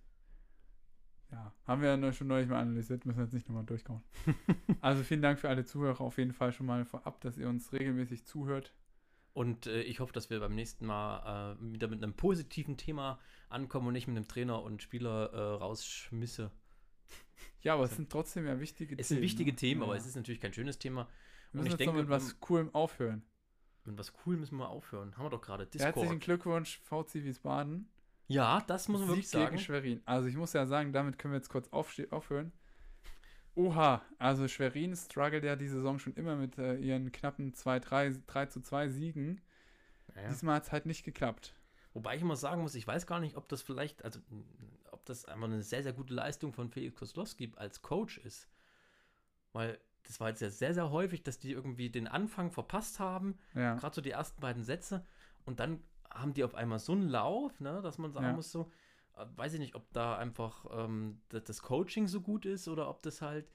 Ja, 1.31 1.53
haben 1.67 1.83
wir 1.83 1.95
ja 1.95 2.13
schon 2.13 2.27
neulich 2.27 2.49
mal 2.49 2.59
analysiert, 2.59 3.05
müssen 3.05 3.19
wir 3.19 3.25
jetzt 3.25 3.35
nicht 3.35 3.49
nochmal 3.49 3.67
durchkauen. 3.67 4.03
also 4.81 5.03
vielen 5.03 5.21
Dank 5.21 5.39
für 5.39 5.51
alle 5.51 5.67
Zuhörer 5.67 6.01
auf 6.01 6.17
jeden 6.17 6.33
Fall 6.33 6.53
schon 6.53 6.65
mal 6.65 6.87
vorab, 6.87 7.21
dass 7.21 7.37
ihr 7.37 7.49
uns 7.49 7.71
regelmäßig 7.73 8.25
zuhört. 8.25 8.73
Und 9.35 9.67
äh, 9.67 9.83
ich 9.83 10.01
hoffe, 10.01 10.15
dass 10.15 10.31
wir 10.31 10.41
beim 10.41 10.55
nächsten 10.55 10.87
Mal 10.87 11.57
äh, 11.61 11.73
wieder 11.73 11.89
mit 11.89 12.03
einem 12.03 12.15
positiven 12.15 12.79
Thema 12.79 13.19
ankommen 13.51 13.89
und 13.89 13.93
nicht 13.93 14.09
mit 14.09 14.17
einem 14.17 14.27
Trainer 14.27 14.63
und 14.63 14.83
Spieler 14.83 15.33
äh, 15.35 15.39
rausschmisse. 15.63 16.51
Ja, 17.61 17.75
aber 17.75 17.85
es 17.85 17.95
sind 17.95 18.11
trotzdem 18.11 18.47
ja 18.47 18.59
wichtige 18.59 18.99
Es 18.99 19.09
sind 19.09 19.21
wichtige 19.21 19.51
ne? 19.51 19.57
Themen, 19.57 19.83
ja. 19.83 19.87
aber 19.87 19.97
es 19.97 20.07
ist 20.07 20.17
natürlich 20.17 20.41
kein 20.41 20.55
schönes 20.55 20.79
Thema. 20.79 21.03
Wir 21.53 21.61
und 21.61 21.65
müssen 21.65 21.67
ich 21.67 21.73
jetzt 21.73 21.81
denke, 21.81 21.95
noch 21.95 22.03
mit 22.03 22.09
was 22.09 22.41
Coolem 22.41 22.75
aufhören. 22.75 23.23
Mit 23.85 23.99
was 23.99 24.13
cool 24.25 24.37
müssen 24.37 24.59
wir 24.59 24.69
aufhören. 24.69 25.17
Haben 25.17 25.27
wir 25.27 25.31
doch 25.31 25.41
gerade. 25.41 25.65
Herzlichen 25.65 25.93
Discord. 25.93 26.21
Glückwunsch, 26.21 26.81
VC 26.85 27.15
Wiesbaden. 27.25 27.89
Ja, 28.27 28.61
das 28.67 28.89
muss 28.89 29.01
man 29.01 29.09
Sieg 29.09 29.17
wirklich 29.17 29.31
gegen 29.33 29.45
sagen. 29.45 29.59
Schwerin. 29.59 30.03
Also 30.05 30.29
ich 30.29 30.37
muss 30.37 30.53
ja 30.53 30.67
sagen, 30.67 30.93
damit 30.93 31.19
können 31.19 31.33
wir 31.33 31.39
jetzt 31.39 31.49
kurz 31.49 31.69
aufhören. 31.71 32.53
Oha, 33.55 34.03
also 34.19 34.47
Schwerin 34.47 34.95
struggelt 34.95 35.43
ja 35.45 35.57
die 35.57 35.67
Saison 35.67 35.99
schon 35.99 36.15
immer 36.15 36.37
mit 36.37 36.59
äh, 36.59 36.77
ihren 36.77 37.11
knappen 37.11 37.55
2, 37.55 37.81
3, 37.81 38.15
3 38.27 38.47
zu 38.47 38.61
2 38.61 38.89
Siegen. 38.89 39.41
Ja. 40.15 40.29
Diesmal 40.29 40.57
hat 40.57 40.65
es 40.65 40.73
halt 40.73 40.87
nicht 40.87 41.05
geklappt. 41.05 41.55
Wobei 41.95 42.15
ich 42.15 42.23
immer 42.23 42.37
sagen 42.37 42.63
muss, 42.63 42.75
ich 42.75 42.87
weiß 42.87 43.07
gar 43.07 43.19
nicht, 43.19 43.37
ob 43.37 43.49
das 43.49 43.63
vielleicht, 43.63 44.05
also 44.05 44.21
ob 44.93 45.05
das 45.07 45.25
einfach 45.25 45.47
eine 45.47 45.63
sehr, 45.63 45.83
sehr 45.83 45.93
gute 45.93 46.15
Leistung 46.15 46.53
von 46.53 46.71
Felix 46.71 46.95
Koslowski 46.95 47.51
als 47.57 47.83
Coach 47.83 48.19
ist. 48.19 48.47
Weil 49.53 49.81
das 50.09 50.19
war 50.21 50.29
jetzt 50.31 50.41
ja 50.43 50.51
sehr, 50.51 50.75
sehr 50.75 50.91
häufig, 50.91 51.23
dass 51.23 51.39
die 51.39 51.53
irgendwie 51.53 51.91
den 51.91 52.09
Anfang 52.09 52.51
verpasst 52.51 52.99
haben, 52.99 53.39
Ja. 53.55 53.77
gerade 53.77 53.95
so 53.95 54.01
die 54.01 54.11
ersten 54.11 54.41
beiden 54.41 54.65
Sätze, 54.65 55.05
und 55.45 55.61
dann 55.61 55.81
haben 56.11 56.35
die 56.35 56.43
auf 56.45 56.55
einmal 56.55 56.79
so 56.81 56.93
einen 56.93 57.09
Lauf, 57.09 57.61
ne, 57.61 57.81
dass 57.83 57.99
man 57.99 58.11
sagen 58.11 58.27
Ja. 58.27 58.33
muss, 58.33 58.51
so, 58.51 58.71
äh, 59.17 59.25
weiß 59.37 59.55
ich 59.55 59.61
nicht, 59.61 59.75
ob 59.77 59.93
da 59.93 60.17
einfach 60.17 60.65
ähm, 60.73 61.21
das, 61.29 61.45
das 61.45 61.63
Coaching 61.63 62.09
so 62.09 62.21
gut 62.21 62.47
ist 62.47 62.67
oder 62.69 62.89
ob 62.89 63.03
das 63.03 63.23
halt, 63.23 63.49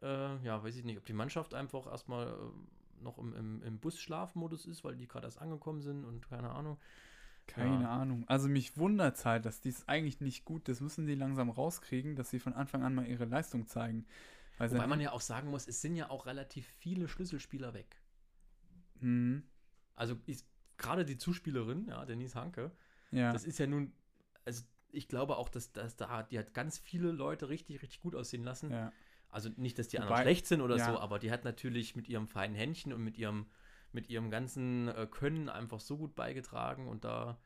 äh, 0.00 0.36
ja, 0.44 0.62
weiß 0.62 0.76
ich 0.76 0.84
nicht, 0.84 0.98
ob 0.98 1.04
die 1.04 1.12
Mannschaft 1.12 1.54
einfach 1.54 1.86
erstmal 1.86 2.28
äh, 2.28 3.02
noch 3.02 3.18
im, 3.18 3.34
im, 3.34 3.62
im 3.62 3.78
Bus-Schlafmodus 3.80 4.66
ist, 4.66 4.84
weil 4.84 4.96
die 4.96 5.06
gerade 5.08 5.26
erst 5.26 5.40
angekommen 5.40 5.82
sind 5.82 6.04
und 6.04 6.28
keine 6.28 6.50
Ahnung. 6.50 6.78
Keine 7.46 7.82
Ja. 7.82 7.90
Ahnung. 7.90 8.24
Also 8.28 8.48
mich 8.48 8.76
wundert 8.76 9.24
halt, 9.24 9.44
dass 9.44 9.60
dies 9.60 9.86
eigentlich 9.88 10.20
nicht 10.20 10.44
gut 10.44 10.68
Das 10.68 10.80
müssen 10.80 11.06
sie 11.06 11.14
langsam 11.14 11.48
rauskriegen, 11.50 12.16
dass 12.16 12.30
sie 12.30 12.40
von 12.40 12.52
Anfang 12.54 12.82
an 12.82 12.94
mal 12.94 13.06
ihre 13.06 13.24
Leistung 13.24 13.66
zeigen. 13.66 14.06
Weil 14.58 14.70
Wobei 14.70 14.86
man 14.86 15.00
ja 15.00 15.12
auch 15.12 15.20
sagen 15.20 15.50
muss, 15.50 15.68
es 15.68 15.80
sind 15.82 15.96
ja 15.96 16.08
auch 16.10 16.26
relativ 16.26 16.66
viele 16.66 17.08
Schlüsselspieler 17.08 17.74
weg. 17.74 18.00
Mhm. 19.00 19.42
Also 19.94 20.16
gerade 20.78 21.04
die 21.04 21.18
Zuspielerin, 21.18 21.86
ja, 21.88 22.04
Denise 22.04 22.34
Hanke, 22.34 22.70
Ja. 23.10 23.32
das 23.32 23.44
ist 23.44 23.58
ja 23.58 23.66
nun, 23.66 23.92
also 24.44 24.62
ich 24.92 25.08
glaube 25.08 25.36
auch, 25.36 25.48
dass, 25.48 25.72
dass 25.72 25.96
da 25.96 26.22
die 26.22 26.38
hat 26.38 26.54
ganz 26.54 26.78
viele 26.78 27.12
Leute 27.12 27.48
richtig, 27.48 27.82
richtig 27.82 28.00
gut 28.00 28.14
aussehen 28.14 28.44
lassen. 28.44 28.70
ja. 28.70 28.92
Also 29.28 29.50
nicht, 29.56 29.78
dass 29.78 29.88
die 29.88 29.96
Wobei- 29.98 30.04
anderen 30.06 30.22
schlecht 30.22 30.46
sind 30.46 30.60
oder 30.62 30.76
ja. 30.76 30.86
so, 30.86 30.98
aber 30.98 31.18
die 31.18 31.30
hat 31.30 31.44
natürlich 31.44 31.96
mit 31.96 32.08
ihrem 32.08 32.26
feinen 32.28 32.54
Händchen 32.56 32.92
und 32.92 33.02
mit 33.02 33.18
ihrem, 33.18 33.46
mit 33.92 34.08
ihrem 34.08 34.30
ganzen 34.30 34.88
äh, 34.88 35.06
Können 35.10 35.48
einfach 35.50 35.80
so 35.80 35.98
gut 35.98 36.14
beigetragen 36.14 36.88
und 36.88 37.04
da, 37.04 37.38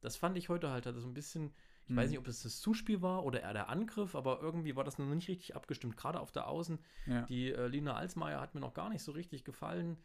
das 0.00 0.16
fand 0.16 0.36
ich 0.36 0.48
heute 0.50 0.70
halt, 0.70 0.86
also 0.86 1.00
so 1.00 1.08
ein 1.08 1.14
bisschen, 1.14 1.52
ich 1.88 1.96
weiß 1.96 2.06
Mhm. 2.06 2.10
nicht, 2.10 2.18
ob 2.20 2.28
es 2.28 2.42
das 2.42 2.60
Zuspiel 2.60 3.02
war 3.02 3.24
oder 3.24 3.40
eher 3.42 3.52
der 3.52 3.68
Angriff, 3.68 4.14
aber 4.14 4.40
irgendwie 4.40 4.76
war 4.76 4.84
das 4.84 4.98
noch 4.98 5.06
nicht 5.06 5.28
richtig 5.28 5.56
abgestimmt, 5.56 5.96
gerade 5.96 6.20
auf 6.20 6.30
der 6.32 6.48
Außen. 6.48 6.78
ja. 7.06 7.22
Die 7.22 7.52
äh, 7.52 7.66
Lina 7.66 7.94
Alsmeier 7.94 8.40
hat 8.40 8.54
mir 8.54 8.60
noch 8.60 8.74
gar 8.74 8.88
nicht 8.88 9.02
so 9.02 9.12
richtig 9.12 9.44
gefallen. 9.44 9.98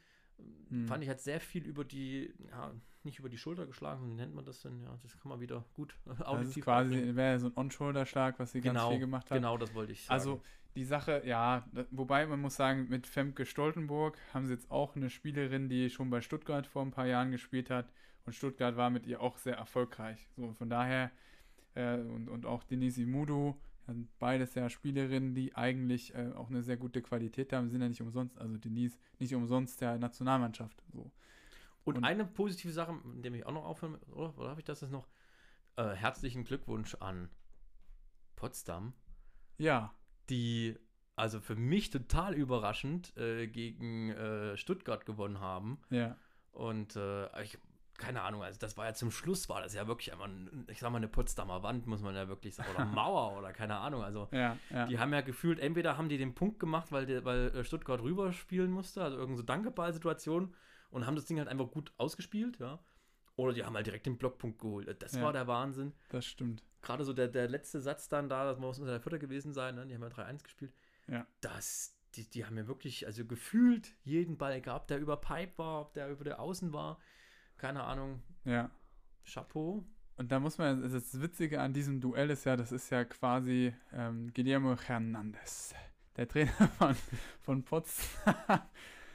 Mhm. 0.70 0.88
Fand 0.88 1.04
ich 1.04 1.10
hat 1.10 1.20
sehr 1.20 1.40
viel 1.40 1.66
über 1.66 1.84
die, 1.84 2.34
ja, 2.50 2.72
nicht 3.04 3.20
über 3.20 3.30
die 3.30 3.38
Schulter 3.38 3.66
geschlagen, 3.66 4.08
wie 4.10 4.14
nennt 4.14 4.36
man 4.36 4.46
das 4.46 4.62
denn? 4.62 4.82
Ja, 4.84 4.98
das 5.02 5.18
kann 5.18 5.30
man 5.30 5.40
wieder 5.40 5.66
gut 5.74 5.94
äh, 6.06 6.10
Das 6.10 6.20
ist 6.20 6.26
auditiv 6.26 6.64
quasi 6.64 7.16
wäre 7.16 7.40
so 7.40 7.48
ein 7.48 7.54
On-Shoulder-Schlag, 7.56 8.38
was 8.38 8.52
sie 8.52 8.62
genau, 8.62 8.82
ganz 8.82 8.92
viel 8.92 9.00
gemacht 9.00 9.32
hat. 9.32 9.38
Genau, 9.38 9.58
das 9.58 9.74
wollte 9.74 9.94
ich 9.94 10.04
sagen. 10.04 10.14
Also 10.14 10.42
die 10.76 10.84
Sache, 10.84 11.24
ja, 11.26 11.66
wobei 11.90 12.28
man 12.28 12.40
muss 12.40 12.56
sagen, 12.56 12.88
mit 12.90 13.08
Femke 13.08 13.46
Stoltenburg 13.46 14.18
haben 14.34 14.46
sie 14.46 14.54
jetzt 14.54 14.70
auch 14.70 14.96
eine 14.96 15.10
Spielerin, 15.10 15.70
die 15.70 15.90
schon 15.90 16.10
bei 16.12 16.22
Stuttgart 16.22 16.68
vor 16.68 16.84
ein 16.84 16.92
paar 16.92 17.08
Jahren 17.08 17.32
gespielt 17.32 17.70
hat. 17.72 17.92
Und 18.26 18.34
Stuttgart 18.34 18.76
war 18.76 18.90
mit 18.90 19.08
ihr 19.08 19.22
auch 19.22 19.38
sehr 19.38 19.56
erfolgreich. 19.56 20.28
So, 20.36 20.52
von 20.54 20.70
daher, 20.70 21.10
äh, 21.78 22.02
und, 22.02 22.30
und 22.30 22.46
auch 22.46 22.64
Denise 22.64 23.02
Imudo, 23.02 23.60
sind 23.86 24.10
beides 24.20 24.54
ja 24.56 24.70
Spielerinnen, 24.70 25.34
die 25.34 25.56
eigentlich 25.56 26.14
äh, 26.14 26.32
auch 26.36 26.50
eine 26.50 26.62
sehr 26.64 26.78
gute 26.78 27.02
Qualität 27.02 27.54
haben, 27.54 27.70
sind 27.70 27.82
ja 27.82 27.88
nicht 27.90 28.02
umsonst, 28.02 28.38
also 28.38 28.58
Denise 28.58 28.98
nicht 29.20 29.34
umsonst 29.34 29.80
der 29.82 29.98
Nationalmannschaft. 29.98 30.84
So. 30.94 31.12
Und, 31.86 31.98
Und- 31.98 32.04
eine 32.04 32.26
positive 32.26 32.74
Sache, 32.74 32.94
mit 32.94 33.24
der 33.24 33.34
ich 33.34 33.46
auch 33.46 33.54
noch 33.54 33.66
aufhören, 33.66 33.96
oder, 34.12 34.38
oder 34.38 34.50
habe 34.50 34.60
ich 34.62 34.66
das 34.66 34.82
jetzt 34.82 34.92
noch? 34.92 35.08
Äh, 35.78 35.94
herzlichen 35.96 36.44
Glückwunsch 36.44 36.96
an 36.96 37.30
Potsdam, 38.36 38.94
Ja, 39.58 39.94
die 40.30 40.76
also 41.16 41.40
für 41.40 41.56
mich 41.56 41.90
total 41.90 42.36
überraschend 42.36 43.16
äh, 43.18 43.48
gegen 43.48 44.10
äh, 44.12 44.56
Stuttgart 44.58 45.06
gewonnen 45.06 45.40
haben. 45.40 45.80
ja, 45.90 46.16
Und 46.52 46.96
äh, 46.96 47.44
ich, 47.44 47.58
keine 47.98 48.22
Ahnung, 48.22 48.43
also 48.43 48.60
das 48.60 48.78
war 48.78 48.86
ja 48.86 48.93
zum 48.93 49.12
Schluss, 49.12 49.50
war 49.50 49.62
das 49.62 49.74
ja 49.74 49.88
wirklich 49.88 50.12
einfach, 50.12 50.26
ein, 50.26 50.66
ich 50.70 50.80
sag 50.80 50.91
mal, 50.91 50.98
eine 50.98 51.08
Potsdamer 51.08 51.64
Wand, 51.64 51.88
muss 51.88 52.02
man 52.02 52.16
ja 52.16 52.28
wirklich 52.28 52.56
sagen, 52.56 52.70
oder 52.76 52.86
Mauer 52.86 53.38
oder 53.38 53.52
keine 53.54 53.78
Ahnung. 53.78 54.04
Also 54.04 54.28
ja, 54.32 54.58
ja. 54.70 54.86
die 54.86 55.00
haben 55.00 55.12
ja 55.14 55.22
gefühlt, 55.22 55.60
entweder 55.60 55.98
haben 55.98 56.08
die 56.10 56.18
den 56.18 56.36
Punkt 56.36 56.60
gemacht, 56.60 56.91
weil, 56.91 57.06
der, 57.06 57.26
weil 57.26 57.48
äh, 57.56 57.64
Stuttgart 57.64 58.02
rüberspielen 58.02 58.72
musste, 58.72 59.04
also 59.04 59.18
irgendeine 59.18 59.38
so 59.38 59.43
Dankeball-Situation 59.43 60.54
und 60.91 61.06
haben 61.06 61.16
das 61.16 61.26
Ding 61.26 61.39
halt 61.39 61.48
einfach 61.50 61.70
gut 61.72 61.91
ausgespielt, 61.98 62.60
ja. 62.60 62.80
Oder 63.36 63.54
die 63.54 63.64
haben 63.64 63.76
halt 63.76 63.86
direkt 63.86 64.06
den 64.08 64.18
Blockpunkt 64.18 64.60
geholt. 64.60 65.02
Das 65.02 65.14
Ja. 65.14 65.22
war 65.22 65.34
der 65.34 65.48
Wahnsinn. 65.48 65.93
das 66.10 66.26
stimmt. 66.26 66.64
Gerade 66.82 67.04
so 67.04 67.14
der, 67.14 67.28
der 67.28 67.48
letzte 67.48 67.80
Satz 67.82 68.08
dann 68.10 68.30
da, 68.30 68.45
das 68.45 68.58
muss 68.60 68.78
der 68.80 69.00
Vierter 69.02 69.20
gewesen 69.20 69.52
sein, 69.54 69.76
ne? 69.76 69.86
die 69.86 69.93
haben 69.95 70.02
ja 70.02 70.08
3-1 70.08 70.43
gespielt. 70.43 70.74
Ja. 71.08 71.26
Das, 71.41 71.95
die, 72.16 72.30
die 72.30 72.45
haben 72.45 72.58
ja 72.58 72.68
wirklich, 72.68 73.06
also 73.06 73.26
gefühlt 73.26 73.93
jeden 74.04 74.38
Ball 74.38 74.62
gehabt, 74.62 74.84
ob 74.84 74.88
der 74.88 75.00
über 75.00 75.18
Pipe 75.18 75.58
war, 75.58 75.82
ob 75.82 75.93
der 75.93 76.10
über 76.10 76.24
der 76.24 76.39
Außen 76.39 76.74
war. 76.74 77.00
Keine 77.58 77.84
Ahnung. 77.84 78.22
Ja. 78.45 78.70
Chapeau. 79.26 79.84
Und 80.18 80.32
da 80.32 80.39
muss 80.39 80.58
man, 80.58 80.82
das 80.82 81.22
Witzige 81.22 81.62
an 81.62 81.74
diesem 81.74 82.01
Duell 82.01 82.30
ist 82.32 82.45
ja, 82.45 82.55
das 82.55 82.72
ist 82.72 82.89
ja 82.89 83.05
quasi 83.05 83.74
ähm, 83.93 84.32
Guillermo 84.34 84.76
Hernandez, 84.76 85.76
der 86.16 86.28
Trainer 86.28 86.51
von, 86.78 86.95
von 87.41 87.64
Potsdam. 87.64 88.36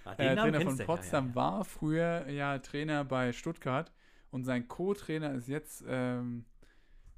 Ah, 0.04 0.14
äh, 0.16 0.34
Trainer 0.34 0.60
von 0.60 0.78
Potsdam 0.78 1.24
ja, 1.26 1.30
ja. 1.30 1.34
war 1.34 1.64
früher 1.64 2.28
ja 2.28 2.58
Trainer 2.58 3.04
bei 3.04 3.32
Stuttgart 3.32 3.92
und 4.30 4.44
sein 4.44 4.66
Co-Trainer 4.66 5.32
ist 5.34 5.48
jetzt, 5.48 5.84
ähm, 5.86 6.44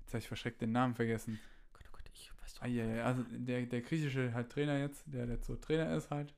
jetzt 0.00 0.14
habe 0.14 0.18
ich 0.18 0.28
verschreckt 0.28 0.60
den 0.60 0.72
Namen 0.72 0.94
vergessen. 0.94 1.38
Gott, 1.72 1.84
oh 1.88 1.92
Gott, 1.92 2.10
ich 2.12 2.30
weiß 2.42 2.54
doch. 2.54 2.62
Ah, 2.62 2.66
ja, 2.66 2.84
ja, 2.86 3.04
also 3.04 3.22
der, 3.30 3.66
der 3.66 3.80
griechische 3.82 4.32
halt 4.34 4.50
Trainer 4.50 4.78
jetzt, 4.78 5.04
der 5.06 5.26
jetzt 5.26 5.46
so 5.46 5.56
Trainer 5.56 5.94
ist 5.94 6.10
halt. 6.10 6.34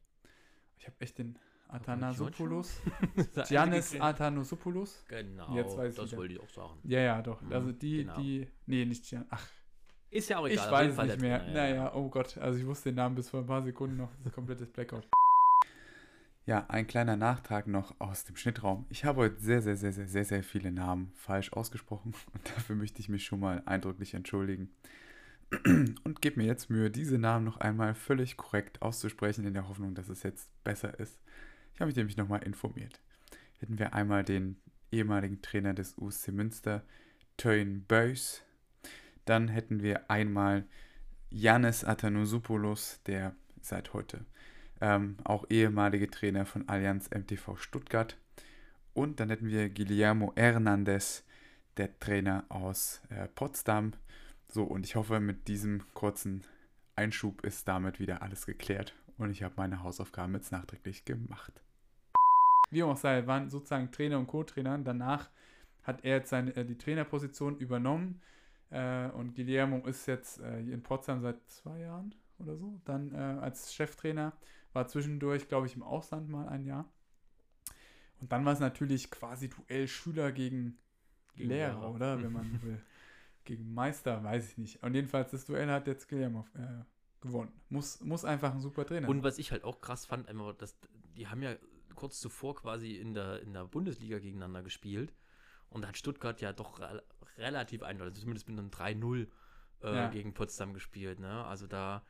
Ich 0.79 0.87
habe 0.87 0.97
echt 1.01 1.19
den 1.19 1.39
Athanasopoulos. 1.69 2.81
Giannis 3.49 4.01
Athanasopoulos. 4.01 5.05
Genau, 5.09 5.55
Jetzt 5.55 5.77
weiß 5.77 5.91
ich 5.93 5.97
das 5.99 6.07
wieder. 6.11 6.19
wollte 6.19 6.35
ich 6.35 6.41
auch 6.41 6.49
sagen. 6.49 6.79
Ja, 6.85 7.01
ja, 7.01 7.23
doch. 7.23 7.41
Mhm, 7.41 7.53
Also 7.53 7.73
die, 7.73 7.99
genau. 8.05 8.21
die, 8.21 8.49
nee, 8.67 8.85
nicht 8.85 9.05
Giannis. 9.05 9.29
Ach, 9.31 9.49
Ist 10.11 10.29
ja 10.31 10.39
auch 10.39 10.47
Ich 10.47 10.55
egal. 10.55 10.67
auf 10.67 10.73
weiß 10.73 10.93
es 10.93 10.99
nicht 10.99 11.21
mehr. 11.21 11.39
Trainer, 11.41 11.53
naja, 11.55 11.95
oh 11.95 12.09
Gott. 12.09 12.39
Also 12.39 12.59
ich 12.59 12.67
wusste 12.67 12.91
den 12.91 12.97
Namen 12.97 13.15
bis 13.15 13.31
vor 13.31 13.41
ein 13.41 13.47
paar 13.47 13.63
Sekunden 13.63 13.97
noch. 13.97 14.11
Das 14.11 14.21
ist 14.21 14.27
ein 14.27 14.33
komplettes 14.33 14.69
Blackout. 14.71 15.07
Ja, 16.49 16.65
ein 16.69 16.87
kleiner 16.87 17.17
Nachtrag 17.17 17.67
noch 17.67 17.99
aus 17.99 18.23
dem 18.23 18.37
Schnittraum. 18.37 18.87
Ich 18.89 19.05
habe 19.05 19.23
heute 19.23 19.41
sehr, 19.41 19.63
sehr, 19.63 19.77
sehr, 19.77 19.93
sehr, 19.93 20.07
sehr, 20.07 20.25
sehr 20.25 20.45
viele 20.45 20.71
Namen 20.71 21.11
falsch 21.17 21.53
ausgesprochen 21.53 22.15
und 22.33 22.49
dafür 22.55 22.77
möchte 22.77 23.01
ich 23.01 23.09
mich 23.09 23.25
schon 23.25 23.41
mal 23.41 23.65
eindrücklich 23.67 24.15
entschuldigen. 24.15 24.71
Und 26.05 26.23
gebe 26.23 26.41
mir 26.41 26.47
jetzt 26.47 26.71
Mühe, 26.71 26.89
diese 26.91 27.19
Namen 27.19 27.45
noch 27.45 27.59
einmal 27.59 27.95
völlig 27.97 28.37
korrekt 28.37 28.81
auszusprechen, 28.83 29.45
in 29.45 29.55
der 29.55 29.69
Hoffnung, 29.69 29.95
dass 29.97 30.09
es 30.09 30.23
jetzt 30.23 30.49
besser 30.65 30.99
ist. 31.01 31.21
Ich 31.77 31.81
habe 31.83 31.89
mich 31.89 31.97
nämlich 31.97 32.17
nochmal 32.17 32.43
informiert. 32.43 33.03
Hätten 33.59 33.79
wir 33.79 33.93
einmal 33.93 34.25
den 34.25 34.57
ehemaligen 34.91 35.43
Trainer 35.43 35.75
des 35.75 35.99
USC 35.99 36.33
Münster, 36.33 36.83
Teun 37.37 37.85
Beus. 37.87 38.43
Dann 39.27 39.49
hätten 39.49 39.83
wir 39.83 40.11
einmal 40.11 40.65
Yannis 41.29 41.85
Athanasopoulos, 41.85 43.03
der 43.05 43.37
seit 43.61 43.93
heute 43.93 44.25
ähm, 44.81 45.19
auch 45.25 45.45
ehemalige 45.51 46.11
Trainer 46.11 46.47
von 46.47 46.67
Allianz 46.67 47.11
MTV 47.11 47.59
Stuttgart. 47.59 48.17
Und 48.95 49.21
dann 49.21 49.29
hätten 49.29 49.51
wir 49.51 49.69
Guillermo 49.69 50.33
Hernandez, 50.35 51.25
der 51.77 51.99
Trainer 52.01 52.47
aus 52.49 53.03
äh, 53.11 53.29
Potsdam. 53.29 53.93
So, 54.49 54.65
und 54.65 54.87
ich 54.87 54.97
hoffe, 54.97 55.21
mit 55.21 55.47
diesem 55.47 55.83
kurzen 55.93 56.43
Einschub 56.95 57.45
ist 57.45 57.69
damit 57.69 58.01
wieder 58.01 58.23
alles 58.23 58.47
geklärt. 58.47 58.95
Und 59.19 59.31
ich 59.31 59.43
habe 59.43 59.53
meine 59.59 59.83
Hausaufgaben 59.83 60.33
jetzt 60.33 60.53
nachträglich 60.53 61.05
gemacht. 61.05 61.61
Wie 62.71 62.83
auch 62.83 62.97
sei, 62.97 63.27
waren 63.27 63.49
sozusagen 63.49 63.91
Trainer 63.93 64.19
und 64.19 64.27
Co-Trainer. 64.27 64.79
Danach 64.79 65.31
hat 65.83 66.05
er 66.05 66.17
jetzt 66.17 66.31
seine, 66.31 66.55
äh, 66.57 66.65
die 66.65 66.77
Trainerposition 66.79 67.59
übernommen. 67.59 68.21
Äh, 68.71 69.09
und 69.11 69.35
Guillermo 69.35 69.87
ist 69.87 70.07
jetzt 70.07 70.41
äh, 70.41 70.59
in 70.61 70.83
Potsdam 70.83 71.21
seit 71.21 71.37
zwei 71.49 71.81
Jahren 71.81 72.15
oder 72.39 72.57
so. 72.57 72.81
Dann 72.85 73.13
äh, 73.15 73.17
als 73.17 73.73
Cheftrainer. 73.75 74.33
War 74.73 74.89
zwischendurch, 74.89 75.49
glaube 75.49 75.67
ich, 75.67 75.75
im 75.75 75.83
Ausland 75.83 76.29
mal 76.29 76.49
ein 76.49 76.67
Jahr. 76.67 76.85
Und 78.21 78.31
dann 78.33 78.45
war 78.45 78.53
es 78.53 78.61
natürlich 78.61 79.11
quasi 79.11 79.49
Duell 79.49 79.89
Schüler 79.89 80.33
gegen, 80.33 80.77
Gegen 81.35 81.49
Lehrer, 81.49 81.75
Lehrer. 81.75 81.95
oder? 81.95 82.23
Wenn 82.23 82.33
man 82.33 82.63
will. 82.63 82.83
Gegen 83.45 83.73
Meister, 83.73 84.23
weiß 84.23 84.51
ich 84.51 84.59
nicht. 84.59 84.83
Und 84.83 84.95
jedenfalls, 84.95 85.31
das 85.31 85.47
Duell 85.47 85.71
hat 85.71 85.87
jetzt 85.87 86.09
Guillermo 86.09 86.47
äh, 86.55 86.85
gewonnen. 87.21 87.53
Muss, 87.71 88.01
muss 88.01 88.25
einfach 88.25 88.53
ein 88.53 88.61
super 88.61 88.85
Trainer 88.85 89.09
Und 89.09 89.23
was 89.23 89.39
ich 89.39 89.51
halt 89.53 89.65
auch 89.65 89.81
krass 89.81 90.05
fand, 90.05 90.29
einfach, 90.29 90.55
dass 90.57 90.77
die 91.17 91.29
haben 91.29 91.43
ja 91.43 91.55
kurz 91.97 92.21
zuvor 92.21 92.55
quasi 92.55 92.93
in 92.97 93.15
der, 93.15 93.43
in 93.43 93.53
der 93.53 93.65
Bundesliga 93.65 94.19
gegeneinander 94.19 94.63
gespielt. 94.63 95.13
Und 95.71 95.83
da 95.83 95.89
hat 95.89 95.97
Stuttgart 95.99 96.41
ja 96.41 96.53
doch 96.53 96.79
re 96.81 97.03
relativ 97.39 97.83
eindeutig, 97.83 98.13
also 98.13 98.21
zumindest 98.23 98.49
mit 98.49 98.59
einem 98.59 98.71
3-0 98.71 99.27
äh, 99.83 99.95
Ja. 99.95 100.09
gegen 100.09 100.33
Potsdam 100.33 100.73
gespielt. 100.73 101.19
Ne? 101.21 101.45
Also 101.45 101.67
da, 101.67 102.03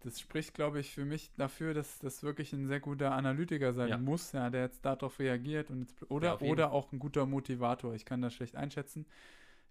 Das 0.00 0.18
spricht, 0.18 0.54
glaube 0.54 0.80
ich, 0.80 0.90
für 0.92 1.04
mich 1.04 1.30
dafür, 1.36 1.74
dass 1.74 2.00
das 2.00 2.24
wirklich 2.24 2.52
ein 2.52 2.66
sehr 2.66 2.80
guter 2.80 3.12
Analytiker 3.12 3.72
sein 3.72 3.88
Ja. 3.90 3.98
muss, 3.98 4.32
ja, 4.32 4.50
der 4.50 4.62
jetzt 4.62 4.84
darauf 4.84 5.20
reagiert 5.20 5.70
und 5.70 5.82
jetzt, 5.82 6.00
Ja, 6.00 6.06
oder, 6.08 6.32
jeden. 6.40 6.50
oder 6.52 6.72
auch 6.72 6.90
ein 6.92 6.98
guter 6.98 7.26
Motivator. 7.26 7.94
Ich 7.94 8.04
kann 8.04 8.22
das 8.22 8.34
schlecht 8.34 8.56
einschätzen. 8.56 9.06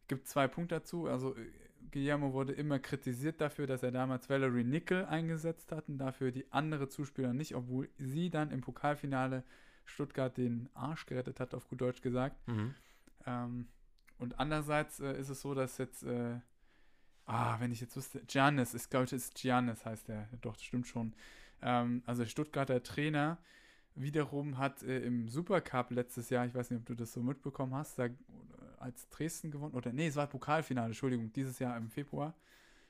Gibt 0.07 0.27
zwei 0.27 0.47
Punkte 0.47 0.75
dazu. 0.75 1.07
Also 1.07 1.35
äh, 1.35 1.51
Guillermo 1.91 2.33
wurde 2.33 2.53
immer 2.53 2.79
kritisiert 2.79 3.41
dafür, 3.41 3.67
dass 3.67 3.83
er 3.83 3.91
damals 3.91 4.29
Valerie 4.29 4.63
Nickel 4.63 5.05
eingesetzt 5.05 5.71
hat 5.71 5.89
und 5.89 5.97
dafür 5.97 6.31
die 6.31 6.51
andere 6.51 6.89
Zuspieler 6.89 7.33
nicht, 7.33 7.55
obwohl 7.55 7.89
sie 7.97 8.29
dann 8.29 8.51
im 8.51 8.61
Pokalfinale 8.61 9.43
Stuttgart 9.85 10.35
den 10.37 10.69
Arsch 10.73 11.05
gerettet 11.05 11.39
hat, 11.39 11.53
auf 11.53 11.67
gut 11.67 11.81
Deutsch 11.81 12.01
gesagt. 12.01 12.47
mhm. 12.47 12.73
Ähm, 13.25 13.67
und 14.17 14.39
andererseits 14.39 14.99
äh, 14.99 15.19
ist 15.19 15.29
es 15.29 15.41
so, 15.41 15.55
dass 15.55 15.79
jetzt, 15.79 16.03
äh, 16.03 16.39
ah, 17.25 17.59
wenn 17.59 17.71
ich 17.71 17.81
jetzt 17.81 17.97
wüsste, 17.97 18.23
Giannis, 18.25 18.75
ich 18.75 18.87
glaube, 18.87 19.05
es 19.05 19.13
ist 19.13 19.33
Giannis 19.33 19.83
heißt 19.83 20.07
der, 20.07 20.29
doch, 20.41 20.53
das 20.53 20.63
stimmt 20.63 20.87
schon. 20.87 21.13
Ähm, 21.61 22.03
also 22.05 22.23
Stuttgarter 22.25 22.83
Trainer 22.83 23.39
wiederum 23.95 24.57
hat 24.57 24.83
äh, 24.83 24.99
im 24.99 25.27
Supercup 25.27 25.91
letztes 25.91 26.29
Jahr, 26.29 26.45
ich 26.45 26.55
weiß 26.55 26.69
nicht, 26.69 26.79
ob 26.79 26.85
du 26.85 26.95
das 26.95 27.13
so 27.13 27.21
mitbekommen 27.21 27.73
hast, 27.73 27.99
da, 27.99 28.05
äh, 28.05 28.11
als 28.79 29.09
Dresden 29.09 29.51
gewonnen, 29.51 29.73
oder 29.73 29.91
nee, 29.93 30.07
es 30.07 30.15
war 30.15 30.27
Pokalfinale, 30.27 30.87
Entschuldigung, 30.87 31.31
dieses 31.33 31.59
Jahr 31.59 31.77
im 31.77 31.89
Februar, 31.89 32.33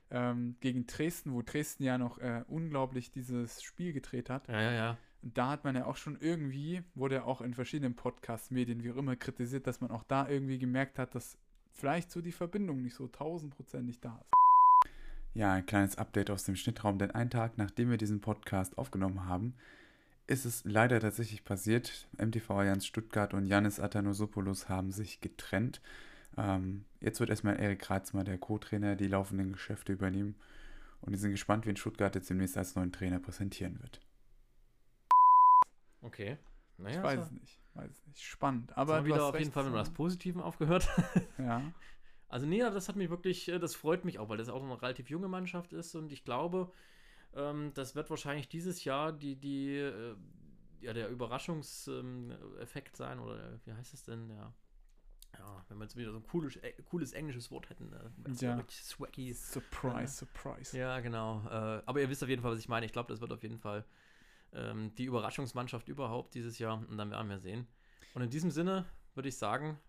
ähm, 0.09 0.55
gegen 0.59 0.87
Dresden, 0.87 1.33
wo 1.33 1.41
Dresden 1.41 1.83
ja 1.83 1.97
noch 1.97 2.17
äh, 2.19 2.43
unglaublich 2.47 3.11
dieses 3.11 3.61
Spiel 3.61 3.93
gedreht 3.93 4.29
hat. 4.29 4.47
ja, 4.47 4.61
ja, 4.61 4.71
ja. 4.71 4.97
Und 5.23 5.37
da 5.37 5.51
hat 5.51 5.63
man 5.63 5.75
ja 5.75 5.85
auch 5.85 5.97
schon 5.97 6.17
irgendwie, 6.19 6.81
wurde 6.95 7.15
ja 7.15 7.23
auch 7.25 7.41
in 7.41 7.53
verschiedenen 7.53 7.95
Podcast-Medien, 7.95 8.83
wie 8.83 8.91
auch 8.91 8.95
immer, 8.95 9.15
kritisiert, 9.15 9.67
dass 9.67 9.79
man 9.79 9.91
auch 9.91 10.03
da 10.03 10.27
irgendwie 10.27 10.57
gemerkt 10.57 10.97
hat, 10.97 11.13
dass 11.13 11.37
vielleicht 11.73 12.11
so 12.11 12.21
die 12.21 12.31
Verbindung 12.31 12.81
nicht 12.81 12.95
so 12.95 13.07
tausendprozentig 13.07 13.99
da 14.01 14.19
ist. 14.19 14.31
Ja, 15.33 15.53
ein 15.53 15.65
kleines 15.65 15.97
Update 15.97 16.31
aus 16.31 16.43
dem 16.43 16.55
Schnittraum, 16.55 16.97
denn 16.97 17.11
einen 17.11 17.29
Tag 17.29 17.57
nachdem 17.57 17.89
wir 17.91 17.97
diesen 17.97 18.19
Podcast 18.19 18.77
aufgenommen 18.77 19.25
haben, 19.25 19.53
ist 20.31 20.45
es 20.45 20.63
leider 20.63 20.99
tatsächlich 21.01 21.43
passiert. 21.43 22.07
MTV 22.17 22.51
Allianz 22.51 22.85
Stuttgart 22.85 23.33
und 23.33 23.45
Yannis 23.45 23.81
Athanosopoulos 23.81 24.69
haben 24.69 24.91
sich 24.91 25.19
getrennt. 25.19 25.81
Ähm, 26.37 26.85
jetzt 27.01 27.19
wird 27.19 27.29
erstmal 27.29 27.59
Erik 27.59 27.79
Kratzmer, 27.79 28.23
der 28.23 28.37
Co-Trainer, 28.37 28.95
die 28.95 29.07
laufenden 29.07 29.51
Geschäfte 29.51 29.91
übernehmen. 29.91 30.35
Und 31.01 31.11
wir 31.11 31.19
sind 31.19 31.31
gespannt, 31.31 31.65
wen 31.65 31.75
Stuttgart 31.75 32.15
jetzt 32.15 32.29
demnächst 32.29 32.57
als 32.57 32.75
neuen 32.75 32.93
Trainer 32.93 33.19
präsentieren 33.19 33.79
wird. 33.81 33.99
Okay. 36.01 36.37
Naja, 36.77 36.97
Ich 36.97 37.03
weiß 37.03 37.19
es 37.25 37.31
nicht. 37.31 37.59
Weiß 37.73 37.91
es 37.91 38.07
nicht. 38.07 38.21
Spannend. 38.21 38.75
Aber 38.77 38.95
haben 38.95 39.05
wir 39.05 39.15
wieder 39.15 39.25
auf 39.25 39.37
jeden 39.37 39.51
Fall 39.51 39.65
mit 39.65 39.73
was 39.73 39.89
Positivem 39.91 40.41
aufgehört. 40.41 40.87
Ja. 41.37 41.61
Also 42.29 42.45
nee, 42.45 42.59
das 42.59 42.87
hat 42.87 42.95
mich 42.95 43.09
wirklich, 43.09 43.49
äh, 43.49 43.59
das 43.59 43.75
freut 43.75 44.05
mich 44.05 44.17
auch, 44.17 44.29
weil 44.29 44.37
das 44.37 44.47
auch 44.47 44.61
noch 44.61 44.69
eine 44.69 44.81
relativ 44.81 45.09
junge 45.09 45.27
Mannschaft 45.27 45.73
ist 45.73 45.95
und 45.95 46.13
ich 46.13 46.23
glaube, 46.23 46.71
ähm, 47.35 47.71
das 47.73 47.95
wird 47.95 48.09
wahrscheinlich 48.09 48.47
dieses 48.49 48.83
Jahr 48.83 49.11
die, 49.13 49.35
die, 49.35 49.75
äh, 49.77 50.15
ja, 50.81 50.93
der 50.93 51.09
Überraschungseffekt 51.09 52.95
sein 52.97 53.19
oder 53.19 53.59
wie 53.65 53.73
heißt 53.73 53.93
es 53.93 54.03
denn, 54.03 54.27
der, 54.29 54.53
Ja, 55.39 55.63
wenn 55.69 55.77
wir 55.77 55.85
jetzt 55.85 55.95
wieder 55.95 56.11
so 56.11 56.17
ein 56.17 56.23
cooles, 56.27 56.57
äh, 56.57 56.73
cooles 56.89 57.13
englisches 57.13 57.51
Wort 57.51 57.69
hätten, 57.69 57.89
wär's 58.17 58.41
Ja. 58.41 58.57
wirklich 58.57 58.83
swaggy. 58.83 59.31
Surprise, 59.33 60.13
surprise. 60.17 60.77
Ja, 60.77 60.99
genau. 60.99 61.41
Äh, 61.47 61.81
aber 61.85 62.01
ihr 62.01 62.09
wisst 62.09 62.21
auf 62.21 62.27
jeden 62.29 62.41
Fall, 62.41 62.51
was 62.51 62.59
ich 62.59 62.67
meine. 62.67 62.85
Ich 62.85 62.91
glaube, 62.91 63.07
das 63.07 63.21
wird 63.21 63.31
auf 63.31 63.41
jeden 63.41 63.57
Fall 63.57 63.85
ähm, 64.53 64.93
die 64.95 65.05
Überraschungsmannschaft 65.05 65.87
überhaupt 65.87 66.33
dieses 66.33 66.59
Jahr 66.59 66.85
und 66.85 66.97
dann 66.97 67.11
werden 67.11 67.29
wir 67.29 67.39
sehen. 67.39 67.65
Und 68.13 68.23
in 68.23 68.29
diesem 68.29 68.51
Sinne 68.51 68.85
würde 69.15 69.29
ich 69.29 69.37
sagen, 69.37 69.79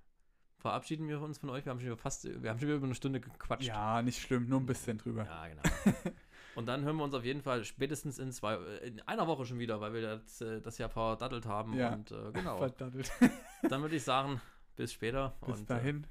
verabschieden 0.58 1.08
wir 1.08 1.20
uns 1.20 1.38
von 1.38 1.50
euch. 1.50 1.64
Wir 1.64 1.70
haben 1.70 1.80
schon 1.80 1.96
fast, 1.96 2.22
wir 2.40 2.48
haben 2.48 2.60
schon 2.60 2.68
über 2.68 2.86
eine 2.86 2.94
Stunde 2.94 3.20
gequatscht. 3.20 3.66
Ja, 3.66 4.00
nicht 4.00 4.20
schlimm, 4.22 4.48
nur 4.48 4.60
ein 4.60 4.66
bisschen 4.66 4.98
drüber. 4.98 5.24
Ja, 5.24 5.48
genau. 5.48 5.62
Und 6.54 6.66
dann 6.66 6.84
hören 6.84 6.96
wir 6.96 7.04
uns 7.04 7.14
auf 7.14 7.24
jeden 7.24 7.40
Fall 7.42 7.64
spätestens 7.64 8.18
in 8.18 8.30
zwei, 8.32 8.54
äh, 8.56 8.86
in 8.88 9.00
einer 9.02 9.26
Woche 9.26 9.46
schon 9.46 9.58
wieder, 9.58 9.80
weil 9.80 9.94
wir 9.94 10.02
das, 10.02 10.40
äh, 10.40 10.60
das 10.60 10.78
Jahr 10.78 10.88
verdattelt 10.90 11.46
haben. 11.46 11.74
Ja. 11.74 11.92
Und 11.94 12.10
äh, 12.10 12.30
genau. 12.32 12.58
Verdattelt. 12.58 13.10
Dann 13.68 13.80
würde 13.82 13.96
ich 13.96 14.02
sagen, 14.04 14.40
bis 14.76 14.92
später. 14.92 15.34
Bis 15.46 15.58
und, 15.58 15.64
Äh, 15.64 15.66
dahin. 15.74 16.06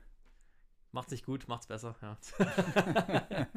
macht's 0.92 1.12
nicht 1.12 1.26
gut, 1.26 1.48
macht's 1.48 1.68
besser. 1.68 1.96
Ja. 2.02 2.18